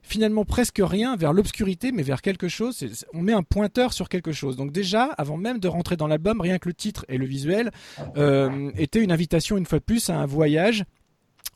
[0.03, 4.31] finalement presque rien, vers l'obscurité, mais vers quelque chose, on met un pointeur sur quelque
[4.31, 4.57] chose.
[4.57, 7.71] Donc déjà, avant même de rentrer dans l'album, rien que le titre et le visuel
[8.17, 10.83] euh, était une invitation une fois de plus à un voyage.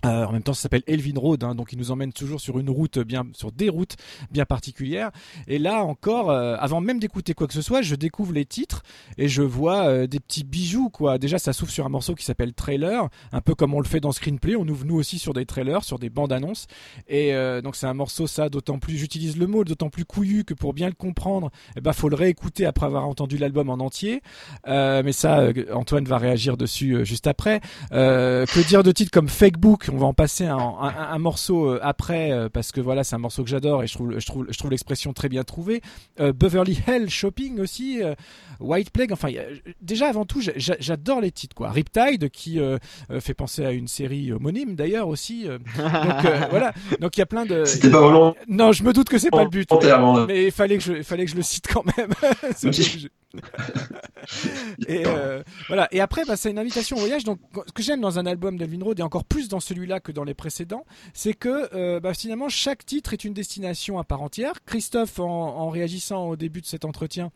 [0.06, 2.60] Euh, en même temps, ça s'appelle Elvin Road, hein, donc il nous emmène toujours sur
[2.60, 3.96] une route bien, sur des routes
[4.32, 5.12] bien particulières.
[5.48, 8.84] Et là encore, euh, avant même d'écouter quoi que ce soit, je découvre les titres
[9.18, 11.18] et je vois euh, des petits bijoux quoi.
[11.18, 14.00] Déjà, ça s'ouvre sur un morceau qui s'appelle Trailer, un peu comme on le fait
[14.00, 14.56] dans Screenplay.
[14.56, 16.68] On ouvre nous aussi sur des trailers, sur des bandes annonces.
[17.08, 20.44] Et euh, donc c'est un morceau ça, d'autant plus, j'utilise le mot, d'autant plus couillu
[20.44, 23.76] que pour bien le comprendre, eh ben faut le réécouter après avoir entendu l'album en
[23.76, 24.22] entier.
[24.68, 27.62] Euh, mais ça, Antoine va réagir dessus juste après.
[27.92, 31.70] Que dire de titres comme Fake Book On va en passer un, un, un morceau
[31.70, 34.26] euh, après euh, parce que voilà, c'est un morceau que j'adore et je trouve, je
[34.26, 35.82] trouve, je trouve l'expression très bien trouvée.
[36.20, 38.14] Euh, Beverly Hell Shopping aussi, euh,
[38.60, 39.14] White Plague.
[39.14, 39.30] Enfin,
[39.82, 41.72] déjà avant tout, j'a- j'a- j'adore les titres quoi.
[41.72, 42.78] Riptide qui euh,
[43.22, 45.48] fait penser à une série homonyme d'ailleurs aussi.
[45.48, 45.60] euh.
[45.60, 47.64] donc euh, voilà, donc il y a plein de.
[47.64, 48.36] C'était pas vraiment.
[48.50, 49.70] Non, je me doute que c'est pas le but.
[50.28, 52.10] Mais il fallait que je, il fallait que je le cite quand même.
[54.88, 55.88] Et euh, voilà.
[55.92, 57.24] Et après, bah, c'est une invitation au voyage.
[57.24, 60.12] Donc, ce que j'aime dans un album d'Elvin Road et encore plus dans celui-là que
[60.12, 64.22] dans les précédents, c'est que euh, bah, finalement chaque titre est une destination à part
[64.22, 64.54] entière.
[64.66, 67.32] Christophe, en réagissant au début de cet entretien.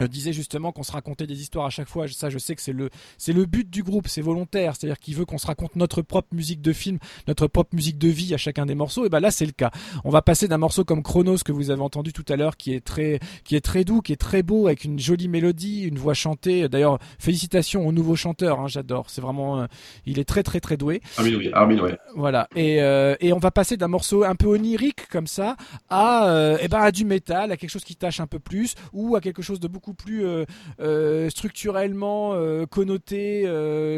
[0.00, 2.06] Euh, disait justement qu'on se racontait des histoires à chaque fois.
[2.08, 4.74] Ça, je sais que c'est le c'est le but du groupe, c'est volontaire.
[4.76, 6.98] C'est-à-dire qu'il veut qu'on se raconte notre propre musique de film,
[7.28, 9.04] notre propre musique de vie à chacun des morceaux.
[9.06, 9.70] Et ben là, c'est le cas.
[10.04, 12.72] On va passer d'un morceau comme Chronos que vous avez entendu tout à l'heure, qui
[12.72, 15.98] est très qui est très doux, qui est très beau, avec une jolie mélodie, une
[15.98, 16.68] voix chantée.
[16.68, 18.60] D'ailleurs, félicitations au nouveau chanteur.
[18.60, 19.10] Hein, J'adore.
[19.10, 19.66] C'est vraiment, euh,
[20.06, 21.02] il est très très très doué.
[21.16, 21.98] Armin, oui, Armin, ouais.
[22.14, 22.48] Voilà.
[22.54, 25.56] Et, euh, et on va passer d'un morceau un peu onirique comme ça
[25.88, 28.74] à, euh, eh ben, à du métal, à quelque chose qui tâche un peu plus,
[28.92, 30.44] ou à quelque chose de beaucoup plus euh,
[30.80, 33.44] euh, structurellement euh, connoté,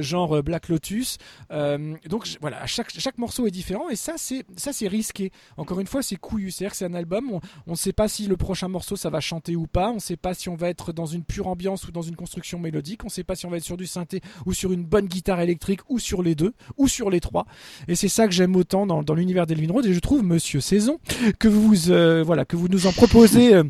[0.00, 1.18] genre Black Lotus.
[1.50, 5.30] Donc voilà, chaque, chaque morceau est différent et ça c'est ça c'est risqué.
[5.56, 6.50] Encore une fois, c'est couillu.
[6.50, 7.40] C'est-à-dire que c'est un album.
[7.66, 9.90] On ne sait pas si le prochain morceau ça va chanter ou pas.
[9.90, 12.16] On ne sait pas si on va être dans une pure ambiance ou dans une
[12.16, 13.04] construction mélodique.
[13.04, 15.06] On ne sait pas si on va être sur du synthé ou sur une bonne
[15.06, 17.46] guitare électrique ou sur les deux ou sur les trois.
[17.88, 19.86] Et c'est ça que j'aime autant dans, dans l'univers d'Elvin Road.
[19.86, 20.98] Et je trouve, Monsieur Saison,
[21.38, 21.74] que vous
[22.24, 23.62] voilà que vous nous en proposez.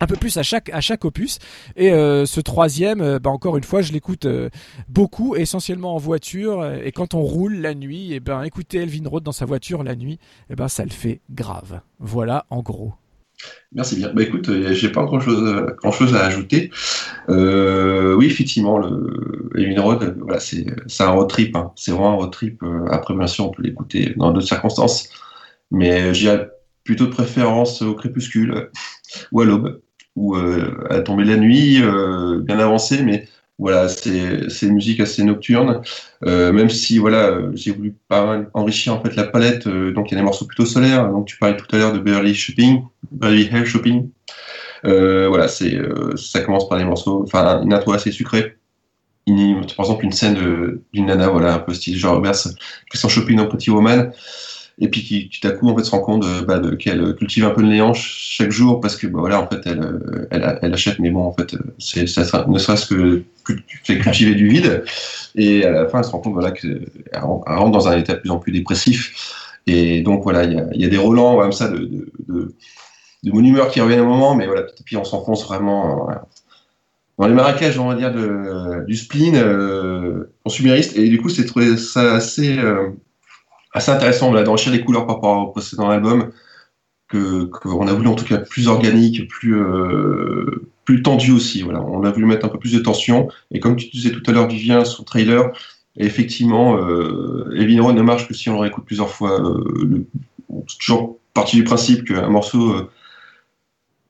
[0.00, 1.38] Un peu plus à chaque à chaque opus
[1.76, 4.50] et euh, ce troisième euh, bah encore une fois je l'écoute euh,
[4.88, 9.22] beaucoup essentiellement en voiture et quand on roule la nuit et ben écouter Elvin Road
[9.22, 10.18] dans sa voiture la nuit
[10.50, 12.94] et ben ça le fait grave voilà en gros
[13.72, 14.12] Merci bien.
[14.14, 16.70] Bah écoute, j'ai pas grand chose, grand chose à ajouter.
[17.28, 18.80] Oui, effectivement,
[19.54, 20.64] Elvin euh, voilà, c'est,
[21.00, 21.54] un road trip.
[21.54, 21.70] hein.
[21.76, 22.62] C'est vraiment un road trip.
[22.90, 25.10] Après, bien sûr, on peut l'écouter dans d'autres circonstances,
[25.70, 26.34] mais j'ai
[26.82, 28.70] plutôt de préférence au crépuscule
[29.32, 29.82] ou à l'aube.
[30.16, 33.28] Ou à de la nuit, euh, bien avancé, mais
[33.58, 35.82] voilà, c'est une musique assez nocturne.
[36.24, 39.66] Euh, même si voilà, j'ai voulu pas enrichir en fait la palette.
[39.66, 41.08] euh, donc il y a des morceaux plutôt solaires.
[41.10, 44.10] Donc tu parlais tout à l'heure de Beverly Shopping, Beverly Hell Shopping.
[44.84, 45.78] Voilà, c'est
[46.16, 48.56] ça commence par des morceaux, enfin une intro assez sucrée.
[49.26, 50.36] Une- par exemple une scène
[50.92, 52.48] d'une nana, voilà, un peu style Jean Roberts,
[52.90, 54.12] qui s'en shopping dans Pretty Woman,
[54.78, 57.44] et puis qui tout à coup en fait se rend compte euh, bah, qu'elle cultive
[57.44, 60.58] un peu le néant ch- chaque jour parce que bah, voilà en fait euh, elle,
[60.62, 63.22] elle achète, mais bon en fait euh, c'est ça ne serait-ce que
[63.84, 64.84] fait cultiver du vide,
[65.34, 67.96] et à la fin elle se rend compte voilà qu'elle ren- elle rentre dans un
[67.96, 71.52] état de plus en plus dépressif, et donc voilà il y a, des relents comme
[71.52, 72.54] ça de, de,
[73.24, 76.14] mon humeur qui reviennent au moment, mais voilà, à petit on s'enfonce vraiment euh,
[77.18, 80.96] dans les marécages, on va dire, de, du spleen euh, consumériste.
[80.96, 82.90] Et du coup, c'est trouvé ça assez, euh,
[83.76, 86.30] assez intéressant voilà, d'enrichir les couleurs par rapport au précédent album,
[87.08, 90.68] que qu'on a voulu en tout cas plus organique, plus, euh,
[91.02, 91.64] tendu aussi.
[91.64, 93.28] On a voulu mettre un peu plus de tension.
[93.50, 95.52] Et comme tu disais tout à l'heure, Vivien, le trailer,
[95.96, 99.40] effectivement, euh, Evin Road ne marche que si on le réécoute plusieurs fois.
[99.40, 100.06] Euh, le-
[100.80, 102.90] toujours parti du principe qu'un morceau euh,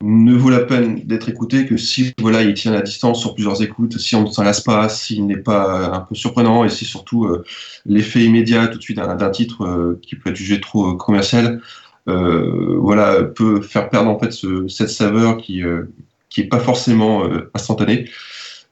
[0.02, 3.62] ne vaut la peine d'être écouté que si voilà il tient la distance sur plusieurs
[3.62, 6.84] écoutes, si on ne s'en lasse pas, s'il n'est pas un peu surprenant et si
[6.84, 7.44] surtout euh,
[7.86, 11.62] l'effet immédiat tout de suite d'un titre euh, qui peut être jugé trop euh, commercial,
[12.08, 15.84] euh, voilà peut faire perdre en fait ce- cette saveur qui euh,
[16.28, 18.10] qui est pas forcément euh, instantanée,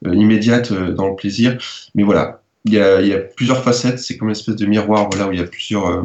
[0.05, 1.57] euh, immédiate euh, dans le plaisir,
[1.95, 5.09] mais voilà il y a, y a plusieurs facettes, c'est comme une espèce de miroir
[5.11, 6.03] voilà où il y a plusieurs euh,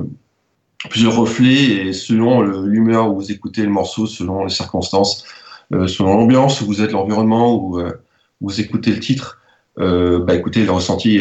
[0.89, 5.25] plusieurs reflets et selon l'humeur où vous écoutez le morceau, selon les circonstances,
[5.73, 7.93] euh, selon l'ambiance où vous êtes, l'environnement où euh,
[8.41, 9.39] vous écoutez le titre,
[9.79, 11.21] euh, bah écoutez, le ressenti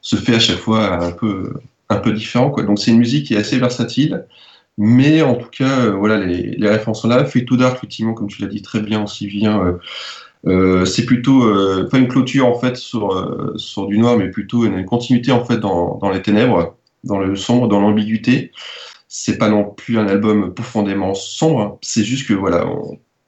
[0.00, 1.54] se fait à chaque fois un peu,
[1.88, 2.50] un peu différent.
[2.50, 2.62] Quoi.
[2.62, 4.26] Donc c'est une musique qui est assez versatile,
[4.78, 7.24] mais en tout cas, euh, voilà, les, les références sont là.
[7.24, 9.72] Fait to Dark, effectivement, comme tu l'as dit très bien aussi, Vivien, euh,
[10.46, 14.30] euh, c'est plutôt euh, pas une clôture en fait sur, euh, sur du noir, mais
[14.30, 18.52] plutôt une continuité en fait dans, dans les ténèbres, dans le sombre, dans l'ambiguïté.
[19.08, 21.78] C'est pas non plus un album profondément sombre.
[21.82, 22.66] C'est juste que voilà,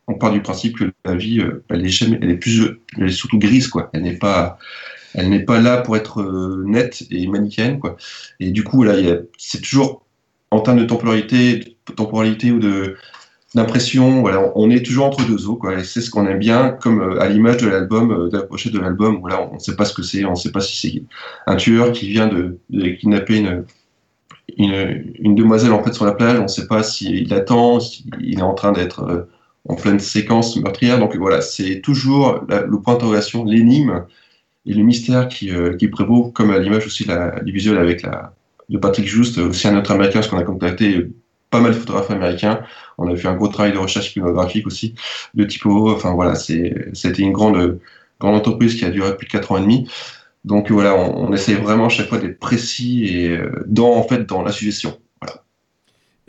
[0.07, 3.09] on, part du principe que la vie, euh, elle est jamais, elle est plus, elle
[3.09, 3.91] est surtout grise quoi.
[3.93, 4.59] Elle n'est pas,
[5.15, 7.97] elle n'est pas là pour être euh, nette et manichéenne quoi.
[8.41, 8.95] Et du coup là,
[9.39, 10.05] c'est toujours
[10.51, 12.97] en termes de temporalité, temporalité ou de
[13.55, 15.83] d'impression, voilà, on est toujours entre deux eaux, quoi.
[15.83, 18.79] C'est ce qu'on aime bien, comme euh, à l'image de l'album, euh, de la de
[18.79, 21.03] l'album, voilà, on ne sait pas ce que c'est, on ne sait pas si c'est
[21.47, 23.65] un tueur qui vient de, kidnapper une,
[25.19, 28.43] une, demoiselle en fait sur la plage, on ne sait pas s'il attend, s'il est
[28.43, 29.29] en train d'être euh,
[29.69, 31.01] en pleine séquence meurtrière.
[31.01, 34.05] Donc voilà, c'est toujours le point d'interrogation, l'énigme
[34.67, 35.51] et le mystère qui,
[35.89, 37.07] prévaut, comme à l'image aussi
[37.43, 38.33] du visuel avec la
[38.71, 41.09] de Patrick Just, aussi un autre américain, parce qu'on a contacté
[41.51, 42.61] pas mal de photographes américains.
[43.01, 44.95] On a fait un gros travail de recherche iconographique aussi,
[45.35, 45.91] de typo.
[45.91, 47.81] Enfin voilà, c'était une grande,
[48.21, 49.89] grande entreprise qui a duré plus de 4 ans et demi.
[50.45, 54.03] Donc voilà, on, on essaie vraiment à chaque fois d'être précis et euh, dans, en
[54.03, 54.99] fait, dans la suggestion.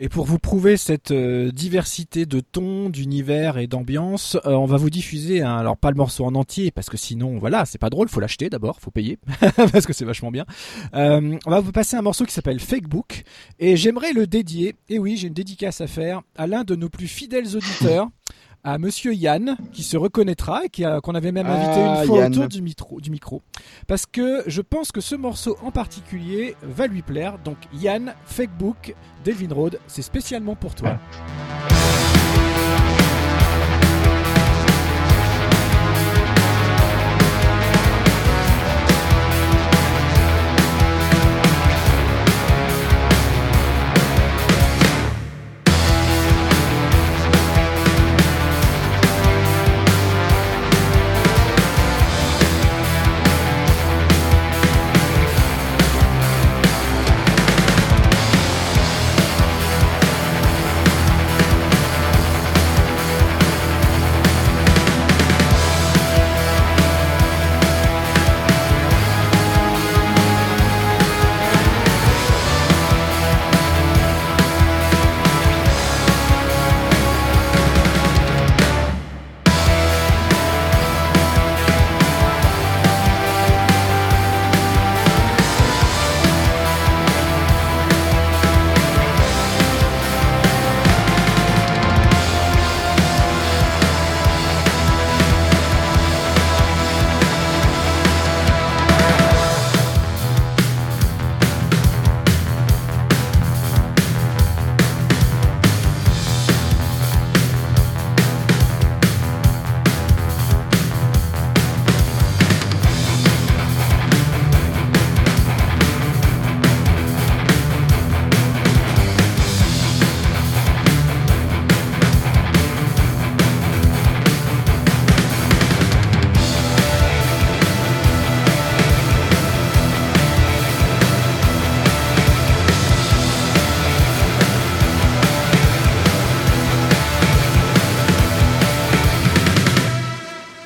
[0.04, 4.76] Et pour vous prouver cette euh, diversité de tons, d'univers et d'ambiance, euh, on va
[4.76, 8.08] vous diffuser, alors pas le morceau en entier, parce que sinon, voilà, c'est pas drôle,
[8.08, 9.20] faut l'acheter d'abord, faut payer,
[9.56, 10.44] parce que c'est vachement bien.
[10.94, 13.22] Euh, on va vous passer un morceau qui s'appelle Fake Book,
[13.60, 16.88] et j'aimerais le dédier, et oui, j'ai une dédicace à faire, à l'un de nos
[16.88, 18.08] plus fidèles auditeurs,
[18.64, 22.06] à Monsieur Yann, qui se reconnaîtra et qui a- qu'on avait même invité Ah, une
[22.06, 22.32] fois Yann.
[22.32, 23.42] autour du micro, du micro.
[23.88, 27.38] Parce que je pense que ce morceau en particulier va lui plaire.
[27.44, 30.96] Donc Yann, Fake Book, Delvin Road, c'est spécialement pour toi.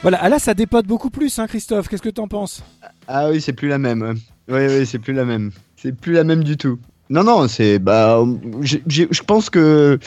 [0.07, 1.89] Voilà, ah là ça dépote beaucoup plus, hein, Christophe.
[1.89, 2.63] Qu'est-ce que t'en penses?
[3.09, 4.15] Ah oui, c'est plus la même.
[4.47, 5.51] Oui, oui, c'est plus la même.
[5.75, 6.79] C'est plus la même du tout.
[7.11, 7.81] Non, non, c'est.
[7.81, 8.25] Bah,
[8.63, 9.99] je pense que.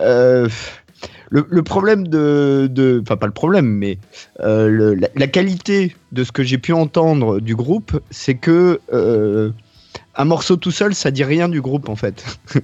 [0.00, 0.48] euh,
[1.30, 3.98] le, problème de, Enfin, pas le problème, mais
[4.40, 8.80] euh, la qualité de ce que j'ai pu entendre du groupe, c'est que.
[8.92, 9.52] euh,
[10.16, 12.24] un morceau tout seul, ça dit rien du groupe en fait.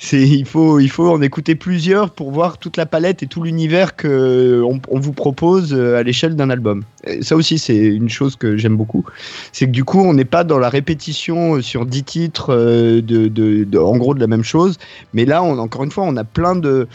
[0.00, 3.42] c'est il faut il faut en écouter plusieurs pour voir toute la palette et tout
[3.42, 6.84] l'univers que on, vous propose euh, à l'échelle d'un album.
[7.20, 9.04] Ça aussi c'est une chose que j'aime beaucoup,
[9.52, 13.02] c'est que du coup on n'est pas dans la répétition euh, sur 10 titres euh,
[13.02, 14.78] de, de- en gros de la même chose,
[15.14, 16.86] mais là on encore une fois on a plein de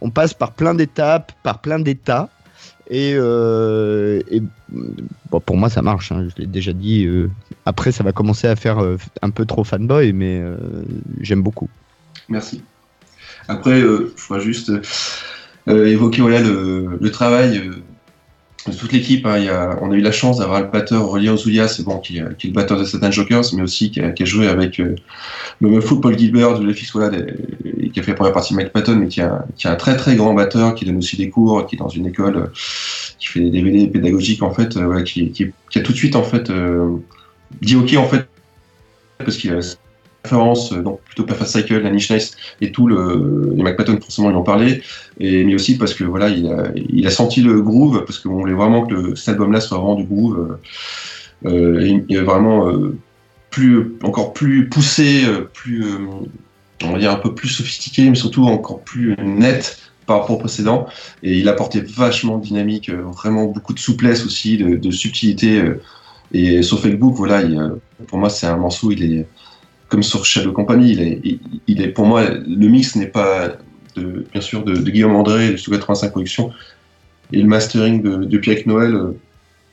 [0.00, 2.30] on passe par plein d'étapes, par plein d'états.
[2.92, 3.14] Et,
[5.46, 6.10] pour moi, ça marche.
[6.10, 7.06] hein, je l'ai déjà dit.
[7.64, 8.78] après, ça va commencer à faire
[9.22, 10.42] un peu trop fanboy, mais
[11.20, 11.68] j'aime beaucoup.
[12.30, 12.62] Merci.
[13.48, 14.70] Après, euh, je voudrais juste
[15.68, 19.26] euh, évoquer voilà, le, travail euh, de toute l'équipe.
[19.26, 19.76] hein.
[19.82, 22.44] On a eu la chance d'avoir le batteur Aurélien Ouzoulia, c'est bon, qui, est- est
[22.44, 24.94] le batteur de Satan Jokers, mais aussi qui a, joué avec euh,
[25.60, 27.10] le fou Paul Gilbert de l'FX voilà,
[27.92, 30.14] qui a fait la première partie de Mike Patton, mais qui a un très très
[30.14, 32.46] grand batteur, qui donne aussi des cours, qui est dans une école, euh,
[33.18, 36.50] qui fait des DVD pédagogiques en fait, euh, qui, a tout de suite en fait
[36.50, 36.88] euh,
[37.60, 38.28] dit ok en fait
[39.18, 39.60] parce qu'il a
[40.24, 44.30] référence, euh, donc plutôt Perfect Cycle, la Niche Nice et tout le, les McPatton forcément
[44.30, 44.82] ils en parlaient,
[45.18, 48.86] et mais aussi parce que voilà il a, senti le groove parce qu'on voulait vraiment
[48.86, 50.56] que cet album-là soit vraiment du groove, euh,
[51.46, 52.98] euh, et, vraiment euh,
[53.50, 55.84] plus encore plus poussé, euh, plus
[56.84, 60.40] on va dire un peu plus sophistiqué, mais surtout encore plus net par rapport au
[60.40, 60.86] précédent.
[61.22, 65.62] Et il apportait vachement de dynamique, vraiment beaucoup de souplesse aussi, de, subtilité.
[66.32, 67.72] et sur Facebook, voilà, il,
[68.06, 69.26] pour moi, c'est un morceau, il est
[69.90, 71.20] comme sur Shadow Company,
[71.66, 73.56] il est, pour moi, le mix n'est pas,
[73.96, 76.52] bien sûr, de, Guillaume André, de Sous 85 Productions,
[77.32, 79.18] et le mastering de, Pierre Noël euh,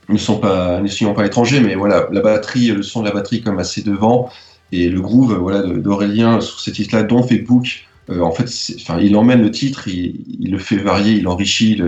[0.10, 3.42] ne sont pas, ne sont étrangers, mais voilà, la batterie, le son de la batterie
[3.42, 4.30] comme assez devant,
[4.72, 8.50] et le groove, voilà, d'Aurélien sur ces titres-là, dont Facebook, euh, en fait,
[8.82, 11.80] enfin, il emmène le titre, il, le fait varier, il l'enrichit,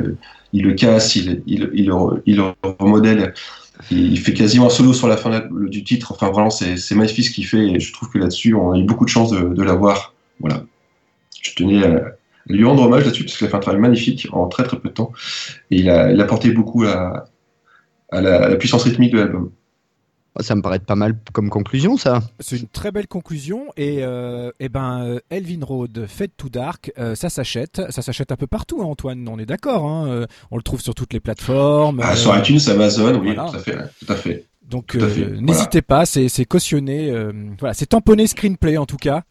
[0.53, 3.33] il, le- casse, il, il le remodèle.
[3.91, 6.11] Il fait quasiment un solo sur la fin du titre.
[6.11, 7.66] Enfin, vraiment, c'est magnifique ce qu'il fait.
[7.66, 10.14] Et je trouve que là-dessus, on a eu beaucoup de chance de, l'avoir.
[10.40, 10.64] Voilà.
[11.41, 12.16] Je tenais à
[12.48, 14.90] lui rendre hommage là-dessus parce qu'il a fait un travail magnifique en très très peu
[14.90, 15.11] de temps.
[15.72, 17.25] Et il a, il a apporté beaucoup à
[18.11, 19.51] la puissance rythmique de l'album.
[20.40, 22.22] Ça me paraît pas mal comme conclusion, ça.
[22.40, 26.92] C'est une très belle conclusion et, euh, eh ben euh, Elvin Road, Fade to Dark,
[26.98, 29.27] euh, ça s'achète, ça s'achète un peu partout, hein, Antoine.
[29.27, 32.00] On est d'accord, hein, euh, on le trouve sur toutes les plateformes.
[32.03, 33.50] Ah, euh, sur iTunes, Amazon, oui, voilà.
[33.51, 33.77] tout à fait.
[34.06, 34.45] Tout à fait.
[34.69, 35.42] Donc euh, voilà.
[35.42, 39.24] n'hésitez pas, c'est c'est cautionné, euh, voilà, c'est tamponné screenplay en tout cas.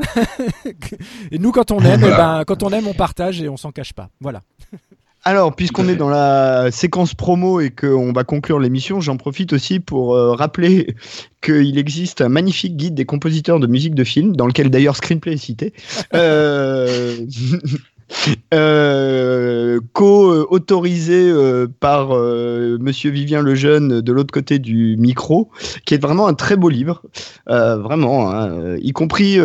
[1.31, 3.71] et nous quand on aime, eh ben, quand on aime, on partage et on s'en
[3.71, 4.09] cache pas.
[4.21, 4.43] Voilà.
[5.29, 9.79] Alors, puisqu'on est dans la séquence promo et qu'on va conclure l'émission, j'en profite aussi
[9.79, 10.95] pour euh, rappeler
[11.43, 15.35] qu'il existe un magnifique guide des compositeurs de musique de film, dans lequel d'ailleurs Screenplay
[15.35, 15.75] est cité,
[16.15, 17.27] euh,
[18.55, 25.51] euh, co-autorisé euh, par euh, Monsieur Vivien Lejeune de l'autre côté du micro,
[25.85, 27.03] qui est vraiment un très beau livre,
[27.49, 29.39] euh, vraiment, hein, euh, y compris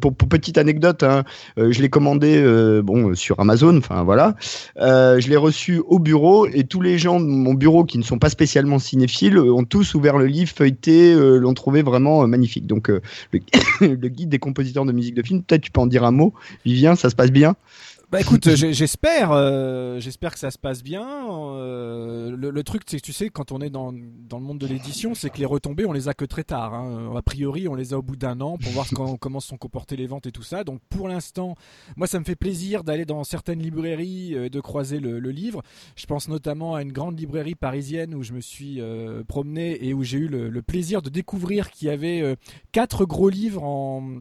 [0.00, 1.24] pour, petite anecdote, hein,
[1.56, 2.40] je l'ai commandé
[2.82, 4.36] bon sur Amazon, enfin voilà.
[4.76, 8.18] Je l'ai reçu au bureau et tous les gens de mon bureau qui ne sont
[8.18, 12.66] pas spécialement cinéphiles ont tous ouvert le livre, feuilleté, l'ont trouvé vraiment magnifique.
[12.66, 12.90] Donc
[13.80, 16.32] le guide des compositeurs de musique de film, peut-être tu peux en dire un mot.
[16.64, 17.56] Vivien, ça se passe bien?
[18.10, 21.06] Bah écoute, j'ai- j'espère, euh, j'espère que ça se passe bien.
[21.30, 24.58] Euh, le, le truc, c'est que tu sais, quand on est dans, dans le monde
[24.58, 26.74] de l'édition, c'est que les retombées, on les a que très tard.
[26.74, 27.14] Hein.
[27.16, 29.58] A priori, on les a au bout d'un an pour voir qu'en- comment se sont
[29.58, 30.64] comportées les ventes et tout ça.
[30.64, 31.54] Donc pour l'instant,
[31.96, 35.30] moi, ça me fait plaisir d'aller dans certaines librairies euh, et de croiser le, le
[35.30, 35.62] livre.
[35.94, 39.94] Je pense notamment à une grande librairie parisienne où je me suis euh, promené et
[39.94, 42.34] où j'ai eu le, le plaisir de découvrir qu'il y avait euh,
[42.72, 44.18] quatre gros livres en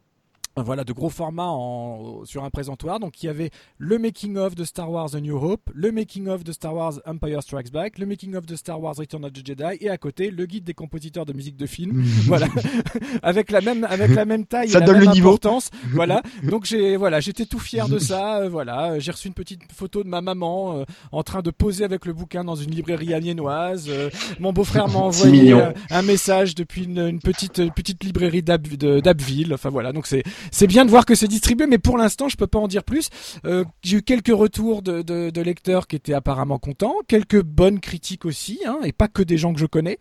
[0.64, 3.00] voilà, de gros formats en, sur un présentoir.
[3.00, 6.28] Donc il y avait le making of de Star Wars A New Hope, le making
[6.28, 9.34] of de Star Wars Empire Strikes Back, le making of de Star Wars Return of
[9.34, 12.02] the Jedi, et à côté le guide des compositeurs de musique de film.
[12.26, 12.48] voilà,
[13.24, 15.30] avec la même avec la même taille, Ça et la donne même le niveau.
[15.30, 15.70] importance.
[15.94, 18.40] Voilà, donc j'ai voilà, j'étais tout fier de ça.
[18.42, 21.84] euh, voilà, j'ai reçu une petite photo de ma maman euh, en train de poser
[21.84, 23.88] avec le bouquin dans une librairie amiénoise.
[23.90, 25.56] Euh, mon beau-frère m'a envoyé
[25.90, 29.54] un message depuis une, une petite une petite librairie d'Abbeville.
[29.54, 32.38] Enfin voilà, donc c'est c'est bien de voir que c'est distribué, mais pour l'instant, je
[32.38, 33.10] peux pas en dire plus.
[33.46, 38.60] Euh, j'ai eu quelques retours de, lecteurs qui étaient apparemment contents, quelques bonnes critiques aussi,
[38.66, 39.98] hein, et pas que des gens que je connais.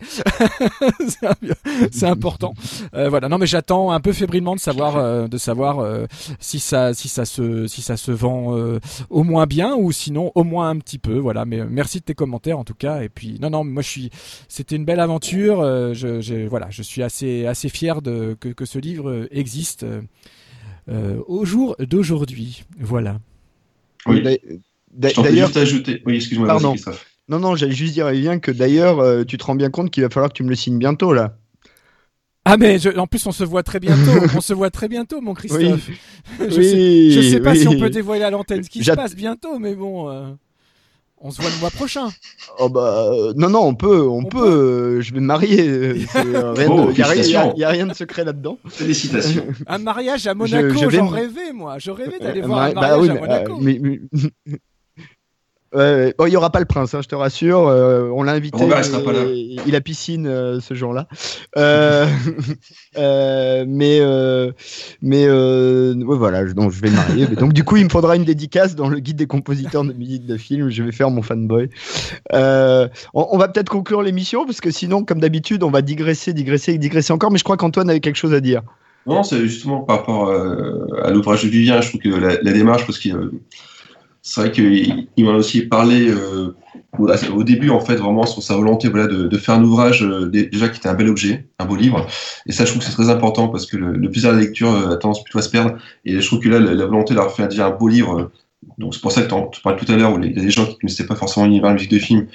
[1.91, 2.53] c'est important.
[2.93, 3.29] Euh, voilà.
[3.29, 5.85] Non, mais j'attends un peu fébrilement de savoir, euh, de savoir
[6.39, 8.57] si ça, si ça se, si ça se vend
[9.09, 11.17] au moins bien ou sinon au moins un petit peu.
[11.17, 11.45] Voilà.
[11.45, 13.01] Mais merci de tes commentaires en tout cas.
[13.01, 14.09] Et puis non, non, moi je suis,
[14.47, 15.63] c'était une belle aventure.
[15.93, 19.85] je, je, voilà, je suis assez, assez fier de que, que ce livre existe.
[20.89, 22.63] Euh, au jour d'aujourd'hui.
[22.79, 23.19] Voilà.
[24.05, 24.23] Oui.
[24.91, 26.01] D'ailleurs, ajouter.
[26.05, 26.75] Oui, excuse-moi, Pardon.
[27.27, 30.01] Non, non, j'allais juste dire Vivien que d'ailleurs, euh, tu te rends bien compte qu'il
[30.01, 31.37] va falloir que tu me le signes bientôt là.
[32.45, 35.21] Ah mais je, en plus on se voit très bientôt, on se voit très bientôt
[35.21, 35.89] mon Christophe.
[35.89, 35.95] Oui.
[36.49, 37.59] je, Oui, sais, je sais pas oui.
[37.59, 40.31] si on peut dévoiler à l'antenne ce qui se passe bientôt, mais bon, euh,
[41.21, 42.09] on se voit le mois prochain.
[42.59, 45.95] Oh bah euh, non non on peut on, peut, euh, je vais me marier euh,
[46.11, 49.45] c'est, euh, rien Oh, de- y a, rien- a- a de secret là-dedans Félicitations.
[49.67, 52.71] Un mariage à Monaco, je vais j'en rêvais moi, je rêvais d'aller Euh, voir un
[52.73, 53.51] bah mariage oui, à mais, Monaco.
[53.53, 53.99] euh, mais- mais-
[55.75, 57.67] Il y aura pas le prince, hein, je te rassure.
[57.67, 58.57] euh, on l'a invité.
[58.57, 59.23] Robert, il sera pas là.
[59.29, 61.07] et- Il a piscine euh, ce jour-là.
[61.57, 62.05] Euh,
[63.67, 63.99] mais
[65.01, 67.27] mais ouais, voilà, je- donc je vais me marier.
[67.29, 69.93] Mais donc du coup, il me faudra une dédicace dans le guide des compositeurs de
[69.93, 70.69] musique de film.
[70.69, 71.69] Je vais faire mon fanboy.
[72.33, 76.77] On, on va peut-être conclure l'émission parce que sinon, comme d'habitude, on va digresser, digresser,
[76.77, 77.31] digresser encore.
[77.31, 78.61] Mais je crois qu'Antoine avait quelque chose à dire.
[79.05, 80.31] Non, c'est justement par rapport
[81.03, 83.31] à l'ouvrage de Vivien, je trouve que la, la démarche, parce qu'il euh,
[84.21, 86.55] c'est vrai qu'il il m'en a aussi parlé euh,
[86.97, 90.47] au, début, en fait, vraiment sur sa volonté voilà, de, faire un ouvrage euh, dé-
[90.47, 92.05] déjà qui était un bel objet, un beau livre.
[92.45, 94.41] Et ça, je trouve que c'est très important parce que le, le plaisir de la
[94.41, 95.77] lecture euh, a tendance plutôt à se perdre.
[96.05, 98.31] Et je trouve que là, la, la volonté d'avoir fait déjà un beau livre,
[98.77, 100.51] donc c'est pour ça que tu parlais tout à l'heure, où il y a des
[100.51, 102.27] gens qui ne connaissaient pas forcément l'univers de musique de film,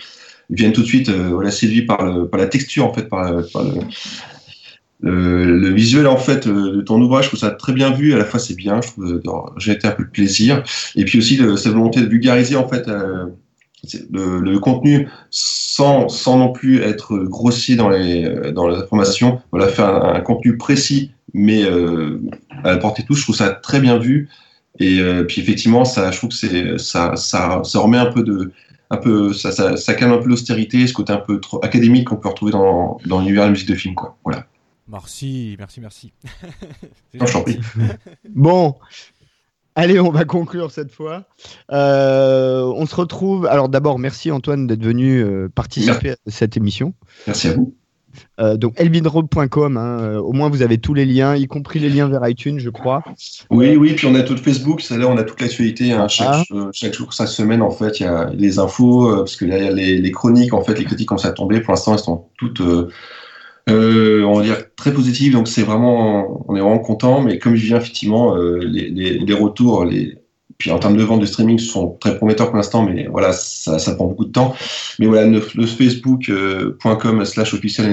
[0.51, 3.63] viennent tout de suite voilà, séduits par, le- par la texture, en fait, par, par
[3.63, 3.71] le,
[5.05, 8.15] le, le visuel en fait euh, de ton ouvrage, je trouve ça très bien vu.
[8.15, 8.81] À la fois, c'est bien.
[8.81, 9.21] Je trouve euh,
[9.59, 10.63] j'ai été un peu de plaisir.
[10.97, 13.27] Et puis aussi cette volonté de vulgariser en fait euh,
[14.13, 19.41] le, contenu sans, sans non plus être grossier dans les euh, dans les informations.
[19.51, 22.21] Voilà, faire un, contenu précis, mais euh,
[22.63, 23.17] à la portée de tous.
[23.17, 24.29] Je trouve ça très bien vu.
[24.81, 28.53] Et euh, puis effectivement, ça, je trouve que ça, ça, remet un peu de
[28.91, 32.29] un peu ça, calme un peu l'austérité, ce côté un peu trop académique qu'on peut
[32.29, 33.95] retrouver dans, dans l'univers de la musique de film.
[34.25, 34.47] Voilà.
[34.89, 36.13] Merci, merci, merci.
[37.13, 37.59] C'est.
[38.29, 38.75] Bon,
[39.75, 41.25] allez, on va conclure cette fois.
[41.73, 43.47] Euh, on se retrouve.
[43.47, 46.95] Alors d'abord, merci Antoine d'être venu euh, participer à cette émission.
[47.27, 47.75] Merci à vous.
[48.41, 51.89] Euh, donc elbinrobe.com, hein, euh, au moins vous avez tous les liens, y compris les
[51.89, 53.03] liens vers iTunes, je crois.
[53.51, 56.47] Oui, oui, puis on a tout Facebook, ça là on a toute l'actualité, hein, chaque,
[56.53, 56.71] Ah.
[56.73, 59.59] chaque jour, chaque semaine en fait, il y a les infos, euh, parce que là
[59.59, 61.95] il y a les, les chroniques, en fait, les critiques commencent à tomber, pour l'instant
[61.95, 62.63] elles sont toutes,
[63.71, 67.39] euh, euh, on va dire, très positives, donc c'est vraiment, on est vraiment content, mais
[67.39, 70.19] comme je viens effectivement, euh, les, les, les retours, les,
[70.59, 73.79] puis en termes de vente de streaming sont très prometteurs pour l'instant, mais voilà, ça,
[73.79, 74.55] ça prend beaucoup de temps.
[74.99, 77.87] Mais voilà, le, facebook.com slash officiel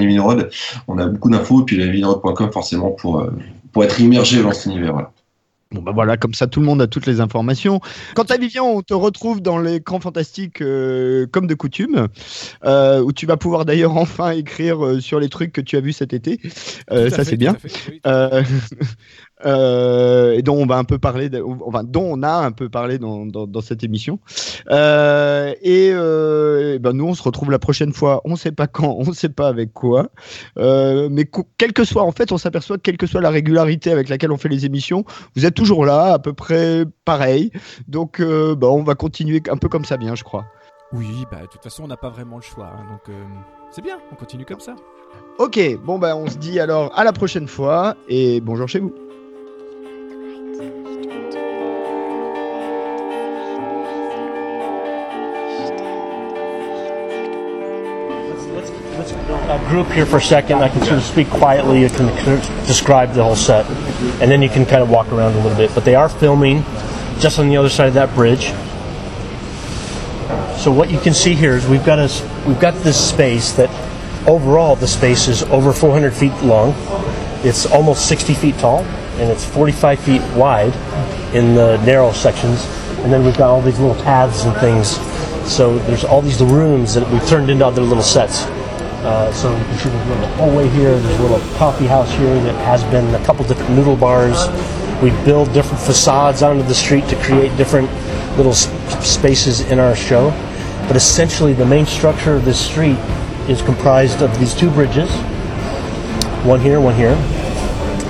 [0.88, 3.32] on a beaucoup d'infos, et puis la forcément pour, euh,
[3.72, 4.92] pour être immergé dans cet univers.
[4.92, 5.12] Voilà.
[5.72, 7.80] Bon bah voilà, comme ça tout le monde a toutes les informations.
[8.14, 12.08] Quant à Vivian, on te retrouve dans l'écran fantastique euh, comme de coutume,
[12.64, 15.80] euh, où tu vas pouvoir d'ailleurs enfin écrire euh, sur les trucs que tu as
[15.80, 16.40] vus cet été.
[16.88, 17.56] Ça c'est bien.
[17.88, 18.00] oui.
[19.44, 22.68] Euh, et dont on va un peu parler, de- enfin dont on a un peu
[22.68, 24.20] parlé dans, dans, dans cette émission.
[24.70, 28.20] Euh, et, euh, et ben nous on se retrouve la prochaine fois.
[28.24, 30.08] On sait pas quand, on sait pas avec quoi,
[30.56, 33.90] mais co- quel que soit, en fait, on s'aperçoit que quelle que soit la régularité
[33.90, 35.04] avec laquelle on fait les émissions,
[35.34, 37.50] vous êtes toujours là, à peu près pareil.
[37.88, 40.44] Donc ben, on va continuer un peu comme ça bien, je crois.
[40.92, 43.14] Oui, bah de toute façon on n'a pas vraiment le choix, hein, donc
[43.70, 44.74] c'est bien, on continue comme ça.
[45.38, 48.92] Ok, bon ben on se dit alors à la prochaine fois et bonjour chez vous.
[59.52, 60.58] Uh, group here for a second.
[60.58, 61.84] I can sort of speak quietly.
[61.84, 62.06] I can
[62.66, 63.66] describe the whole set,
[64.20, 65.74] and then you can kind of walk around a little bit.
[65.74, 66.62] But they are filming
[67.18, 68.46] just on the other side of that bridge.
[70.58, 72.08] So what you can see here is we've got a
[72.46, 73.68] we've got this space that
[74.26, 76.74] overall the space is over 400 feet long.
[77.44, 78.84] It's almost 60 feet tall,
[79.18, 80.74] and it's 45 feet wide
[81.34, 82.64] in the narrow sections.
[83.00, 84.96] And then we've got all these little paths and things.
[85.50, 88.46] So there's all these rooms that we've turned into other little sets.
[89.02, 92.34] Uh, so you can see a little hallway here, there's a little coffee house here
[92.42, 94.46] that has been a couple different noodle bars.
[95.02, 97.90] We build different facades onto the street to create different
[98.36, 100.30] little spaces in our show.
[100.86, 102.98] But essentially, the main structure of this street
[103.48, 105.10] is comprised of these two bridges
[106.44, 107.14] one here, one here.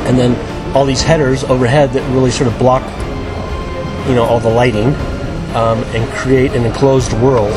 [0.06, 2.82] And then all these headers overhead that really sort of block,
[4.08, 4.88] you know, all the lighting
[5.54, 7.52] um, and create an enclosed world.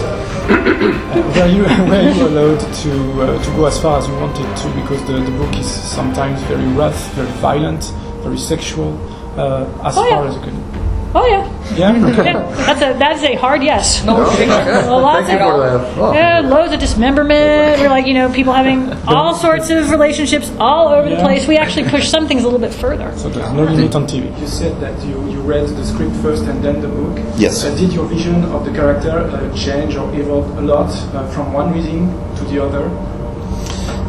[0.49, 4.69] Were you were you allowed to uh, to go as far as you wanted to
[4.81, 7.83] because the, the book is sometimes very rough, very violent,
[8.23, 8.97] very sexual,
[9.39, 10.29] uh, as Oh, far yeah.
[10.29, 10.84] as you can.
[11.17, 11.43] Oh yeah.
[11.75, 11.95] Yeah.
[12.23, 14.03] Yeah, that's a that's a hard yes.
[14.05, 14.47] No, okay.
[14.47, 15.75] Well, lots Thank you for that.
[15.75, 16.13] of Oh.
[16.13, 17.79] yeah, loads of dismemberment.
[17.79, 21.23] We're like you know people having all sorts of relationships all over the Yeah.
[21.23, 21.47] place.
[21.47, 23.11] We actually push some things a little bit further.
[23.17, 24.25] So there's no limit on TV.
[24.39, 27.17] You said that you, you read the script first and then the book.
[27.37, 27.63] Yes.
[27.63, 31.53] Uh, did your vision of the character uh, change or evolve a lot uh, from
[31.53, 32.83] one reading to the other?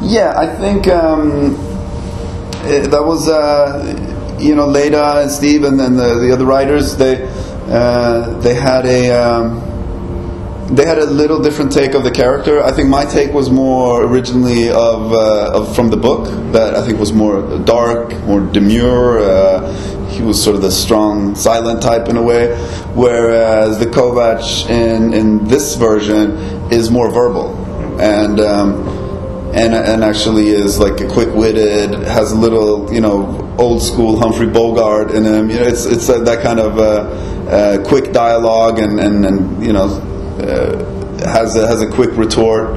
[0.02, 1.54] Yeah, I think um,
[2.66, 3.82] eh, that was uh,
[4.38, 7.26] you know Leda and Steve and then the, the other writers they
[7.68, 9.60] uh, they had a um,
[10.74, 12.62] they had a little different take of the character.
[12.62, 16.84] I think my take was more originally of, uh, of from the book that I
[16.84, 19.20] think was more dark, more demure.
[19.20, 22.56] Uh, he was sort of the strong, silent type in a way,
[22.94, 26.32] whereas the Kovac in in this version
[26.72, 27.54] is more verbal
[28.00, 28.40] and.
[28.40, 29.06] Um,
[29.54, 34.46] and and actually is like a quick-witted, has a little you know old school Humphrey
[34.46, 35.50] Bogart in him.
[35.50, 36.82] You know, it's it's uh, that kind of uh,
[37.48, 42.70] uh, quick dialogue and and, and you know uh, has a, has a quick retort.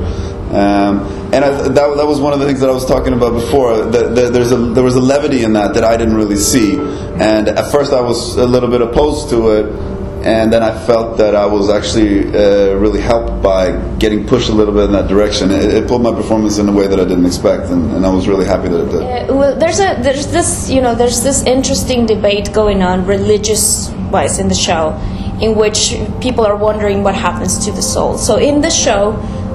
[0.49, 3.33] Um, and I, that, that was one of the things that I was talking about
[3.33, 3.85] before.
[3.85, 7.47] That there's a there was a levity in that that I didn't really see, and
[7.47, 9.98] at first I was a little bit opposed to it
[10.29, 14.51] and then I felt that I was actually uh, really helped by getting pushed a
[14.51, 15.51] little bit in that direction.
[15.51, 18.09] It, it put my performance in a way that I didn't expect, and, and I
[18.09, 19.01] was really happy that it did.
[19.01, 23.89] Uh, well, there's a there's this you know there's this interesting debate going on religious
[24.11, 24.93] wise in the show,
[25.41, 28.17] in which people are wondering what happens to the soul.
[28.17, 29.11] So in the show,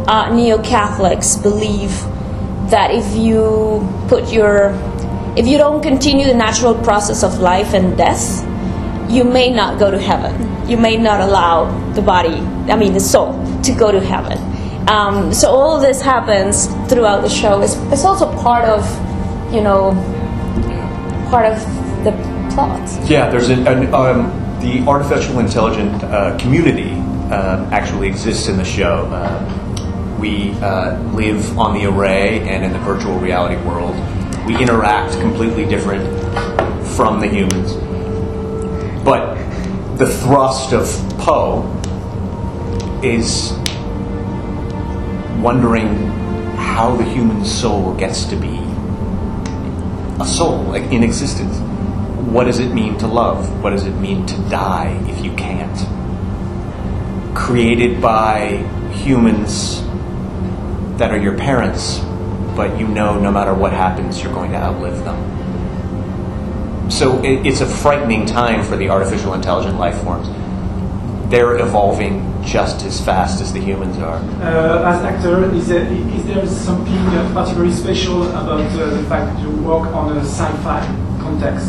[0.09, 1.93] uh, neo Catholics believe
[2.71, 4.73] that if you put your
[5.37, 8.45] if you don't continue the natural process of life and death,
[9.09, 10.69] you may not go to heaven.
[10.69, 14.39] You may not allow the body, I mean the soul, to go to heaven.
[14.89, 17.63] Um, so all of this happens throughout the show.
[17.63, 18.85] It's, it's also part of,
[19.53, 19.93] you know,
[21.31, 21.59] part of
[22.05, 22.13] the
[22.53, 22.81] plot.
[23.09, 26.93] Yeah, there's an, an um, the artificial intelligent uh, community
[27.31, 29.07] uh, actually exists in the show.
[29.13, 30.53] Uh, we
[31.15, 33.95] live on the array and in the virtual reality world.
[34.47, 36.05] We interact completely different
[36.97, 37.75] from the humans.
[39.05, 39.35] But
[39.99, 40.87] the thrust of
[41.19, 41.63] Poe
[43.03, 43.53] is
[45.43, 45.89] wondering
[46.57, 48.65] how the human soul gets to be
[50.21, 51.59] a soul like in existence.
[52.31, 53.63] What does it mean to love?
[53.63, 55.77] What does it mean to die if you can't?
[57.37, 58.57] Created by
[58.93, 59.83] humans
[60.99, 61.99] that are your parents,
[62.57, 65.34] but you know no matter what happens, you're going to outlive them.
[66.95, 70.29] So it, it's a frightening time for the artificial intelligent life forms.
[71.29, 74.19] They're evolving just as fast as the humans are.
[74.41, 76.95] Uh, as actor, is there, is there something
[77.35, 80.87] particularly special about uh, the fact that you work on a sci-fi
[81.21, 81.67] context?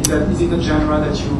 [0.00, 1.30] Is, that, is it a genre that you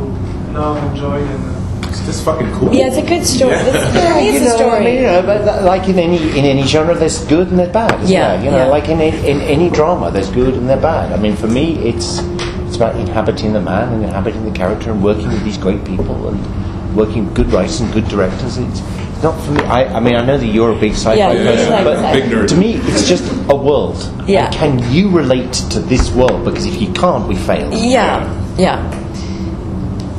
[0.55, 1.58] love, enjoy, and uh,
[1.99, 2.75] it's just fucking cool?
[2.75, 3.53] Yeah, it's a good story.
[3.53, 3.67] Yeah.
[3.67, 4.77] It's, Yeah, it's you a know, story.
[4.77, 7.73] I mean, you know, but like in any in any genre, there's good and there's
[7.73, 7.95] bad.
[8.03, 8.45] Isn't Yeah, there?
[8.45, 8.67] You know, yeah.
[8.67, 11.13] like in any, in any drama, there's good and there's bad.
[11.13, 12.19] I mean, for me, it's
[12.67, 16.29] it's about inhabiting the man and inhabiting the character and working with these great people
[16.29, 18.59] and working with good writers and good directors.
[18.59, 18.81] It's
[19.23, 19.63] not for me.
[19.63, 22.13] I, I mean, I know that you're a big sci-fi Yeah, person, like but.
[22.13, 22.49] Big nerd.
[22.49, 23.97] to me, it's just a world.
[24.27, 24.47] Yeah.
[24.47, 26.45] And can you relate to this world?
[26.45, 27.73] Because if you can't, we fail.
[27.75, 28.23] Yeah,
[28.57, 28.79] yeah.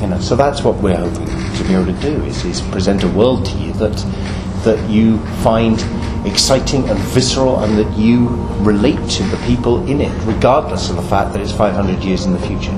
[0.02, 1.28] You know, so that's what we're hoping
[1.60, 3.96] to be able to do is, is present a world to you that
[4.64, 5.80] that you find
[6.26, 8.28] exciting and visceral and that you
[8.60, 12.34] relate to the people in it, regardless of the fact that it's 500 years in
[12.34, 12.78] the future.